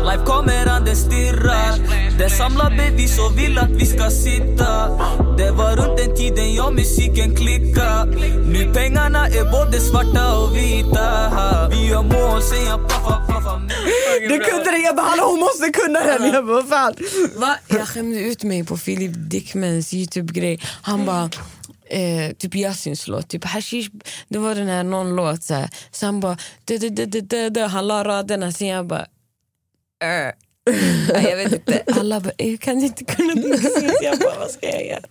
Life 0.09 0.25
kommer 0.25 0.67
an, 0.67 0.85
det 0.85 0.95
stirrar 0.95 1.73
Det 2.17 2.29
samlar 2.29 2.69
bevis 2.69 3.19
och 3.19 3.37
vill 3.37 3.57
att 3.57 3.69
vi 3.69 3.85
ska 3.85 4.09
sitta 4.09 4.89
Det 5.37 5.51
var 5.51 5.75
runt 5.75 5.97
den 5.97 6.15
tiden 6.15 6.53
jag 6.53 6.73
musiken 6.73 7.35
klicka 7.35 8.05
Nu 8.45 8.73
pengarna 8.73 9.27
är 9.27 9.51
både 9.51 9.79
svarta 9.79 10.37
och 10.37 10.55
vita 10.55 11.69
Vi 11.71 11.87
gör 11.87 12.03
mål, 12.03 12.41
sen 12.41 12.65
jag 12.65 12.89
paffa, 12.89 13.25
paffa 13.27 13.61
Du 14.29 14.39
kunde 14.39 14.71
det, 14.71 14.77
jag 14.77 14.95
bara 14.95 15.07
hallå 15.07 15.23
hon 15.29 15.39
måste 15.39 15.69
kunna 15.69 15.99
den. 15.99 16.33
Jag 16.33 16.45
bara 16.45 16.55
vad 16.55 16.69
fan. 16.69 16.93
Va? 17.35 17.55
Jag 17.67 17.87
skämde 17.87 18.19
ut 18.19 18.43
mig 18.43 18.65
på 18.65 18.77
Filip 18.77 19.11
Dickmans 19.15 19.93
Youtube-grej. 19.93 20.59
Han 20.81 21.05
bara, 21.05 21.29
eh, 21.89 22.33
typ 22.37 22.55
Yasins 22.55 23.07
låt, 23.07 23.27
typ 23.27 23.45
hashish, 23.45 23.89
det 24.27 24.37
var 24.37 24.55
den 24.55 24.67
här 24.67 24.83
någon 24.83 25.15
låt 25.15 25.43
så, 25.43 25.53
här. 25.53 25.69
så 25.91 26.05
han 26.05 26.19
bara, 26.19 26.37
han 27.69 27.87
la 27.87 28.03
raderna 28.03 28.51
sen 28.51 28.67
jag 28.67 28.87
bara, 28.87 29.05
äh. 30.03 30.33
Nej, 31.13 31.25
jag 31.29 31.37
vet 31.37 31.53
inte, 31.53 31.83
alla 31.91 32.19
bara, 32.19 32.33
jag 32.37 32.59
kan 32.59 32.83
inte 32.83 33.05
kunna 33.05 33.33
precis. 33.41 33.83
Jag 34.01 34.19
bara, 34.19 34.39
vad 34.39 34.51
ska 34.51 34.65
jag 34.69 34.85
göra? 34.85 35.01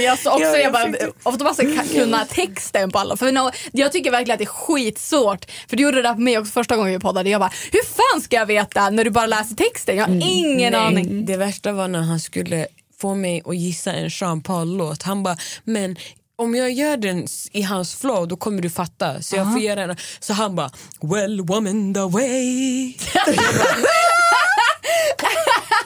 Jag 0.00 0.18
sa 0.18 0.32
också, 0.34 0.44
Ja, 0.44 0.56
jag, 0.56 0.64
jag 0.64 0.72
bara, 0.72 0.94
ofta 1.22 1.64
kunna 1.92 2.24
texten 2.24 2.90
på 2.90 2.98
alla. 2.98 3.16
För 3.16 3.32
no, 3.32 3.50
jag 3.72 3.92
tycker 3.92 4.10
verkligen 4.10 4.34
att 4.34 4.38
det 4.38 4.44
är 4.44 4.46
skitsvårt. 4.46 5.50
För 5.68 5.76
du 5.76 5.82
gjorde 5.82 5.96
det 5.96 6.02
där 6.08 6.14
på 6.14 6.20
mig 6.20 6.38
också 6.38 6.52
första 6.52 6.76
gången 6.76 6.92
vi 6.92 6.98
poddade. 6.98 7.30
Jag 7.30 7.40
bara, 7.40 7.52
hur 7.72 7.84
fan 7.84 8.20
ska 8.20 8.36
jag 8.36 8.46
veta 8.46 8.90
när 8.90 9.04
du 9.04 9.10
bara 9.10 9.26
läser 9.26 9.54
texten? 9.56 9.96
Jag 9.96 10.04
har 10.06 10.14
ingen 10.22 10.72
Nej, 10.72 10.80
aning. 10.80 11.26
Det 11.26 11.36
värsta 11.36 11.72
var 11.72 11.88
när 11.88 12.00
han 12.00 12.20
skulle 12.20 12.66
få 13.00 13.14
mig 13.14 13.42
att 13.44 13.56
gissa 13.56 13.92
en 13.92 14.10
Sean 14.10 14.42
Paul-låt. 14.42 15.02
Han 15.02 15.22
bara, 15.22 15.36
men 15.64 15.96
om 16.36 16.54
jag 16.54 16.72
gör 16.72 16.96
den 16.96 17.26
i 17.52 17.62
hans 17.62 17.94
flow 17.94 18.28
då 18.28 18.36
kommer 18.36 18.62
du 18.62 18.70
fatta. 18.70 19.22
Så 19.22 19.36
jag 19.36 19.52
får 19.52 19.62
göra 19.62 19.86
den. 19.86 19.96
Så 20.20 20.32
han 20.32 20.56
bara, 20.56 20.70
well 21.00 21.40
woman 21.40 21.94
the 21.94 22.00
way. 22.00 22.94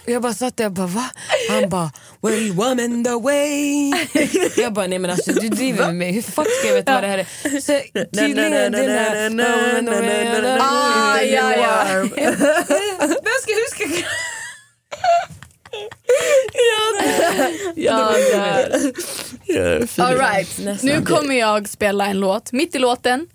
Jag 0.06 0.22
bara 0.22 0.34
satt 0.34 0.56
där 0.56 0.66
och 0.66 0.72
bara 0.72 0.86
va? 0.86 1.10
Han 1.50 1.68
bara 1.68 1.90
well 2.22 2.52
woman 2.52 3.04
the 3.04 3.10
way. 3.10 3.92
Jag 4.56 4.72
bara 4.72 4.86
nej 4.86 4.98
men 4.98 5.10
alltså 5.10 5.32
du 5.32 5.48
driver 5.48 5.86
med 5.86 5.94
mig. 5.94 6.12
Hur 6.12 6.22
fuck 6.22 6.46
ska 6.58 6.68
jag 6.68 6.74
veta 6.74 6.92
vad 6.94 7.02
det 7.02 7.08
här 7.08 7.18
är? 7.18 7.60
Så 7.60 7.80
tydligen 8.18 8.72
den 8.72 8.90
här 8.90 9.30
woman 9.30 9.86
the 9.86 10.00
way. 10.00 10.58
Ah, 10.60 11.20
ja, 11.20 11.56
ja. 11.56 11.84
Vem 12.98 13.38
ska, 13.42 13.52
hur 13.52 13.70
ska 13.70 13.84
jag... 13.84 14.04
Ja, 17.74 18.14
All 19.98 20.18
right. 20.18 20.58
Nästan. 20.58 20.90
Nu 20.90 21.02
kommer 21.04 21.34
jag 21.34 21.68
spela 21.68 22.06
en 22.06 22.20
låt 22.20 22.52
mitt 22.52 22.74
i 22.74 22.78
låten. 22.78 23.26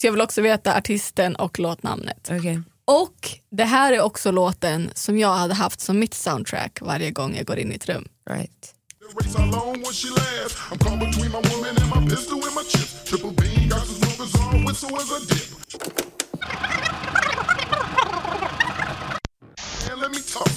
Så 0.00 0.06
jag 0.06 0.12
vill 0.12 0.20
också 0.20 0.40
veta 0.42 0.76
artisten 0.76 1.36
och 1.36 1.58
låtnamnet. 1.58 2.30
Okej. 2.30 2.60
Och 2.84 3.28
det 3.50 3.64
här 3.64 3.92
är 3.92 4.00
också 4.00 4.30
låten 4.30 4.90
som 4.94 5.18
jag 5.18 5.34
hade 5.34 5.54
haft 5.54 5.80
som 5.80 5.98
mitt 5.98 6.14
soundtrack 6.14 6.78
varje 6.80 7.10
gång 7.10 7.36
jag 7.36 7.46
går 7.46 7.58
in 7.58 7.72
i 7.72 7.74
ett 7.74 7.88
rum. 7.88 8.08
Right. 8.30 8.74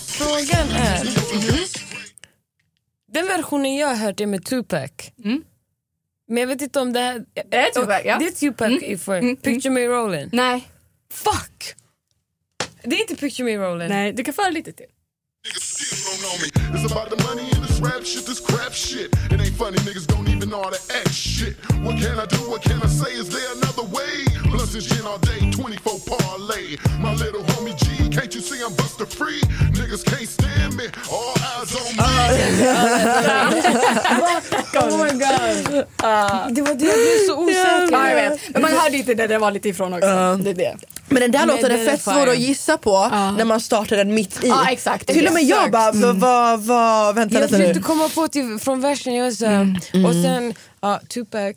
Frågan 0.07 0.69
är... 0.69 1.07
Den 3.11 3.27
versionen 3.27 3.75
jag 3.75 3.87
har 3.87 3.95
hört 3.95 4.19
är 4.19 4.25
med 4.25 4.45
Tupac. 4.45 4.91
Men 6.27 6.37
jag 6.37 6.47
vet 6.47 6.61
inte 6.61 6.79
om 6.79 6.93
det 6.93 6.99
här... 6.99 7.25
Det 7.49 7.57
är 7.57 7.71
Tupac, 7.71 8.01
ja. 8.05 8.17
Det 8.19 8.27
är 8.27 8.31
Tupac 8.31 8.83
i 8.83 8.97
för 8.97 9.35
Picture 9.35 9.73
Me 9.73 9.81
Rollin'. 9.87 10.29
Nej. 10.31 10.67
Fuck! 11.11 11.75
Det 12.83 12.95
är 12.95 13.01
inte 13.01 13.15
Picture 13.15 13.45
Me 13.45 13.57
Rollin'. 13.57 13.89
Nej, 13.89 14.13
du 14.13 14.23
kan 14.23 14.33
föra 14.33 14.49
lite 14.49 14.71
till. 14.71 14.85
Niggas 15.47 15.63
still 15.63 15.97
don't 16.07 16.21
know 16.25 16.35
me. 16.41 16.47
It's 16.75 16.91
about 16.91 17.09
the 17.09 17.23
money 17.23 17.47
and 17.55 17.63
this 17.67 17.79
rap 17.79 18.03
shit, 18.05 18.25
this 18.25 18.39
crap 18.39 18.73
shit. 18.73 19.09
It 19.31 19.39
ain't 19.39 19.55
funny, 19.55 19.77
niggas 19.87 20.07
don't 20.07 20.27
even 20.27 20.49
know 20.49 20.61
how 20.61 20.71
to 20.71 20.81
act 20.99 21.13
shit. 21.13 21.55
What 21.85 21.95
can 22.01 22.19
I 22.19 22.25
do? 22.25 22.41
What 22.51 22.61
can 22.63 22.81
I 22.83 22.87
say? 22.87 23.11
Is 23.13 23.29
there 23.29 23.49
another 23.57 23.85
way? 23.97 24.13
Blunts 24.51 24.73
and 24.75 24.83
gin 24.83 25.05
all 25.05 25.19
day, 25.19 25.39
24 25.51 25.99
parlay. 26.11 26.77
My 26.99 27.13
little 27.13 27.43
see 28.57 28.63
I'm 28.65 28.75
buster 28.75 29.05
free? 29.05 29.41
Niggas 29.73 30.03
can't 30.03 30.29
stand 30.29 30.75
me. 30.75 30.83
All 31.11 31.33
eyes 31.51 31.75
on 31.75 31.95
me. 31.95 32.03
Oh 34.79 34.97
my 35.03 35.11
god. 35.11 35.85
Det 36.55 36.61
var 36.61 36.75
det 36.75 36.85
jag 36.85 36.95
blev 36.95 37.27
så 37.27 37.43
osäker. 37.43 37.91
Ja, 37.91 38.09
jag 38.09 38.15
vet. 38.29 38.49
Men 38.49 38.61
man 38.61 38.71
hörde 38.71 38.97
inte 38.97 39.13
det 39.13 39.27
det 39.27 39.37
var 39.37 39.51
lite 39.51 39.69
ifrån 39.69 39.93
också. 39.93 40.37
Det 40.43 40.49
är 40.49 40.53
det. 40.53 40.75
Men 41.09 41.21
den 41.21 41.31
där 41.31 41.45
Men 41.45 41.55
låten 41.55 41.71
är 41.71 41.85
fett 41.85 42.01
svår 42.01 42.29
att 42.29 42.37
gissa 42.37 42.77
på 42.77 43.07
när 43.37 43.45
man 43.45 43.61
startar 43.61 43.97
den 43.97 44.13
mitt 44.13 44.43
i. 44.43 44.47
Ja, 44.47 44.69
exakt. 44.71 45.07
Till 45.07 45.27
och 45.27 45.33
med 45.33 45.43
jag 45.43 45.71
bara, 45.71 45.91
vad, 45.91 46.15
vad, 46.15 46.59
vad, 46.61 47.15
vänta 47.15 47.35
Jag 47.35 47.41
lite 47.41 47.53
försökte 47.57 47.79
nu. 47.79 47.83
komma 47.83 48.09
på 48.09 48.27
till, 48.27 48.59
från 48.59 48.81
versen, 48.81 49.13
jag 49.15 49.23
var 49.23 49.31
så 49.31 49.45
här, 49.45 49.79
och 50.07 50.13
sen 50.13 50.53
ja, 50.81 50.99
Tupac. 51.09 51.55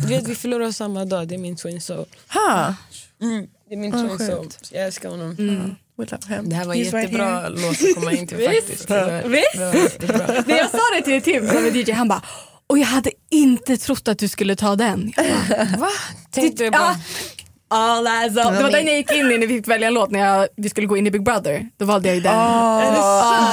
Du 0.00 0.06
vet 0.06 0.28
vi 0.28 0.34
förlorade 0.34 0.72
samma 0.72 1.04
dag, 1.04 1.28
det 1.28 1.34
är 1.34 1.38
min 1.38 1.56
twin 1.56 1.80
soul. 1.80 2.06
Ha. 2.34 2.74
Det 3.68 3.74
är 3.74 3.78
min 3.78 3.92
twin 3.92 4.18
soul. 4.18 4.48
Jag 4.70 4.86
älskar 4.86 5.08
honom. 5.08 5.36
Det 5.98 6.54
här 6.54 6.64
var 6.64 6.74
en 6.74 6.80
right 6.80 6.94
jättebra 6.94 7.40
here. 7.40 7.48
låt 7.48 7.70
att 7.70 7.94
komma 7.94 8.12
in 8.12 8.26
till 8.26 8.38
faktiskt. 8.46 8.90
Visst. 9.24 10.02
När 10.46 10.56
jag 10.56 10.70
sa 10.70 10.78
det 10.96 11.02
till 11.04 11.22
Tim 11.22 11.48
som 11.48 11.56
är 11.66 11.70
DJ, 11.76 11.92
han 11.92 12.08
bara 12.08 12.22
och 12.66 12.78
jag 12.78 12.86
hade 12.86 13.10
inte 13.30 13.76
trott 13.76 14.08
att 14.08 14.18
du 14.18 14.28
skulle 14.28 14.56
ta 14.56 14.76
den. 14.76 15.12
Jag 15.16 15.26
bara, 15.26 15.76
Va? 15.78 15.88
Tänkte 16.30 16.64
jag 16.64 16.72
bara. 16.72 16.96
All 17.70 18.06
eyes 18.06 18.36
on. 18.46 18.54
Det 18.54 18.62
var 18.62 18.70
den 18.70 18.86
jag 18.86 18.96
gick 18.96 19.12
in 19.12 19.30
i 19.30 19.38
när 19.38 19.46
vi 19.46 19.56
fick 19.56 19.68
välja 19.68 19.88
en 19.88 19.94
låt 19.94 20.10
när 20.10 20.20
jag, 20.20 20.48
vi 20.56 20.68
skulle 20.68 20.86
gå 20.86 20.96
in 20.96 21.06
i 21.06 21.10
Big 21.10 21.22
Brother. 21.24 21.66
Då 21.78 21.84
valde 21.84 22.08
jag 22.08 22.14
ju 22.14 22.20
den. 22.20 22.34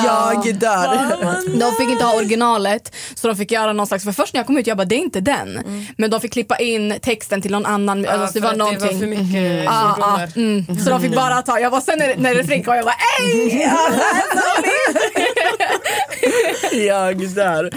Jag 0.05 0.55
dör. 0.59 1.59
De 1.59 1.71
fick 1.75 1.89
inte 1.89 2.03
ha 2.05 2.15
originalet 2.15 2.95
så 3.15 3.27
de 3.27 3.35
fick 3.37 3.51
göra 3.51 3.73
någon 3.73 3.87
slags, 3.87 4.03
för 4.03 4.11
först 4.11 4.33
när 4.33 4.39
jag 4.39 4.47
kom 4.47 4.57
ut 4.57 4.67
jag 4.67 4.77
bara 4.77 4.85
det 4.85 4.95
är 4.95 4.99
inte 4.99 5.21
den. 5.21 5.59
Men 5.97 6.09
de 6.09 6.21
fick 6.21 6.33
klippa 6.33 6.57
in 6.57 6.95
texten 7.01 7.41
till 7.41 7.51
någon 7.51 7.65
annan. 7.65 8.05
alltså, 8.07 8.39
det 8.39 8.45
var 8.47 8.55
någonting. 8.55 8.87
det 8.87 8.93
var 8.93 8.99
för 8.99 9.07
mycket 9.07 9.69
Ah, 9.69 9.91
ah, 9.91 9.93
fördomar. 9.95 10.31
mm. 10.35 10.79
Så 10.79 10.89
de 10.89 11.01
fick 11.01 11.15
bara 11.15 11.41
ta, 11.41 11.59
jag 11.59 11.69
var 11.69 11.81
sen 11.81 11.99
när, 11.99 12.15
när 12.17 12.35
refrängen 12.35 12.63
kom 12.65 12.75
jag 12.75 12.85
bara 12.85 12.95
ey! 13.21 13.63
all 13.63 13.93
eyes 13.93 14.33
on 14.33 14.63
me." 14.63 15.25
Jag 16.85 17.29
dör. 17.29 17.69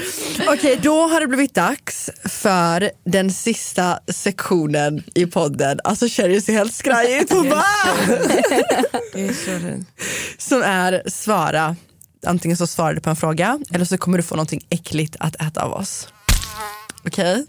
Okej, 0.49 0.79
då 0.83 1.07
har 1.09 1.21
det 1.21 1.27
blivit 1.27 1.55
dags 1.55 2.11
för 2.25 2.91
den 3.05 3.31
sista 3.31 3.99
sektionen 4.09 5.03
i 5.15 5.27
podden. 5.27 5.81
Alltså 5.85 6.09
Sherry 6.29 6.41
ser 6.41 6.53
helt 6.53 6.75
skraj 6.75 7.21
ut. 7.21 7.31
Hon 7.31 7.49
bara, 7.49 7.65
Jag 9.13 9.23
är. 9.23 9.85
Som 10.39 10.63
är 10.63 11.03
svara. 11.11 11.77
Antingen 12.27 12.57
så 12.57 12.67
svarar 12.67 12.95
du 12.95 13.01
på 13.01 13.11
en 13.11 13.17
fråga 13.17 13.59
eller 13.75 13.85
så 13.85 13.99
kommer 13.99 14.19
du 14.19 14.23
få 14.23 14.35
någonting 14.35 14.67
äckligt 14.71 15.17
att 15.21 15.35
äta 15.35 15.63
av 15.63 15.73
oss. 15.73 16.09
Okej? 17.07 17.47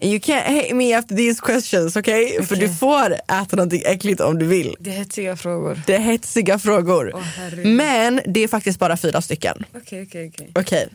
And 0.00 0.12
You 0.12 0.18
can't 0.18 0.62
hate 0.62 0.74
me 0.74 0.94
after 0.94 1.16
these 1.16 1.40
questions, 1.42 1.96
okej? 1.96 2.46
För 2.46 2.56
Okej. 2.56 2.68
du 2.68 2.74
får 2.74 3.12
äta 3.14 3.56
någonting 3.56 3.82
äckligt 3.86 4.20
om 4.20 4.38
du 4.38 4.46
vill. 4.46 4.76
Det 4.80 4.90
är 4.90 4.94
hetsiga 4.94 5.36
frågor. 5.36 5.82
Det 5.86 5.94
är 5.94 5.98
hetsiga 6.00 6.58
frågor. 6.58 7.22
Herregud. 7.36 7.66
Men 7.66 8.20
det 8.26 8.40
är 8.40 8.48
faktiskt 8.48 8.78
bara 8.78 8.96
fyra 8.96 9.22
stycken. 9.22 9.64
Okej, 9.76 10.02
okej, 10.02 10.52
okej. 10.54 10.88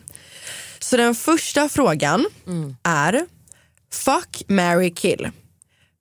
Så 0.78 0.96
den 0.96 1.14
första 1.14 1.68
frågan 1.68 2.26
är 2.82 3.26
Fuck, 3.92 4.42
marry, 4.48 4.90
kill. 4.90 5.30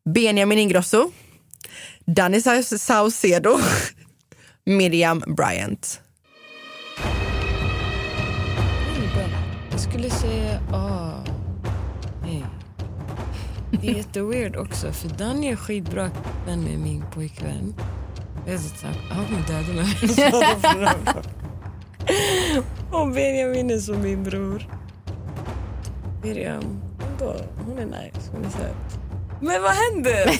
Benjamin 0.05 0.59
Ingrosso, 0.59 1.11
Danny 2.05 2.41
Sa- 2.41 2.61
Saucedo, 2.63 3.57
Miriam 4.65 5.23
Bryant. 5.27 5.99
Jag 9.71 9.79
skulle 9.79 10.09
säga 10.09 10.59
A. 10.73 11.11
Nej. 12.21 12.45
Det 13.81 13.89
är 13.89 13.93
jätteweird 13.95 14.55
också 14.55 14.91
för 14.91 15.09
Danny 15.09 15.47
är 15.47 15.55
skitbra 15.55 16.11
vän 16.45 16.63
med 16.63 16.79
min 16.79 17.03
pojkvän. 17.13 17.75
Jag 18.45 18.53
vet 18.53 18.63
inte, 18.63 18.87
han 19.09 19.25
kommer 19.25 19.47
döda 19.47 19.73
mig. 19.73 19.95
Och 22.91 23.11
Benjamin 23.11 23.71
är 23.71 23.79
som 23.79 24.01
min 24.01 24.23
bror. 24.23 24.69
Miriam, 26.23 26.81
hon 27.65 27.77
är 27.79 27.85
nice, 27.85 28.31
hon 28.31 28.45
är 28.45 28.49
söt. 28.49 28.99
Men 29.43 29.61
vad 29.61 29.71
händer? 29.71 30.39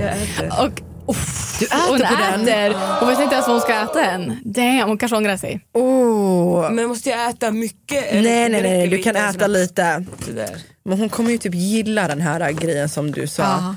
jag 0.00 0.10
äter. 0.22 0.52
Och, 0.64 0.80
uff, 1.10 1.56
Du 1.58 1.66
äter 1.66 1.78
hon 1.88 1.98
på 1.98 2.04
den? 2.04 2.48
äter. 2.48 2.98
Hon 3.00 3.08
vet 3.08 3.20
inte 3.20 3.34
ens 3.34 3.46
vad 3.48 3.54
hon 3.56 3.60
ska 3.60 3.74
äta 3.82 4.04
än. 4.04 4.38
Damn, 4.44 4.88
hon 4.88 4.98
kanske 4.98 5.16
ångrar 5.16 5.36
sig. 5.36 5.60
Oh. 5.74 6.70
Men 6.70 6.88
måste 6.88 7.10
jag 7.10 7.30
äta 7.30 7.50
mycket? 7.50 8.04
eller 8.12 8.22
Nej, 8.30 8.48
nej, 8.48 8.62
nej, 8.62 8.80
räcker 8.86 8.96
du 8.96 9.02
kan 9.02 9.16
äta 9.16 9.40
som- 9.44 9.50
lite. 9.50 10.04
Sådär. 10.26 10.56
Men 10.84 10.98
hon 10.98 11.08
kommer 11.08 11.30
ju 11.30 11.38
typ 11.38 11.54
gilla 11.54 12.08
den 12.08 12.20
här 12.20 12.52
grejen 12.52 12.88
som 12.88 13.12
du 13.12 13.26
sa. 13.26 13.42
Ja. 13.42 13.74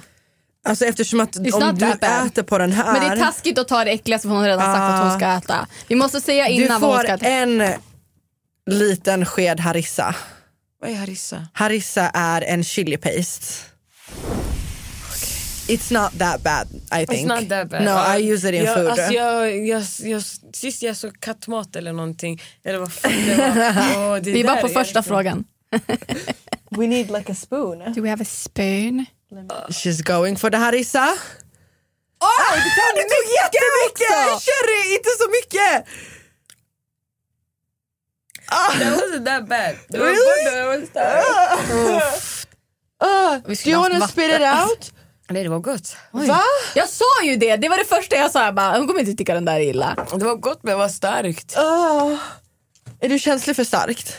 Alltså 0.69 0.85
eftersom 0.85 1.19
att 1.19 1.35
It's 1.35 1.53
om 1.53 1.59
not 1.67 1.79
du 1.79 1.85
that 1.85 1.99
bad. 1.99 2.27
äter 2.27 2.43
på 2.43 2.57
den 2.57 2.71
här. 2.71 2.93
Men 2.93 3.01
det 3.01 3.07
är 3.21 3.25
taskigt 3.25 3.59
att 3.59 3.67
ta 3.67 3.83
det 3.83 3.91
äckligaste 3.91 4.27
för 4.27 4.33
hon 4.35 4.41
har 4.43 4.49
redan 4.49 4.75
sagt 4.75 4.93
att 4.93 5.03
hon 5.09 5.19
ska 5.19 5.27
äta. 5.53 5.67
Vi 5.87 5.95
måste 5.95 6.21
säga 6.21 6.45
du 6.45 6.51
innan 6.51 6.81
vad 6.81 6.89
hon 6.89 6.97
får 6.99 7.03
ska 7.03 7.13
äta. 7.13 7.25
en 7.27 7.63
liten 8.69 9.25
sked 9.25 9.59
harissa. 9.59 10.15
Vad 10.81 10.91
är 10.91 10.95
harissa? 10.95 11.47
Harissa 11.53 12.09
är 12.13 12.41
en 12.41 12.63
chili 12.63 12.97
paste. 12.97 13.45
It's 15.67 15.93
not 15.93 16.19
that 16.19 16.43
bad 16.43 16.67
I 17.01 17.05
think. 17.05 17.31
It's 17.31 17.41
not 17.41 17.49
that 17.49 17.69
bad. 17.69 17.83
No, 17.83 18.17
I 18.17 18.33
use 18.33 18.49
it 18.49 18.55
in 18.55 18.63
jag, 18.63 18.75
food. 18.75 18.87
Alltså 18.87 19.13
jag, 19.13 19.67
jag, 19.67 19.83
jag, 19.99 20.23
sist 20.53 20.81
jag 20.81 20.97
såg 20.97 21.19
kattmat 21.19 21.75
eller 21.75 21.93
någonting, 21.93 22.41
eller 22.63 22.79
vad 22.79 22.93
fan 22.93 23.11
det 23.11 23.35
var. 23.35 23.47
Åh, 24.15 24.21
det 24.21 24.31
Vi 24.31 24.39
är 24.39 24.43
bara 24.43 24.55
där 24.55 24.61
på 24.61 24.67
första 24.69 25.03
frågan. 25.03 25.45
We 26.69 26.87
need 26.87 27.11
like 27.11 27.31
a 27.31 27.35
spoon. 27.35 27.79
Do 27.95 28.01
we 28.01 28.09
have 28.09 28.21
a 28.21 28.25
spoon? 28.25 29.05
She's 29.69 30.03
going 30.03 30.37
for 30.37 30.49
the 30.49 30.57
harissa. 30.57 31.17
Åh, 32.21 32.55
du 32.95 33.01
tog 33.13 33.25
jättemycket! 33.39 34.41
Cherry, 34.45 34.93
inte 34.95 35.09
så 35.19 35.29
mycket! 35.29 35.87
That 38.49 38.93
wasn't 39.01 39.25
that 39.25 39.47
bad. 39.47 39.75
Det 39.87 39.97
var 39.97 40.05
Really? 40.05 40.65
var 40.65 40.85
starkt. 40.85 42.45
Uh, 43.03 43.53
do 43.63 43.69
you 43.69 43.81
wanna 43.81 44.07
spit 44.07 44.31
it 44.31 44.41
out? 44.41 44.91
Nej 45.29 45.43
det 45.43 45.49
var 45.49 45.59
gott. 45.59 45.95
Va? 46.11 46.41
Jag 46.75 46.89
sa 46.89 47.23
ju 47.23 47.35
det, 47.35 47.57
det 47.57 47.69
var 47.69 47.77
det 47.77 47.85
första 47.85 48.15
jag 48.15 48.31
sa. 48.31 48.45
Jag 48.45 48.55
bara, 48.55 48.77
hon 48.77 48.87
kommer 48.87 48.99
inte 48.99 49.13
tycka 49.13 49.33
den 49.33 49.45
där 49.45 49.55
är 49.55 49.59
illa. 49.59 49.95
Det 50.17 50.25
var 50.25 50.35
gott 50.35 50.59
men 50.63 50.71
det 50.71 50.77
var 50.77 50.89
starkt. 50.89 51.57
Uh, 51.57 52.19
är 52.99 53.09
du 53.09 53.19
känslig 53.19 53.55
för 53.55 53.63
starkt? 53.63 54.13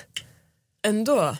Ändå. 0.87 1.37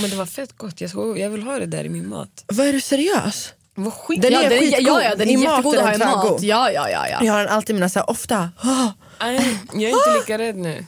Men 0.00 0.10
det 0.10 0.16
var 0.16 0.26
fett 0.26 0.52
gott. 0.56 0.80
Jag, 0.80 0.90
ska, 0.90 1.16
jag 1.16 1.30
vill 1.30 1.42
ha 1.42 1.58
det 1.58 1.66
där 1.66 1.84
i 1.84 1.88
min 1.88 2.08
mat. 2.08 2.44
Vad 2.46 2.66
är 2.66 2.72
du 2.72 2.80
seriös? 2.80 3.52
Det 3.76 3.82
var 3.82 3.90
skit. 3.90 4.22
Den 4.22 4.32
ja, 4.32 4.42
är 4.42 4.50
den, 4.50 4.58
skitgod. 4.58 4.82
ja, 4.82 5.02
ja, 5.02 5.14
den 5.14 5.28
är 5.28 5.38
I 5.38 5.42
jättegod 5.42 5.76
att 5.76 5.82
ha 5.82 5.94
i 5.94 5.98
mat. 5.98 6.42
Ja, 6.42 6.70
ja, 6.70 6.90
ja. 6.90 7.08
ja. 7.08 7.18
Jag 7.22 7.32
har 7.32 7.40
den 7.40 7.48
alltid 7.48 7.76
med 7.76 7.92
så 7.92 7.98
här, 7.98 8.10
ofta. 8.10 8.50
Oh. 8.62 8.88
Nej, 9.20 9.58
jag 9.72 9.82
är 9.82 9.88
inte 9.88 10.14
lika 10.18 10.38
rädd 10.38 10.56
nu. 10.56 10.84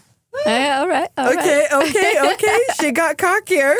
Eh, 0.46 0.78
all 0.80 0.88
right. 0.88 1.08
Okej, 1.16 1.68
okej, 1.72 2.20
okej. 2.34 2.58
She 2.80 2.90
got 2.90 3.20
cockier. 3.20 3.74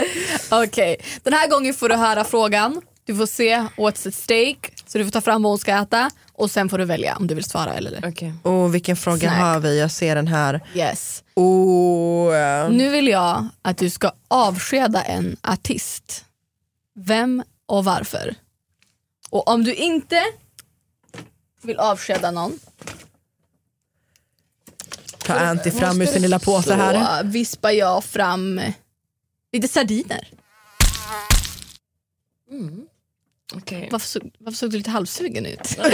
Okej, 0.64 0.96
den 1.22 1.32
här 1.32 1.48
gången 1.48 1.74
får 1.74 1.88
du 1.88 1.94
höra 1.94 2.24
frågan. 2.24 2.80
Du 3.04 3.14
får 3.16 3.26
se 3.26 3.56
what's 3.76 4.08
at 4.08 4.14
stake. 4.14 4.70
Så 4.86 4.98
du 4.98 5.04
får 5.04 5.10
ta 5.10 5.20
fram 5.20 5.42
vad 5.42 5.50
hon 5.50 5.58
ska 5.58 5.72
äta 5.82 6.10
och 6.32 6.50
sen 6.50 6.68
får 6.68 6.78
du 6.78 6.84
välja 6.84 7.16
om 7.16 7.26
du 7.26 7.34
vill 7.34 7.44
svara 7.44 7.74
eller 7.74 8.04
Okej. 8.08 8.32
Oh, 8.44 8.68
vilken 8.70 8.96
fråga 8.96 9.18
Snack. 9.18 9.38
har 9.40 9.60
vi? 9.60 9.80
Jag 9.80 9.90
ser 9.90 10.14
den 10.14 10.26
här. 10.28 10.60
Yes. 10.74 11.24
Oh, 11.34 12.36
eh, 12.36 12.70
Nu 12.70 12.90
vill 12.90 13.08
jag 13.08 13.48
att 13.62 13.78
du 13.78 13.90
ska 13.90 14.12
avskeda 14.28 15.02
en 15.02 15.36
artist. 15.42 16.24
Vem 16.96 17.42
och 17.66 17.84
varför? 17.84 18.34
Och 19.30 19.48
om 19.48 19.64
du 19.64 19.74
inte 19.74 20.22
vill 21.62 21.78
avskeda 21.78 22.30
någon 22.30 22.58
ta 25.28 25.38
Anty 25.40 25.70
fram 25.70 26.02
ur 26.02 26.06
sin 26.06 26.22
lilla 26.22 26.38
påse 26.38 26.74
här. 26.74 27.22
så 27.22 27.28
vispar 27.28 27.70
jag 27.70 28.04
fram 28.04 28.60
lite 29.52 29.68
sardiner. 29.68 30.28
Okej. 33.54 33.88
Varför 33.92 34.06
såg, 34.06 34.30
varför 34.38 34.56
såg 34.56 34.70
du 34.70 34.76
lite 34.76 34.90
halvsugen 34.90 35.46
ut? 35.46 35.78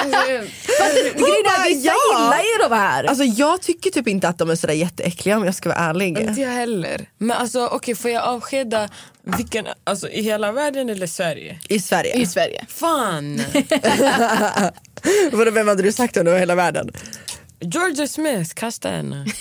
Alltså, 0.00 1.02
Grejen 1.02 1.46
är 1.46 1.60
att 1.60 1.66
vissa 1.66 1.86
ja. 1.86 1.94
gillar 2.18 2.38
ju 2.38 2.68
de 2.68 2.74
här. 2.76 3.04
Alltså 3.04 3.24
jag 3.24 3.60
tycker 3.60 3.90
typ 3.90 4.08
inte 4.08 4.28
att 4.28 4.38
de 4.38 4.50
är 4.50 4.54
sådär 4.54 4.74
jätteäckliga 4.74 5.36
om 5.36 5.44
jag 5.44 5.54
ska 5.54 5.68
vara 5.68 5.78
ärlig. 5.78 6.18
Inte 6.18 6.40
jag 6.40 6.50
heller. 6.50 7.06
Men 7.18 7.36
alltså 7.36 7.66
okej, 7.66 7.94
får 7.94 8.10
jag 8.10 8.24
avskeda 8.24 8.88
vilken, 9.22 9.66
alltså 9.84 10.08
i 10.08 10.22
hela 10.22 10.52
världen 10.52 10.88
eller 10.88 11.06
Sverige? 11.06 11.60
I 11.68 11.80
Sverige. 11.80 12.16
I 12.16 12.26
Sverige. 12.26 12.64
Fan! 12.68 13.36
Vadå, 15.32 15.50
Vem 15.50 15.68
hade 15.68 15.82
du 15.82 15.92
sagt 15.92 16.16
om 16.16 16.24
det 16.24 16.30
var 16.30 16.38
hela 16.38 16.54
världen? 16.54 16.90
Georgia 17.62 18.06
Smith, 18.08 18.54
kasta 18.54 18.88
henne. 18.90 19.26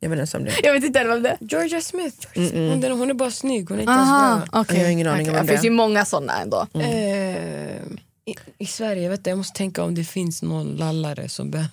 Jag 0.00 0.08
vet 0.10 0.16
inte 0.16 0.18
ens 0.20 0.34
om 0.34 0.44
det. 0.44 0.54
Jag 0.62 0.72
vet 0.72 0.84
inte 0.84 1.04
vem 1.04 1.22
det 1.22 1.28
är. 1.28 1.36
Georgia 1.40 1.80
Smith. 1.80 2.16
Hon, 2.34 2.80
den- 2.80 2.98
hon 2.98 3.10
är 3.10 3.14
bara 3.14 3.30
snygg, 3.30 3.68
hon 3.68 3.78
är 3.78 3.82
inte 3.82 3.92
ens 3.92 4.08
Aha, 4.08 4.36
bra. 4.50 4.60
okej. 4.60 4.76
Jag 4.78 4.84
har 4.84 4.90
ingen 4.92 5.06
aning 5.06 5.20
om 5.28 5.34
Okej, 5.34 5.34
vem 5.36 5.46
Det 5.46 5.52
det 5.52 5.56
finns 5.56 5.64
är. 5.64 5.68
ju 5.68 5.74
många 5.76 6.04
sådana 6.04 6.40
ändå. 6.40 6.66
Eh, 6.74 7.76
i, 8.24 8.34
I 8.58 8.66
Sverige, 8.66 9.02
jag 9.02 9.10
vet 9.10 9.20
inte, 9.20 9.30
jag 9.30 9.36
måste 9.36 9.58
tänka 9.58 9.82
om 9.82 9.94
det 9.94 10.04
finns 10.04 10.42
någon 10.42 10.76
lallare 10.76 11.28
som 11.28 11.50
behöver... 11.50 11.70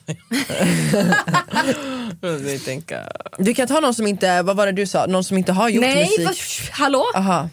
Jag 2.53 2.63
tänka. 2.65 3.03
Du 3.37 3.53
kan 3.53 3.67
ta 3.67 3.79
någon 3.79 3.93
som 3.93 4.07
inte, 4.07 4.41
vad 4.41 4.55
var 4.57 4.65
det 4.65 4.71
du 4.71 4.85
sa, 4.87 5.05
någon 5.05 5.23
som 5.23 5.37
inte 5.37 5.51
har 5.51 5.69
gjort 5.69 5.81
Nej, 5.81 6.03
musik? 6.19 6.25
vad, 6.25 6.35
hallå? 6.71 7.03
Aha. 7.15 7.49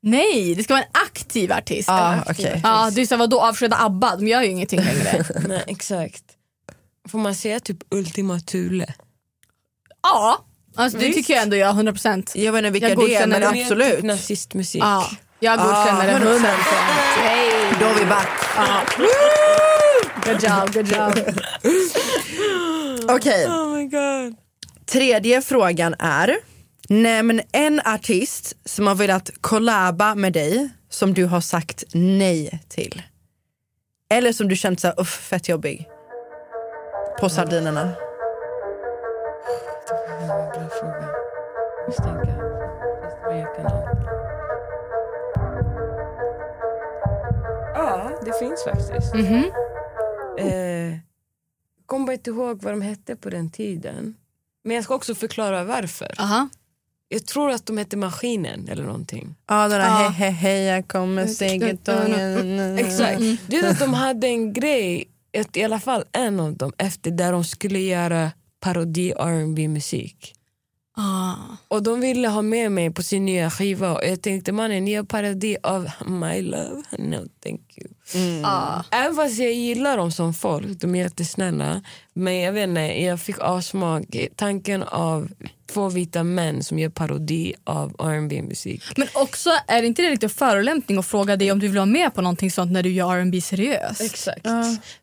Nej, 0.00 0.54
det 0.54 0.64
ska 0.64 0.74
vara 0.74 0.82
en 0.84 0.90
aktiv 1.10 1.52
artist. 1.52 1.88
Ah, 1.88 2.12
En 2.12 2.18
aktiv. 2.26 2.60
Ja, 2.62 2.90
du 2.94 3.06
sa 3.06 3.16
vadå 3.16 3.40
avskeda 3.40 3.76
ABBA? 3.80 4.16
De 4.16 4.28
gör 4.28 4.42
ju 4.42 4.48
ingenting 4.48 4.80
längre. 4.80 5.24
Nej, 5.48 5.64
exakt. 5.66 6.22
Får 7.08 7.18
man 7.18 7.34
säga 7.34 7.60
typ 7.60 7.76
Ultima 7.90 8.40
Thule? 8.40 8.94
ja, 10.02 10.44
alltså, 10.76 10.98
det 10.98 11.04
Visst. 11.06 11.18
tycker 11.18 11.34
jag 11.34 11.42
ändå 11.42 11.56
jag 11.56 11.74
100%. 11.74 12.30
Jag 12.34 12.52
vet 12.52 12.58
inte 12.58 12.70
vilka 12.70 12.88
Jag 12.88 12.98
det 12.98 13.14
är 13.14 13.26
men 13.26 13.40
det. 13.40 13.48
absolut. 13.48 13.94
Typ 13.96 14.04
nazistmusik. 14.04 14.82
Ja, 14.82 15.10
jag 15.40 15.58
godkänner 15.58 16.14
Ah, 16.14 16.18
det 16.18 16.24
100%. 16.38 16.46
Hey. 17.16 17.72
Då 17.80 17.86
är 17.86 17.94
vi 17.94 18.04
back. 18.06 18.28
Good 20.24 20.42
job, 20.42 20.74
good 20.74 20.88
job. 20.88 21.34
Okej, 23.08 23.46
Oh 23.46 23.74
my 23.76 23.84
god. 23.84 24.36
tredje 24.86 25.42
frågan 25.42 25.94
är 25.98 26.36
Nämn 26.88 27.40
en 27.52 27.80
artist 27.84 28.56
som 28.64 28.86
har 28.86 28.94
velat 28.94 29.30
kollaba 29.40 30.14
med 30.14 30.32
dig 30.32 30.68
som 30.90 31.14
du 31.14 31.24
har 31.24 31.40
sagt 31.40 31.84
nej 31.92 32.62
till. 32.68 33.02
Eller 34.10 34.32
som 34.32 34.48
du 34.48 34.56
känt 34.56 34.80
såhär, 34.80 35.00
uff 35.00 35.08
fett 35.28 35.48
jobbig. 35.48 35.86
På 37.20 37.28
sardinerna. 37.28 37.92
Bra 40.26 40.68
fråga. 40.80 41.08
Måste 41.86 42.02
tänka. 42.02 42.34
Finns 43.02 43.48
det 43.56 43.62
jag? 43.62 43.96
Ja, 47.74 48.10
det 48.24 48.32
finns 48.38 48.64
faktiskt. 48.64 49.14
Mhm. 49.14 49.44
Eh, 50.38 50.98
kommer 51.86 52.06
bara 52.06 52.12
inte 52.12 52.30
ihåg 52.30 52.62
vad 52.62 52.72
de 52.72 52.82
hette 52.82 53.16
på 53.16 53.30
den 53.30 53.50
tiden. 53.50 54.14
Men 54.64 54.76
jag 54.76 54.84
ska 54.84 54.94
också 54.94 55.14
förklara 55.14 55.64
varför. 55.64 56.14
Aha. 56.18 56.48
Jag 57.08 57.26
tror 57.26 57.50
att 57.50 57.66
de 57.66 57.78
hette 57.78 57.96
Maskinen 57.96 58.68
eller 58.68 58.84
någonting. 58.84 59.34
Ja 59.48 59.68
den 59.68 59.70
där 59.70 59.80
hej 59.88 60.10
hej 60.10 60.30
hej 60.30 60.64
jag 60.64 60.88
kommer 60.88 61.26
seggetången. 61.26 62.78
Exakt. 62.78 63.20
Du 63.46 63.60
vet 63.60 63.70
att 63.70 63.78
de 63.78 63.94
hade 63.94 64.26
en 64.26 64.52
grej, 64.52 65.08
att 65.40 65.56
i 65.56 65.64
alla 65.64 65.80
fall 65.80 66.04
en 66.12 66.40
av 66.40 66.56
dem, 66.56 66.72
efter 66.78 67.10
där 67.10 67.32
de 67.32 67.44
skulle 67.44 67.78
göra 67.78 68.30
parodi 68.60 69.12
R&B 69.16 69.68
musik 69.68 70.36
Ah. 70.98 71.34
Och 71.68 71.82
de 71.82 72.00
ville 72.00 72.28
ha 72.28 72.42
med 72.42 72.72
mig 72.72 72.90
på 72.90 73.02
sin 73.02 73.24
nya 73.24 73.50
skiva 73.50 73.94
och 73.94 74.04
jag 74.04 74.22
tänkte 74.22 74.52
mannen 74.52 74.84
ni 74.84 74.90
gör 74.90 75.02
parodi 75.02 75.56
av 75.62 75.90
My 76.06 76.42
Love, 76.42 76.82
no 76.98 77.26
thank 77.42 77.78
you. 77.78 77.88
Ah. 78.44 78.82
Även 78.90 79.16
fast 79.16 79.38
jag 79.38 79.52
gillar 79.52 79.96
dem 79.96 80.12
som 80.12 80.34
folk, 80.34 80.80
de 80.80 80.94
är 80.94 80.98
jättesnälla. 80.98 81.82
Men 82.12 82.36
jag 82.36 82.52
vet 82.52 82.68
inte, 82.68 82.80
jag 82.80 83.20
fick 83.20 83.38
avsmak. 83.38 84.16
Tanken 84.36 84.82
av 84.82 85.28
två 85.66 85.88
vita 85.88 86.22
män 86.22 86.64
som 86.64 86.78
gör 86.78 86.88
parodi 86.88 87.54
av 87.64 87.94
R&B 87.98 88.42
musik 88.42 88.82
Men 88.96 89.08
också, 89.14 89.50
är 89.66 89.80
det 89.80 89.86
inte 89.86 90.02
det 90.02 90.10
lite 90.10 90.28
förolämpning 90.28 90.98
att 90.98 91.06
fråga 91.06 91.36
dig 91.36 91.52
om 91.52 91.58
du 91.58 91.66
vill 91.68 91.76
vara 91.76 91.86
med 91.86 92.14
på 92.14 92.20
någonting 92.20 92.50
sånt 92.50 92.72
när 92.72 92.82
du 92.82 92.90
gör 92.90 93.16
R&B 93.16 93.40
seriöst? 93.40 94.00
Exakt. 94.00 94.46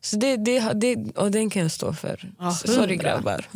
Så 0.02 0.16
det, 0.16 0.38
det, 0.38 0.72
det, 0.74 0.96
och 1.16 1.32
den 1.32 1.50
kan 1.50 1.62
jag 1.62 1.72
stå 1.72 1.94
för. 1.94 2.32
Ja, 2.40 2.52
Sorry 2.52 2.96
grabbar. 2.96 3.46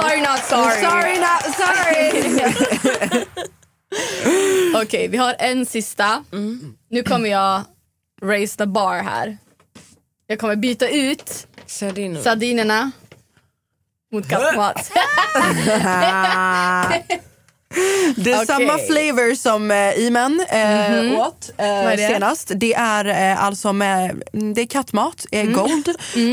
Sorry 0.00 0.20
not 0.20 0.38
sorry. 0.48 0.82
Sorry 0.82 1.18
not 1.18 1.44
sorry. 1.56 2.44
Okej, 4.82 5.08
vi 5.08 5.16
har 5.16 5.36
en 5.38 5.66
sista. 5.66 6.24
Nu 6.90 7.02
kommer 7.02 7.30
jag 7.30 7.62
raise 8.22 8.56
the 8.56 8.66
bar 8.66 9.02
här. 9.02 9.38
Jag 10.26 10.38
kommer 10.38 10.56
byta 10.56 10.88
ut 10.88 11.46
Sardiner. 11.66 12.20
sardinerna 12.22 12.90
mot 14.12 14.26
kattmat. 14.28 14.92
Det 18.16 18.30
är 18.32 18.34
Okej. 18.36 18.46
samma 18.46 18.78
flavor 18.78 19.34
som 19.34 19.70
eh, 19.70 20.06
Iman 20.06 20.40
eh, 20.48 21.02
Mhm. 21.02 21.14
åt 21.16 21.50
eh, 21.58 21.64
det? 21.66 21.96
senast. 22.12 22.52
Det 22.54 22.74
är 22.74 23.04
eh, 23.32 23.44
alltså 23.44 23.72
med, 23.72 24.22
mm, 24.32 24.54
det 24.54 24.60
är 24.60 24.66
kattmat, 24.66 25.26
eh, 25.32 25.40
Mm. 25.40 25.52
gold, 25.54 25.88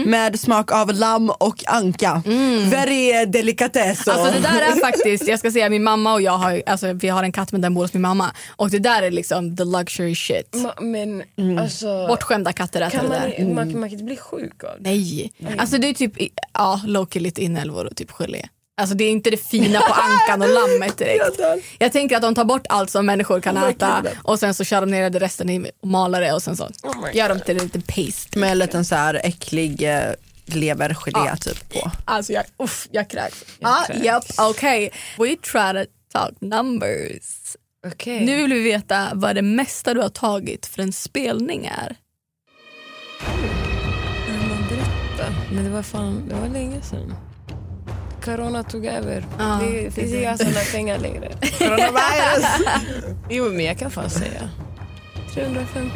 med 0.06 0.40
smak 0.40 0.72
av 0.72 0.94
lamm 0.94 1.30
och 1.30 1.64
anka. 1.68 2.22
Very 2.66 3.12
eh, 3.12 3.22
delicatesso. 3.30 4.12
Alltså 4.12 4.32
det 4.34 4.40
där 4.40 4.62
är 4.62 4.80
faktiskt, 4.80 5.28
jag 5.28 5.40
ska 5.40 5.52
säga 5.52 5.70
min 5.70 5.84
mamma 5.84 6.14
och 6.14 6.22
jag 6.22 6.38
har, 6.38 6.62
alltså, 6.66 6.94
vi 6.94 7.08
har 7.10 7.24
en 7.24 7.32
katt 7.32 7.52
men 7.52 7.62
den 7.62 7.74
bor 7.74 7.82
hos 7.82 7.94
min 7.94 8.02
mamma. 8.02 8.32
Och 8.56 8.70
det 8.70 8.80
där 8.80 9.02
är 9.04 9.12
liksom 9.12 9.58
the 9.58 9.64
luxury 9.64 10.16
shit. 10.16 10.52
Ma- 10.56 10.82
Men 10.82 11.24
alltså... 11.60 12.08
Bortskämda 12.08 12.54
katter 12.54 12.82
äter 12.82 12.98
kan 13.00 13.10
det 13.10 13.10
man, 13.10 13.30
där. 13.30 13.46
man, 13.56 13.80
man 13.80 13.90
kan 13.90 13.94
inte 13.94 14.04
bli 14.04 14.18
sjuk 14.18 14.64
av 14.64 14.70
det. 14.80 14.90
Nej. 14.90 15.32
Alltså 15.58 15.78
det 15.78 15.88
är 15.90 15.94
typ, 15.94 16.14
ja, 16.54 16.82
Loki 16.86 17.20
lite 17.20 17.44
inälvor 17.44 17.86
och 17.86 17.96
typ 17.96 18.12
gelé. 18.12 18.46
Alltså 18.80 18.96
det 18.96 19.04
är 19.04 19.12
inte 19.12 19.30
det 19.30 19.38
fina 19.38 19.80
på 19.82 19.94
ankan 19.94 20.42
och 20.42 20.50
lammet 20.50 20.98
direkt. 20.98 21.40
Jag 21.80 21.92
tänker 21.92 22.16
att 22.16 22.22
de 22.22 22.36
tar 22.36 22.46
bort 22.46 22.66
allt 22.70 22.90
som 22.90 23.06
människor 23.06 23.40
kan 23.42 23.58
äta 23.58 24.04
och 24.24 24.40
sen 24.40 24.54
så 24.54 24.64
kör 24.64 24.82
de 24.82 24.92
ner 24.92 25.10
det 25.10 25.20
resten 25.20 25.50
i 25.50 25.72
och 25.82 25.88
malar 25.88 26.22
det 26.22 26.34
och 26.34 26.44
sen 26.44 26.58
så 26.58 26.70
gör 27.14 27.30
de 27.30 27.40
till 27.40 27.58
en 27.58 27.64
liten 27.64 27.82
paste. 27.82 28.40
med 28.40 28.52
en 28.52 28.60
liten 28.60 28.86
så 28.86 28.96
här 28.96 29.22
äcklig 29.24 29.82
eh, 29.96 30.14
levergelé 30.46 31.20
Ja. 31.26 31.36
typ 31.36 31.74
på. 31.74 31.92
Alltså 32.06 32.34
jag, 32.34 32.44
uff, 32.58 32.88
jag 32.92 33.10
kräks. 33.10 33.46
Ah, 33.62 33.94
yep, 33.94 34.24
okay. 34.50 34.90
We 35.18 35.36
try 35.36 35.86
to 35.86 35.92
talk 36.14 36.42
numbers. 36.42 37.56
Okej. 37.88 38.26
Nu 38.26 38.38
vill 38.38 38.54
vi 38.54 38.62
veta 38.62 39.08
vad 39.14 39.36
det 39.36 39.42
mesta 39.42 39.94
du 39.94 40.02
har 40.02 40.10
tagit 40.10 40.66
för 40.66 40.82
en 40.82 40.94
spelning 40.94 41.66
är. 41.66 41.96
berätta. 44.70 45.34
Men 45.52 45.64
det 45.64 45.70
var 45.70 45.82
fan, 45.84 46.24
det 46.30 46.36
var 46.36 46.48
länge 46.48 46.82
sedan. 46.82 47.14
Corona 48.30 48.64
tog 48.64 48.86
över. 48.86 49.26
Ja, 49.40 49.60
det 49.62 49.92
finns 49.92 50.14
inga 50.14 50.38
sådana 50.38 50.60
pengar 50.72 50.98
längre. 51.00 51.30
Coronavirus! 51.58 52.46
jo, 53.30 53.50
men 53.50 53.66
jag 53.66 53.78
kan 53.78 53.92
fan 53.92 54.10
säga. 54.10 54.50
350. 55.34 55.92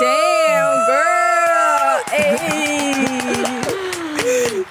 Damn 0.00 0.78
girl! 0.88 1.98
Ey. 2.12 2.94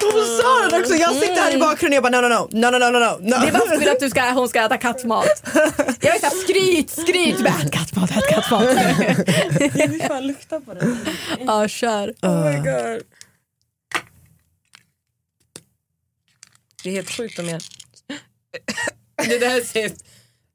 Hon 0.00 0.26
sa 0.40 0.68
den 0.70 0.80
också, 0.80 0.94
jag 0.94 1.14
sitter 1.14 1.34
här 1.42 1.54
i 1.54 1.58
bakgrunden 1.58 1.98
och 1.98 2.04
jag 2.04 2.12
bara 2.12 2.28
no 2.28 2.28
no 2.28 2.48
no, 2.52 2.70
no 2.70 2.78
no 2.78 2.90
no 2.90 2.98
no 2.98 3.18
no. 3.20 3.40
Det 3.40 3.48
är 3.48 3.52
bara 3.52 3.80
för 3.80 3.90
att 3.90 4.00
du 4.00 4.10
ska, 4.10 4.22
hon 4.30 4.48
ska 4.48 4.64
äta 4.64 4.76
kattmat. 4.76 5.42
Jag 6.00 6.12
vet 6.12 6.20
såhär, 6.20 6.42
skryt, 6.44 6.90
skryt. 6.90 7.44
Bara, 7.44 7.54
Ät 7.64 7.72
kattmat, 7.72 8.10
ät 8.10 8.28
kattmat. 8.28 8.62
Jag 9.74 9.88
vill 9.88 10.02
fan 10.02 10.26
lukta 10.26 10.60
på 10.60 10.74
det. 10.74 10.96
Ja, 11.46 11.68
kör. 11.68 12.14
Oh 12.22 12.44
my 12.44 12.56
god. 12.56 13.02
Det 16.82 16.90
är 16.90 16.94
helt 16.94 17.10
sjukt 17.10 17.38
om 17.38 17.48
jag... 17.48 17.60
det 19.28 19.38
där 19.38 19.60
ser... 19.60 19.92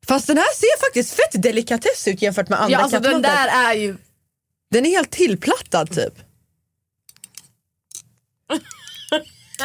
Fast 0.07 0.27
den 0.27 0.37
här 0.37 0.55
ser 0.55 0.79
faktiskt 0.79 1.13
fett 1.13 1.41
delikatess 1.43 2.07
ut 2.07 2.21
jämfört 2.21 2.49
med 2.49 2.61
andra 2.61 2.71
Ja, 2.71 2.79
alltså 2.79 2.99
den 2.99 3.21
där 3.21 3.47
är 3.47 3.73
ju... 3.73 3.97
Den 4.71 4.85
är 4.85 4.89
helt 4.89 5.11
tillplattad 5.11 5.91
typ. 5.91 6.13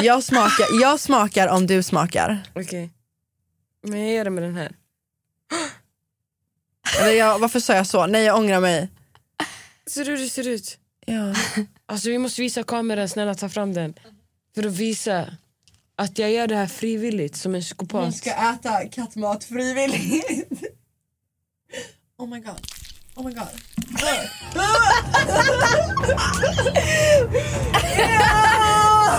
Jag 0.00 0.24
smakar, 0.24 0.66
jag 0.80 1.00
smakar 1.00 1.48
om 1.48 1.66
du 1.66 1.82
smakar. 1.82 2.42
Okej. 2.54 2.90
Men 3.82 4.00
jag 4.00 4.14
gör 4.14 4.24
det 4.24 4.30
med 4.30 4.42
den 4.42 4.56
här. 4.56 4.72
Eller 7.00 7.12
jag, 7.12 7.38
varför 7.38 7.60
sa 7.60 7.74
jag 7.74 7.86
så? 7.86 8.06
Nej 8.06 8.24
jag 8.24 8.36
ångrar 8.38 8.60
mig. 8.60 8.88
Ser 9.86 10.04
du 10.04 10.10
hur 10.10 10.18
det 10.18 10.28
ser 10.28 10.48
ut? 10.48 10.78
Ja. 11.06 11.34
Alltså 11.86 12.08
vi 12.08 12.18
måste 12.18 12.40
visa 12.40 12.62
kameran, 12.62 13.08
snälla 13.08 13.34
ta 13.34 13.48
fram 13.48 13.74
den. 13.74 13.94
För 14.54 14.66
att 14.66 14.72
visa 14.72 15.36
att 15.98 16.18
jag 16.18 16.30
gör 16.30 16.46
det 16.46 16.56
här 16.56 16.66
frivilligt 16.66 17.36
som 17.36 17.54
en 17.54 17.60
psykopat. 17.60 18.26
äta 18.26 18.88
kattmat 18.88 19.44
frivilligt. 19.44 20.62
Oh 22.18 22.28
my 22.28 22.40
god. 22.40 22.66
Oh 23.16 23.24
my 23.26 23.32
god. 23.32 23.48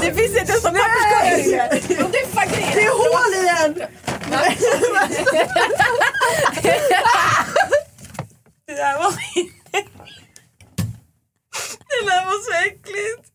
Det 0.02 0.14
finns 0.14 0.38
inte 0.38 0.52
ens 0.52 0.66
en 0.66 0.74
papperskorg 0.74 1.40
i 1.40 1.52
det. 1.52 1.62
Är 1.62 2.26
fucking... 2.26 2.66
Det 2.74 2.84
är 2.84 2.92
hål 2.98 3.34
i 3.34 3.44
den! 3.46 3.74
Det 8.66 8.76
där 8.76 8.98
var 8.98 9.12
Det 11.90 12.06
där 12.06 12.26
var 12.26 12.40
så 12.46 12.68
äckligt. 12.68 13.26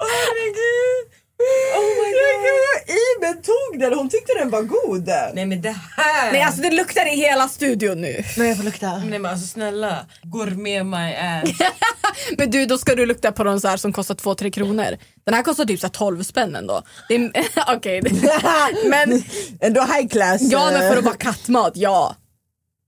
Åh 0.00 0.08
herregud. 0.08 1.23
Oh 1.38 1.88
my 2.02 2.10
god. 2.12 2.96
Iben 3.16 3.42
tog 3.42 3.80
den, 3.80 3.98
hon 3.98 4.08
tyckte 4.08 4.32
den 4.38 4.50
var 4.50 4.62
god. 4.62 5.08
Nej 5.34 5.46
men 5.46 5.62
det 5.62 5.76
här. 5.96 6.32
Nej 6.32 6.42
alltså 6.42 6.62
det 6.62 6.70
luktar 6.70 7.06
i 7.12 7.16
hela 7.16 7.48
studion 7.48 8.00
nu. 8.00 8.24
Men 8.36 8.48
jag 8.48 8.56
får 8.56 8.64
lukta. 8.64 8.98
Nej 8.98 9.18
men 9.18 9.30
alltså 9.30 9.46
snälla. 9.46 10.06
Gourmet 10.22 10.86
my 10.86 11.14
ass. 11.14 11.58
Men 12.38 12.50
du 12.50 12.66
då 12.66 12.78
ska 12.78 12.94
du 12.94 13.06
lukta 13.06 13.32
på 13.32 13.44
de 13.44 13.60
så 13.60 13.68
här 13.68 13.76
som 13.76 13.92
kostar 13.92 14.14
2-3 14.14 14.50
kronor. 14.50 14.96
Den 15.24 15.34
här 15.34 15.42
kostar 15.42 15.64
typ 15.64 15.80
så 15.80 15.86
här 15.86 15.92
12 15.92 16.22
spänn 16.22 16.56
ändå. 16.56 16.82
Okej. 17.68 18.02
men 18.86 19.22
Ändå 19.60 19.80
high 19.80 20.08
class. 20.08 20.42
ja 20.42 20.70
men 20.70 20.90
för 20.92 20.98
att 20.98 21.04
vara 21.04 21.14
kattmat, 21.16 21.72
ja. 21.74 22.16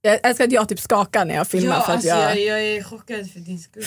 Jag 0.03 0.21
älskar 0.23 0.45
att 0.45 0.53
jag 0.53 0.69
typ 0.69 0.81
skakar 0.81 1.25
när 1.25 1.35
jag 1.35 1.47
filmar 1.49 1.77
ja, 1.77 1.81
för 1.83 1.93
att 1.93 1.97
alltså, 1.97 2.09
jag, 2.09 2.21
jag, 2.21 2.39
jag... 2.39 2.63
jag 2.63 2.77
är 2.77 2.83
chockad 2.83 3.31
för 3.33 3.41
din 3.41 3.59
skull. 3.59 3.85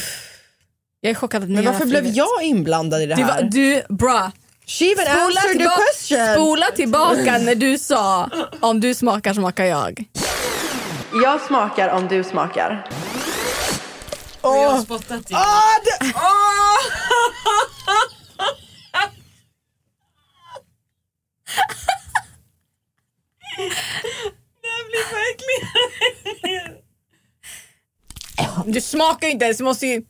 är 1.02 1.14
chockad 1.14 1.44
att 1.44 1.50
ni 1.50 1.56
Men 1.56 1.66
varför 1.66 1.86
blev 1.86 2.08
jag 2.08 2.44
inblandad 2.44 3.02
i 3.02 3.06
det 3.06 3.16
Du, 3.16 3.24
här? 3.24 3.42
var- 3.42 3.50
du 3.50 3.84
bra. 3.90 4.32
She 4.70 4.86
even 4.92 5.06
Spola, 5.06 5.20
answered 5.26 5.54
the 5.54 5.64
tillba- 5.64 5.76
question. 5.76 6.34
spola 6.36 6.66
tillbaka 6.72 7.38
när 7.38 7.56
du 7.56 7.78
sa 7.78 8.30
om 8.60 8.80
du 8.80 8.94
smakar 8.96 9.34
smakar 9.34 9.66
jag. 9.66 10.04
Jag 11.24 11.42
smakar 11.42 11.90
om 11.90 12.08
du 12.08 12.24
smakar. 12.24 12.88
Och 14.42 14.56
jag 14.56 14.70
har 14.70 14.78
Åh, 14.78 14.82
spottat 14.84 15.32
i 15.32 15.34
ah, 15.34 15.80
det, 15.84 16.14
Det 24.62 24.68
här 24.68 24.86
blir 24.90 25.06
verkligen... 26.44 26.84
Du 28.74 28.82
smakar 28.82 29.28
inte 29.28 29.46
ens, 29.46 29.58
du 29.58 29.64
måste 29.64 29.88
ju... 29.88 30.02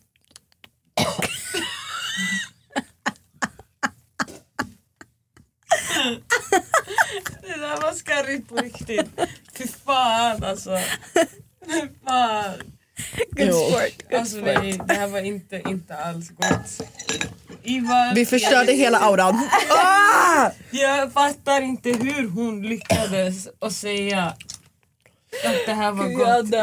Det 7.42 7.58
där 7.60 7.82
var 7.82 7.92
skarrigt 7.94 8.50
på 8.50 8.56
riktigt. 8.56 9.08
Fy 9.58 9.68
fan 9.86 10.44
alltså. 10.44 10.78
Fy 11.66 11.82
fan. 12.08 12.54
Good 13.32 13.54
sport. 13.56 14.10
Good 14.10 14.20
Alltså 14.20 14.36
sport. 14.38 14.46
nej, 14.46 14.80
det 14.88 14.94
här 14.94 15.08
var 15.08 15.20
inte, 15.20 15.62
inte 15.70 15.96
alls 15.98 16.30
gott. 16.30 16.82
Ivar, 17.64 18.16
vi 18.16 18.26
förstörde 18.26 18.72
jag, 18.72 18.78
hela 18.78 19.00
auran. 19.00 19.50
Ah! 19.70 20.52
jag 20.72 21.14
fattar 21.14 21.62
inte 21.62 21.90
hur 21.90 22.30
hon 22.30 22.62
lyckades 22.62 23.48
att 23.62 23.74
säga 23.74 24.26
att 25.46 25.66
det 25.66 25.74
här 25.74 25.92
var 25.92 26.08
gott. 26.08 26.54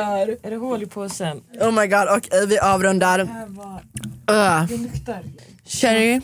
Är 0.43 0.51
det 0.51 0.57
hål 0.57 0.83
i 0.83 0.87
påsen? 0.87 1.43
Oh 1.61 1.73
my 1.73 1.87
god, 1.87 2.09
okej 2.17 2.47
vi 2.47 2.59
avrundar. 2.59 3.19
Det 3.19 3.25
här 3.25 3.47
var... 3.47 3.83
Uh. 4.31 4.67
Det 4.69 4.77
luktar. 4.77 5.23
Sherry, 5.65 6.21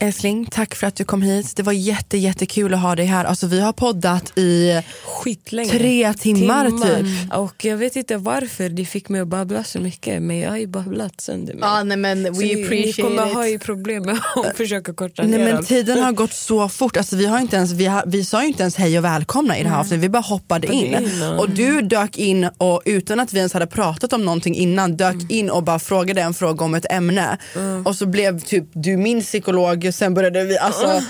älskling, 0.00 0.46
tack 0.50 0.74
för 0.74 0.86
att 0.86 0.96
du 0.96 1.04
kom 1.04 1.22
hit. 1.22 1.56
Det 1.56 1.62
var 1.62 1.72
jätte, 1.72 2.18
jättekul 2.18 2.74
att 2.74 2.80
ha 2.80 2.96
dig 2.96 3.06
här. 3.06 3.24
Alltså, 3.24 3.46
vi 3.46 3.60
har 3.60 3.72
poddat 3.72 4.38
i 4.38 4.80
Skitlänge. 5.04 5.70
tre 5.70 6.12
timmar, 6.14 6.70
typ. 6.70 7.34
Och 7.34 7.64
jag 7.64 7.76
vet 7.76 7.96
inte 7.96 8.16
varför 8.16 8.68
de 8.68 8.84
fick 8.84 9.08
mig 9.08 9.20
att 9.20 9.28
babbla 9.28 9.64
så 9.64 9.78
mycket 9.80 10.22
men 10.22 10.38
jag 10.38 10.50
har 10.50 10.56
ju 10.56 10.66
babblat 10.66 11.20
sönder 11.20 11.54
mig. 11.54 11.62
Ja 11.62 11.82
nej 11.82 11.96
men 11.96 12.22
we 12.22 12.34
Så 12.34 12.40
ni, 12.40 12.54
ni 12.54 12.64
appreciate 12.64 13.02
kommer 13.02 13.26
it. 13.28 13.34
ha 13.34 13.48
ju 13.48 13.58
problem 13.58 14.02
med 14.02 14.18
att 14.46 14.56
försöka 14.56 14.92
korta 14.94 15.22
Nej, 15.22 15.30
ner 15.38 15.44
men 15.44 15.56
allt. 15.56 15.68
tiden 15.68 16.02
har 16.02 16.12
gått 16.12 16.32
så 16.32 16.68
fort. 16.68 16.96
Alltså, 16.96 17.16
vi, 17.16 17.26
har 17.26 17.40
inte 17.40 17.56
ens, 17.56 17.72
vi, 17.72 17.86
har, 17.86 18.02
vi 18.06 18.24
sa 18.24 18.42
ju 18.42 18.48
inte 18.48 18.62
ens 18.62 18.76
hej 18.76 18.98
och 18.98 19.04
välkomna 19.04 19.58
i 19.58 19.62
det 19.62 19.68
här 19.68 19.80
avsnittet. 19.80 20.04
Vi 20.04 20.08
bara 20.08 20.22
hoppade 20.22 20.66
in. 20.66 20.94
in, 20.94 21.10
ja. 21.20 21.38
Och 21.38 21.50
du 21.50 21.82
dök 21.82 22.18
in 22.18 22.48
och 22.58 22.82
utan 22.84 23.20
att 23.20 23.32
vi 23.32 23.38
ens 23.38 23.52
hade 23.52 23.66
pratat 23.66 24.12
om 24.12 24.24
någonting 24.24 24.54
innan 24.54 24.96
dök 24.96 25.10
Mm. 25.14 25.26
in 25.28 25.50
och 25.50 25.62
bara 25.62 25.78
frågade 25.78 26.20
en 26.22 26.34
fråga 26.34 26.64
om 26.64 26.74
ett 26.74 26.86
ämne. 26.92 27.38
Och 27.84 27.96
så 27.96 28.06
blev 28.06 28.40
typ 28.40 28.64
du 28.72 28.96
min 28.96 29.20
psykolog, 29.22 29.89
sen 29.92 30.14
började 30.14 30.44
vi... 30.44 30.58
Alltså, 30.58 31.02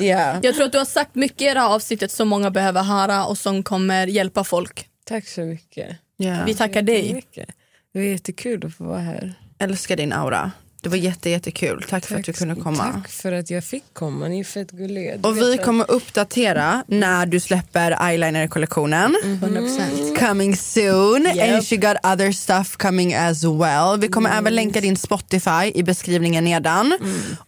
yeah. 0.00 0.38
Jag 0.42 0.54
tror 0.54 0.66
att 0.66 0.72
du 0.72 0.78
har 0.78 0.84
sagt 0.84 1.14
mycket 1.14 1.42
i 1.42 1.54
det 1.54 1.60
här 1.60 1.74
avsnittet 1.74 2.10
som 2.10 2.28
många 2.28 2.50
behöver 2.50 2.82
höra 2.82 3.26
och 3.26 3.38
som 3.38 3.62
kommer 3.62 4.06
hjälpa 4.06 4.44
folk. 4.44 4.88
Tack 5.04 5.28
så 5.28 5.40
mycket. 5.40 5.96
Yeah. 6.18 6.46
Vi 6.46 6.54
tackar 6.54 6.82
dig. 6.82 7.24
Det 7.92 7.98
var 7.98 8.06
jättekul 8.06 8.66
att 8.66 8.74
få 8.74 8.84
vara 8.84 8.98
här. 8.98 9.34
Älskar 9.58 9.96
din 9.96 10.12
aura. 10.12 10.52
Det 10.82 10.88
var 10.88 10.96
jätte, 10.96 11.30
jättekul. 11.30 11.84
Tack, 11.88 12.06
för 12.06 12.16
att 12.16 12.24
du 12.24 12.32
kunde 12.32 12.54
komma. 12.54 12.92
Tack 12.92 13.08
för 13.08 13.32
att 13.32 13.50
jag 13.50 13.64
fick 13.64 13.84
komma. 13.92 14.28
Ni 14.28 14.40
är 14.40 14.44
fett 14.44 14.70
gulliga. 14.70 15.16
Du 15.16 15.28
Och 15.28 15.36
vi 15.38 15.54
att- 15.54 15.64
kommer 15.64 15.90
uppdatera 15.90 16.84
när 16.88 17.26
du 17.26 17.40
släpper 17.40 18.08
eyeliner-kollektionen. 18.10 19.14
100%. 19.40 20.18
Coming 20.18 20.56
soon 20.56 21.26
Yep. 21.26 21.54
and 21.54 21.66
she 21.66 21.76
got 21.76 21.96
other 22.04 22.32
stuff 22.32 22.76
coming 22.76 23.14
as 23.14 23.44
well. 23.44 24.00
Vi 24.00 24.08
kommer 24.08 24.38
även 24.38 24.54
länka 24.54 24.80
din 24.80 24.96
Spotify 24.96 25.72
i 25.74 25.82
beskrivningen 25.82 26.44
nedan. 26.44 26.98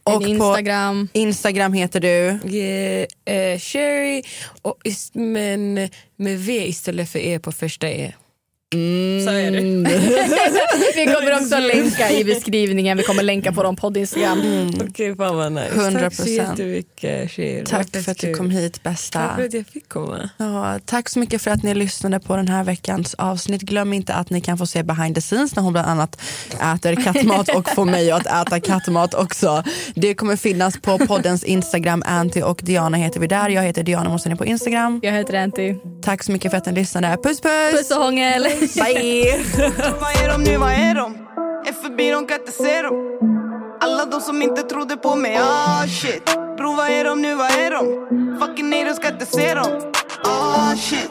Och 0.04 0.20
Din 0.20 0.28
Instagram. 0.28 1.08
på 1.12 1.18
Instagram 1.18 1.72
heter 1.72 2.00
du? 2.00 2.38
Yeah, 2.56 3.06
eh, 3.52 3.58
Sherry, 3.58 4.22
och, 4.62 4.76
men 5.12 5.74
med 6.16 6.38
V 6.38 6.66
istället 6.68 7.08
för 7.10 7.18
E 7.18 7.38
på 7.38 7.52
första 7.52 7.88
E. 7.88 8.12
Så 9.24 9.30
är 9.30 9.50
det. 9.50 9.60
vi 10.96 11.06
kommer 11.14 11.34
också 11.42 11.58
länka 11.58 12.10
i 12.10 12.24
beskrivningen. 12.24 12.96
Vi 12.96 13.02
kommer 13.02 13.22
länka 13.22 13.52
på 13.52 13.62
dem 13.62 13.76
på 13.76 13.92
Instagram. 13.96 14.70
Okej, 14.88 15.16
fan 15.16 15.36
vad 15.36 15.52
nice. 15.52 15.74
100%. 15.74 16.00
Tack 16.00 16.14
så 16.14 16.28
jättemycket 16.28 17.38
var 17.38 17.64
Tack 17.64 18.04
för 18.04 18.12
att 18.12 18.18
du 18.18 18.34
kom 18.34 18.50
hit 18.50 18.82
bästa. 18.82 19.18
Tack 19.18 19.36
för 19.36 19.44
att 19.44 19.54
jag 19.54 19.66
fick 19.66 19.88
komma. 19.88 20.30
Ja, 20.36 20.78
tack 20.84 21.08
så 21.08 21.18
mycket 21.18 21.42
för 21.42 21.50
att 21.50 21.62
ni 21.62 21.74
lyssnade 21.74 22.20
på 22.20 22.36
den 22.36 22.48
här 22.48 22.64
veckans 22.64 23.14
avsnitt. 23.14 23.62
Glöm 23.62 23.92
inte 23.92 24.14
att 24.14 24.30
ni 24.30 24.40
kan 24.40 24.58
få 24.58 24.66
se 24.66 24.82
behind 24.82 25.14
the 25.14 25.20
scenes 25.20 25.56
när 25.56 25.62
hon 25.62 25.72
bland 25.72 25.88
annat 25.88 26.20
äter 26.74 27.04
kattmat 27.04 27.48
och 27.48 27.68
får 27.68 27.84
mig 27.84 28.10
att 28.10 28.26
äta 28.26 28.60
kattmat 28.60 29.14
också. 29.14 29.62
Det 29.94 30.14
kommer 30.14 30.36
finnas 30.36 30.80
på 30.80 30.98
poddens 30.98 31.44
Instagram. 31.44 32.02
Anty 32.06 32.42
och 32.42 32.60
Diana 32.62 32.96
heter 32.96 33.20
vi 33.20 33.26
där. 33.26 33.48
Jag 33.48 33.62
heter 33.62 33.82
Diana 33.82 34.10
Mosseni 34.10 34.36
på 34.36 34.44
Instagram. 34.46 35.00
Jag 35.02 35.12
heter 35.12 35.34
Anty. 35.34 35.74
Tack 36.02 36.22
så 36.22 36.32
mycket 36.32 36.50
för 36.50 36.58
att 36.58 36.66
ni 36.66 36.72
lyssnade. 36.72 37.16
Puss 37.22 37.40
puss! 37.40 37.72
Puss 37.72 37.90
och 37.90 38.02
hångel. 38.04 38.46
Bye! 38.60 39.44
Vad 40.00 40.10
är 40.22 40.28
de 40.28 40.42
nu, 40.44 40.56
vad 40.56 40.72
är 40.72 40.94
de? 40.94 41.14
Är 41.66 41.72
förbi, 41.72 42.10
de 42.10 42.26
kan 42.26 42.40
inte 42.40 42.52
se 42.52 42.82
dem. 42.82 43.18
Alla 43.80 44.04
de 44.04 44.20
som 44.20 44.42
inte 44.42 44.62
trodde 44.62 44.96
på 44.96 45.16
mig, 45.16 45.36
ah 45.36 45.86
shit. 45.86 46.24
Bro, 46.56 46.72
vad 46.74 46.90
är 46.90 47.04
de 47.04 47.22
nu, 47.22 47.34
vad 47.34 47.50
är 47.50 47.70
de? 47.70 48.38
Fucking 48.40 48.70
nej, 48.70 48.84
de 48.84 48.94
ska 48.94 49.08
inte 49.08 49.26
se 49.26 49.54
dem. 49.54 49.92
Ah 50.24 50.76
shit 50.76 51.10